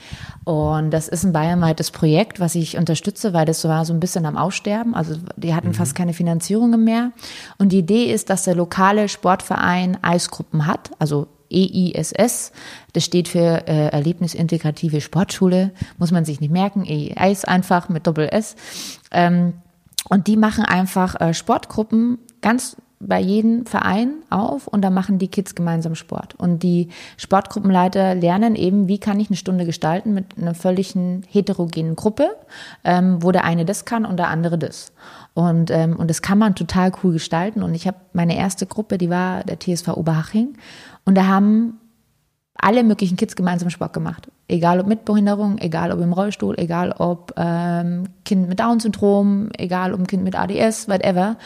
Und 0.44 0.90
das 0.92 1.08
ist 1.08 1.24
ein 1.24 1.32
bayernweites 1.32 1.90
Projekt, 1.90 2.38
was 2.40 2.54
ich 2.54 2.78
unterstütze, 2.78 3.32
weil 3.32 3.44
das 3.44 3.64
war 3.64 3.84
so 3.84 3.92
ein 3.92 4.00
bisschen 4.00 4.24
am 4.24 4.36
Aussterben. 4.36 4.94
Also 4.94 5.16
die 5.36 5.54
hatten 5.54 5.74
fast 5.74 5.94
keine 5.94 6.12
Finanzierungen 6.12 6.84
mehr. 6.84 7.12
Und 7.58 7.72
die 7.72 7.78
Idee 7.78 8.12
ist, 8.12 8.30
dass 8.30 8.44
der 8.44 8.54
lokale 8.54 9.08
Sportverein 9.08 9.98
Eisgruppen 10.02 10.66
hat, 10.66 10.90
also 10.98 11.26
EISS. 11.52 12.52
Das 12.92 13.04
steht 13.04 13.28
für 13.28 13.66
äh, 13.68 13.88
Erlebnisintegrative 13.88 15.00
Sportschule. 15.00 15.72
Muss 15.98 16.10
man 16.10 16.24
sich 16.24 16.40
nicht 16.40 16.52
merken. 16.52 16.84
EIS 16.84 17.44
einfach 17.44 17.88
mit 17.88 18.06
Doppel 18.06 18.28
S. 18.28 18.56
Ähm, 19.10 19.54
und 20.08 20.26
die 20.26 20.36
machen 20.36 20.64
einfach 20.64 21.20
äh, 21.20 21.34
Sportgruppen 21.34 22.18
ganz 22.40 22.76
bei 23.04 23.20
jedem 23.20 23.66
Verein 23.66 24.14
auf 24.30 24.68
und 24.68 24.82
da 24.82 24.90
machen 24.90 25.18
die 25.18 25.28
Kids 25.28 25.54
gemeinsam 25.54 25.94
Sport. 25.94 26.34
Und 26.36 26.62
die 26.62 26.88
Sportgruppenleiter 27.16 28.14
lernen 28.14 28.54
eben, 28.54 28.88
wie 28.88 28.98
kann 28.98 29.18
ich 29.18 29.28
eine 29.28 29.36
Stunde 29.36 29.66
gestalten 29.66 30.14
mit 30.14 30.38
einer 30.38 30.54
völligen 30.54 31.24
heterogenen 31.28 31.96
Gruppe, 31.96 32.30
ähm, 32.84 33.22
wo 33.22 33.32
der 33.32 33.44
eine 33.44 33.64
das 33.64 33.84
kann 33.84 34.06
und 34.06 34.18
der 34.18 34.28
andere 34.28 34.56
das. 34.56 34.92
Und, 35.34 35.70
ähm, 35.70 35.96
und 35.96 36.08
das 36.10 36.22
kann 36.22 36.38
man 36.38 36.54
total 36.54 36.92
cool 37.02 37.12
gestalten. 37.12 37.62
Und 37.62 37.74
ich 37.74 37.86
habe 37.86 37.96
meine 38.12 38.36
erste 38.36 38.66
Gruppe, 38.66 38.98
die 38.98 39.10
war 39.10 39.42
der 39.44 39.58
TSV 39.58 39.88
Oberhaching. 39.88 40.56
Und 41.04 41.16
da 41.16 41.26
haben 41.26 41.78
alle 42.54 42.84
möglichen 42.84 43.16
Kids 43.16 43.36
gemeinsam 43.36 43.70
Sport 43.70 43.92
gemacht. 43.92 44.30
Egal 44.52 44.80
ob 44.80 44.86
mit 44.86 45.06
Behinderung, 45.06 45.56
egal 45.56 45.92
ob 45.92 46.00
im 46.02 46.12
Rollstuhl, 46.12 46.58
egal 46.58 46.92
ob 46.98 47.32
ähm, 47.38 48.04
Kind 48.26 48.50
mit 48.50 48.60
Down-Syndrom, 48.60 49.48
egal 49.56 49.94
ob 49.94 50.06
Kind 50.06 50.24
mit 50.24 50.38
ADS, 50.38 50.90
whatever. 50.90 51.36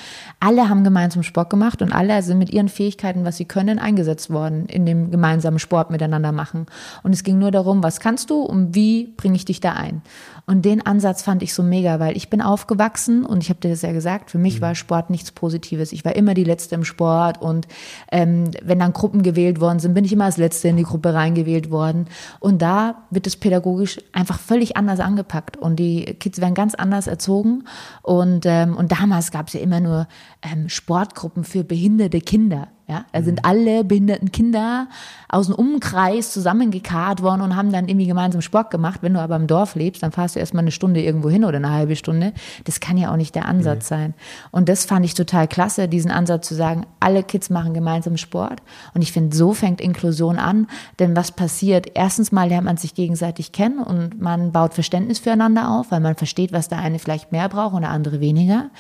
Alle 0.41 0.69
haben 0.69 0.83
gemeinsam 0.83 1.23
Sport 1.23 1.49
gemacht 1.49 1.83
und 1.83 1.93
alle 1.93 2.21
sind 2.23 2.39
mit 2.39 2.51
ihren 2.51 2.69
Fähigkeiten, 2.69 3.25
was 3.25 3.37
sie 3.37 3.45
können, 3.45 3.79
eingesetzt 3.79 4.29
worden 4.31 4.67
in 4.67 4.87
dem 4.87 5.13
gemeinsamen 5.13 5.61
Sport 5.61 5.93
miteinander 5.93 6.33
machen. 6.33 6.67
Und 7.05 7.13
es 7.13 7.23
ging 7.23 7.39
nur 7.39 7.53
darum, 7.53 7.81
was 7.85 8.01
kannst 8.01 8.29
du 8.31 8.43
und 8.43 8.75
wie 8.75 9.15
bringe 9.17 9.37
ich 9.37 9.45
dich 9.45 9.61
da 9.61 9.75
ein. 9.75 10.03
Und 10.47 10.65
den 10.65 10.85
Ansatz 10.85 11.23
fand 11.23 11.43
ich 11.43 11.55
so 11.55 11.63
mega, 11.63 11.99
weil 11.99 12.17
ich 12.17 12.31
bin 12.31 12.41
aufgewachsen 12.41 13.25
und 13.25 13.43
ich 13.43 13.51
habe 13.51 13.61
dir 13.61 13.71
das 13.71 13.83
ja 13.83 13.93
gesagt, 13.93 14.31
für 14.31 14.39
mich 14.39 14.61
war 14.61 14.75
Sport 14.75 15.11
nichts 15.11 15.33
Positives. 15.33 15.93
Ich 15.93 16.05
war 16.05 16.15
immer 16.15 16.35
die 16.35 16.45
Letzte 16.45 16.77
im 16.77 16.85
Sport 16.85 17.41
und 17.41 17.67
ähm, 18.13 18.51
wenn 18.63 18.79
dann 18.79 18.93
Gruppen 18.93 19.23
gewählt 19.23 19.61
worden 19.61 19.81
sind, 19.81 19.95
bin 19.95 20.05
ich 20.05 20.13
immer 20.13 20.27
als 20.27 20.37
Letzte 20.37 20.69
in 20.69 20.77
die 20.77 20.85
Gruppe 20.85 21.15
reingewählt 21.15 21.71
worden. 21.71 22.07
Und 22.39 22.63
da 22.63 22.96
wird 23.11 23.27
es 23.27 23.37
pädagogisch 23.37 23.99
einfach 24.13 24.39
völlig 24.39 24.77
anders 24.77 25.01
angepackt 25.01 25.57
und 25.57 25.77
die 25.77 26.05
Kids 26.05 26.41
werden 26.41 26.55
ganz 26.55 26.75
anders 26.75 27.07
erzogen. 27.07 27.65
Und, 28.03 28.47
ähm, 28.47 28.77
und 28.77 28.93
damals 28.93 29.31
gab 29.31 29.49
es 29.49 29.55
ja 29.55 29.61
immer 29.61 29.81
nur 29.81 30.09
ähm, 30.43 30.69
Sportgruppen 30.69 31.45
für 31.45 31.65
behinderte 31.65 32.21
Kinder. 32.21 32.69
Ja, 32.89 33.05
da 33.13 33.21
sind 33.21 33.45
alle 33.45 33.83
behinderten 33.83 34.31
Kinder 34.31 34.87
aus 35.29 35.47
dem 35.47 35.57
Umkreis 35.57 36.33
zusammengekarrt 36.33 37.21
worden 37.21 37.41
und 37.41 37.57
haben 37.57 37.73
dann 37.73 37.89
irgendwie 37.89 38.07
gemeinsam 38.07 38.43
Sport 38.43 38.71
gemacht. 38.71 39.01
Wenn 39.03 39.15
du 39.15 39.21
aber 39.21 39.35
im 39.35 39.49
Dorf 39.49 39.75
lebst, 39.75 40.05
dann 40.05 40.13
fahrst 40.13 40.37
du 40.37 40.39
erstmal 40.39 40.63
eine 40.63 40.71
Stunde 40.71 41.03
irgendwo 41.03 41.29
hin 41.29 41.45
oder 41.45 41.57
eine 41.57 41.73
halbe 41.73 41.97
Stunde. 41.97 42.33
Das 42.63 42.79
kann 42.79 42.97
ja 42.97 43.11
auch 43.11 43.17
nicht 43.17 43.35
der 43.35 43.47
Ansatz 43.47 43.89
sein. 43.89 44.15
Und 44.53 44.69
das 44.69 44.85
fand 44.85 45.05
ich 45.05 45.15
total 45.15 45.49
klasse, 45.49 45.89
diesen 45.89 46.13
Ansatz 46.13 46.47
zu 46.47 46.55
sagen, 46.55 46.87
alle 47.01 47.25
Kids 47.25 47.51
machen 47.51 47.75
gemeinsam 47.75 48.17
Sport. 48.17 48.63
Und 48.95 49.03
ich 49.03 49.11
finde, 49.11 49.37
so 49.37 49.53
fängt 49.53 49.81
Inklusion 49.81 50.39
an. 50.39 50.69
Denn 51.01 51.17
was 51.17 51.33
passiert? 51.33 51.89
Erstens 51.95 52.31
mal 52.31 52.49
lernt 52.49 52.67
man 52.67 52.77
sich 52.77 52.95
gegenseitig 52.95 53.51
kennen 53.51 53.81
und 53.81 54.21
man 54.21 54.53
baut 54.53 54.75
Verständnis 54.75 55.19
füreinander 55.19 55.71
auf, 55.71 55.91
weil 55.91 56.01
man 56.01 56.15
versteht, 56.15 56.53
was 56.53 56.69
der 56.69 56.79
eine 56.79 57.01
vielleicht 57.01 57.33
mehr 57.33 57.49
braucht 57.49 57.75
und 57.75 57.83
der 57.83 57.91
andere 57.91 58.21
weniger. 58.21 58.71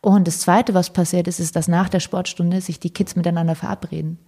Und 0.00 0.26
das 0.26 0.38
Zweite, 0.40 0.72
was 0.72 0.88
passiert 0.90 1.28
ist, 1.28 1.40
ist, 1.40 1.56
dass 1.56 1.68
nach 1.68 1.90
der 1.90 2.00
Sportstunde 2.00 2.62
sich 2.62 2.80
die 2.80 2.88
Kids 2.88 3.16
miteinander 3.16 3.49
verabreden 3.54 4.18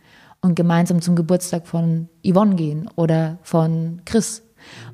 und 0.40 0.54
gemeinsam 0.54 1.00
zum 1.00 1.16
Geburtstag 1.16 1.66
von 1.66 2.08
Yvonne 2.26 2.56
gehen 2.56 2.90
oder 2.96 3.38
von 3.42 4.02
Chris. 4.04 4.42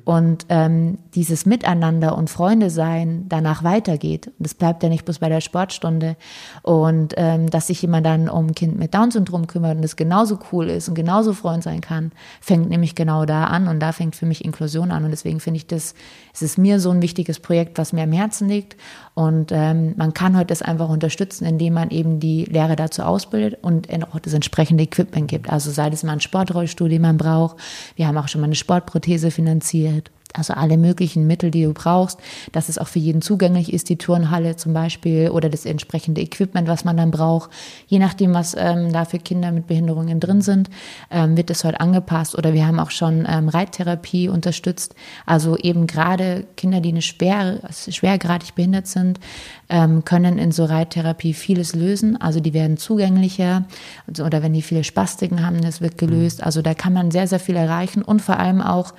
Und 0.09 0.47
ähm, 0.49 0.97
dieses 1.13 1.45
Miteinander 1.45 2.17
und 2.17 2.31
Freunde 2.31 2.71
sein 2.71 3.25
danach 3.29 3.63
weitergeht. 3.63 4.25
Und 4.25 4.39
das 4.39 4.55
bleibt 4.55 4.81
ja 4.81 4.89
nicht 4.89 5.05
bloß 5.05 5.19
bei 5.19 5.29
der 5.29 5.39
Sportstunde. 5.39 6.15
Und 6.63 7.13
ähm, 7.15 7.47
dass 7.51 7.67
sich 7.67 7.83
jemand 7.83 8.07
dann 8.07 8.27
um 8.27 8.47
ein 8.47 8.55
Kind 8.55 8.79
mit 8.79 8.95
Down-Syndrom 8.95 9.45
kümmert 9.45 9.75
und 9.75 9.83
das 9.83 9.97
genauso 9.97 10.39
cool 10.51 10.67
ist 10.71 10.89
und 10.89 10.95
genauso 10.95 11.33
Freund 11.33 11.61
sein 11.61 11.81
kann, 11.81 12.11
fängt 12.41 12.69
nämlich 12.69 12.95
genau 12.95 13.25
da 13.25 13.43
an. 13.43 13.67
Und 13.67 13.81
da 13.81 13.91
fängt 13.91 14.15
für 14.15 14.25
mich 14.25 14.43
Inklusion 14.43 14.89
an. 14.89 15.03
Und 15.03 15.11
deswegen 15.11 15.39
finde 15.39 15.57
ich 15.57 15.67
das, 15.67 15.93
es 16.33 16.41
ist 16.41 16.57
mir 16.57 16.79
so 16.79 16.89
ein 16.89 17.03
wichtiges 17.03 17.39
Projekt, 17.39 17.77
was 17.77 17.93
mir 17.93 18.01
am 18.01 18.11
Herzen 18.11 18.49
liegt. 18.49 18.77
Und 19.13 19.51
ähm, 19.51 19.93
man 19.95 20.15
kann 20.15 20.35
heute 20.35 20.47
das 20.47 20.63
einfach 20.63 20.89
unterstützen, 20.89 21.45
indem 21.45 21.73
man 21.73 21.91
eben 21.91 22.19
die 22.19 22.45
Lehrer 22.45 22.75
dazu 22.75 23.03
ausbildet 23.03 23.59
und 23.61 23.87
auch 24.11 24.19
das 24.19 24.33
entsprechende 24.33 24.85
Equipment 24.85 25.27
gibt. 25.27 25.51
Also 25.51 25.69
sei 25.69 25.91
das 25.91 26.01
mal 26.01 26.13
ein 26.13 26.21
Sportrollstuhl, 26.21 26.89
den 26.89 27.03
man 27.03 27.17
braucht. 27.17 27.57
Wir 27.95 28.07
haben 28.07 28.17
auch 28.17 28.27
schon 28.27 28.41
mal 28.41 28.45
eine 28.45 28.55
Sportprothese 28.55 29.29
finanziert. 29.29 29.98
Also 30.33 30.53
alle 30.53 30.77
möglichen 30.77 31.25
Mittel, 31.25 31.49
die 31.49 31.63
du 31.63 31.73
brauchst, 31.73 32.19
dass 32.51 32.69
es 32.69 32.77
auch 32.77 32.87
für 32.87 32.99
jeden 32.99 33.23
zugänglich 33.23 33.73
ist, 33.73 33.89
die 33.89 33.97
Turnhalle 33.97 34.55
zum 34.55 34.73
Beispiel 34.73 35.31
oder 35.31 35.49
das 35.49 35.65
entsprechende 35.65 36.21
Equipment, 36.21 36.67
was 36.67 36.85
man 36.85 36.97
dann 36.97 37.09
braucht. 37.09 37.49
Je 37.87 37.97
nachdem, 37.97 38.35
was 38.35 38.55
ähm, 38.55 38.93
da 38.93 39.05
für 39.05 39.17
Kinder 39.17 39.51
mit 39.51 39.65
Behinderungen 39.65 40.19
drin 40.19 40.41
sind, 40.41 40.69
ähm, 41.09 41.35
wird 41.35 41.49
das 41.49 41.63
heute 41.63 41.79
angepasst. 41.79 42.37
Oder 42.37 42.53
wir 42.53 42.67
haben 42.67 42.79
auch 42.79 42.91
schon 42.91 43.25
ähm, 43.27 43.49
Reittherapie 43.49 44.29
unterstützt. 44.29 44.93
Also 45.25 45.57
eben 45.57 45.87
gerade 45.87 46.45
Kinder, 46.57 46.79
die 46.79 46.89
eine 46.89 47.01
schwer, 47.01 47.61
schwergradig 47.71 48.53
behindert 48.53 48.85
sind, 48.85 49.19
ähm, 49.67 50.05
können 50.05 50.37
in 50.37 50.51
so 50.51 50.65
Reittherapie 50.65 51.33
vieles 51.33 51.73
lösen. 51.73 52.21
Also 52.21 52.39
die 52.39 52.53
werden 52.53 52.77
zugänglicher 52.77 53.65
also, 54.07 54.25
oder 54.25 54.43
wenn 54.43 54.53
die 54.53 54.61
viele 54.61 54.83
Spastiken 54.83 55.43
haben, 55.43 55.61
das 55.61 55.81
wird 55.81 55.97
gelöst. 55.97 56.43
Also 56.43 56.61
da 56.61 56.75
kann 56.75 56.93
man 56.93 57.09
sehr, 57.09 57.27
sehr 57.27 57.39
viel 57.39 57.55
erreichen 57.55 58.03
und 58.03 58.21
vor 58.21 58.37
allem 58.37 58.61
auch 58.61 58.93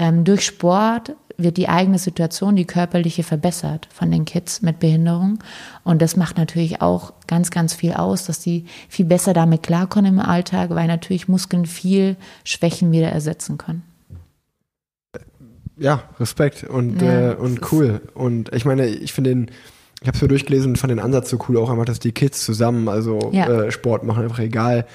ähm, 0.00 0.24
durch 0.24 0.44
Sport 0.44 1.14
wird 1.36 1.56
die 1.56 1.68
eigene 1.68 1.98
Situation, 1.98 2.56
die 2.56 2.66
körperliche, 2.66 3.22
verbessert 3.22 3.88
von 3.92 4.10
den 4.10 4.24
Kids 4.24 4.62
mit 4.62 4.78
Behinderung. 4.80 5.38
Und 5.84 6.02
das 6.02 6.16
macht 6.16 6.36
natürlich 6.36 6.82
auch 6.82 7.12
ganz, 7.26 7.50
ganz 7.50 7.72
viel 7.74 7.92
aus, 7.92 8.26
dass 8.26 8.40
die 8.40 8.66
viel 8.88 9.06
besser 9.06 9.32
damit 9.32 9.62
klarkommen 9.62 10.14
im 10.14 10.20
Alltag, 10.20 10.70
weil 10.70 10.86
natürlich 10.86 11.28
Muskeln 11.28 11.66
viel 11.66 12.16
Schwächen 12.44 12.92
wieder 12.92 13.08
ersetzen 13.08 13.56
können. 13.58 13.82
Ja, 15.78 16.02
Respekt 16.18 16.64
und, 16.64 17.00
Ja, 17.00 17.32
äh, 17.32 17.34
und 17.36 17.72
cool. 17.72 18.02
Und 18.14 18.54
ich 18.54 18.66
meine, 18.66 18.86
ich 18.86 19.12
finde 19.14 19.30
den, 19.30 19.50
ich 20.02 20.08
habe 20.08 20.16
es 20.16 20.22
mir 20.22 20.28
durchgelesen 20.28 20.72
und 20.72 20.76
fand 20.76 20.90
den 20.90 20.98
Ansatz 20.98 21.30
so 21.30 21.38
cool, 21.48 21.56
auch 21.56 21.70
einfach, 21.70 21.86
dass 21.86 22.00
die 22.00 22.12
Kids 22.12 22.44
zusammen 22.44 22.88
also 22.88 23.30
Ja. 23.32 23.48
äh, 23.48 23.70
Sport 23.70 24.04
machen, 24.04 24.22
einfach 24.24 24.40
egal, 24.40 24.86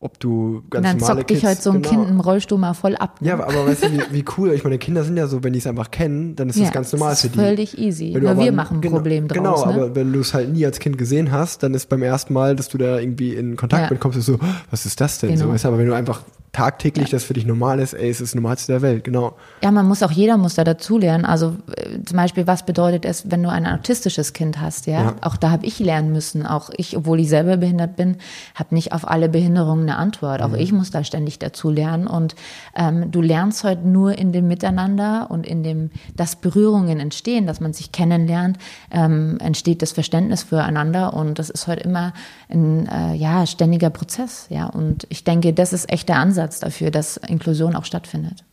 ob 0.00 0.20
du 0.20 0.58
Und 0.62 0.70
ganz 0.70 0.86
dann 0.86 0.96
normale 0.98 1.18
zockt 1.20 1.30
dich 1.30 1.44
heute 1.44 1.60
so 1.60 1.70
ein 1.70 1.82
genau. 1.82 1.88
Kind 1.94 2.08
im 2.10 2.20
Rollstuhl 2.20 2.56
mal 2.58 2.72
voll 2.74 2.94
ab. 2.96 3.20
ne? 3.20 3.28
Ja, 3.28 3.34
aber, 3.34 3.48
aber 3.48 3.66
weißt 3.66 3.84
du, 3.84 3.92
wie, 3.92 4.00
wie 4.12 4.24
cool, 4.36 4.52
ich 4.52 4.62
meine, 4.62 4.78
Kinder 4.78 5.02
sind 5.02 5.16
ja 5.16 5.26
so, 5.26 5.42
wenn 5.42 5.52
die 5.52 5.58
es 5.58 5.66
einfach 5.66 5.90
kennen, 5.90 6.36
dann 6.36 6.48
ist 6.48 6.58
das 6.58 6.66
Ja, 6.66 6.70
ganz 6.70 6.92
normal 6.92 7.10
das 7.10 7.22
für 7.22 7.26
ist 7.26 7.34
die. 7.34 7.38
völlig 7.40 7.78
easy. 7.78 8.16
Nur 8.16 8.30
aber- 8.30 8.40
wir 8.44 8.52
machen 8.52 8.76
ein 8.78 8.80
genau, 8.80 8.96
Problem 8.96 9.26
draus. 9.26 9.36
Genau, 9.64 9.66
ne? 9.66 9.74
aber 9.86 9.94
wenn 9.96 10.12
du 10.12 10.20
es 10.20 10.32
halt 10.34 10.52
nie 10.52 10.64
als 10.64 10.78
Kind 10.78 10.98
gesehen 10.98 11.32
hast, 11.32 11.62
dann 11.64 11.74
ist 11.74 11.88
beim 11.88 12.02
ersten 12.02 12.32
Mal, 12.32 12.54
dass 12.54 12.68
du 12.68 12.78
da 12.78 12.98
irgendwie 13.00 13.34
in 13.34 13.56
Kontakt 13.56 13.84
Ja. 13.84 13.90
mit 13.90 13.98
kommst, 14.00 14.18
ist 14.18 14.26
so, 14.26 14.38
was 14.70 14.86
ist 14.86 15.00
das 15.00 15.18
denn? 15.18 15.36
So, 15.36 15.42
Genau. 15.44 15.54
weißt 15.54 15.64
du, 15.64 15.68
aber 15.68 15.78
wenn 15.78 15.86
du 15.88 15.94
einfach 15.94 16.22
tagtäglich 16.52 17.10
das 17.10 17.24
für 17.24 17.34
dich 17.34 17.46
normal 17.46 17.78
ist, 17.78 17.92
ey, 17.92 18.08
es 18.08 18.20
ist 18.20 18.30
das 18.30 18.34
Normalste 18.34 18.72
der 18.72 18.82
Welt, 18.82 19.04
genau. 19.04 19.36
Ja, 19.62 19.70
man 19.70 19.86
muss 19.86 20.02
auch, 20.02 20.10
jeder 20.10 20.38
muss 20.38 20.54
da 20.54 20.64
dazulernen. 20.64 21.24
Also 21.24 21.56
äh, 21.76 22.02
zum 22.04 22.16
Beispiel, 22.16 22.46
was 22.46 22.64
bedeutet 22.64 23.04
es, 23.04 23.30
wenn 23.30 23.42
du 23.42 23.50
ein 23.50 23.66
autistisches 23.66 24.32
Kind 24.32 24.60
hast, 24.60 24.86
ja? 24.86 25.02
Ja. 25.02 25.14
Auch 25.20 25.36
da 25.36 25.50
habe 25.50 25.66
ich 25.66 25.78
lernen 25.78 26.12
müssen. 26.12 26.46
Auch 26.46 26.70
ich, 26.76 26.96
obwohl 26.96 27.20
ich 27.20 27.28
selber 27.28 27.58
behindert 27.58 27.96
bin, 27.96 28.16
habe 28.54 28.74
nicht 28.74 28.92
auf 28.92 29.06
alle 29.06 29.28
Behinderungen 29.28 29.88
eine 29.88 29.98
Antwort. 29.98 30.40
Auch 30.40 30.54
ich 30.54 30.72
muss 30.72 30.90
da 30.90 31.04
ständig 31.04 31.38
dazu 31.38 31.70
lernen. 31.70 32.06
Und 32.06 32.34
ähm, 32.74 33.10
du 33.10 33.20
lernst 33.20 33.62
heute 33.64 33.86
nur 33.86 34.16
in 34.16 34.32
dem 34.32 34.48
Miteinander 34.48 35.26
und 35.30 35.46
in 35.46 35.62
dem, 35.62 35.90
dass 36.16 36.36
Berührungen 36.36 36.98
entstehen, 36.98 37.46
dass 37.46 37.60
man 37.60 37.74
sich 37.74 37.92
kennenlernt, 37.92 38.58
ähm, 38.90 39.36
entsteht 39.40 39.82
das 39.82 39.92
Verständnis 39.92 40.44
füreinander. 40.44 41.12
Und 41.12 41.38
das 41.38 41.50
ist 41.50 41.66
heute 41.66 41.82
immer 41.82 42.14
ein 42.48 42.88
äh, 42.88 43.14
ja, 43.14 43.46
ständiger 43.46 43.90
Prozess. 43.90 44.46
Ja, 44.48 44.66
und 44.66 45.06
ich 45.10 45.24
denke, 45.24 45.52
das 45.52 45.72
ist 45.74 45.92
echt 45.92 46.08
der 46.08 46.16
Ansatz 46.16 46.37
dafür, 46.38 46.90
dass 46.90 47.16
Inklusion 47.16 47.74
auch 47.74 47.84
stattfindet. 47.84 48.44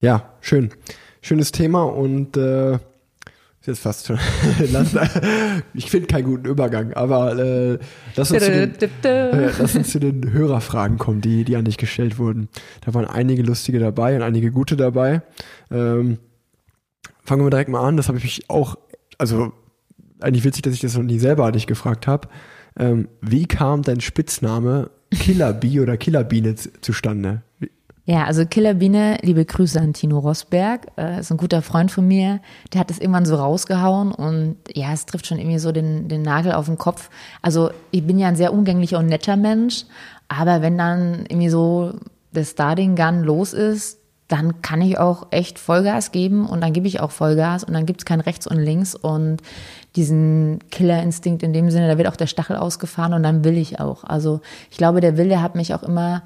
Ja, 0.00 0.34
schön. 0.40 0.70
Schönes 1.20 1.52
Thema 1.52 1.82
und 1.84 2.36
äh, 2.36 2.78
ist 3.66 3.66
jetzt 3.66 3.80
fast 3.80 4.06
schon. 4.06 4.18
ich 5.74 5.90
finde 5.90 6.06
keinen 6.06 6.24
guten 6.24 6.46
Übergang, 6.46 6.92
aber 6.92 7.36
äh, 7.36 7.78
lass, 8.14 8.30
uns 8.30 8.44
zu 8.44 8.50
den, 8.50 9.02
äh, 9.04 9.50
lass 9.58 9.74
uns 9.74 9.90
zu 9.90 9.98
den 9.98 10.32
Hörerfragen 10.32 10.98
kommen, 10.98 11.20
die, 11.20 11.44
die 11.44 11.56
an 11.56 11.64
dich 11.64 11.76
gestellt 11.76 12.18
wurden. 12.18 12.48
Da 12.84 12.94
waren 12.94 13.06
einige 13.06 13.42
lustige 13.42 13.80
dabei 13.80 14.14
und 14.14 14.22
einige 14.22 14.52
gute 14.52 14.76
dabei. 14.76 15.22
Ähm, 15.70 16.18
fangen 17.24 17.44
wir 17.44 17.50
direkt 17.50 17.70
mal 17.70 17.86
an. 17.86 17.96
Das 17.96 18.06
habe 18.08 18.18
ich 18.18 18.24
mich 18.24 18.50
auch, 18.50 18.76
also 19.18 19.52
eigentlich 20.20 20.44
witzig, 20.44 20.62
dass 20.62 20.74
ich 20.74 20.80
das 20.80 20.96
noch 20.96 21.02
nie 21.02 21.18
selber 21.18 21.46
an 21.46 21.52
dich 21.52 21.66
gefragt 21.66 22.06
habe. 22.06 22.28
Ähm, 22.78 23.08
wie 23.20 23.46
kam 23.46 23.82
dein 23.82 24.00
Spitzname 24.00 24.90
Killerbee 25.16 25.80
oder 25.80 25.96
Killerbiene 25.96 26.54
z- 26.54 26.72
zustande? 26.84 27.42
Ja, 28.04 28.24
also 28.24 28.46
Killerbiene, 28.46 29.18
liebe 29.22 29.44
Grüße 29.44 29.80
an 29.80 29.92
Tino 29.92 30.20
Rosberg, 30.20 30.86
äh, 30.96 31.18
ist 31.18 31.32
ein 31.32 31.36
guter 31.38 31.60
Freund 31.60 31.90
von 31.90 32.06
mir. 32.06 32.38
Der 32.72 32.80
hat 32.80 32.88
das 32.90 32.98
irgendwann 33.00 33.26
so 33.26 33.34
rausgehauen 33.34 34.12
und 34.12 34.56
ja, 34.74 34.92
es 34.92 35.06
trifft 35.06 35.26
schon 35.26 35.38
irgendwie 35.38 35.58
so 35.58 35.72
den, 35.72 36.06
den 36.08 36.22
Nagel 36.22 36.52
auf 36.52 36.66
den 36.66 36.78
Kopf. 36.78 37.10
Also 37.42 37.70
ich 37.90 38.06
bin 38.06 38.18
ja 38.20 38.28
ein 38.28 38.36
sehr 38.36 38.52
umgänglicher 38.52 38.98
und 39.00 39.06
netter 39.06 39.36
Mensch, 39.36 39.86
aber 40.28 40.62
wenn 40.62 40.78
dann 40.78 41.24
irgendwie 41.28 41.48
so 41.48 41.94
das 42.32 42.50
Starting 42.50 42.94
Gun 42.94 43.24
los 43.24 43.52
ist, 43.52 43.98
dann 44.28 44.60
kann 44.60 44.82
ich 44.82 44.98
auch 44.98 45.28
echt 45.30 45.58
Vollgas 45.58 46.10
geben 46.12 46.46
und 46.46 46.60
dann 46.60 46.72
gebe 46.72 46.86
ich 46.88 47.00
auch 47.00 47.12
Vollgas 47.12 47.62
und 47.64 47.72
dann 47.74 47.86
gibt's 47.86 48.04
kein 48.04 48.20
Rechts 48.20 48.46
und 48.46 48.58
Links 48.58 48.94
und 48.96 49.40
diesen 49.96 50.58
Killerinstinkt 50.70 51.42
in 51.42 51.52
dem 51.52 51.70
Sinne, 51.70 51.88
da 51.88 51.98
wird 51.98 52.08
auch 52.08 52.16
der 52.16 52.26
Stachel 52.26 52.56
ausgefahren 52.56 53.14
und 53.14 53.22
dann 53.22 53.44
will 53.44 53.56
ich 53.56 53.80
auch. 53.80 54.04
Also 54.04 54.40
ich 54.70 54.76
glaube, 54.76 55.00
der 55.00 55.16
Wille 55.16 55.42
hat 55.42 55.54
mich 55.54 55.74
auch 55.74 55.82
immer 55.82 56.22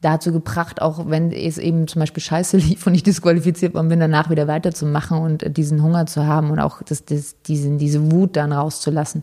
dazu 0.00 0.32
gebracht, 0.32 0.80
auch 0.80 1.08
wenn 1.08 1.32
es 1.32 1.58
eben 1.58 1.88
zum 1.88 2.00
Beispiel 2.00 2.22
scheiße 2.22 2.56
lief 2.58 2.86
und 2.86 2.94
ich 2.94 3.02
disqualifiziert 3.02 3.74
worden 3.74 3.88
bin, 3.88 4.00
danach 4.00 4.30
wieder 4.30 4.46
weiterzumachen 4.46 5.18
und 5.18 5.56
diesen 5.56 5.82
Hunger 5.82 6.06
zu 6.06 6.26
haben 6.26 6.50
und 6.50 6.60
auch 6.60 6.82
das, 6.82 7.04
das, 7.04 7.42
diesen, 7.42 7.78
diese 7.78 8.12
Wut 8.12 8.36
dann 8.36 8.52
rauszulassen. 8.52 9.22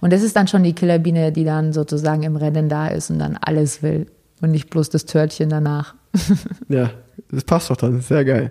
Und 0.00 0.12
das 0.12 0.22
ist 0.22 0.34
dann 0.36 0.48
schon 0.48 0.64
die 0.64 0.72
Killerbiene, 0.74 1.32
die 1.32 1.44
dann 1.44 1.72
sozusagen 1.72 2.24
im 2.24 2.36
Rennen 2.36 2.68
da 2.68 2.88
ist 2.88 3.10
und 3.10 3.18
dann 3.20 3.38
alles 3.40 3.82
will 3.82 4.06
und 4.40 4.50
nicht 4.50 4.68
bloß 4.70 4.90
das 4.90 5.04
Törtchen 5.06 5.48
danach. 5.48 5.94
Ja, 6.68 6.90
das 7.30 7.44
passt 7.44 7.70
doch 7.70 7.76
dann. 7.76 8.00
Sehr 8.00 8.24
geil. 8.24 8.50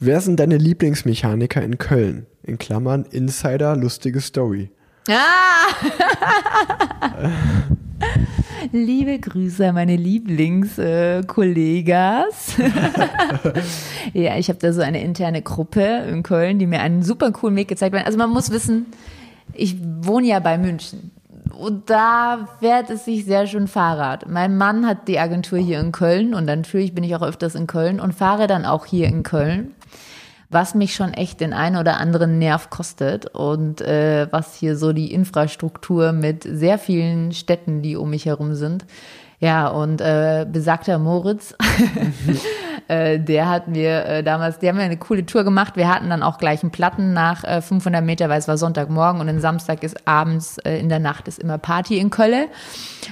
Wer 0.00 0.20
sind 0.20 0.38
deine 0.38 0.58
Lieblingsmechaniker 0.58 1.60
in 1.60 1.76
Köln? 1.76 2.26
In 2.44 2.56
Klammern 2.56 3.04
Insider, 3.10 3.74
lustige 3.74 4.20
Story. 4.20 4.70
Ah! 5.08 5.74
Liebe 8.70 9.18
Grüße 9.18 9.66
an 9.66 9.74
meine 9.74 9.96
Lieblingskollegas. 9.96 12.58
ja, 14.12 14.36
ich 14.36 14.48
habe 14.48 14.60
da 14.60 14.72
so 14.72 14.82
eine 14.82 15.02
interne 15.02 15.42
Gruppe 15.42 16.04
in 16.08 16.22
Köln, 16.22 16.60
die 16.60 16.66
mir 16.66 16.78
einen 16.78 17.02
super 17.02 17.32
coolen 17.32 17.56
Weg 17.56 17.66
gezeigt 17.66 17.96
haben. 17.96 18.06
Also 18.06 18.18
man 18.18 18.30
muss 18.30 18.52
wissen, 18.52 18.86
ich 19.52 19.78
wohne 19.82 20.28
ja 20.28 20.38
bei 20.38 20.58
München. 20.58 21.10
Und 21.58 21.90
da 21.90 22.48
fährt 22.60 22.88
es 22.90 23.04
sich 23.04 23.24
sehr 23.24 23.48
schön 23.48 23.66
Fahrrad. 23.66 24.28
Mein 24.28 24.56
Mann 24.56 24.86
hat 24.86 25.08
die 25.08 25.18
Agentur 25.18 25.58
hier 25.58 25.80
in 25.80 25.90
Köln 25.90 26.34
und 26.34 26.44
natürlich 26.44 26.94
bin 26.94 27.02
ich 27.02 27.16
auch 27.16 27.22
öfters 27.22 27.56
in 27.56 27.66
Köln 27.66 27.98
und 27.98 28.14
fahre 28.14 28.46
dann 28.46 28.64
auch 28.64 28.86
hier 28.86 29.08
in 29.08 29.24
Köln 29.24 29.74
was 30.50 30.74
mich 30.74 30.94
schon 30.94 31.12
echt 31.12 31.40
den 31.40 31.52
einen 31.52 31.76
oder 31.76 31.98
anderen 31.98 32.38
Nerv 32.38 32.70
kostet 32.70 33.26
und 33.26 33.80
äh, 33.80 34.28
was 34.30 34.54
hier 34.54 34.76
so 34.76 34.92
die 34.92 35.12
Infrastruktur 35.12 36.12
mit 36.12 36.44
sehr 36.44 36.78
vielen 36.78 37.32
Städten, 37.32 37.82
die 37.82 37.96
um 37.96 38.10
mich 38.10 38.26
herum 38.26 38.54
sind. 38.54 38.86
Ja, 39.40 39.68
und 39.68 40.00
äh, 40.00 40.46
besagter 40.50 40.98
Moritz, 40.98 41.54
äh, 42.88 43.20
der 43.20 43.48
hat 43.48 43.68
mir 43.68 44.04
äh, 44.06 44.22
damals, 44.22 44.58
die 44.58 44.68
haben 44.68 44.76
mir 44.76 44.82
eine 44.82 44.96
coole 44.96 45.24
Tour 45.26 45.44
gemacht. 45.44 45.76
Wir 45.76 45.88
hatten 45.92 46.08
dann 46.08 46.22
auch 46.22 46.38
gleich 46.38 46.62
einen 46.62 46.72
Platten 46.72 47.12
nach 47.12 47.44
äh, 47.44 47.60
500 47.60 48.02
Meter, 48.02 48.28
weil 48.28 48.38
es 48.38 48.48
war 48.48 48.56
Sonntagmorgen 48.56 49.20
und 49.20 49.26
dann 49.26 49.40
Samstag 49.40 49.82
ist 49.82 50.08
abends 50.08 50.58
äh, 50.58 50.78
in 50.78 50.88
der 50.88 50.98
Nacht 50.98 51.28
ist 51.28 51.38
immer 51.38 51.58
Party 51.58 51.98
in 51.98 52.08
Köln. 52.10 52.46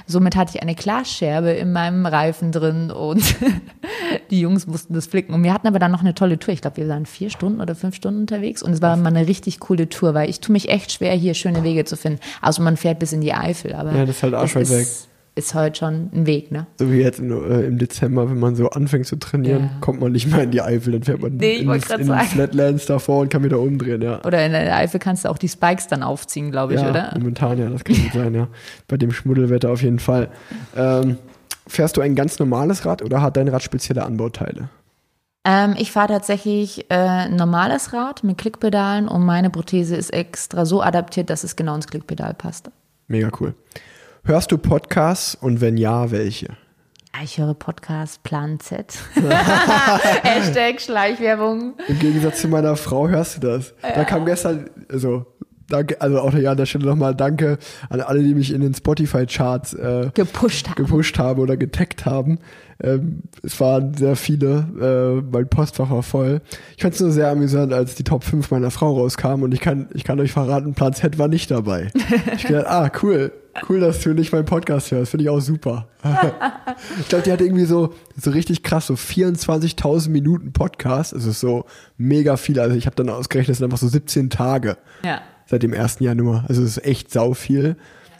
Somit 0.07 0.35
hatte 0.35 0.53
ich 0.55 0.61
eine 0.61 0.75
Glasscherbe 0.75 1.51
in 1.51 1.71
meinem 1.71 2.05
Reifen 2.05 2.51
drin 2.51 2.91
und 2.91 3.35
die 4.31 4.41
Jungs 4.41 4.65
mussten 4.65 4.93
das 4.95 5.05
flicken. 5.05 5.33
Und 5.33 5.43
wir 5.43 5.53
hatten 5.53 5.67
aber 5.67 5.79
dann 5.79 5.91
noch 5.91 6.01
eine 6.01 6.15
tolle 6.15 6.39
Tour. 6.39 6.53
Ich 6.53 6.61
glaube, 6.61 6.77
wir 6.77 6.87
waren 6.87 7.05
vier 7.05 7.29
Stunden 7.29 7.61
oder 7.61 7.75
fünf 7.75 7.95
Stunden 7.95 8.21
unterwegs 8.21 8.63
und 8.63 8.73
es 8.73 8.81
war 8.81 8.97
mal 8.97 9.15
eine 9.15 9.27
richtig 9.27 9.59
coole 9.59 9.89
Tour, 9.89 10.13
weil 10.15 10.29
ich 10.29 10.39
tue 10.39 10.53
mich 10.53 10.69
echt 10.69 10.91
schwer, 10.91 11.13
hier 11.13 11.35
schöne 11.35 11.63
Wege 11.63 11.85
zu 11.85 11.97
finden. 11.97 12.19
Also 12.41 12.63
man 12.63 12.77
fährt 12.77 12.97
bis 12.99 13.13
in 13.13 13.21
die 13.21 13.33
Eifel, 13.33 13.75
aber 13.75 13.93
Ja, 13.93 14.05
das 14.05 14.17
ist 14.17 14.23
halt 14.23 14.33
arschweit 14.33 14.63
ist, 14.63 14.71
weg. 14.71 14.87
Ist 15.37 15.53
heute 15.53 15.77
schon 15.79 16.09
ein 16.13 16.25
Weg, 16.25 16.51
ne? 16.51 16.67
So 16.79 16.91
wie 16.91 16.97
jetzt 16.97 17.19
in, 17.19 17.31
äh, 17.31 17.61
im 17.61 17.77
Dezember, 17.77 18.29
wenn 18.29 18.39
man 18.39 18.55
so 18.55 18.69
anfängt 18.69 19.05
zu 19.05 19.15
trainieren, 19.17 19.63
Ja. 19.63 19.69
kommt 19.81 20.01
man 20.01 20.11
nicht 20.11 20.27
mehr 20.31 20.43
in 20.43 20.51
die 20.51 20.61
Eifel, 20.61 20.93
dann 20.93 21.03
fährt 21.03 21.21
man 21.21 21.37
Nee, 21.37 21.57
in, 21.57 21.67
grad 21.67 21.99
in 21.99 22.07
sagen. 22.07 22.27
Flatlands 22.27 22.85
davor 22.87 23.19
und 23.21 23.29
kann 23.29 23.43
wieder 23.43 23.59
umdrehen, 23.59 24.01
ja. 24.01 24.23
Oder 24.25 24.45
in 24.45 24.51
der 24.51 24.75
Eifel 24.75 24.99
kannst 24.99 25.25
du 25.25 25.29
auch 25.29 25.37
die 25.37 25.47
Spikes 25.49 25.87
dann 25.87 26.03
aufziehen, 26.03 26.51
glaube 26.51 26.73
ich, 26.73 26.81
ja, 26.81 26.89
oder? 26.89 27.13
momentan 27.17 27.57
ja, 27.57 27.69
das 27.69 27.83
kann 27.83 27.95
gut 27.95 28.13
sein, 28.13 28.33
ja. 28.33 28.47
Bei 28.87 28.97
dem 28.97 29.11
Schmuddelwetter 29.11 29.69
auf 29.71 29.81
jeden 29.81 29.99
Fall. 29.99 30.29
Ähm, 30.75 31.17
fährst 31.67 31.95
du 31.97 32.01
ein 32.01 32.15
ganz 32.15 32.39
normales 32.39 32.85
Rad 32.85 33.01
oder 33.01 33.21
hat 33.21 33.37
dein 33.37 33.47
Rad 33.47 33.63
spezielle 33.63 34.03
Anbauteile? 34.05 34.69
Ähm, 35.45 35.75
ich 35.77 35.91
fahre 35.91 36.09
tatsächlich 36.09 36.85
äh, 36.89 36.95
ein 36.95 37.35
normales 37.35 37.93
Rad 37.93 38.23
mit 38.23 38.37
Klickpedalen 38.37 39.07
und 39.07 39.23
meine 39.25 39.49
Prothese 39.49 39.95
ist 39.95 40.11
extra 40.13 40.65
so 40.65 40.81
adaptiert, 40.81 41.29
dass 41.29 41.43
es 41.45 41.55
genau 41.55 41.75
ins 41.75 41.87
Klickpedal 41.87 42.33
passt. 42.33 42.69
Mega 43.07 43.29
cool. 43.39 43.53
Hörst 44.23 44.51
du 44.51 44.57
Podcasts 44.57 45.35
und 45.35 45.61
wenn 45.61 45.77
ja, 45.77 46.11
welche? 46.11 46.47
Ah, 47.13 47.23
Ich 47.23 47.37
höre 47.37 47.53
Podcast 47.53 48.23
Plan 48.23 48.59
Z. 48.59 48.93
Hashtag 49.15 50.81
Schleichwerbung. 50.81 51.75
Im 51.87 51.99
Gegensatz 51.99 52.41
zu 52.41 52.47
meiner 52.47 52.75
Frau 52.75 53.07
hörst 53.07 53.37
du 53.37 53.47
das. 53.47 53.73
Da 53.81 54.03
kam 54.05 54.25
gestern, 54.25 54.69
also, 54.91 55.25
danke, 55.69 56.01
also 56.01 56.19
auch 56.19 56.33
hier 56.33 56.51
an 56.51 56.57
der 56.57 56.65
Stelle 56.65 56.85
nochmal 56.85 57.15
Danke 57.15 57.57
an 57.89 58.01
alle, 58.01 58.23
die 58.23 58.33
mich 58.33 58.53
in 58.53 58.61
den 58.61 58.73
Spotify-Charts 58.73 59.73
äh, 59.73 60.09
Gepusht 60.13 60.69
haben. 60.69 60.75
gepusht 60.75 61.19
haben 61.19 61.41
oder 61.41 61.57
getaggt 61.57 62.05
haben. 62.05 62.39
Ähm, 62.79 63.23
es 63.41 63.59
waren 63.59 63.95
sehr 63.95 64.15
viele, 64.15 65.21
äh, 65.21 65.27
mein 65.31 65.49
Postfach 65.49 65.89
war 65.89 66.03
voll. 66.03 66.41
Ich 66.75 66.83
fand 66.83 66.93
es 66.93 66.99
nur 66.99 67.11
sehr 67.11 67.29
amüsant, 67.29 67.73
als 67.73 67.95
die 67.95 68.03
Top 68.03 68.23
5 68.23 68.51
meiner 68.51 68.69
Frau 68.69 68.93
rauskamen 68.93 69.43
und 69.43 69.51
ich 69.51 69.61
kann, 69.61 69.89
ich 69.93 70.03
kann 70.03 70.19
euch 70.19 70.31
verraten, 70.31 70.75
Plan 70.75 70.93
Z 70.93 71.17
war 71.17 71.27
nicht 71.27 71.49
dabei. 71.49 71.91
Ich 72.35 72.45
gedacht, 72.45 72.67
ah, 72.67 72.91
cool, 73.01 73.31
cool, 73.67 73.79
dass 73.79 74.01
du 74.01 74.13
nicht 74.13 74.31
meinen 74.31 74.45
Podcast 74.45 74.91
hörst, 74.91 75.11
finde 75.11 75.23
ich 75.23 75.29
auch 75.29 75.39
super. 75.39 75.87
ich 76.99 77.07
glaube, 77.07 77.23
die 77.23 77.31
hat 77.31 77.41
irgendwie 77.41 77.65
so, 77.65 77.93
so 78.15 78.29
richtig 78.29 78.61
krass, 78.61 78.87
so 78.87 78.93
24.000 78.93 80.09
Minuten 80.09 80.53
Podcast, 80.53 81.13
es 81.13 81.25
ist 81.25 81.39
so 81.39 81.65
mega 81.97 82.37
viel, 82.37 82.59
also 82.59 82.75
ich 82.75 82.85
habe 82.85 82.95
dann 82.95 83.09
ausgerechnet, 83.09 83.53
es 83.53 83.57
sind 83.57 83.65
einfach 83.65 83.79
so 83.79 83.87
17 83.87 84.29
Tage 84.29 84.77
Ja. 85.03 85.21
Seit 85.47 85.63
dem 85.63 85.73
1. 85.73 85.99
Januar, 85.99 86.45
also 86.47 86.61
es 86.61 86.77
ist 86.77 86.85
echt 86.85 87.11
sau 87.11 87.33
viel. 87.33 87.75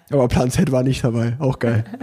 Aber 0.10 0.28
Plan 0.30 0.49
Z 0.49 0.72
war 0.72 0.84
nicht 0.84 1.04
dabei, 1.04 1.36
auch 1.40 1.60
geil. 1.60 1.84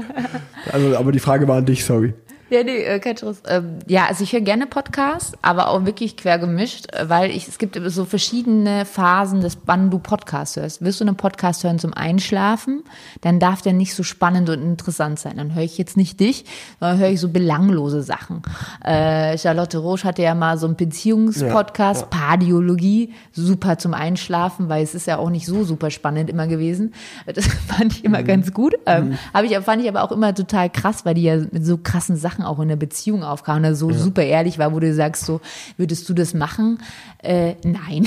Also, 0.72 0.96
aber 0.96 1.12
die 1.12 1.18
Frage 1.18 1.46
war 1.46 1.58
an 1.58 1.66
dich, 1.66 1.84
sorry. 1.84 2.14
Ja, 2.54 2.62
nee, 2.62 2.84
äh, 2.84 3.00
kein 3.00 3.16
Stress. 3.16 3.42
Ähm, 3.48 3.80
ja, 3.88 4.06
also 4.06 4.22
ich 4.22 4.32
höre 4.32 4.40
gerne 4.40 4.68
Podcasts, 4.68 5.32
aber 5.42 5.70
auch 5.70 5.86
wirklich 5.86 6.16
quer 6.16 6.38
gemischt, 6.38 6.86
äh, 6.94 7.08
weil 7.08 7.32
ich, 7.32 7.48
es 7.48 7.58
gibt 7.58 7.76
so 7.86 8.04
verschiedene 8.04 8.84
Phasen, 8.84 9.40
des, 9.40 9.58
wann 9.66 9.90
du 9.90 9.98
Podcasts 9.98 10.54
hörst. 10.54 10.80
Willst 10.80 11.00
du 11.00 11.04
einen 11.04 11.16
Podcast 11.16 11.64
hören 11.64 11.80
zum 11.80 11.92
Einschlafen, 11.94 12.84
dann 13.22 13.40
darf 13.40 13.60
der 13.62 13.72
nicht 13.72 13.92
so 13.96 14.04
spannend 14.04 14.50
und 14.50 14.62
interessant 14.62 15.18
sein. 15.18 15.36
Dann 15.36 15.56
höre 15.56 15.64
ich 15.64 15.78
jetzt 15.78 15.96
nicht 15.96 16.20
dich, 16.20 16.44
sondern 16.78 16.98
höre 17.00 17.08
ich 17.08 17.18
so 17.18 17.28
belanglose 17.28 18.04
Sachen. 18.04 18.42
Äh, 18.84 19.36
Charlotte 19.36 19.78
Roche 19.78 20.06
hatte 20.06 20.22
ja 20.22 20.36
mal 20.36 20.56
so 20.56 20.66
einen 20.66 20.76
Beziehungspodcast, 20.76 22.02
Ja, 22.02 22.06
Pardiologie, 22.06 23.14
super 23.32 23.78
zum 23.78 23.94
Einschlafen, 23.94 24.68
weil 24.68 24.84
es 24.84 24.94
ist 24.94 25.08
ja 25.08 25.16
auch 25.16 25.30
nicht 25.30 25.46
so 25.46 25.64
super 25.64 25.90
spannend 25.90 26.30
immer 26.30 26.46
gewesen. 26.46 26.94
Das 27.26 27.46
fand 27.66 27.94
ich 27.94 28.04
immer 28.04 28.22
ganz 28.22 28.54
gut. 28.54 28.74
Ähm, 28.86 29.18
hab 29.32 29.42
ich, 29.42 29.58
fand 29.58 29.82
ich 29.82 29.88
aber 29.88 30.04
auch 30.04 30.12
immer 30.12 30.32
total 30.36 30.70
krass, 30.70 31.04
weil 31.04 31.14
die 31.14 31.24
ja 31.24 31.38
mit 31.50 31.66
so 31.66 31.78
krassen 31.78 32.14
Sachen 32.14 32.43
auch 32.44 32.60
in 32.60 32.68
der 32.68 32.76
Beziehung 32.76 33.22
aufkamen, 33.22 33.64
oder 33.64 33.74
so 33.74 33.92
super 33.92 34.22
ehrlich 34.22 34.58
war, 34.58 34.72
wo 34.72 34.80
du 34.80 34.92
sagst, 34.92 35.24
so, 35.24 35.40
würdest 35.76 36.08
du 36.08 36.14
das 36.14 36.34
machen? 36.34 36.78
Äh, 37.22 37.54
nein. 37.64 38.06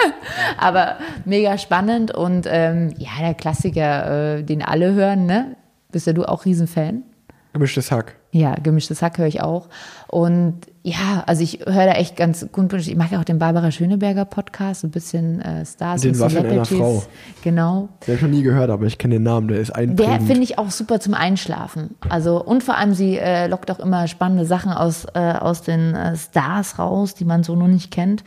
aber 0.58 0.96
mega 1.24 1.58
spannend 1.58 2.14
und 2.14 2.46
ähm, 2.48 2.94
ja, 2.98 3.10
der 3.20 3.34
Klassiker, 3.34 4.38
äh, 4.38 4.42
den 4.42 4.62
alle 4.62 4.94
hören, 4.94 5.26
ne? 5.26 5.56
Bist 5.92 6.06
ja 6.06 6.12
du 6.12 6.24
auch 6.24 6.44
Riesenfan? 6.44 7.02
Gemischtes 7.52 7.90
Hack. 7.90 8.19
Ja, 8.32 8.54
gemischtes 8.54 9.02
Hack 9.02 9.18
höre 9.18 9.26
ich 9.26 9.40
auch. 9.40 9.68
Und 10.06 10.60
ja, 10.82 11.24
also 11.26 11.42
ich 11.42 11.60
höre 11.66 11.86
da 11.86 11.92
echt 11.92 12.16
ganz 12.16 12.46
gut. 12.52 12.72
Ich 12.72 12.96
mag 12.96 13.10
ja 13.12 13.20
auch 13.20 13.24
den 13.24 13.38
Barbara 13.38 13.70
Schöneberger 13.70 14.24
Podcast, 14.24 14.82
ein 14.84 14.90
bisschen 14.90 15.40
äh, 15.42 15.66
Stars 15.66 16.02
Den 16.02 16.12
und 16.14 16.20
Waffeln 16.20 16.46
einer. 16.46 16.64
Frau. 16.64 17.02
Genau. 17.42 17.88
Den 18.06 18.06
habe 18.06 18.12
ich 18.14 18.22
noch 18.22 18.28
nie 18.30 18.42
gehört, 18.42 18.70
aber 18.70 18.86
ich 18.86 18.98
kenne 18.98 19.16
den 19.16 19.24
Namen, 19.24 19.48
der 19.48 19.58
ist 19.60 19.68
Der 19.70 19.76
einprägend. 19.78 20.26
finde 20.26 20.42
ich 20.42 20.58
auch 20.58 20.70
super 20.70 21.00
zum 21.00 21.14
Einschlafen. 21.14 21.96
Also 22.08 22.42
und 22.42 22.62
vor 22.62 22.76
allem 22.78 22.94
sie 22.94 23.18
äh, 23.18 23.46
lockt 23.46 23.70
auch 23.70 23.78
immer 23.80 24.06
spannende 24.08 24.46
Sachen 24.46 24.72
aus 24.72 25.06
äh, 25.14 25.18
aus 25.18 25.62
den 25.62 25.94
äh, 25.94 26.16
Stars 26.16 26.78
raus, 26.78 27.14
die 27.14 27.24
man 27.24 27.42
so 27.42 27.56
noch 27.56 27.68
nicht 27.68 27.90
kennt. 27.90 28.24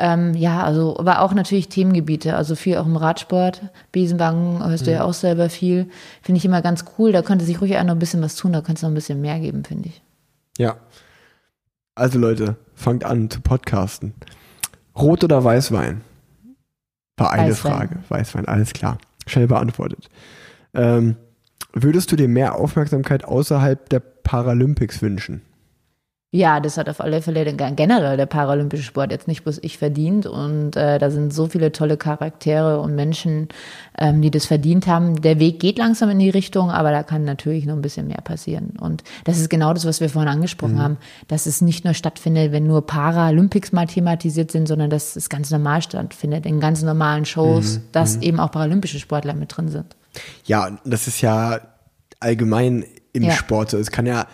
Ähm, 0.00 0.34
ja, 0.34 0.62
also 0.62 0.96
aber 0.96 1.22
auch 1.22 1.34
natürlich 1.34 1.68
Themengebiete, 1.68 2.36
also 2.36 2.54
viel 2.54 2.76
auch 2.76 2.86
im 2.86 2.94
Radsport. 2.96 3.62
Besenwagen 3.90 4.64
hörst 4.64 4.86
du 4.86 4.92
ja 4.92 5.02
auch 5.02 5.14
selber 5.14 5.48
viel. 5.50 5.88
Finde 6.22 6.38
ich 6.38 6.44
immer 6.44 6.62
ganz 6.62 6.84
cool. 6.98 7.10
Da 7.10 7.22
könnte 7.22 7.44
sich 7.44 7.60
ruhig 7.60 7.76
auch 7.76 7.82
noch 7.82 7.96
ein 7.96 7.98
bisschen 7.98 8.22
was 8.22 8.36
tun. 8.36 8.52
Da 8.52 8.60
könnte 8.60 8.74
es 8.78 8.82
noch 8.82 8.90
ein 8.90 8.94
bisschen 8.94 9.20
mehr 9.20 9.37
geben, 9.38 9.64
finde 9.64 9.88
ich. 9.88 10.02
Ja. 10.58 10.76
Also 11.94 12.18
Leute, 12.18 12.56
fangt 12.74 13.04
an 13.04 13.30
zu 13.30 13.40
podcasten. 13.40 14.14
Rot 14.96 15.24
oder 15.24 15.42
Weißwein? 15.42 16.02
War 17.16 17.32
eine 17.32 17.50
Weißwein. 17.50 17.72
Frage. 17.72 17.98
Weißwein, 18.08 18.46
alles 18.46 18.72
klar. 18.72 18.98
Schnell 19.26 19.48
beantwortet. 19.48 20.08
Ähm, 20.74 21.16
würdest 21.72 22.12
du 22.12 22.16
dir 22.16 22.28
mehr 22.28 22.54
Aufmerksamkeit 22.54 23.24
außerhalb 23.24 23.88
der 23.88 24.00
Paralympics 24.00 25.02
wünschen? 25.02 25.42
Ja, 26.30 26.60
das 26.60 26.76
hat 26.76 26.90
auf 26.90 27.00
alle 27.00 27.22
Fälle 27.22 27.50
generell 27.54 28.18
der 28.18 28.26
paralympische 28.26 28.82
Sport 28.82 29.12
jetzt 29.12 29.28
nicht 29.28 29.44
bloß 29.44 29.60
ich 29.62 29.78
verdient 29.78 30.26
und 30.26 30.76
äh, 30.76 30.98
da 30.98 31.10
sind 31.10 31.32
so 31.32 31.46
viele 31.46 31.72
tolle 31.72 31.96
Charaktere 31.96 32.80
und 32.80 32.94
Menschen, 32.94 33.48
ähm, 33.96 34.20
die 34.20 34.30
das 34.30 34.44
verdient 34.44 34.86
haben. 34.86 35.22
Der 35.22 35.38
Weg 35.38 35.58
geht 35.58 35.78
langsam 35.78 36.10
in 36.10 36.18
die 36.18 36.28
Richtung, 36.28 36.70
aber 36.70 36.90
da 36.90 37.02
kann 37.02 37.24
natürlich 37.24 37.64
noch 37.64 37.76
ein 37.76 37.80
bisschen 37.80 38.08
mehr 38.08 38.20
passieren. 38.20 38.74
Und 38.78 39.04
das 39.24 39.38
ist 39.38 39.48
genau 39.48 39.72
das, 39.72 39.86
was 39.86 40.02
wir 40.02 40.10
vorhin 40.10 40.28
angesprochen 40.28 40.78
haben, 40.82 40.98
dass 41.28 41.46
es 41.46 41.62
nicht 41.62 41.86
nur 41.86 41.94
stattfindet, 41.94 42.52
wenn 42.52 42.66
nur 42.66 42.84
Paralympics 42.86 43.72
mal 43.72 43.86
thematisiert 43.86 44.50
sind, 44.50 44.68
sondern 44.68 44.90
dass 44.90 45.16
es 45.16 45.30
ganz 45.30 45.50
normal 45.50 45.80
stattfindet, 45.80 46.44
in 46.44 46.60
ganz 46.60 46.82
normalen 46.82 47.24
Shows, 47.24 47.80
dass 47.92 48.16
eben 48.16 48.38
auch 48.38 48.50
paralympische 48.50 48.98
Sportler 48.98 49.32
mit 49.32 49.56
drin 49.56 49.68
sind. 49.68 49.96
Ja, 50.44 50.78
das 50.84 51.08
ist 51.08 51.22
ja 51.22 51.60
allgemein 52.20 52.84
im 53.14 53.22
Ja. 53.22 53.32
Sport 53.32 53.70
so. 53.70 53.78
Es 53.78 53.90
kann 53.90 54.04
ja, 54.04 54.26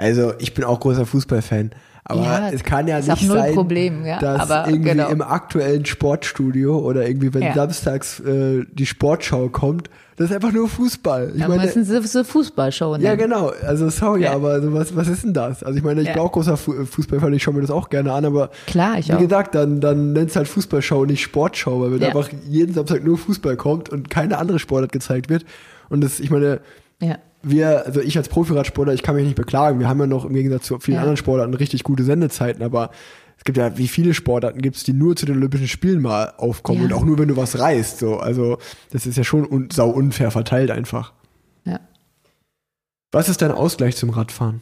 also 0.00 0.32
ich 0.38 0.54
bin 0.54 0.64
auch 0.64 0.80
großer 0.80 1.06
Fußballfan, 1.06 1.70
aber 2.04 2.22
Ja, 2.22 2.48
es 2.50 2.64
kann 2.64 2.88
ja 2.88 2.98
nicht 2.98 3.22
null 3.28 3.36
sein, 3.38 3.54
Problem, 3.54 4.04
ja, 4.04 4.18
dass 4.18 4.50
aber 4.50 4.68
irgendwie 4.68 4.90
genau. 4.90 5.10
im 5.10 5.22
aktuellen 5.22 5.84
Sportstudio 5.86 6.78
oder 6.78 7.06
irgendwie, 7.06 7.32
wenn 7.34 7.42
Ja. 7.42 7.54
samstags 7.54 8.18
äh, 8.20 8.64
die 8.72 8.86
Sportschau 8.86 9.48
kommt, 9.48 9.90
das 10.16 10.28
ist 10.30 10.34
einfach 10.36 10.52
nur 10.52 10.68
Fußball. 10.68 11.32
Ich 11.34 11.40
Da 11.42 11.48
meine, 11.48 11.62
müssen 11.62 11.84
sie 11.84 11.98
so 12.02 12.24
Fußballshow 12.24 12.92
ja 12.96 12.98
nennen. 12.98 13.18
genau, 13.18 13.52
also 13.66 13.88
sorry, 13.90 14.22
Ja. 14.24 14.32
aber 14.34 14.48
also 14.50 14.72
was, 14.74 14.94
was 14.96 15.08
ist 15.08 15.24
denn 15.24 15.32
das? 15.34 15.62
Also 15.62 15.78
ich 15.78 15.84
meine, 15.84 16.00
ich 16.02 16.08
Ja. 16.08 16.14
bin 16.14 16.22
auch 16.22 16.32
großer 16.32 16.56
Fu 16.56 16.72
Fußballfan, 16.84 17.32
ich 17.32 17.42
schaue 17.42 17.54
mir 17.54 17.60
das 17.62 17.70
auch 17.70 17.88
gerne 17.90 18.12
an, 18.12 18.24
aber 18.24 18.50
Klar, 18.66 18.98
ich 18.98 19.08
wie 19.08 19.14
auch. 19.14 19.18
gesagt, 19.18 19.54
dann, 19.54 19.80
dann 19.80 20.12
nennt 20.12 20.30
es 20.30 20.36
halt 20.36 20.48
Fußballschau, 20.48 21.04
nicht 21.06 21.22
Sportschau, 21.22 21.80
weil 21.82 21.92
wenn 21.92 22.00
Ja. 22.02 22.08
einfach 22.08 22.28
jeden 22.48 22.74
Samstag 22.74 23.02
nur 23.04 23.16
Fußball 23.18 23.56
kommt 23.56 23.88
und 23.88 24.10
keine 24.10 24.36
andere 24.38 24.58
Sportart 24.58 24.92
gezeigt 24.92 25.30
wird. 25.30 25.44
Und 25.88 26.02
das, 26.02 26.18
ich 26.20 26.30
meine, 26.30 26.60
Ja. 27.00 27.16
Wir, 27.42 27.86
also 27.86 28.00
ich 28.00 28.16
als 28.18 28.28
Profiradsportler, 28.28 28.92
ich 28.94 29.02
kann 29.02 29.14
mich 29.16 29.24
nicht 29.24 29.36
beklagen. 29.36 29.78
Wir 29.80 29.88
haben 29.88 30.00
ja 30.00 30.06
noch 30.06 30.24
im 30.24 30.34
Gegensatz 30.34 30.64
zu 30.64 30.78
vielen 30.78 30.96
Ja. 30.96 31.00
anderen 31.00 31.16
Sportarten 31.16 31.54
richtig 31.54 31.84
gute 31.84 32.04
Sendezeiten, 32.04 32.62
aber 32.62 32.90
es 33.38 33.44
gibt 33.44 33.56
ja, 33.56 33.78
wie 33.78 33.88
viele 33.88 34.12
Sportarten 34.12 34.60
gibt 34.60 34.76
es, 34.76 34.84
die 34.84 34.92
nur 34.92 35.16
zu 35.16 35.24
den 35.24 35.36
Olympischen 35.38 35.68
Spielen 35.68 36.02
mal 36.02 36.34
aufkommen 36.36 36.80
Ja. 36.80 36.84
und 36.86 36.92
auch 36.92 37.04
nur, 37.04 37.18
wenn 37.18 37.28
du 37.28 37.36
was 37.38 37.58
reißt. 37.58 37.98
So. 37.98 38.18
Also 38.18 38.58
das 38.92 39.06
ist 39.06 39.16
ja 39.16 39.24
schon 39.24 39.46
un 39.46 39.68
sau 39.72 39.88
unfair 39.88 40.30
verteilt 40.30 40.70
einfach. 40.70 41.12
Ja. 41.64 41.80
Was 43.12 43.28
ist 43.30 43.40
dein 43.42 43.52
Ausgleich 43.52 43.96
zum 43.96 44.10
Radfahren? 44.10 44.60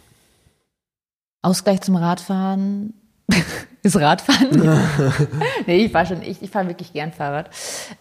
Ausgleich 1.42 1.80
zum 1.80 1.96
Radfahren 1.96 2.94
ist 3.88 4.00
Radfahren. 4.00 4.48
nee, 5.66 5.84
ich 5.86 5.92
fahre 5.92 6.06
schon, 6.06 6.22
ich, 6.22 6.42
ich 6.42 6.50
fahre 6.50 6.68
wirklich 6.68 6.92
gern 6.92 7.12
Fahrrad. 7.12 7.50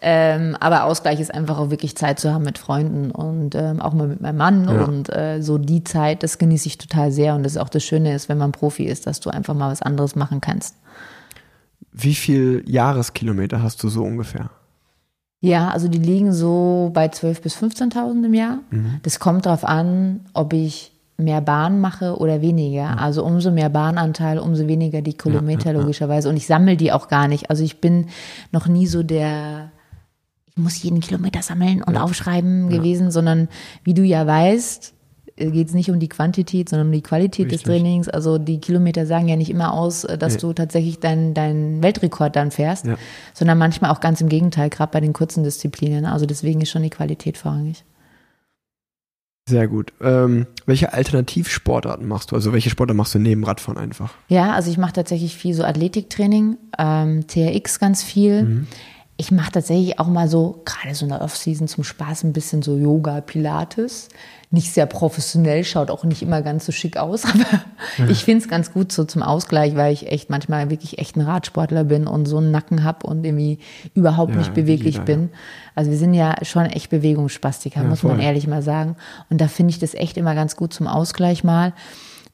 Ähm, 0.00 0.56
aber 0.60 0.84
Ausgleich 0.84 1.20
ist 1.20 1.34
einfach 1.34 1.58
auch 1.58 1.70
wirklich 1.70 1.96
Zeit 1.96 2.18
zu 2.20 2.32
haben 2.32 2.44
mit 2.44 2.58
Freunden 2.58 3.10
und 3.10 3.54
ähm, 3.54 3.80
auch 3.80 3.92
mal 3.94 4.06
mit 4.06 4.20
meinem 4.20 4.36
Mann 4.36 4.64
Ja. 4.68 4.84
und 4.84 5.14
äh, 5.14 5.40
so 5.42 5.58
die 5.58 5.84
Zeit, 5.84 6.22
das 6.22 6.38
genieße 6.38 6.66
ich 6.68 6.78
total 6.78 7.10
sehr 7.10 7.34
und 7.34 7.42
das 7.42 7.52
ist 7.52 7.58
auch 7.58 7.68
das 7.68 7.82
Schöne 7.84 8.14
ist, 8.14 8.28
wenn 8.28 8.38
man 8.38 8.52
Profi 8.52 8.84
ist, 8.84 9.06
dass 9.06 9.20
du 9.20 9.30
einfach 9.30 9.54
mal 9.54 9.70
was 9.70 9.82
anderes 9.82 10.14
machen 10.16 10.40
kannst. 10.40 10.76
Wie 11.92 12.14
viel 12.14 12.62
Jahreskilometer 12.66 13.62
hast 13.62 13.82
du 13.82 13.88
so 13.88 14.04
ungefähr? 14.04 14.50
Ja, 15.40 15.68
also 15.70 15.88
die 15.88 15.98
liegen 15.98 16.32
so 16.32 16.90
bei 16.92 17.06
12.000 17.06 17.42
bis 17.42 17.56
15.000 17.56 18.24
im 18.24 18.34
Jahr. 18.34 18.58
Mhm. 18.70 19.00
Das 19.02 19.20
kommt 19.20 19.46
darauf 19.46 19.64
an, 19.64 20.20
ob 20.32 20.52
ich 20.52 20.92
mehr 21.20 21.40
Bahn 21.40 21.80
mache 21.80 22.16
oder 22.16 22.40
weniger. 22.40 22.98
Also 23.00 23.24
umso 23.24 23.50
mehr 23.50 23.68
Bahnanteil, 23.68 24.38
umso 24.38 24.68
weniger 24.68 25.02
die 25.02 25.14
Kilometer 25.14 25.72
logischerweise. 25.72 26.28
Und 26.28 26.36
ich 26.36 26.46
sammle 26.46 26.76
die 26.76 26.92
auch 26.92 27.08
gar 27.08 27.26
nicht. 27.26 27.50
Also 27.50 27.64
ich 27.64 27.80
bin 27.80 28.06
noch 28.52 28.68
nie 28.68 28.86
so 28.86 29.02
der, 29.02 29.72
ich 30.46 30.56
muss 30.56 30.80
jeden 30.82 31.00
Kilometer 31.00 31.42
sammeln 31.42 31.82
und 31.82 31.96
aufschreiben 31.96 32.68
gewesen, 32.68 33.10
sondern 33.10 33.48
wie 33.82 33.94
du 33.94 34.02
ja 34.02 34.26
weißt, 34.28 34.94
geht 35.36 35.68
es 35.68 35.74
nicht 35.74 35.90
um 35.90 35.98
die 36.00 36.08
Quantität, 36.08 36.68
sondern 36.68 36.88
um 36.88 36.92
die 36.92 37.02
Qualität 37.02 37.46
des 37.46 37.60
Richtig. 37.60 37.66
Trainings. 37.82 38.08
Also 38.08 38.38
die 38.38 38.60
Kilometer 38.60 39.06
sagen 39.06 39.28
ja 39.28 39.36
nicht 39.36 39.50
immer 39.50 39.72
aus, 39.72 40.04
äh, 40.04 40.18
dass 40.18 40.34
Nee. 40.34 40.40
du 40.40 40.52
tatsächlich 40.52 40.98
deinen 41.00 41.34
deinen 41.34 41.82
Weltrekord 41.82 42.34
dann 42.36 42.50
fährst, 42.50 42.86
Ja. 42.86 42.96
sondern 43.34 43.58
manchmal 43.58 43.90
auch 43.92 44.00
ganz 44.00 44.20
im 44.20 44.28
Gegenteil, 44.28 44.68
gerade 44.70 44.90
bei 44.92 45.00
den 45.00 45.12
kurzen 45.12 45.44
Disziplinen. 45.44 46.06
Also 46.06 46.26
deswegen 46.26 46.60
ist 46.60 46.70
schon 46.70 46.82
die 46.82 46.90
Qualität 46.90 47.38
vorrangig. 47.38 47.84
Sehr 49.48 49.66
gut. 49.66 49.94
Ähm, 50.02 50.46
welche 50.66 50.92
Alternativsportarten 50.92 52.06
machst 52.06 52.30
du? 52.30 52.36
Also 52.36 52.52
welche 52.52 52.68
Sportarten 52.68 52.98
machst 52.98 53.14
du 53.14 53.18
neben 53.18 53.44
Radfahren 53.44 53.78
einfach? 53.78 54.12
Ja, 54.28 54.52
also 54.52 54.70
ich 54.70 54.76
mache 54.76 54.92
tatsächlich 54.92 55.36
viel 55.36 55.54
so 55.54 55.64
Athletiktraining, 55.64 56.58
ähm, 56.78 57.26
TRX 57.26 57.78
ganz 57.78 58.02
viel. 58.02 58.66
Ich 59.20 59.32
mache 59.32 59.50
tatsächlich 59.50 59.98
auch 59.98 60.06
mal 60.06 60.28
so, 60.28 60.62
gerade 60.64 60.94
so 60.94 61.04
in 61.04 61.10
der 61.10 61.20
Off-Season 61.22 61.66
zum 61.66 61.82
Spaß, 61.82 62.22
ein 62.22 62.32
bisschen 62.32 62.62
so 62.62 62.76
Yoga, 62.78 63.20
Pilates. 63.20 64.08
Nicht 64.52 64.72
sehr 64.72 64.86
professionell, 64.86 65.64
schaut 65.64 65.90
auch 65.90 66.04
nicht 66.04 66.22
immer 66.22 66.40
ganz 66.40 66.64
so 66.64 66.72
schick 66.72 66.96
aus, 66.96 67.24
aber 67.26 68.08
ich 68.10 68.24
finde 68.24 68.44
es 68.44 68.48
ganz 68.48 68.72
gut 68.72 68.92
so 68.92 69.04
zum 69.04 69.22
Ausgleich, 69.22 69.74
weil 69.74 69.92
ich 69.92 70.06
echt 70.10 70.30
manchmal 70.30 70.70
wirklich 70.70 70.98
echt 70.98 71.16
ein 71.16 71.20
Radsportler 71.20 71.84
bin 71.84 72.06
und 72.06 72.24
so 72.26 72.38
einen 72.38 72.50
Nacken 72.52 72.84
hab 72.84 73.02
und 73.04 73.24
irgendwie 73.24 73.58
überhaupt 73.94 74.32
Ja, 74.32 74.38
nicht 74.38 74.54
beweglich 74.54 74.94
jeder, 74.94 75.04
bin. 75.04 75.30
Also 75.74 75.90
wir 75.90 75.98
sind 75.98 76.14
ja 76.14 76.36
schon 76.44 76.64
echt 76.66 76.88
Bewegungsspastiker, 76.88 77.82
Ja, 77.82 77.86
muss 77.88 78.04
man 78.04 78.16
voll. 78.16 78.24
ehrlich 78.24 78.46
mal 78.46 78.62
sagen. 78.62 78.96
Und 79.28 79.40
da 79.40 79.48
finde 79.48 79.72
ich 79.72 79.80
das 79.80 79.94
echt 79.94 80.16
immer 80.16 80.34
ganz 80.36 80.54
gut 80.56 80.72
zum 80.72 80.86
Ausgleich 80.86 81.42
mal. 81.44 81.74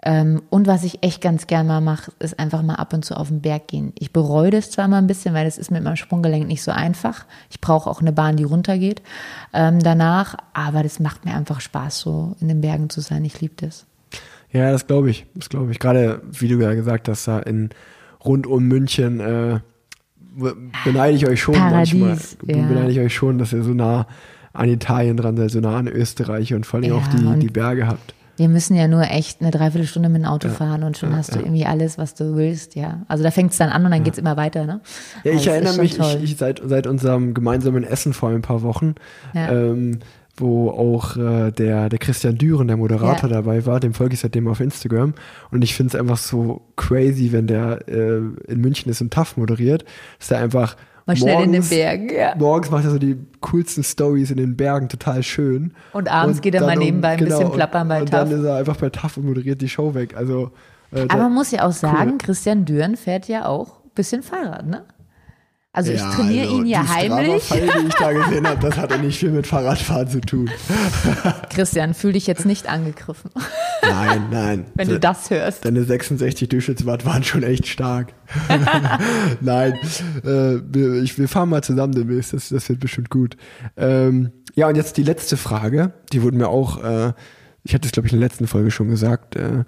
Ähm, 0.06 0.42
und 0.50 0.66
was 0.66 0.84
ich 0.84 1.02
echt 1.02 1.22
ganz 1.22 1.46
gern 1.46 1.66
mal 1.66 1.80
mache, 1.80 2.12
ist 2.18 2.38
einfach 2.38 2.62
mal 2.62 2.74
ab 2.74 2.92
und 2.92 3.06
zu 3.06 3.16
auf 3.16 3.28
den 3.28 3.40
Berg 3.40 3.68
gehen. 3.68 3.94
Ich 3.98 4.12
bereue 4.12 4.50
das 4.50 4.70
zwar 4.70 4.86
mal 4.86 4.98
ein 4.98 5.06
bisschen, 5.06 5.34
weil 5.34 5.46
das 5.46 5.56
ist 5.56 5.70
mit 5.70 5.82
meinem 5.82 5.96
Sprunggelenk 5.96 6.46
nicht 6.46 6.62
so 6.62 6.72
einfach. 6.72 7.24
Ich 7.50 7.60
brauche 7.60 7.88
auch 7.88 8.02
eine 8.02 8.12
Bahn, 8.12 8.36
die 8.36 8.44
runtergeht 8.44 9.00
ähm, 9.54 9.80
danach, 9.80 10.36
aber 10.52 10.82
das 10.82 11.00
macht 11.00 11.24
mir 11.24 11.34
einfach 11.34 11.62
Spaß, 11.62 12.00
so 12.00 12.36
in 12.40 12.48
den 12.48 12.60
Bergen 12.60 12.90
zu 12.90 13.00
sein. 13.00 13.24
Ich 13.24 13.40
liebe 13.40 13.54
das. 13.56 13.86
Ja, 14.52 14.70
das 14.70 14.86
glaube 14.86 15.08
ich. 15.08 15.24
Das 15.34 15.48
glaube 15.48 15.72
ich. 15.72 15.78
Gerade, 15.78 16.20
wie 16.30 16.48
du 16.48 16.60
ja 16.60 16.74
gesagt 16.74 17.08
hast, 17.08 17.26
da 17.26 17.38
in 17.38 17.70
rund 18.22 18.46
um 18.46 18.64
München 18.64 19.20
äh, 19.20 19.60
beneide 20.84 21.16
ich 21.16 21.26
euch 21.26 21.40
schon 21.40 21.54
Paradies, 21.54 21.94
manchmal. 21.94 22.56
ja. 22.56 22.66
Beneide 22.66 22.90
ich 22.90 23.00
euch 23.00 23.14
schon, 23.14 23.38
dass 23.38 23.54
ihr 23.54 23.62
so 23.62 23.72
nah 23.72 24.06
an 24.52 24.68
Italien 24.68 25.16
dran 25.16 25.36
seid, 25.36 25.50
so 25.50 25.60
nah 25.60 25.78
an 25.78 25.88
Österreich 25.88 26.52
und 26.52 26.66
vor 26.66 26.80
allem 26.80 26.90
Ja, 26.90 26.94
auch 26.94 27.06
die, 27.06 27.38
die 27.38 27.48
Berge 27.48 27.86
habt. 27.86 28.14
Wir 28.36 28.48
müssen 28.48 28.74
ja 28.74 28.88
nur 28.88 29.02
echt 29.02 29.40
eine 29.40 29.50
Dreiviertelstunde 29.50 30.08
mit 30.08 30.22
dem 30.22 30.26
Auto 30.28 30.48
fahren 30.48 30.82
und 30.82 30.98
schon 30.98 31.10
ja, 31.12 31.16
hast 31.18 31.34
du 31.34 31.38
ja. 31.38 31.44
irgendwie 31.44 31.66
alles, 31.66 31.98
was 31.98 32.14
du 32.14 32.34
willst, 32.36 32.74
ja. 32.74 33.02
Also 33.06 33.22
da 33.22 33.30
fängt 33.30 33.52
es 33.52 33.58
dann 33.58 33.70
an 33.70 33.84
und 33.84 33.90
dann 33.92 34.02
geht's 34.02 34.18
immer 34.18 34.36
weiter, 34.36 34.66
ne? 34.66 34.80
Ja, 35.22 35.30
ich 35.32 35.38
Also 35.38 35.50
es 35.50 35.54
erinnere 35.54 35.78
mich, 35.82 35.98
ich, 35.98 36.22
ich 36.22 36.36
seit, 36.36 36.60
seit 36.64 36.86
unserem 36.86 37.34
gemeinsamen 37.34 37.84
Essen 37.84 38.12
vor 38.12 38.30
ein 38.30 38.42
paar 38.42 38.62
Wochen, 38.62 38.94
Ja. 39.34 39.52
ähm, 39.52 40.00
wo 40.36 40.70
auch 40.70 41.16
äh, 41.16 41.52
der, 41.52 41.88
der 41.88 41.98
Christian 42.00 42.36
Düren, 42.36 42.66
der 42.66 42.76
Moderator, 42.76 43.30
Ja. 43.30 43.36
dabei 43.36 43.66
war, 43.66 43.78
dem 43.78 43.94
folge 43.94 44.14
ich 44.14 44.20
seitdem 44.20 44.48
auf 44.48 44.58
Instagram. 44.58 45.14
Und 45.52 45.62
ich 45.62 45.76
finde 45.76 45.94
es 45.94 46.00
einfach 46.00 46.16
so 46.16 46.62
crazy, 46.74 47.30
wenn 47.30 47.46
der 47.46 47.86
äh, 47.86 48.16
in 48.48 48.60
München 48.60 48.90
ist 48.90 49.00
und 49.00 49.12
TAF 49.12 49.36
moderiert, 49.36 49.84
dass 50.18 50.28
der 50.28 50.38
einfach 50.38 50.76
Mal 51.06 51.16
schnell 51.16 51.34
in 51.44 51.52
den 51.52 51.60
morgens- 51.60 51.68
Bergen, 51.70 52.08
ja. 52.14 52.34
Morgens 52.38 52.70
macht 52.70 52.84
er 52.84 52.90
so 52.90 52.98
die 52.98 53.16
coolsten 53.40 53.84
Stories 53.84 54.30
in 54.30 54.38
den 54.38 54.56
Bergen, 54.56 54.88
total 54.88 55.22
schön. 55.22 55.74
Und 55.92 56.08
abends 56.10 56.40
geht 56.40 56.54
er 56.54 56.62
mal 56.62 56.76
nebenbei 56.76 57.10
ein 57.10 57.24
bisschen 57.24 57.52
plappern 57.52 57.88
bei 57.88 57.96
und, 57.96 58.02
und 58.04 58.10
TAF. 58.10 58.28
dann 58.30 58.38
ist 58.40 58.44
er 58.46 58.56
einfach 58.56 58.76
bei 58.76 58.88
TAF 58.90 59.16
und 59.18 59.26
moderiert 59.26 59.60
die 59.60 59.68
Show 59.68 59.94
weg. 59.94 60.16
Also, 60.16 60.50
äh, 60.92 61.02
Aber 61.08 61.24
man 61.24 61.34
muss 61.34 61.50
ja 61.50 61.66
auch 61.66 61.72
sagen, 61.72 62.12
Cool. 62.12 62.18
Christian 62.18 62.64
Dürren 62.64 62.96
fährt 62.96 63.28
ja 63.28 63.46
auch 63.46 63.82
ein 63.84 63.90
bisschen 63.94 64.22
Fahrrad, 64.22 64.66
ne? 64.66 64.84
Also 65.74 65.90
ich 65.92 65.98
Ja, 66.00 66.10
trainiere 66.12 66.46
also 66.46 66.58
ihn 66.60 66.66
ja 66.66 66.88
heimlich. 66.88 67.44
Strava-Fall, 67.44 67.82
die 67.82 67.88
ich 67.88 67.94
da 67.94 68.12
gesehen 68.24 68.46
habe, 68.46 68.60
das 68.60 68.76
hatte 68.78 68.98
nicht 69.00 69.18
viel 69.18 69.32
mit 69.32 69.44
Fahrradfahren 69.46 70.08
zu 70.08 70.20
tun. 70.20 70.48
Christian, 71.50 71.94
fühl 71.94 72.12
dich 72.12 72.28
jetzt 72.28 72.46
nicht 72.46 72.68
angegriffen, 72.68 73.32
Nein, 73.82 74.22
nein. 74.30 74.66
wenn 74.76 74.88
du 74.88 75.00
das 75.00 75.30
hörst. 75.30 75.64
Deine 75.64 75.82
66 75.82 76.48
Durchschnittswatt 76.48 77.04
waren 77.04 77.24
schon 77.24 77.42
echt 77.42 77.66
stark. 77.66 78.14
Nein, 79.40 79.72
äh, 80.22 80.60
wir, 80.64 81.02
ich, 81.02 81.18
wir 81.18 81.26
fahren 81.28 81.48
mal 81.48 81.64
zusammen 81.64 81.92
demnächst, 81.92 82.32
das, 82.32 82.50
das 82.50 82.68
wird 82.68 82.78
bestimmt 82.78 83.10
gut. 83.10 83.36
Ähm, 83.76 84.30
ja, 84.54 84.68
und 84.68 84.76
jetzt 84.76 84.96
die 84.96 85.02
letzte 85.02 85.36
Frage, 85.36 85.92
die 86.12 86.22
wurde 86.22 86.36
mir 86.36 86.48
auch 86.48 86.82
äh, 86.84 87.12
ich 87.64 87.74
hatte 87.74 87.86
es, 87.86 87.92
glaube 87.92 88.06
ich, 88.06 88.12
in 88.12 88.20
der 88.20 88.28
letzten 88.28 88.46
Folge 88.46 88.70
schon 88.70 88.88
gesagt, 88.88 89.36
äh, 89.36 89.64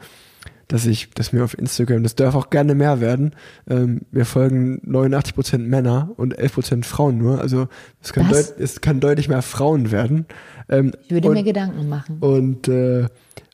dass 0.69 0.87
ich, 0.87 1.11
dass 1.11 1.33
mir 1.33 1.45
auf 1.45 1.57
Instagram, 1.57 2.03
das 2.03 2.17
darf 2.17 2.35
auch 2.35 2.51
gerne 2.51 2.75
mehr 2.75 3.01
werden, 3.01 3.35
ähm, 3.69 4.03
mir 4.11 4.25
folgen 4.25 4.81
89% 4.87 5.59
Männer 5.59 6.11
und 6.17 6.39
11% 6.39 6.85
Frauen 6.85 7.19
nur. 7.19 7.41
Also 7.41 7.69
es 8.03 8.13
kann, 8.13 8.29
deut, 8.29 8.55
es 8.59 8.81
kann 8.81 9.01
deutlich 9.01 9.29
mehr 9.29 9.43
Frauen 9.43 9.91
werden. 9.91 10.27
Ähm, 10.69 10.93
ich 11.05 11.11
würde 11.11 11.29
und, 11.29 11.35
mir 11.35 11.45
Gedanken 11.45 11.89
machen. 11.89 12.19
Und 12.21 12.69
äh, 12.69 13.07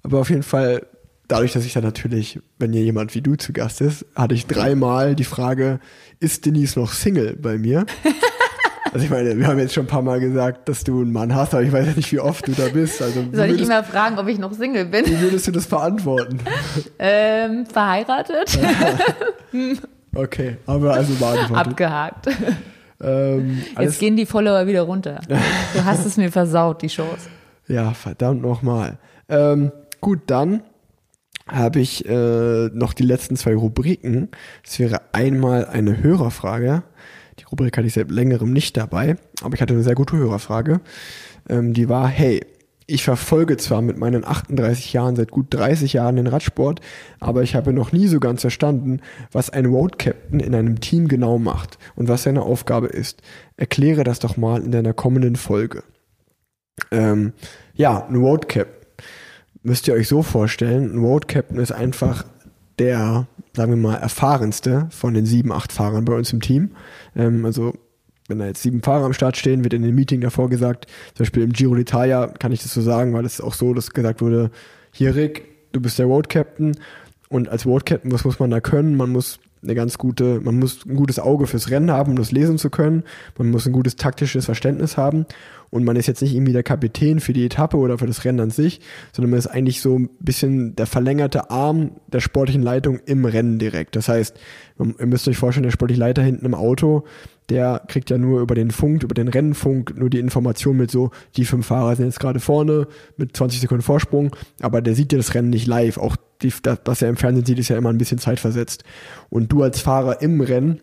aber 0.03 0.21
auf 0.21 0.31
jeden 0.31 0.43
Fall, 0.43 0.87
dadurch, 1.29 1.53
dass 1.53 1.65
ich 1.65 1.75
dann 1.75 1.85
natürlich, 1.85 2.41
wenn 2.59 2.73
hier 2.73 2.83
jemand 2.83 3.15
wie 3.15 3.21
du 3.21 3.37
zu 3.37 3.53
Gast 3.53 3.81
ist, 3.81 4.07
hatte 4.15 4.35
ich 4.35 4.47
dreimal 4.47 5.15
die 5.15 5.25
Frage, 5.25 5.81
ist 6.19 6.47
Denise 6.47 6.79
noch 6.79 6.93
Single 6.93 7.37
bei 7.37 7.59
mir? 7.59 7.87
Also 8.93 9.07
ich 9.07 9.11
meine, 9.11 9.39
wir 9.39 9.47
haben 9.47 9.59
jetzt 9.59 9.73
schon 9.73 9.85
ein 9.85 9.89
paar 9.89 10.03
Mal 10.03 10.21
gesagt, 10.21 10.69
dass 10.69 10.85
du 10.85 11.01
einen 11.01 11.13
Mann 11.13 11.35
hast, 11.35 11.55
aber 11.55 11.63
ich 11.63 11.73
weiß 11.73 11.87
ja 11.87 11.93
nicht, 11.95 12.13
wie 12.13 12.21
oft 12.21 12.47
du 12.47 12.53
da 12.53 12.69
bist. 12.69 13.01
Also 13.01 13.25
Soll 13.33 13.51
ich 13.51 13.63
immer 13.63 13.83
fragen, 13.85 14.19
ob 14.19 14.29
ich 14.29 14.39
noch 14.39 14.53
Single 14.53 14.85
bin? 14.85 15.07
Wie 15.07 15.19
würdest 15.19 15.47
du 15.47 15.51
das 15.53 15.67
beantworten? 15.67 16.39
Ähm, 16.99 17.67
verheiratet. 17.67 18.59
okay, 20.15 20.57
aber 20.67 20.95
also 20.95 21.15
beantwortet. 21.15 21.67
Abgehakt. 21.67 22.29
Ähm, 23.01 23.63
jetzt 23.79 23.99
gehen 23.99 24.17
die 24.17 24.27
Follower 24.27 24.67
wieder 24.67 24.83
runter. 24.83 25.21
Du 25.29 25.85
hast 25.85 26.07
es 26.07 26.17
mir 26.17 26.31
versaut, 26.31 26.83
die 26.83 26.89
Shows. 26.89 27.29
Ja, 27.67 27.93
verdammt 27.93 28.43
nochmal. 28.43 28.99
Ähm, 29.29 29.73
gut, 30.01 30.21
dann 30.27 30.63
habe 31.49 31.81
ich 31.81 32.09
äh, 32.09 32.69
noch 32.73 32.93
die 32.93 33.03
letzten 33.03 33.37
zwei 33.37 33.55
Rubriken. 33.55 34.29
Es 34.65 34.79
wäre 34.79 35.01
einmal 35.13 35.67
eine 35.67 36.03
Hörerfrage 36.03 36.85
die 37.43 37.45
Rubrik 37.51 37.77
hatte 37.77 37.89
ich 37.89 37.95
seit 37.95 38.11
längerem 38.11 38.53
nicht 38.53 38.77
dabei, 38.77 39.17
aber 39.43 39.55
ich 39.55 39.63
hatte 39.63 39.75
eine 39.75 39.83
sehr 39.83 39.97
gute 39.97 40.17
Hörerfrage. 40.17 40.81
Ähm, 41.49 41.73
die 41.73 41.89
war, 41.89 42.07
hey, 42.07 42.41
ich 42.87 43.03
verfolge 43.03 43.57
zwar 43.57 43.83
mit 43.83 43.99
meinen 43.99 44.25
38 44.25 44.93
Jahren 44.93 45.17
seit 45.17 45.31
gut 45.31 45.47
30 45.51 45.93
Jahren 45.95 46.17
den 46.17 46.27
Radsport, 46.29 46.81
aber 47.19 47.43
ich 47.43 47.55
habe 47.57 47.73
noch 47.73 47.91
nie 47.91 48.07
so 48.07 48.21
ganz 48.21 48.43
verstanden, 48.43 49.01
was 49.33 49.51
ein 49.51 49.67
Road 49.67 49.99
Captain 49.99 50.41
in 50.41 50.55
einem 50.55 50.81
Team 50.81 51.09
genau 51.09 51.39
macht 51.39 51.79
und 51.97 52.09
was 52.09 52.23
seine 52.25 52.43
Aufgabe 52.43 52.89
ist. 52.89 53.23
Erkläre 53.57 54.05
das 54.05 54.21
doch 54.21 54.37
mal 54.37 54.63
in 54.63 54.71
deiner 54.71 54.93
kommenden 54.93 55.37
Folge. 55.37 55.83
Ähm, 56.91 57.33
ja, 57.75 58.07
ein 58.07 58.17
Road 58.17 58.49
Captain. 58.49 58.87
Müsst 59.65 59.89
ihr 59.89 59.95
euch 59.95 60.09
so 60.09 60.23
vorstellen, 60.23 60.95
ein 60.95 60.99
Road 60.99 61.29
Captain 61.29 61.59
ist 61.59 61.73
einfach 61.73 62.25
der, 62.79 63.27
sagen 63.55 63.73
wir 63.73 63.77
mal, 63.77 63.97
erfahrenste 63.97 64.89
von 64.91 65.15
den 65.15 65.27
sieben, 65.27 65.53
acht 65.53 65.73
Fahrern 65.73 66.05
bei 66.05 66.15
uns 66.15 66.33
im 66.33 66.41
Team. 66.41 66.73
Ähm, 67.17 67.45
also 67.45 67.75
wenn 68.29 68.39
da 68.39 68.47
jetzt 68.47 68.63
sieben 68.63 68.83
Fahrer 68.83 69.05
am 69.05 69.13
Start 69.13 69.37
stehen, 69.37 69.65
wird 69.65 69.75
in 69.75 69.83
dem 69.83 69.95
Meeting 69.95 70.21
davor 70.21 70.49
gesagt, 70.49 70.87
zum 71.15 71.25
Beispiel 71.25 71.43
im 71.43 71.53
Giro 71.53 71.75
d'Italia 71.75 72.29
kann 72.39 72.53
ich 72.53 72.63
das 72.63 72.73
so 72.73 72.81
sagen, 72.81 73.13
weil 73.13 73.25
es 73.25 73.41
auch 73.41 73.55
so, 73.55 73.75
dass 73.75 73.91
gesagt 73.91 74.23
wurde, 74.23 74.51
hier 74.93 75.15
Rick, 75.15 75.45
du 75.73 75.81
bist 75.81 75.99
der 75.99 76.07
Road 76.07 76.29
Captain 76.29 76.77
und 77.29 77.49
als 77.49 77.67
Road 77.67 77.85
Captain, 77.85 78.13
was 78.13 78.25
muss 78.25 78.39
man 78.39 78.51
da 78.51 78.61
können? 78.61 78.97
Man 78.97 79.11
muss 79.11 79.39
eine 79.63 79.75
ganz 79.75 79.99
gute, 79.99 80.41
man 80.41 80.59
muss 80.59 80.85
ein 80.85 80.97
gutes 80.97 81.19
Auge 81.19 81.47
fürs 81.47 81.71
Rennen 81.71 81.91
haben, 81.91 82.11
um 82.13 82.17
das 82.17 82.33
lesen 82.33 82.59
zu 82.59 82.69
können. 82.69 83.05
Man 83.39 83.51
muss 83.51 83.67
ein 83.67 83.73
gutes 83.73 83.97
taktisches 83.97 84.47
Verständnis 84.47 84.97
haben. 84.97 85.27
Und 85.71 85.85
man 85.85 85.97
ist 85.97 86.07
jetzt 86.07 86.21
nicht 86.21 86.35
irgendwie 86.35 86.53
der 86.53 86.63
Kapitän 86.63 87.21
für 87.21 87.33
die 87.33 87.47
Etappe 87.47 87.79
oder 87.79 87.97
für 87.97 88.07
das 88.07 88.25
Rennen 88.25 88.41
an 88.41 88.51
sich, 88.51 88.81
sondern 89.13 89.31
man 89.31 89.39
ist 89.39 89.47
eigentlich 89.47 89.81
so 89.81 89.99
ein 89.99 90.11
bisschen 90.21 90.77
der 90.77 90.87
verlängerte 90.87 91.51
Arm 91.51 91.93
der 92.13 92.21
sportlichen 92.21 92.63
Leitung 92.63 93.01
im 93.07 93.25
Rennen 93.25 93.59
direkt. 93.59 93.97
Das 93.97 94.09
heißt, 94.09 94.39
ihr 94.79 95.07
müsst 95.07 95.29
euch 95.29 95.39
vorstellen, 95.39 95.65
der 95.65 95.71
sportliche 95.71 96.01
Leiter 96.01 96.23
hinten 96.23 96.45
im 96.45 96.55
Auto, 96.55 97.05
der 97.53 97.83
kriegt 97.87 98.09
ja 98.09 98.17
nur 98.17 98.41
über 98.41 98.55
den 98.55 98.71
Funk, 98.71 99.03
über 99.03 99.13
den 99.13 99.29
Rennfunk 99.29 99.95
nur 99.99 100.09
die 100.09 100.19
Information 100.19 100.79
mit 100.79 100.91
so, 100.91 101.11
die 101.37 101.45
fünf 101.45 101.67
Fahrer 101.67 101.95
sind 101.97 102.07
jetzt 102.07 102.19
gerade 102.19 102.41
vorne 102.41 102.89
mit 103.19 103.37
20 103.37 103.61
Sekunden 103.61 103.83
Vorsprung, 103.83 104.35
aber 104.63 104.81
der 104.81 104.95
sieht 104.95 105.13
ja 105.13 105.19
das 105.19 105.35
Rennen 105.35 105.51
nicht 105.51 105.67
live. 105.67 105.99
Auch 105.99 106.17
die, 106.41 106.51
was 106.87 107.03
er 107.03 107.11
im 107.11 107.17
Fernsehen 107.17 107.45
sieht, 107.45 107.59
ist 107.59 107.69
ja 107.69 107.77
immer 107.77 107.91
ein 107.91 107.99
bisschen 107.99 108.19
zeitversetzt. 108.19 108.85
Und 109.29 109.53
du 109.53 109.63
als 109.63 109.83
Fahrer 109.83 110.23
im 110.23 110.41
Rennen, 110.41 110.81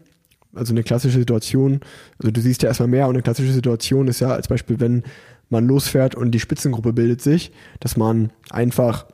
also 0.53 0.71
eine 0.71 0.83
klassische 0.83 1.17
Situation, 1.17 1.79
also 2.19 2.29
du 2.29 2.39
siehst 2.39 2.61
ja 2.61 2.69
erstmal 2.69 2.87
mehr 2.87 3.07
und 3.07 3.15
eine 3.15 3.23
klassische 3.23 3.51
Situation 3.51 4.07
ist 4.07 4.19
ja 4.19 4.29
als 4.29 4.47
Beispiel, 4.47 4.79
wenn 4.79 5.01
man 5.49 5.65
losfährt 5.65 6.13
und 6.13 6.29
die 6.29 6.39
Spitzengruppe 6.39 6.93
bildet 6.93 7.23
sich, 7.23 7.51
dass 7.79 7.97
man 7.97 8.29
einfach 8.51 9.07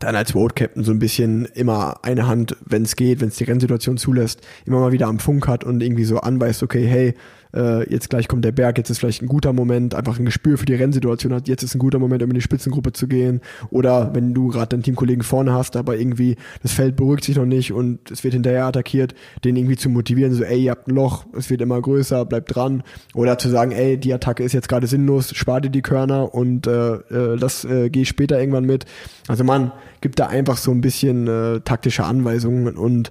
dann 0.00 0.16
als 0.16 0.34
Road 0.34 0.56
Captain 0.56 0.82
so 0.82 0.90
ein 0.90 0.98
bisschen 0.98 1.44
immer 1.54 2.00
eine 2.02 2.26
Hand, 2.26 2.56
wenn 2.64 2.82
es 2.82 2.96
geht, 2.96 3.20
wenn 3.20 3.28
es 3.28 3.36
die 3.36 3.44
Rennsituation 3.44 3.98
zulässt, 3.98 4.40
immer 4.64 4.80
mal 4.80 4.92
wieder 4.92 5.06
am 5.06 5.18
Funk 5.18 5.46
hat 5.46 5.62
und 5.62 5.82
irgendwie 5.82 6.04
so 6.04 6.18
anweist, 6.18 6.62
okay, 6.62 6.86
hey, 6.86 7.14
äh, 7.54 7.90
jetzt 7.90 8.10
gleich 8.10 8.28
kommt 8.28 8.44
der 8.44 8.52
Berg, 8.52 8.78
jetzt 8.78 8.90
ist 8.90 8.98
vielleicht 8.98 9.22
ein 9.22 9.28
guter 9.28 9.52
Moment, 9.52 9.94
einfach 9.94 10.18
ein 10.18 10.24
Gespür 10.24 10.58
für 10.58 10.66
die 10.66 10.74
Rennsituation 10.74 11.32
hat, 11.34 11.48
jetzt 11.48 11.62
ist 11.62 11.74
ein 11.74 11.78
guter 11.78 11.98
Moment, 11.98 12.22
um 12.22 12.30
in 12.30 12.34
die 12.34 12.40
Spitzengruppe 12.40 12.92
zu 12.92 13.08
gehen. 13.08 13.40
Oder 13.70 14.14
wenn 14.14 14.34
du 14.34 14.48
gerade 14.48 14.68
deinen 14.68 14.82
Teamkollegen 14.82 15.22
vorne 15.22 15.52
hast, 15.52 15.76
aber 15.76 15.96
irgendwie 15.96 16.36
das 16.62 16.72
Feld 16.72 16.96
beruhigt 16.96 17.24
sich 17.24 17.36
noch 17.36 17.46
nicht 17.46 17.72
und 17.72 18.10
es 18.10 18.24
wird 18.24 18.34
hinterher 18.34 18.66
attackiert, 18.66 19.14
den 19.44 19.56
irgendwie 19.56 19.76
zu 19.76 19.88
motivieren, 19.88 20.32
so 20.32 20.44
ey, 20.44 20.64
ihr 20.64 20.70
habt 20.70 20.88
ein 20.88 20.94
Loch, 20.94 21.26
es 21.36 21.50
wird 21.50 21.60
immer 21.60 21.80
größer, 21.80 22.24
bleibt 22.24 22.54
dran. 22.54 22.82
Oder 23.14 23.38
zu 23.38 23.48
sagen, 23.48 23.72
ey, 23.72 23.98
die 23.98 24.12
Attacke 24.12 24.42
ist 24.42 24.52
jetzt 24.52 24.68
gerade 24.68 24.86
sinnlos, 24.86 25.34
spar 25.34 25.60
dir 25.60 25.70
die 25.70 25.82
Körner 25.82 26.34
und 26.34 26.66
äh, 26.66 26.94
äh, 26.94 27.36
das 27.36 27.64
äh, 27.64 27.90
gehe 27.90 28.02
ich 28.02 28.08
später 28.08 28.38
irgendwann 28.38 28.64
mit. 28.64 28.84
Also 29.28 29.44
man 29.44 29.72
gibt 30.00 30.18
da 30.18 30.26
einfach 30.26 30.56
so 30.56 30.70
ein 30.70 30.80
bisschen 30.80 31.26
äh, 31.26 31.60
taktische 31.60 32.04
Anweisungen 32.04 32.76
und 32.76 33.10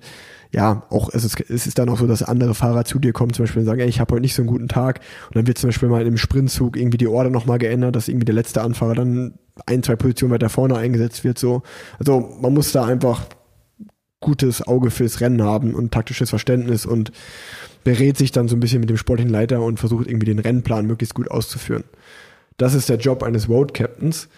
ja, 0.51 0.83
auch 0.89 1.09
es 1.13 1.23
ist, 1.23 1.39
es 1.49 1.67
ist 1.67 1.77
dann 1.77 1.89
auch 1.89 1.99
so, 1.99 2.07
dass 2.07 2.23
andere 2.23 2.55
Fahrer 2.55 2.83
zu 2.83 2.97
dir 2.97 3.13
kommen, 3.13 3.33
zum 3.33 3.43
Beispiel 3.43 3.61
und 3.61 3.65
sagen, 3.67 3.81
ey, 3.81 3.87
ich 3.87 3.99
habe 3.99 4.13
heute 4.13 4.21
nicht 4.21 4.33
so 4.33 4.41
einen 4.41 4.49
guten 4.49 4.67
Tag. 4.67 4.99
Und 5.27 5.35
dann 5.35 5.47
wird 5.47 5.59
zum 5.59 5.69
Beispiel 5.69 5.89
mal 5.89 6.05
im 6.05 6.17
Sprintzug 6.17 6.75
irgendwie 6.75 6.97
die 6.97 7.07
Order 7.07 7.29
nochmal 7.29 7.59
geändert, 7.59 7.95
dass 7.95 8.07
irgendwie 8.07 8.25
der 8.25 8.35
letzte 8.35 8.61
Anfahrer 8.61 8.95
dann 8.95 9.35
ein, 9.67 9.83
zwei 9.83 9.95
Positionen 9.95 10.33
weiter 10.33 10.49
vorne 10.49 10.75
eingesetzt 10.75 11.23
wird. 11.23 11.37
So. 11.37 11.61
Also 11.99 12.35
man 12.41 12.53
muss 12.53 12.71
da 12.71 12.85
einfach 12.85 13.25
gutes 14.21 14.67
Auge 14.67 14.89
fürs 14.89 15.21
Rennen 15.21 15.43
haben 15.43 15.75
und 15.75 15.93
taktisches 15.93 16.31
Verständnis 16.31 16.85
und 16.85 17.11
berät 17.83 18.17
sich 18.17 18.31
dann 18.31 18.47
so 18.47 18.55
ein 18.55 18.59
bisschen 18.59 18.81
mit 18.81 18.89
dem 18.89 18.97
sportlichen 18.97 19.31
Leiter 19.31 19.61
und 19.61 19.79
versucht 19.79 20.07
irgendwie 20.07 20.25
den 20.25 20.39
Rennplan 20.39 20.85
möglichst 20.85 21.15
gut 21.15 21.29
auszuführen. 21.29 21.83
Das 22.57 22.73
ist 22.73 22.89
der 22.89 22.97
Job 22.97 23.23
eines 23.23 23.47
Road 23.47 23.73
Captains. 23.73 24.29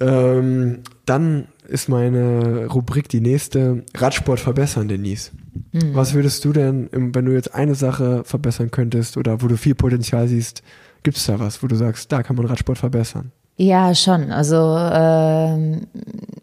Ähm, 0.00 0.80
dann 1.04 1.48
ist 1.66 1.88
meine 1.88 2.66
Rubrik 2.66 3.08
die 3.08 3.20
nächste. 3.20 3.84
Radsport 3.94 4.40
verbessern, 4.40 4.88
Denise. 4.88 5.30
Mhm. 5.72 5.94
Was 5.94 6.14
würdest 6.14 6.44
du 6.44 6.52
denn, 6.52 6.88
wenn 6.92 7.24
du 7.24 7.32
jetzt 7.32 7.54
eine 7.54 7.74
Sache 7.74 8.22
verbessern 8.24 8.70
könntest 8.70 9.16
oder 9.16 9.42
wo 9.42 9.48
du 9.48 9.56
viel 9.56 9.74
Potenzial 9.74 10.28
siehst, 10.28 10.62
gibt 11.02 11.16
es 11.16 11.26
da 11.26 11.38
was, 11.38 11.62
wo 11.62 11.66
du 11.66 11.76
sagst, 11.76 12.10
da 12.12 12.22
kann 12.22 12.36
man 12.36 12.46
Radsport 12.46 12.78
verbessern? 12.78 13.32
Ja, 13.56 13.94
schon. 13.94 14.32
Also 14.32 14.76
äh, 14.76 15.80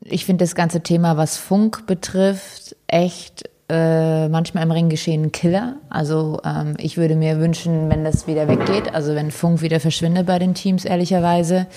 ich 0.03 0.25
finde 0.25 0.43
das 0.43 0.55
ganze 0.55 0.81
Thema, 0.81 1.17
was 1.17 1.37
Funk 1.37 1.87
betrifft, 1.87 2.75
echt 2.87 3.48
äh, 3.69 4.27
manchmal 4.29 4.63
im 4.63 4.71
Ringgeschehen 4.71 5.25
ein 5.25 5.31
Killer. 5.31 5.75
Also 5.89 6.41
ähm, 6.43 6.75
ich 6.79 6.97
würde 6.97 7.15
mir 7.15 7.39
wünschen, 7.39 7.89
wenn 7.89 8.03
das 8.03 8.25
wieder 8.25 8.47
weggeht, 8.47 8.93
also 8.93 9.13
wenn 9.13 9.29
Funk 9.29 9.61
wieder 9.61 9.79
verschwindet 9.79 10.25
bei 10.25 10.39
den 10.39 10.55
Teams, 10.55 10.85
ehrlicherweise. 10.85 11.67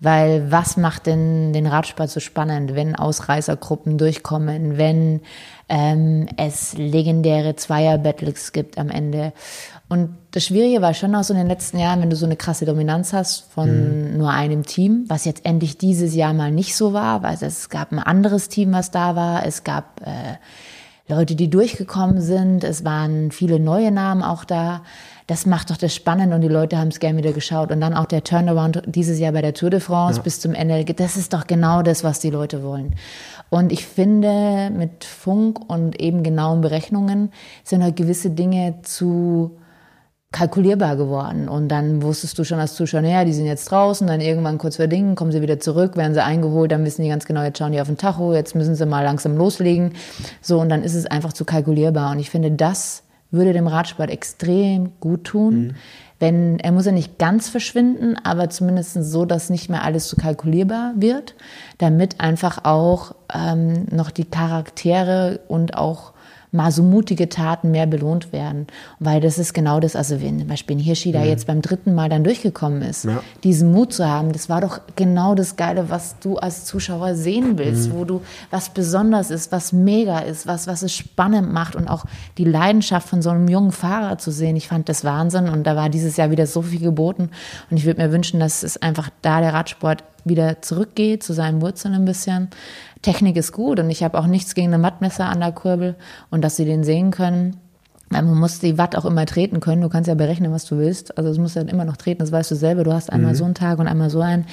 Weil 0.00 0.50
was 0.50 0.76
macht 0.76 1.06
denn 1.06 1.52
den 1.52 1.66
Radsport 1.66 2.10
so 2.10 2.20
spannend, 2.20 2.74
wenn 2.74 2.94
Ausreißergruppen 2.94 3.96
durchkommen, 3.96 4.76
wenn 4.76 5.22
ähm, 5.70 6.26
es 6.36 6.76
legendäre 6.76 7.56
Zweier-Battles 7.56 8.52
gibt 8.52 8.76
am 8.76 8.90
Ende. 8.90 9.32
Und 9.88 10.16
das 10.32 10.44
Schwierige 10.44 10.82
war 10.82 10.94
schon 10.94 11.14
auch 11.14 11.24
so 11.24 11.32
in 11.32 11.38
den 11.38 11.48
letzten 11.48 11.78
Jahren, 11.78 12.00
wenn 12.02 12.10
du 12.10 12.16
so 12.16 12.26
eine 12.26 12.36
krasse 12.36 12.64
Dominanz 12.64 13.12
hast 13.12 13.50
von 13.52 14.12
mhm. 14.12 14.18
nur 14.18 14.30
einem 14.30 14.64
Team, 14.64 15.04
was 15.08 15.24
jetzt 15.24 15.44
endlich 15.44 15.78
dieses 15.78 16.14
Jahr 16.14 16.32
mal 16.32 16.50
nicht 16.50 16.76
so 16.76 16.92
war, 16.92 17.22
weil 17.22 17.36
es 17.40 17.70
gab 17.70 17.92
ein 17.92 17.98
anderes 17.98 18.48
Team, 18.48 18.72
was 18.72 18.90
da 18.90 19.16
war. 19.16 19.46
Es 19.46 19.64
gab 19.64 20.00
äh, 20.02 20.36
Leute, 21.10 21.36
die 21.36 21.50
durchgekommen 21.50 22.20
sind. 22.20 22.64
Es 22.64 22.84
waren 22.84 23.30
viele 23.30 23.60
neue 23.60 23.90
Namen 23.90 24.22
auch 24.22 24.44
da 24.44 24.82
das 25.30 25.46
macht 25.46 25.70
doch 25.70 25.76
das 25.76 25.94
spannend 25.94 26.34
und 26.34 26.40
die 26.40 26.48
Leute 26.48 26.76
haben 26.76 26.88
es 26.88 26.98
gern 26.98 27.16
wieder 27.16 27.32
geschaut. 27.32 27.70
Und 27.70 27.80
dann 27.80 27.94
auch 27.94 28.06
der 28.06 28.24
Turnaround 28.24 28.82
dieses 28.86 29.20
Jahr 29.20 29.30
bei 29.30 29.42
der 29.42 29.54
Tour 29.54 29.70
de 29.70 29.78
France 29.78 30.16
ja. 30.16 30.22
bis 30.24 30.40
zum 30.40 30.54
Ende. 30.54 30.84
Das 30.92 31.16
ist 31.16 31.32
doch 31.32 31.46
genau 31.46 31.82
das, 31.82 32.02
was 32.02 32.18
die 32.18 32.30
Leute 32.30 32.64
wollen. 32.64 32.96
Und 33.48 33.70
ich 33.70 33.86
finde, 33.86 34.72
mit 34.76 35.04
Funk 35.04 35.70
und 35.70 36.00
eben 36.00 36.24
genauen 36.24 36.62
Berechnungen 36.62 37.30
sind 37.62 37.84
halt 37.84 37.94
gewisse 37.94 38.30
Dinge 38.30 38.80
zu 38.82 39.52
kalkulierbar 40.32 40.96
geworden. 40.96 41.48
Und 41.48 41.68
dann 41.68 42.02
wusstest 42.02 42.38
du 42.38 42.44
schon 42.44 42.60
als 42.60 42.74
Zuschauer, 42.74 43.02
naja, 43.02 43.24
die 43.24 43.32
sind 43.32 43.46
jetzt 43.46 43.70
draußen, 43.70 44.06
dann 44.06 44.20
irgendwann 44.20 44.58
kurz 44.58 44.76
vor 44.76 44.86
Dingen, 44.86 45.16
kommen 45.16 45.32
sie 45.32 45.42
wieder 45.42 45.58
zurück, 45.58 45.96
werden 45.96 46.14
sie 46.14 46.22
eingeholt, 46.22 46.70
dann 46.70 46.84
wissen 46.84 47.02
die 47.02 47.08
ganz 47.08 47.26
genau, 47.26 47.42
jetzt 47.42 47.58
schauen 47.58 47.72
die 47.72 47.80
auf 47.80 47.88
den 47.88 47.96
Tacho, 47.96 48.32
jetzt 48.32 48.54
müssen 48.54 48.76
sie 48.76 48.86
mal 48.86 49.02
langsam 49.02 49.36
loslegen. 49.36 49.94
So, 50.40 50.60
und 50.60 50.68
dann 50.68 50.84
ist 50.84 50.94
es 50.94 51.06
einfach 51.06 51.32
zu 51.32 51.44
kalkulierbar. 51.44 52.12
Und 52.12 52.20
ich 52.20 52.30
finde, 52.30 52.52
das 52.52 53.02
würde 53.32 53.52
dem 53.52 53.66
Radsport 53.66 54.10
extrem 54.10 54.92
gut 55.00 55.24
tun. 55.24 55.54
Mhm. 55.60 55.74
Wenn, 56.20 56.60
er 56.60 56.72
muss 56.72 56.86
ja 56.86 56.92
nicht 56.92 57.18
ganz 57.18 57.48
verschwinden, 57.48 58.16
aber 58.22 58.50
zumindest 58.50 58.92
so, 59.02 59.24
dass 59.24 59.50
nicht 59.50 59.70
mehr 59.70 59.82
alles 59.82 60.08
so 60.08 60.16
kalkulierbar 60.16 60.92
wird, 60.96 61.34
damit 61.78 62.20
einfach 62.20 62.64
auch 62.64 63.14
ähm, 63.34 63.86
noch 63.90 64.10
die 64.10 64.26
Charaktere 64.26 65.40
und 65.48 65.76
auch 65.76 66.12
mal 66.52 66.72
so 66.72 66.82
mutige 66.82 67.28
Taten 67.28 67.70
mehr 67.70 67.86
belohnt 67.86 68.32
werden. 68.32 68.66
Weil 68.98 69.20
das 69.20 69.38
ist 69.38 69.54
genau 69.54 69.78
das, 69.80 69.94
also 69.94 70.20
wenn 70.20 70.38
zum 70.40 70.48
Beispiel 70.48 70.76
ein 70.76 70.80
Hirschi 70.80 71.12
da 71.12 71.22
jetzt 71.22 71.46
beim 71.46 71.62
dritten 71.62 71.94
Mal 71.94 72.08
dann 72.08 72.24
durchgekommen 72.24 72.82
ist, 72.82 73.04
Ja. 73.04 73.22
diesen 73.44 73.70
Mut 73.72 73.92
zu 73.92 74.08
haben, 74.08 74.32
das 74.32 74.48
war 74.48 74.60
doch 74.60 74.80
genau 74.96 75.34
das 75.34 75.56
Geile, 75.56 75.90
was 75.90 76.16
du 76.18 76.36
als 76.38 76.64
Zuschauer 76.64 77.14
sehen 77.14 77.56
willst, 77.58 77.90
Mhm. 77.90 77.94
wo 77.94 78.04
du 78.04 78.20
was 78.50 78.70
besonders 78.70 79.30
ist, 79.30 79.52
was 79.52 79.72
mega 79.72 80.18
ist, 80.20 80.46
was, 80.46 80.66
was 80.66 80.82
es 80.82 80.92
spannend 80.94 81.52
macht 81.52 81.76
und 81.76 81.88
auch 81.88 82.04
die 82.38 82.44
Leidenschaft 82.44 83.08
von 83.08 83.22
so 83.22 83.30
einem 83.30 83.48
jungen 83.48 83.72
Fahrer 83.72 84.18
zu 84.18 84.30
sehen. 84.30 84.56
Ich 84.56 84.68
fand 84.68 84.88
das 84.88 85.04
Wahnsinn 85.04 85.48
und 85.48 85.64
da 85.64 85.76
war 85.76 85.88
dieses 85.88 86.16
Jahr 86.16 86.30
wieder 86.30 86.46
so 86.46 86.62
viel 86.62 86.80
geboten 86.80 87.30
und 87.70 87.76
ich 87.76 87.84
würde 87.86 88.02
mir 88.02 88.12
wünschen, 88.12 88.40
dass 88.40 88.62
es 88.62 88.76
einfach 88.82 89.10
da 89.22 89.40
der 89.40 89.54
Radsport 89.54 90.02
wieder 90.24 90.60
zurückgeht 90.60 91.22
zu 91.22 91.32
seinen 91.32 91.62
Wurzeln 91.62 91.94
ein 91.94 92.04
bisschen. 92.04 92.48
Technik 93.02 93.36
ist 93.36 93.52
gut 93.52 93.80
und 93.80 93.90
ich 93.90 94.02
habe 94.02 94.18
auch 94.18 94.26
nichts 94.26 94.54
gegen 94.54 94.74
ein 94.74 94.82
Wattmesser 94.82 95.26
an 95.26 95.40
der 95.40 95.52
Kurbel 95.52 95.96
und 96.30 96.42
dass 96.42 96.56
sie 96.56 96.64
den 96.64 96.84
sehen 96.84 97.10
können. 97.10 97.56
Man 98.10 98.34
muss 98.34 98.58
die 98.58 98.76
Watt 98.76 98.96
auch 98.96 99.04
immer 99.04 99.24
treten 99.24 99.60
können. 99.60 99.82
Du 99.82 99.88
kannst 99.88 100.08
ja 100.08 100.14
berechnen, 100.14 100.52
was 100.52 100.64
du 100.64 100.78
willst. 100.78 101.16
Also 101.16 101.30
es 101.30 101.38
muss 101.38 101.54
ja 101.54 101.62
immer 101.62 101.84
noch 101.84 101.96
treten, 101.96 102.18
das 102.18 102.32
weißt 102.32 102.50
du 102.50 102.56
selber. 102.56 102.82
Du 102.82 102.92
hast 102.92 103.10
einmal 103.10 103.36
so 103.36 103.44
einen 103.44 103.54
Tag 103.54 103.78
und 103.78 103.86
einmal 103.86 104.10
so 104.10 104.20
einen. 104.20 104.46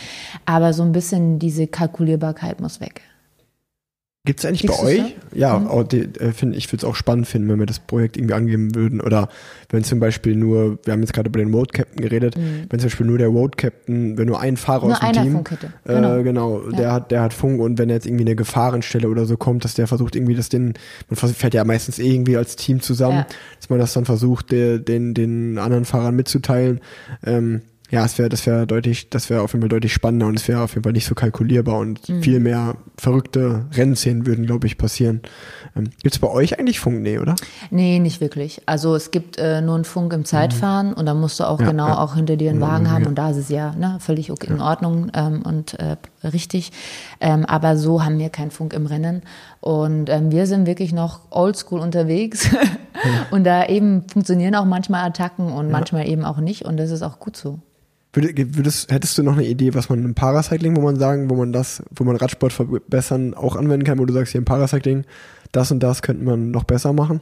Aber 0.45 0.73
so 0.73 0.83
ein 0.83 0.91
bisschen 0.91 1.39
diese 1.39 1.65
Kalkulierbarkeit 1.65 2.61
muss 2.61 2.79
weg. 2.79 3.01
Gibt 4.27 4.41
es 4.41 4.45
eigentlich 4.45 4.65
bei 4.67 4.77
euch? 4.77 5.15
Ja, 5.33 5.55
auch 5.55 5.83
die, 5.83 6.01
äh, 6.01 6.33
find, 6.33 6.53
ich 6.55 6.67
würde 6.67 6.77
es 6.77 6.83
auch 6.83 6.95
spannend 6.95 7.27
finden, 7.27 7.47
wenn 7.49 7.59
wir 7.59 7.65
das 7.65 7.79
Projekt 7.79 8.17
irgendwie 8.17 8.33
angeben 8.33 8.75
würden. 8.75 8.99
Oder 8.99 9.29
wenn 9.69 9.83
zum 9.85 9.99
Beispiel 10.01 10.35
nur, 10.35 10.77
wir 10.83 10.91
haben 10.93 10.99
jetzt 10.99 11.13
gerade 11.13 11.29
über 11.29 11.39
den 11.39 11.53
Road 11.53 11.71
Captain 11.71 12.01
geredet, 12.03 12.35
wenn 12.35 12.79
zum 12.79 12.87
Beispiel 12.87 13.05
nur 13.05 13.17
der 13.17 13.29
Road 13.29 13.55
Captain, 13.57 14.17
wenn 14.17 14.27
nur 14.27 14.39
ein 14.41 14.57
Fahrer 14.57 14.83
Mhm. 14.83 14.89
Nur 14.89 15.03
aus 15.03 15.11
dem 15.13 15.23
Team, 15.23 15.31
Funk 15.31 15.51
hätte. 15.51 15.67
Äh, 15.85 15.93
Genau. 15.93 16.23
genau, 16.23 16.59
der 16.71 16.91
hat, 16.91 17.11
der 17.11 17.21
hat 17.21 17.33
Funk 17.33 17.61
und 17.61 17.77
wenn 17.79 17.89
jetzt 17.89 18.05
irgendwie 18.05 18.25
eine 18.25 18.35
Gefahrenstelle 18.35 19.07
oder 19.09 19.25
so 19.25 19.37
kommt, 19.37 19.63
dass 19.63 19.73
der 19.75 19.87
versucht 19.87 20.15
irgendwie 20.15 20.35
das 20.35 20.49
den, 20.49 20.73
man 21.09 21.17
fährt 21.33 21.53
ja 21.53 21.63
meistens 21.63 21.97
eh 21.97 22.13
irgendwie 22.13 22.35
als 22.35 22.57
Team 22.57 22.81
zusammen, 22.81 23.19
Ja. 23.19 23.27
dass 23.59 23.69
man 23.69 23.79
das 23.79 23.93
dann 23.93 24.03
versucht, 24.05 24.51
der, 24.51 24.77
den, 24.79 25.13
den 25.13 25.57
anderen 25.57 25.85
Fahrern 25.85 26.15
mitzuteilen. 26.17 26.81
Ähm, 27.25 27.61
ja, 27.89 28.01
das 28.03 28.17
wäre, 28.17 28.27
das 28.29 28.45
wäre 28.45 28.67
deutlich, 28.67 29.09
das 29.09 29.29
wäre 29.29 29.41
auf 29.41 29.53
jeden 29.53 29.61
Fall 29.61 29.69
deutlich 29.69 29.93
spannender 29.93 30.27
und 30.27 30.35
es 30.37 30.47
wäre 30.47 30.61
auf 30.61 30.71
jeden 30.73 30.83
Fall 30.83 30.91
nicht 30.93 31.05
so 31.05 31.15
kalkulierbar 31.15 31.77
und 31.77 32.07
Mhm. 32.09 32.21
viel 32.21 32.39
mehr 32.39 32.75
verrückte 32.97 33.65
Rennszenen 33.73 34.25
würden, 34.25 34.45
glaube 34.45 34.67
ich, 34.67 34.77
passieren. 34.77 35.21
Ähm, 35.75 35.85
Gibt 36.03 36.15
es 36.15 36.19
bei 36.19 36.27
euch 36.29 36.59
eigentlich 36.59 36.79
Funk? 36.79 37.01
Nee, 37.01 37.17
oder? 37.19 37.35
Nee, 37.71 37.99
nicht 37.99 38.19
wirklich. 38.19 38.61
Also 38.65 38.95
es 38.95 39.11
gibt 39.11 39.37
äh, 39.37 39.61
nur 39.61 39.75
einen 39.75 39.85
Funk 39.85 40.11
im 40.13 40.25
Zeitfahren 40.25 40.93
und 40.93 41.05
da 41.05 41.13
musst 41.13 41.39
du 41.39 41.45
auch 41.45 41.59
Mhm. 41.59 41.65
Ja, 41.65 41.71
genau 41.71 41.87
ja. 41.87 41.97
auch 41.99 42.15
hinter 42.15 42.35
dir 42.35 42.49
einen 42.49 42.59
Ja, 42.61 42.67
Wagen 42.67 42.85
ja. 42.85 42.91
haben 42.91 43.05
und 43.05 43.15
da 43.15 43.29
ist 43.29 43.37
es 43.37 43.49
ja 43.49 43.73
ne, 43.75 43.97
völlig 43.99 44.31
okay, 44.31 44.47
in 44.51 44.59
Ordnung 44.59 45.09
ähm, 45.13 45.41
und 45.43 45.79
äh, 45.79 45.95
richtig. 46.23 46.71
Ähm, 47.21 47.45
aber 47.45 47.77
so 47.77 48.03
haben 48.03 48.19
wir 48.19 48.29
keinen 48.29 48.51
Funk 48.51 48.73
im 48.73 48.85
Rennen 48.85 49.21
und 49.61 50.09
ähm, 50.09 50.31
wir 50.31 50.45
sind 50.45 50.65
wirklich 50.67 50.91
noch 50.93 51.21
oldschool 51.31 51.79
unterwegs 51.79 52.49
und 53.31 53.43
da 53.45 53.65
eben 53.65 54.03
funktionieren 54.09 54.55
auch 54.55 54.65
manchmal 54.65 55.05
Attacken 55.07 55.51
und 55.51 55.71
manchmal 55.71 56.07
eben 56.07 56.25
auch 56.25 56.37
nicht 56.39 56.65
und 56.65 56.77
das 56.77 56.91
ist 56.91 57.01
auch 57.01 57.19
gut 57.19 57.37
so. 57.37 57.59
Würde, 58.17 58.55
würdest, 58.57 58.91
hättest 58.91 59.15
du 59.17 59.23
noch 59.23 59.33
eine 59.33 59.45
Idee, 59.45 59.75
was 59.75 59.89
man 59.89 60.03
im 60.03 60.15
Paracycling, 60.15 60.75
wo 60.75 60.81
man 60.81 60.95
sagen, 60.95 61.29
wo 61.29 61.35
man 61.35 61.53
das, 61.53 61.83
wo 61.95 62.03
man 62.03 62.15
Radsport 62.15 62.51
verbessern, 62.51 63.35
auch 63.35 63.55
anwenden 63.55 63.85
kann, 63.85 63.99
wo 63.99 64.05
du 64.05 64.13
sagst, 64.13 64.31
hier 64.31 64.39
im 64.39 64.45
Paracycling, 64.45 65.05
das 65.51 65.71
und 65.71 65.81
das 65.81 66.01
könnte 66.01 66.23
man 66.23 66.49
noch 66.49 66.63
besser 66.63 66.93
machen? 66.93 67.21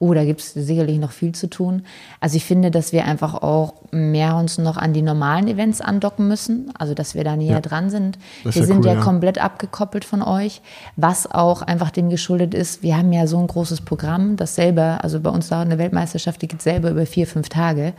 Oh, 0.00 0.14
da 0.14 0.24
gibt's 0.24 0.54
sicherlich 0.54 0.98
noch 0.98 1.10
viel 1.10 1.32
zu 1.34 1.48
tun. 1.50 1.82
Also 2.20 2.36
ich 2.36 2.44
finde, 2.44 2.70
dass 2.70 2.92
wir 2.92 3.04
einfach 3.04 3.34
auch 3.34 3.74
mehr 3.90 4.36
uns 4.36 4.56
noch 4.56 4.76
an 4.76 4.92
die 4.92 5.02
normalen 5.02 5.48
Events 5.48 5.80
andocken 5.80 6.28
müssen, 6.28 6.70
also 6.78 6.94
dass 6.94 7.16
wir 7.16 7.24
da 7.24 7.34
näher 7.34 7.54
Ja. 7.54 7.60
dran 7.60 7.90
sind. 7.90 8.16
Das 8.44 8.54
Wir 8.54 8.60
wär 8.62 8.66
sind 8.68 8.78
cool, 8.78 8.86
ja, 8.86 8.94
ja. 8.94 9.00
komplett 9.00 9.38
abgekoppelt 9.42 10.04
von 10.04 10.22
euch, 10.22 10.60
was 10.94 11.28
auch 11.28 11.62
einfach 11.62 11.90
dem 11.90 12.10
geschuldet 12.10 12.54
ist. 12.54 12.84
Wir 12.84 12.96
haben 12.96 13.12
ja 13.12 13.26
so 13.26 13.38
ein 13.38 13.48
großes 13.48 13.80
Programm, 13.80 14.36
das 14.36 14.54
selber, 14.54 15.00
also 15.02 15.18
bei 15.18 15.30
uns 15.30 15.48
dauert 15.48 15.66
eine 15.66 15.78
Weltmeisterschaft, 15.78 16.42
die 16.42 16.46
geht 16.48 16.62
selber 16.62 16.90
über 16.90 17.04
vier, 17.04 17.26
fünf 17.26 17.48
Tage, 17.48 17.92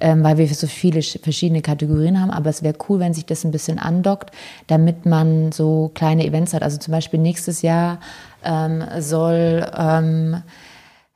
ähm, 0.00 0.24
weil 0.24 0.38
wir 0.38 0.46
so 0.54 0.66
viele 0.66 1.00
sch- 1.00 1.22
verschiedene 1.22 1.60
Kategorien 1.60 2.18
haben. 2.18 2.30
Aber 2.30 2.48
es 2.48 2.62
wäre 2.62 2.76
cool, 2.88 2.98
wenn 2.98 3.12
sich 3.12 3.26
das 3.26 3.44
ein 3.44 3.50
bisschen 3.50 3.78
andockt, 3.78 4.30
damit 4.68 5.04
man 5.04 5.52
so 5.52 5.90
kleine 5.92 6.24
Events 6.24 6.54
hat. 6.54 6.62
Also 6.62 6.78
zum 6.78 6.92
Beispiel 6.92 7.20
nächstes 7.20 7.60
Jahr 7.60 7.98
ähm, 8.42 8.82
soll 9.00 9.70
ähm, 9.76 10.42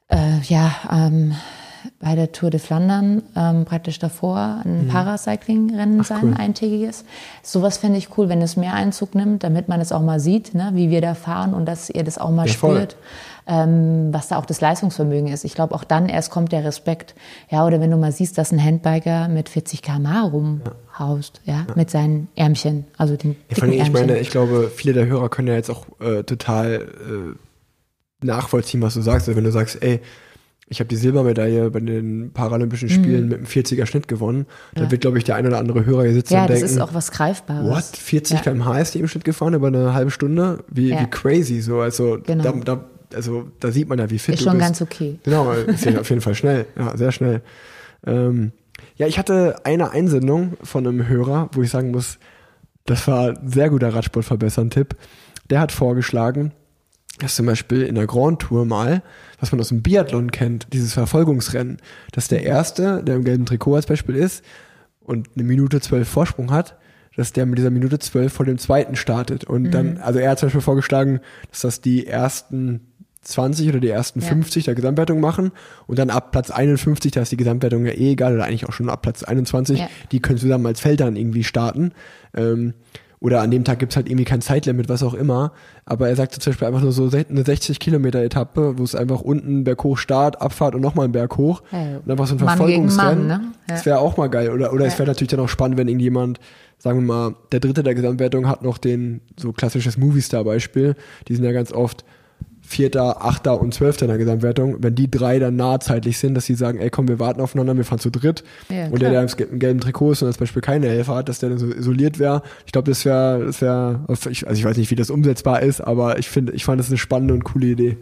äh, 0.09 0.41
ja, 0.49 0.73
ähm, 0.91 1.35
bei 2.01 2.15
der 2.17 2.33
Tour 2.33 2.51
de 2.51 2.59
Flandern 2.61 3.23
ähm, 3.37 3.65
praktisch 3.65 3.99
davor 4.01 4.61
ein 4.65 4.89
Paracycling-Rennen 4.89 6.03
sein, 6.03 6.21
cool. 6.25 6.35
eintägiges. 6.37 7.05
Sowas 7.43 7.79
fände 7.79 7.97
ich 7.99 8.17
cool, 8.19 8.29
wenn 8.29 8.43
es 8.43 8.57
mehr 8.57 8.75
Einzug 8.75 9.15
nimmt, 9.15 9.45
damit 9.45 9.69
man 9.69 9.81
es 9.81 9.93
auch 9.93 10.03
mal 10.03 10.19
sieht, 10.19 10.53
ne, 10.55 10.71
wie 10.75 10.91
wir 10.91 11.01
da 11.01 11.15
fahren 11.15 11.55
und 11.55 11.65
dass 11.67 11.89
ihr 11.89 12.03
das 12.03 12.19
auch 12.19 12.31
mal 12.31 12.47
Ja, 12.49 12.53
spürt, 12.53 12.97
ähm, 13.47 14.09
was 14.13 14.29
da 14.29 14.39
auch 14.39 14.47
das 14.47 14.61
Leistungsvermögen 14.61 15.29
ist. 15.29 15.45
Ich 15.45 15.55
glaube, 15.55 15.75
auch 15.77 15.85
dann 15.85 16.09
erst 16.09 16.31
kommt 16.31 16.51
der 16.51 16.65
Respekt. 16.65 17.15
Ja, 17.51 17.65
oder 17.65 17.81
wenn 17.81 17.91
du 17.93 17.97
mal 17.97 18.11
siehst, 18.13 18.37
dass 18.37 18.51
ein 18.53 18.63
Handbiker 18.63 19.29
mit 19.29 19.49
40 19.49 19.81
km/h 19.81 20.23
rumhaust, 20.23 21.41
ja, 21.45 21.67
mit 21.77 21.89
seinen 21.91 22.27
Ärmchen, 22.35 22.85
also 22.99 23.17
den 23.17 23.37
Ja, 23.49 23.55
dicken 23.55 23.73
ich 23.73 23.93
meine, 23.93 24.07
Ärmchen. 24.09 24.23
ich 24.23 24.31
glaube, 24.31 24.71
viele 24.75 24.93
der 24.93 25.07
Hörer 25.07 25.29
können 25.29 25.49
ja 25.49 25.55
jetzt 25.55 25.71
auch 25.71 25.87
äh, 26.01 26.25
total 26.25 26.73
äh, 26.83 27.39
nachvollziehen, 28.23 28.83
was 28.83 28.95
du 28.95 29.01
sagst. 29.03 29.29
Also 29.29 29.37
wenn 29.37 29.45
du 29.45 29.53
sagst, 29.53 29.83
ey, 29.83 30.01
ich 30.69 30.81
habe 30.81 30.89
die 30.89 30.97
Silbermedaille 30.97 31.71
bei 31.71 31.79
den 31.79 32.33
Paralympischen 32.33 32.89
Spielen 32.89 33.29
mit 33.29 33.39
einem 33.39 33.47
40er 33.47 33.87
Schnitt 33.87 34.09
gewonnen, 34.09 34.47
dann 34.75 34.83
Mhm. 34.83 34.87
Ja. 34.87 34.91
wird, 34.91 35.01
glaube 35.03 35.19
ich, 35.19 35.25
der 35.25 35.37
ein 35.37 35.47
oder 35.47 35.59
andere 35.59 35.85
Hörer 35.87 36.03
hier 36.05 36.13
sitzen 36.15 36.35
ja, 36.35 36.43
und 36.43 36.51
das 36.51 36.59
denken, 36.61 36.75
ist 36.75 36.81
auch 36.81 36.93
was 36.93 37.13
Greifbares. 37.13 37.69
what, 37.71 37.85
40 37.97 38.39
Ja. 38.39 38.43
km/h 38.43 38.81
ist 38.81 38.95
die 38.95 38.99
im 38.99 39.07
Schnitt 39.07 39.25
gefahren 39.25 39.55
über 39.55 39.69
eine 39.69 39.95
halbe 39.95 40.11
Stunde? 40.11 40.65
Wie, 40.69 40.89
Ja. 40.89 41.01
wie 41.01 41.07
crazy 41.09 41.61
so. 41.61 41.81
Also, 41.81 42.19
Genau. 42.27 42.43
da, 42.43 42.53
da, 42.53 42.85
also 43.15 43.47
da 43.61 43.71
sieht 43.71 43.89
man 43.89 43.99
ja, 44.01 44.11
wie 44.11 44.19
fit 44.19 44.35
Ist 44.35 44.41
du 44.41 44.45
schon 44.51 44.55
bist. 44.59 44.67
ganz 44.67 44.83
okay. 44.83 45.21
Genau, 45.23 45.53
ist 45.53 45.85
ja 45.85 46.01
auf 46.01 46.09
jeden 46.11 46.21
Fall 46.23 46.35
schnell. 46.35 46.67
Ja, 46.77 46.97
sehr 46.97 47.13
schnell. 47.13 47.43
Ähm, 48.05 48.51
ja, 48.97 49.07
ich 49.07 49.19
hatte 49.21 49.65
eine 49.65 49.91
Einsendung 49.93 50.55
von 50.65 50.85
einem 50.87 51.07
Hörer, 51.07 51.49
wo 51.53 51.63
ich 51.63 51.71
sagen 51.71 51.93
muss, 51.93 52.19
das 52.87 53.07
war 53.07 53.29
ein 53.31 53.49
sehr 53.49 53.71
guter 53.71 53.95
Radsportverbessern-Tipp. 53.95 54.97
Der 55.49 55.61
hat 55.61 55.71
vorgeschlagen, 55.71 56.53
dass 57.19 57.35
zum 57.37 57.47
Beispiel 57.47 57.83
in 57.83 57.95
der 57.95 58.07
Grand 58.07 58.41
Tour 58.41 58.65
mal, 58.67 59.03
was 59.41 59.51
man 59.53 59.61
aus 59.61 59.69
dem 59.69 59.83
Biathlon 59.83 60.31
kennt, 60.31 60.67
dieses 60.73 60.93
Verfolgungsrennen, 60.93 61.79
dass 62.13 62.29
der 62.29 62.43
Erste, 62.43 63.03
der 63.03 63.17
im 63.17 63.25
gelben 63.25 63.47
Trikot 63.47 63.77
als 63.77 63.87
Beispiel 63.87 64.17
ist 64.17 64.45
und 65.01 65.29
eine 65.35 65.45
Minute 65.45 65.81
zwölf 65.81 66.09
Vorsprung 66.09 66.51
hat, 66.51 66.77
dass 67.17 67.33
der 67.33 67.47
mit 67.47 67.57
dieser 67.59 67.71
Minute 67.71 67.99
zwölf 67.99 68.33
vor 68.35 68.45
dem 68.45 68.59
Zweiten 68.59 68.95
startet. 68.97 69.45
Und 69.45 69.71
dann, 69.71 69.97
also 69.99 70.19
er 70.19 70.31
hat 70.31 70.39
zum 70.39 70.49
Beispiel 70.49 70.61
vorgeschlagen, 70.61 71.21
dass 71.51 71.61
das 71.63 71.81
die 71.81 72.07
ersten 72.07 72.81
20 73.23 73.71
oder 73.71 73.81
die 73.81 73.89
ersten 73.89 74.21
Ja. 74.21 74.27
50 74.29 74.67
der 74.67 74.75
Gesamtwertung 74.75 75.19
machen 75.21 75.51
und 75.87 75.99
dann 75.99 76.11
ab 76.11 76.31
Platz 76.31 76.51
51, 76.51 77.13
da 77.13 77.23
ist 77.23 77.33
die 77.33 77.37
Gesamtwertung 77.39 77.87
ja 77.87 77.93
eh 77.93 78.13
egal, 78.13 78.35
oder 78.35 78.45
eigentlich 78.45 78.69
auch 78.69 78.73
schon 78.73 78.91
ab 78.91 79.01
Platz 79.03 79.25
21, 79.25 79.79
Ja. 79.81 79.89
die 80.13 80.21
können 80.21 80.39
zusammen 80.39 80.67
als 80.67 80.81
Feld 80.81 81.01
dann 81.01 81.17
irgendwie 81.17 81.43
starten. 81.43 81.93
Ähm, 82.37 82.75
oder 83.21 83.41
an 83.41 83.51
dem 83.51 83.65
Tag 83.65 83.79
gibt's 83.79 83.97
halt 83.97 84.09
irgendwie 84.09 84.25
kein 84.25 84.41
Zeitlimit, 84.41 84.89
was 84.89 85.03
auch 85.03 85.15
immer. 85.15 85.53
Aber 85.85 86.09
er 86.09 86.17
sagte 86.17 86.39
zum 86.39 86.51
Beispiel 86.53 86.69
einfach 86.69 86.83
nur 86.83 86.93
so 86.93 87.09
eine 87.11 87.45
60 87.45 87.81
Kilometer 87.81 88.21
Etappe, 88.23 88.79
wo 88.79 88.83
es 88.83 88.95
einfach 88.95 89.21
unten 89.23 89.65
Berg 89.65 89.83
hoch 89.85 89.97
Start, 89.99 90.41
Abfahrt 90.43 90.75
und 90.75 90.83
nochmal 90.83 91.07
ein 91.07 91.13
Berg 91.13 91.37
hoch. 91.37 91.63
Ja, 91.73 91.99
und 92.05 92.11
einfach 92.11 92.27
so 92.27 92.35
ein 92.35 92.39
Verfolgungsrennen. 92.39 93.27
Ne? 93.27 93.41
Ja. 93.69 93.75
Das 93.75 93.87
wäre 93.87 93.99
auch 94.01 94.17
mal 94.17 94.29
geil. 94.29 94.51
Oder, 94.51 94.73
oder 94.73 94.85
es 94.87 94.95
Ja. 94.95 95.01
wäre 95.01 95.09
natürlich 95.09 95.31
dann 95.31 95.41
auch 95.41 95.49
spannend, 95.49 95.79
wenn 95.79 95.89
irgendjemand, 95.89 96.41
sagen 96.79 96.99
wir 97.01 97.07
mal, 97.07 97.35
der 97.53 97.61
Dritte 97.61 97.83
der 97.83 97.95
Gesamtwertung 97.95 98.49
hat 98.49 98.63
noch 98.63 98.77
den, 98.79 99.23
so 99.39 99.53
klassisches 99.53 99.97
Movistar-Beispiel. 99.97 100.95
Die 101.29 101.35
sind 101.35 101.45
ja 101.45 101.53
ganz 101.53 101.73
oft 101.73 102.05
Vierter, 102.67 103.25
Achter 103.25 103.61
und 103.61 103.73
Zwölfter 103.73 104.07
in 104.07 104.09
der 104.09 104.19
Gesamtwertung. 104.19 104.77
Wenn 104.83 104.95
die 104.95 105.11
drei 105.11 105.39
dann 105.39 105.57
nah 105.57 105.79
zeitlich 105.81 106.19
sind, 106.19 106.35
dass 106.35 106.45
sie 106.47 106.55
sagen, 106.55 106.79
ey 106.79 106.91
komm, 106.91 107.07
wir 107.09 107.19
warten 107.21 107.41
aufeinander, 107.41 107.77
wir 107.77 107.85
fahren 107.85 108.01
zu 108.01 108.11
dritt. 108.11 108.43
Ja, 108.69 108.89
und 108.89 109.01
der, 109.01 109.11
der 109.11 109.23
im 109.23 109.29
ge- 109.29 109.47
im 109.51 109.59
gelben 109.59 109.81
Trikot 109.81 110.13
ist 110.13 110.23
und 110.23 110.29
als 110.29 110.39
Beispiel 110.39 110.63
keine 110.63 110.89
Helfer 110.89 111.15
hat, 111.15 111.29
dass 111.29 111.39
der 111.39 111.51
dann 111.51 111.59
so 111.59 111.67
isoliert 111.69 112.19
wäre. 112.19 112.43
Ich 112.67 112.73
glaube, 112.73 112.91
das 112.91 113.05
wäre, 113.05 113.45
das 113.47 113.61
wäre, 113.61 114.01
also 114.09 114.31
ich 114.31 114.45
weiß 114.65 114.77
nicht, 114.77 114.91
wie 114.91 114.97
das 114.97 115.11
umsetzbar 115.11 115.63
ist, 115.63 115.81
aber 115.81 116.19
ich 116.19 116.29
finde, 116.29 116.53
ich 116.53 116.65
fand 116.65 116.81
das 116.81 116.89
eine 116.89 116.99
spannende 116.99 117.35
und 117.35 117.45
coole 117.45 117.67
Idee. 117.69 117.97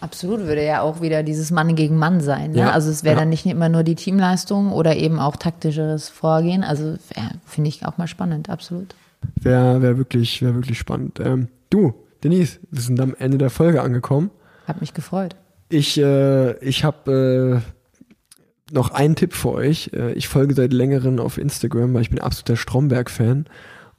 Absolut, 0.00 0.40
würde 0.40 0.62
ja 0.64 0.82
auch 0.82 1.00
wieder 1.00 1.22
dieses 1.22 1.50
Mann 1.50 1.74
gegen 1.74 1.96
Mann 1.96 2.20
sein. 2.20 2.50
Ne? 2.52 2.58
Ja, 2.58 2.70
Also 2.70 2.90
es 2.90 3.02
wäre 3.02 3.14
ja. 3.14 3.20
dann 3.20 3.30
nicht 3.30 3.46
immer 3.46 3.68
nur 3.70 3.82
die 3.82 3.94
Teamleistung 3.94 4.70
oder 4.72 4.94
eben 4.94 5.18
auch 5.18 5.36
taktischeres 5.36 6.10
Vorgehen. 6.10 6.62
Also 6.62 6.96
finde 7.46 7.68
ich 7.68 7.84
auch 7.86 7.96
mal 7.96 8.06
spannend, 8.06 8.50
absolut. 8.50 8.94
Wäre 9.40 9.80
wär 9.82 9.96
wirklich, 9.96 10.42
wäre 10.42 10.54
wirklich 10.54 10.78
spannend. 10.78 11.18
Ähm, 11.18 11.48
du, 11.70 11.94
Denise, 12.26 12.58
wir 12.70 12.80
sind 12.82 13.00
am 13.00 13.14
Ende 13.16 13.38
der 13.38 13.50
Folge 13.50 13.82
angekommen. 13.82 14.30
Hat 14.66 14.80
mich 14.80 14.94
gefreut. 14.94 15.36
Ich, 15.68 15.96
äh, 15.96 16.58
ich 16.58 16.82
habe 16.82 17.62
äh, 17.62 18.74
noch 18.74 18.90
einen 18.90 19.14
Tipp 19.14 19.32
für 19.32 19.52
euch. 19.52 19.90
Äh, 19.94 20.12
ich 20.14 20.26
folge 20.26 20.54
seit 20.54 20.72
längerem 20.72 21.20
auf 21.20 21.38
Instagram, 21.38 21.94
weil 21.94 22.02
ich 22.02 22.10
bin 22.10 22.18
absoluter 22.20 22.56
Stromberg-Fan. 22.56 23.46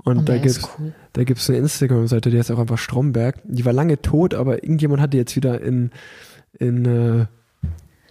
Und 0.04 0.18
Oh, 0.20 0.22
da 0.24 0.34
ist 0.36 0.42
gibt's, 0.42 0.70
cool. 0.78 0.94
da 1.14 1.24
gibt's 1.24 1.50
eine 1.50 1.60
Instagram-Seite, 1.60 2.30
die 2.30 2.38
heißt 2.38 2.52
auch 2.52 2.60
einfach 2.60 2.78
Stromberg. 2.78 3.38
Die 3.46 3.64
war 3.64 3.72
lange 3.74 4.02
tot, 4.02 4.34
aber 4.34 4.62
irgendjemand 4.64 5.02
hat 5.02 5.14
die 5.14 5.18
jetzt 5.18 5.36
wieder 5.38 5.62
in, 5.62 5.92
in 6.60 6.86
äh, 6.86 7.26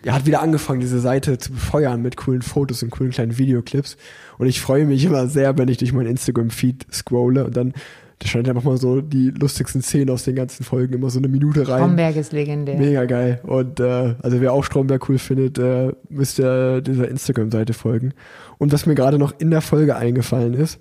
er 0.02 0.14
hat 0.14 0.24
wieder 0.24 0.40
angefangen, 0.40 0.80
diese 0.80 1.00
Seite 1.00 1.36
zu 1.36 1.52
befeuern 1.52 2.00
mit 2.00 2.16
coolen 2.16 2.42
Fotos 2.42 2.82
und 2.82 2.90
coolen 2.90 3.10
kleinen 3.12 3.36
Videoclips. 3.36 3.96
Und 4.38 4.46
ich 4.46 4.60
freue 4.62 4.86
mich 4.86 5.04
immer 5.04 5.26
sehr, 5.28 5.58
wenn 5.58 5.68
ich 5.68 5.78
durch 5.78 5.92
meinen 5.92 6.06
Instagram-Feed 6.08 6.86
scrolle 6.92 7.44
und 7.44 7.56
dann 7.56 7.74
Der 8.22 8.28
schneidet 8.28 8.50
einfach 8.50 8.62
mal 8.62 8.78
so 8.78 9.02
die 9.02 9.30
lustigsten 9.30 9.82
Szenen 9.82 10.08
aus 10.10 10.24
den 10.24 10.36
ganzen 10.36 10.64
Folgen 10.64 10.94
immer 10.94 11.10
so 11.10 11.18
eine 11.18 11.28
Minute 11.28 11.68
rein. 11.68 11.80
Stromberg 11.80 12.16
ist 12.16 12.32
legendär. 12.32 12.78
Mega 12.78 13.04
geil. 13.04 13.40
Und 13.42 13.78
äh, 13.78 14.14
also 14.22 14.40
wer 14.40 14.52
auch 14.52 14.64
Stromberg 14.64 15.08
cool 15.08 15.18
findet, 15.18 15.58
äh, 15.58 15.92
müsst 16.08 16.38
ihr 16.38 16.80
dieser 16.80 17.08
Instagram-Seite 17.08 17.74
folgen. 17.74 18.14
Und 18.58 18.72
was 18.72 18.86
mir 18.86 18.94
gerade 18.94 19.18
noch 19.18 19.34
in 19.38 19.50
der 19.50 19.60
Folge 19.60 19.96
eingefallen 19.96 20.54
ist, 20.54 20.80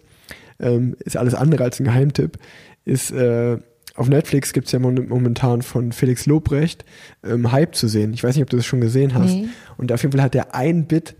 ähm, 0.59 0.95
ist 0.99 1.17
alles 1.17 1.35
andere 1.35 1.65
als 1.65 1.79
ein 1.79 1.83
Geheimtipp, 1.83 2.37
ist 2.85 3.11
äh, 3.11 3.57
auf 3.95 4.09
Netflix 4.09 4.51
gibt's 4.51 4.73
ja 4.73 4.79
momentan 4.79 5.61
von 5.61 5.93
Felix 5.93 6.25
Lobrecht 6.25 6.83
ähm, 7.23 7.51
Hype 7.51 7.75
zu 7.75 7.87
sehen. 7.87 8.13
Ich 8.13 8.23
weiß 8.23 8.35
nicht, 8.35 8.43
ob 8.43 8.49
du 8.49 8.57
das 8.57 8.65
schon 8.65 8.81
gesehen 8.81 9.13
hast. 9.13 9.33
Nee. 9.33 9.47
Und 9.77 9.91
auf 9.91 10.01
jeden 10.01 10.11
Fall 10.11 10.21
hat 10.21 10.35
er 10.35 10.53
ein 10.53 10.85
Bit 10.85 11.15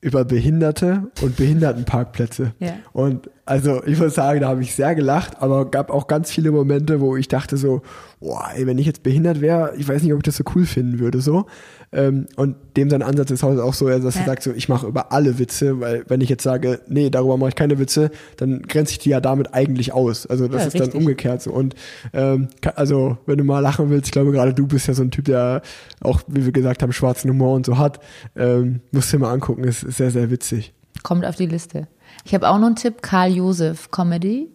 über 0.00 0.24
Behinderte 0.24 1.10
und 1.22 1.36
Behindertenparkplätze. 1.36 2.52
Ja. 2.60 2.74
Und 2.92 3.30
also 3.44 3.82
ich 3.84 3.98
muss 3.98 4.14
sagen, 4.14 4.40
da 4.40 4.48
habe 4.48 4.62
ich 4.62 4.74
sehr 4.74 4.94
gelacht, 4.94 5.40
aber 5.40 5.70
gab 5.70 5.90
auch 5.90 6.06
ganz 6.06 6.30
viele 6.30 6.52
Momente, 6.52 7.00
wo 7.00 7.16
ich 7.16 7.26
dachte 7.26 7.56
so, 7.56 7.82
boah, 8.20 8.48
ey, 8.54 8.66
wenn 8.66 8.78
ich 8.78 8.86
jetzt 8.86 9.02
behindert 9.02 9.40
wäre, 9.40 9.74
ich 9.76 9.88
weiß 9.88 10.02
nicht, 10.02 10.12
ob 10.12 10.20
ich 10.20 10.24
das 10.24 10.36
so 10.36 10.44
cool 10.54 10.66
finden 10.66 11.00
würde 11.00 11.20
so. 11.20 11.46
Ähm, 11.92 12.26
und 12.36 12.56
dem 12.76 12.90
sein 12.90 13.02
Ansatz 13.02 13.30
ist 13.30 13.42
halt 13.42 13.58
auch 13.60 13.74
so, 13.74 13.88
dass 13.88 14.14
ja. 14.14 14.20
er 14.20 14.26
sagt 14.26 14.42
so, 14.42 14.52
ich 14.52 14.68
mache 14.68 14.86
über 14.86 15.12
alle 15.12 15.38
Witze, 15.38 15.80
weil 15.80 16.04
wenn 16.08 16.20
ich 16.20 16.28
jetzt 16.28 16.42
sage, 16.42 16.80
nee, 16.88 17.08
darüber 17.10 17.36
mache 17.36 17.50
ich 17.50 17.54
keine 17.54 17.78
Witze, 17.78 18.10
dann 18.36 18.62
grenze 18.62 18.92
ich 18.92 18.98
die 18.98 19.10
ja 19.10 19.20
damit 19.20 19.54
eigentlich 19.54 19.92
aus. 19.92 20.26
Also 20.26 20.48
das 20.48 20.62
ja, 20.62 20.68
ist 20.68 20.74
richtig. 20.74 20.92
dann 20.92 21.00
umgekehrt 21.00 21.42
so. 21.42 21.50
Und 21.50 21.74
ähm, 22.12 22.48
also 22.74 23.16
wenn 23.26 23.38
du 23.38 23.44
mal 23.44 23.60
lachen 23.60 23.90
willst, 23.90 24.08
ich 24.08 24.12
glaube 24.12 24.32
gerade 24.32 24.52
du 24.52 24.66
bist 24.66 24.86
ja 24.86 24.94
so 24.94 25.02
ein 25.02 25.10
Typ, 25.10 25.26
der 25.26 25.62
auch, 26.00 26.20
wie 26.26 26.44
wir 26.44 26.52
gesagt 26.52 26.82
haben, 26.82 26.92
schwarzen 26.92 27.30
Humor 27.30 27.54
und 27.54 27.64
so 27.64 27.78
hat, 27.78 28.00
ähm, 28.36 28.80
musst 28.92 29.12
du 29.12 29.16
dir 29.16 29.22
mal 29.22 29.32
angucken, 29.32 29.64
ist, 29.64 29.82
ist 29.82 29.96
sehr, 29.96 30.10
sehr 30.10 30.30
witzig. 30.30 30.74
Kommt 31.02 31.24
auf 31.24 31.36
die 31.36 31.46
Liste. 31.46 31.88
Ich 32.24 32.34
habe 32.34 32.48
auch 32.48 32.58
noch 32.58 32.66
einen 32.66 32.76
Tipp, 32.76 33.02
Karl 33.02 33.32
Josef 33.32 33.90
Comedy. 33.90 34.48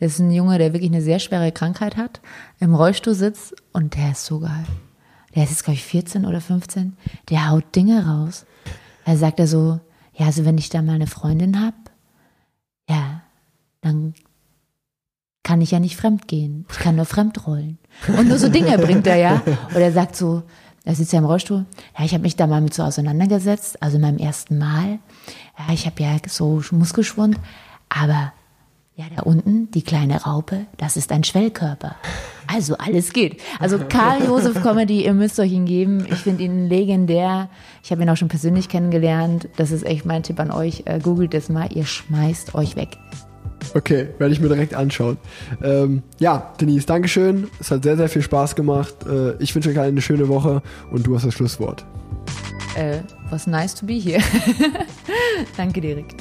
Das 0.00 0.12
ist 0.12 0.20
ein 0.20 0.30
Junge, 0.30 0.58
der 0.58 0.72
wirklich 0.72 0.90
eine 0.90 1.02
sehr 1.02 1.18
schwere 1.18 1.50
Krankheit 1.50 1.96
hat, 1.96 2.20
im 2.60 2.74
Rollstuhl 2.74 3.14
sitzt 3.14 3.54
und 3.72 3.96
der 3.96 4.12
ist 4.12 4.24
so 4.24 4.38
geil. 4.38 4.64
Der 5.34 5.44
ist 5.44 5.50
jetzt, 5.50 5.64
glaube 5.64 5.76
ich, 5.76 5.84
14 5.84 6.24
oder 6.24 6.40
15. 6.40 6.96
Der 7.30 7.50
haut 7.50 7.74
Dinge 7.74 8.06
raus. 8.06 8.46
Er 9.04 9.16
sagt 9.16 9.38
er 9.40 9.46
so, 9.46 9.80
ja, 10.14 10.26
also 10.26 10.44
wenn 10.44 10.58
ich 10.58 10.68
da 10.68 10.82
mal 10.82 10.94
eine 10.94 11.06
Freundin 11.06 11.60
habe, 11.60 11.76
ja, 12.88 13.22
dann 13.80 14.14
kann 15.42 15.60
ich 15.60 15.70
ja 15.70 15.80
nicht 15.80 15.96
fremd 15.96 16.28
gehen. 16.28 16.66
Ich 16.70 16.78
kann 16.78 16.96
nur 16.96 17.04
fremd 17.04 17.46
rollen. 17.46 17.78
Und 18.06 18.28
nur 18.28 18.38
so 18.38 18.48
Dinge 18.48 18.76
bringt 18.78 19.06
er 19.06 19.16
ja. 19.16 19.42
Oder 19.70 19.80
er 19.84 19.92
sagt 19.92 20.16
so, 20.16 20.42
er 20.84 20.94
sitzt 20.94 21.12
ja 21.12 21.18
im 21.18 21.24
Rollstuhl. 21.24 21.66
Ja, 21.98 22.04
ich 22.04 22.12
habe 22.12 22.22
mich 22.22 22.36
da 22.36 22.46
mal 22.46 22.60
mit 22.60 22.74
so 22.74 22.82
auseinandergesetzt, 22.82 23.82
also 23.82 23.98
meinem 23.98 24.18
ersten 24.18 24.58
Mal. 24.58 24.98
Ja, 25.58 25.72
ich 25.72 25.86
habe 25.86 26.02
ja 26.02 26.16
so 26.26 26.62
Muskelschwund, 26.70 27.38
aber 27.88 28.32
ja, 28.94 29.04
da 29.14 29.22
unten, 29.22 29.70
die 29.70 29.82
kleine 29.82 30.22
Raupe, 30.22 30.66
das 30.76 30.96
ist 30.96 31.12
ein 31.12 31.24
Schwellkörper. 31.24 31.94
Also 32.48 32.76
alles 32.78 33.12
geht. 33.12 33.40
Also 33.60 33.78
Karl 33.88 34.24
Josef 34.24 34.62
Comedy, 34.62 35.04
ihr 35.04 35.14
müsst 35.14 35.38
euch 35.38 35.52
ihn 35.52 35.66
geben. 35.66 36.06
Ich 36.10 36.18
finde 36.18 36.42
ihn 36.44 36.68
legendär. 36.68 37.48
Ich 37.82 37.92
habe 37.92 38.02
ihn 38.02 38.10
auch 38.10 38.16
schon 38.16 38.28
persönlich 38.28 38.68
kennengelernt. 38.68 39.48
Das 39.56 39.70
ist 39.70 39.84
echt 39.84 40.04
mein 40.04 40.22
Tipp 40.22 40.40
an 40.40 40.50
euch. 40.50 40.82
Äh, 40.86 40.98
googelt 40.98 41.34
das 41.34 41.48
mal, 41.48 41.68
ihr 41.72 41.84
schmeißt 41.84 42.54
euch 42.54 42.74
weg. 42.74 42.96
Okay, 43.74 44.08
werde 44.18 44.32
ich 44.32 44.40
mir 44.40 44.48
direkt 44.48 44.74
anschauen. 44.74 45.18
Ähm, 45.62 46.02
ja, 46.18 46.54
Denise, 46.60 46.86
Dankeschön. 46.86 47.48
Es 47.60 47.70
hat 47.70 47.82
sehr, 47.82 47.96
sehr 47.96 48.08
viel 48.08 48.22
Spaß 48.22 48.54
gemacht. 48.54 48.94
Äh, 49.06 49.34
ich 49.42 49.54
wünsche 49.54 49.68
euch 49.68 49.78
allen 49.78 49.90
eine 49.90 50.00
schöne 50.02 50.28
Woche 50.28 50.62
und 50.90 51.06
du 51.06 51.14
hast 51.14 51.26
das 51.26 51.34
Schlusswort. 51.34 51.84
Äh, 52.76 53.00
was 53.30 53.46
nice 53.46 53.74
to 53.74 53.84
be 53.84 53.94
here. 53.94 54.22
Danke, 55.56 55.80
Dirk. 55.80 56.14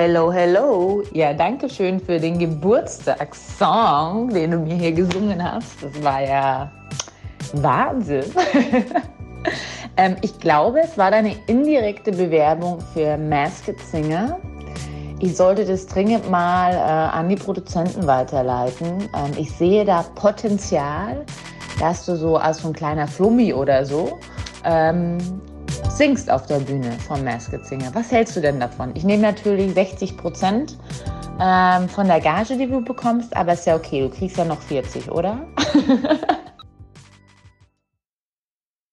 Hello, 0.00 0.30
hello. 0.32 1.02
Ja, 1.12 1.32
danke 1.32 1.68
schön 1.68 1.98
für 1.98 2.20
den 2.20 2.38
Geburtstagssong, 2.38 4.28
den 4.28 4.52
du 4.52 4.58
mir 4.58 4.76
hier 4.76 4.92
gesungen 4.92 5.42
hast. 5.42 5.82
Das 5.82 6.04
war 6.04 6.22
ja 6.22 6.70
Wahnsinn. 7.54 8.22
ähm, 9.96 10.14
ich 10.20 10.38
glaube, 10.38 10.82
es 10.84 10.96
war 10.96 11.10
deine 11.10 11.34
indirekte 11.48 12.12
Bewerbung 12.12 12.78
für 12.94 13.16
Masked 13.16 13.80
Singer. 13.80 14.38
Ich 15.18 15.36
sollte 15.36 15.64
das 15.64 15.84
dringend 15.88 16.30
mal 16.30 16.74
äh, 16.74 16.76
an 16.76 17.28
die 17.28 17.34
Produzenten 17.34 18.06
weiterleiten. 18.06 19.08
Ähm, 19.16 19.32
ich 19.36 19.50
sehe 19.50 19.84
da 19.84 20.04
Potenzial, 20.14 21.26
dass 21.80 22.06
du 22.06 22.14
so 22.14 22.36
als 22.36 22.58
so 22.58 22.68
ein 22.68 22.72
kleiner 22.72 23.08
Flummi 23.08 23.52
oder 23.52 23.84
so 23.84 24.16
ähm, 24.64 25.18
singst 25.90 26.30
auf 26.30 26.46
der 26.46 26.60
Bühne 26.60 26.92
vom 27.06 27.24
Masked 27.24 27.66
Singer. 27.66 27.90
Was 27.94 28.12
hältst 28.12 28.36
du 28.36 28.40
denn 28.40 28.60
davon? 28.60 28.92
Ich 28.94 29.04
nehme 29.04 29.22
natürlich 29.22 29.74
60 29.74 30.16
Prozent 30.16 30.76
ähm, 31.40 31.88
von 31.88 32.06
der 32.06 32.20
Gage, 32.20 32.56
die 32.56 32.66
du 32.66 32.80
bekommst, 32.80 33.36
aber 33.36 33.54
ist 33.54 33.66
ja 33.66 33.76
okay, 33.76 34.02
du 34.02 34.08
kriegst 34.08 34.36
ja 34.36 34.44
noch 34.44 34.60
40, 34.60 35.10
oder? 35.10 35.40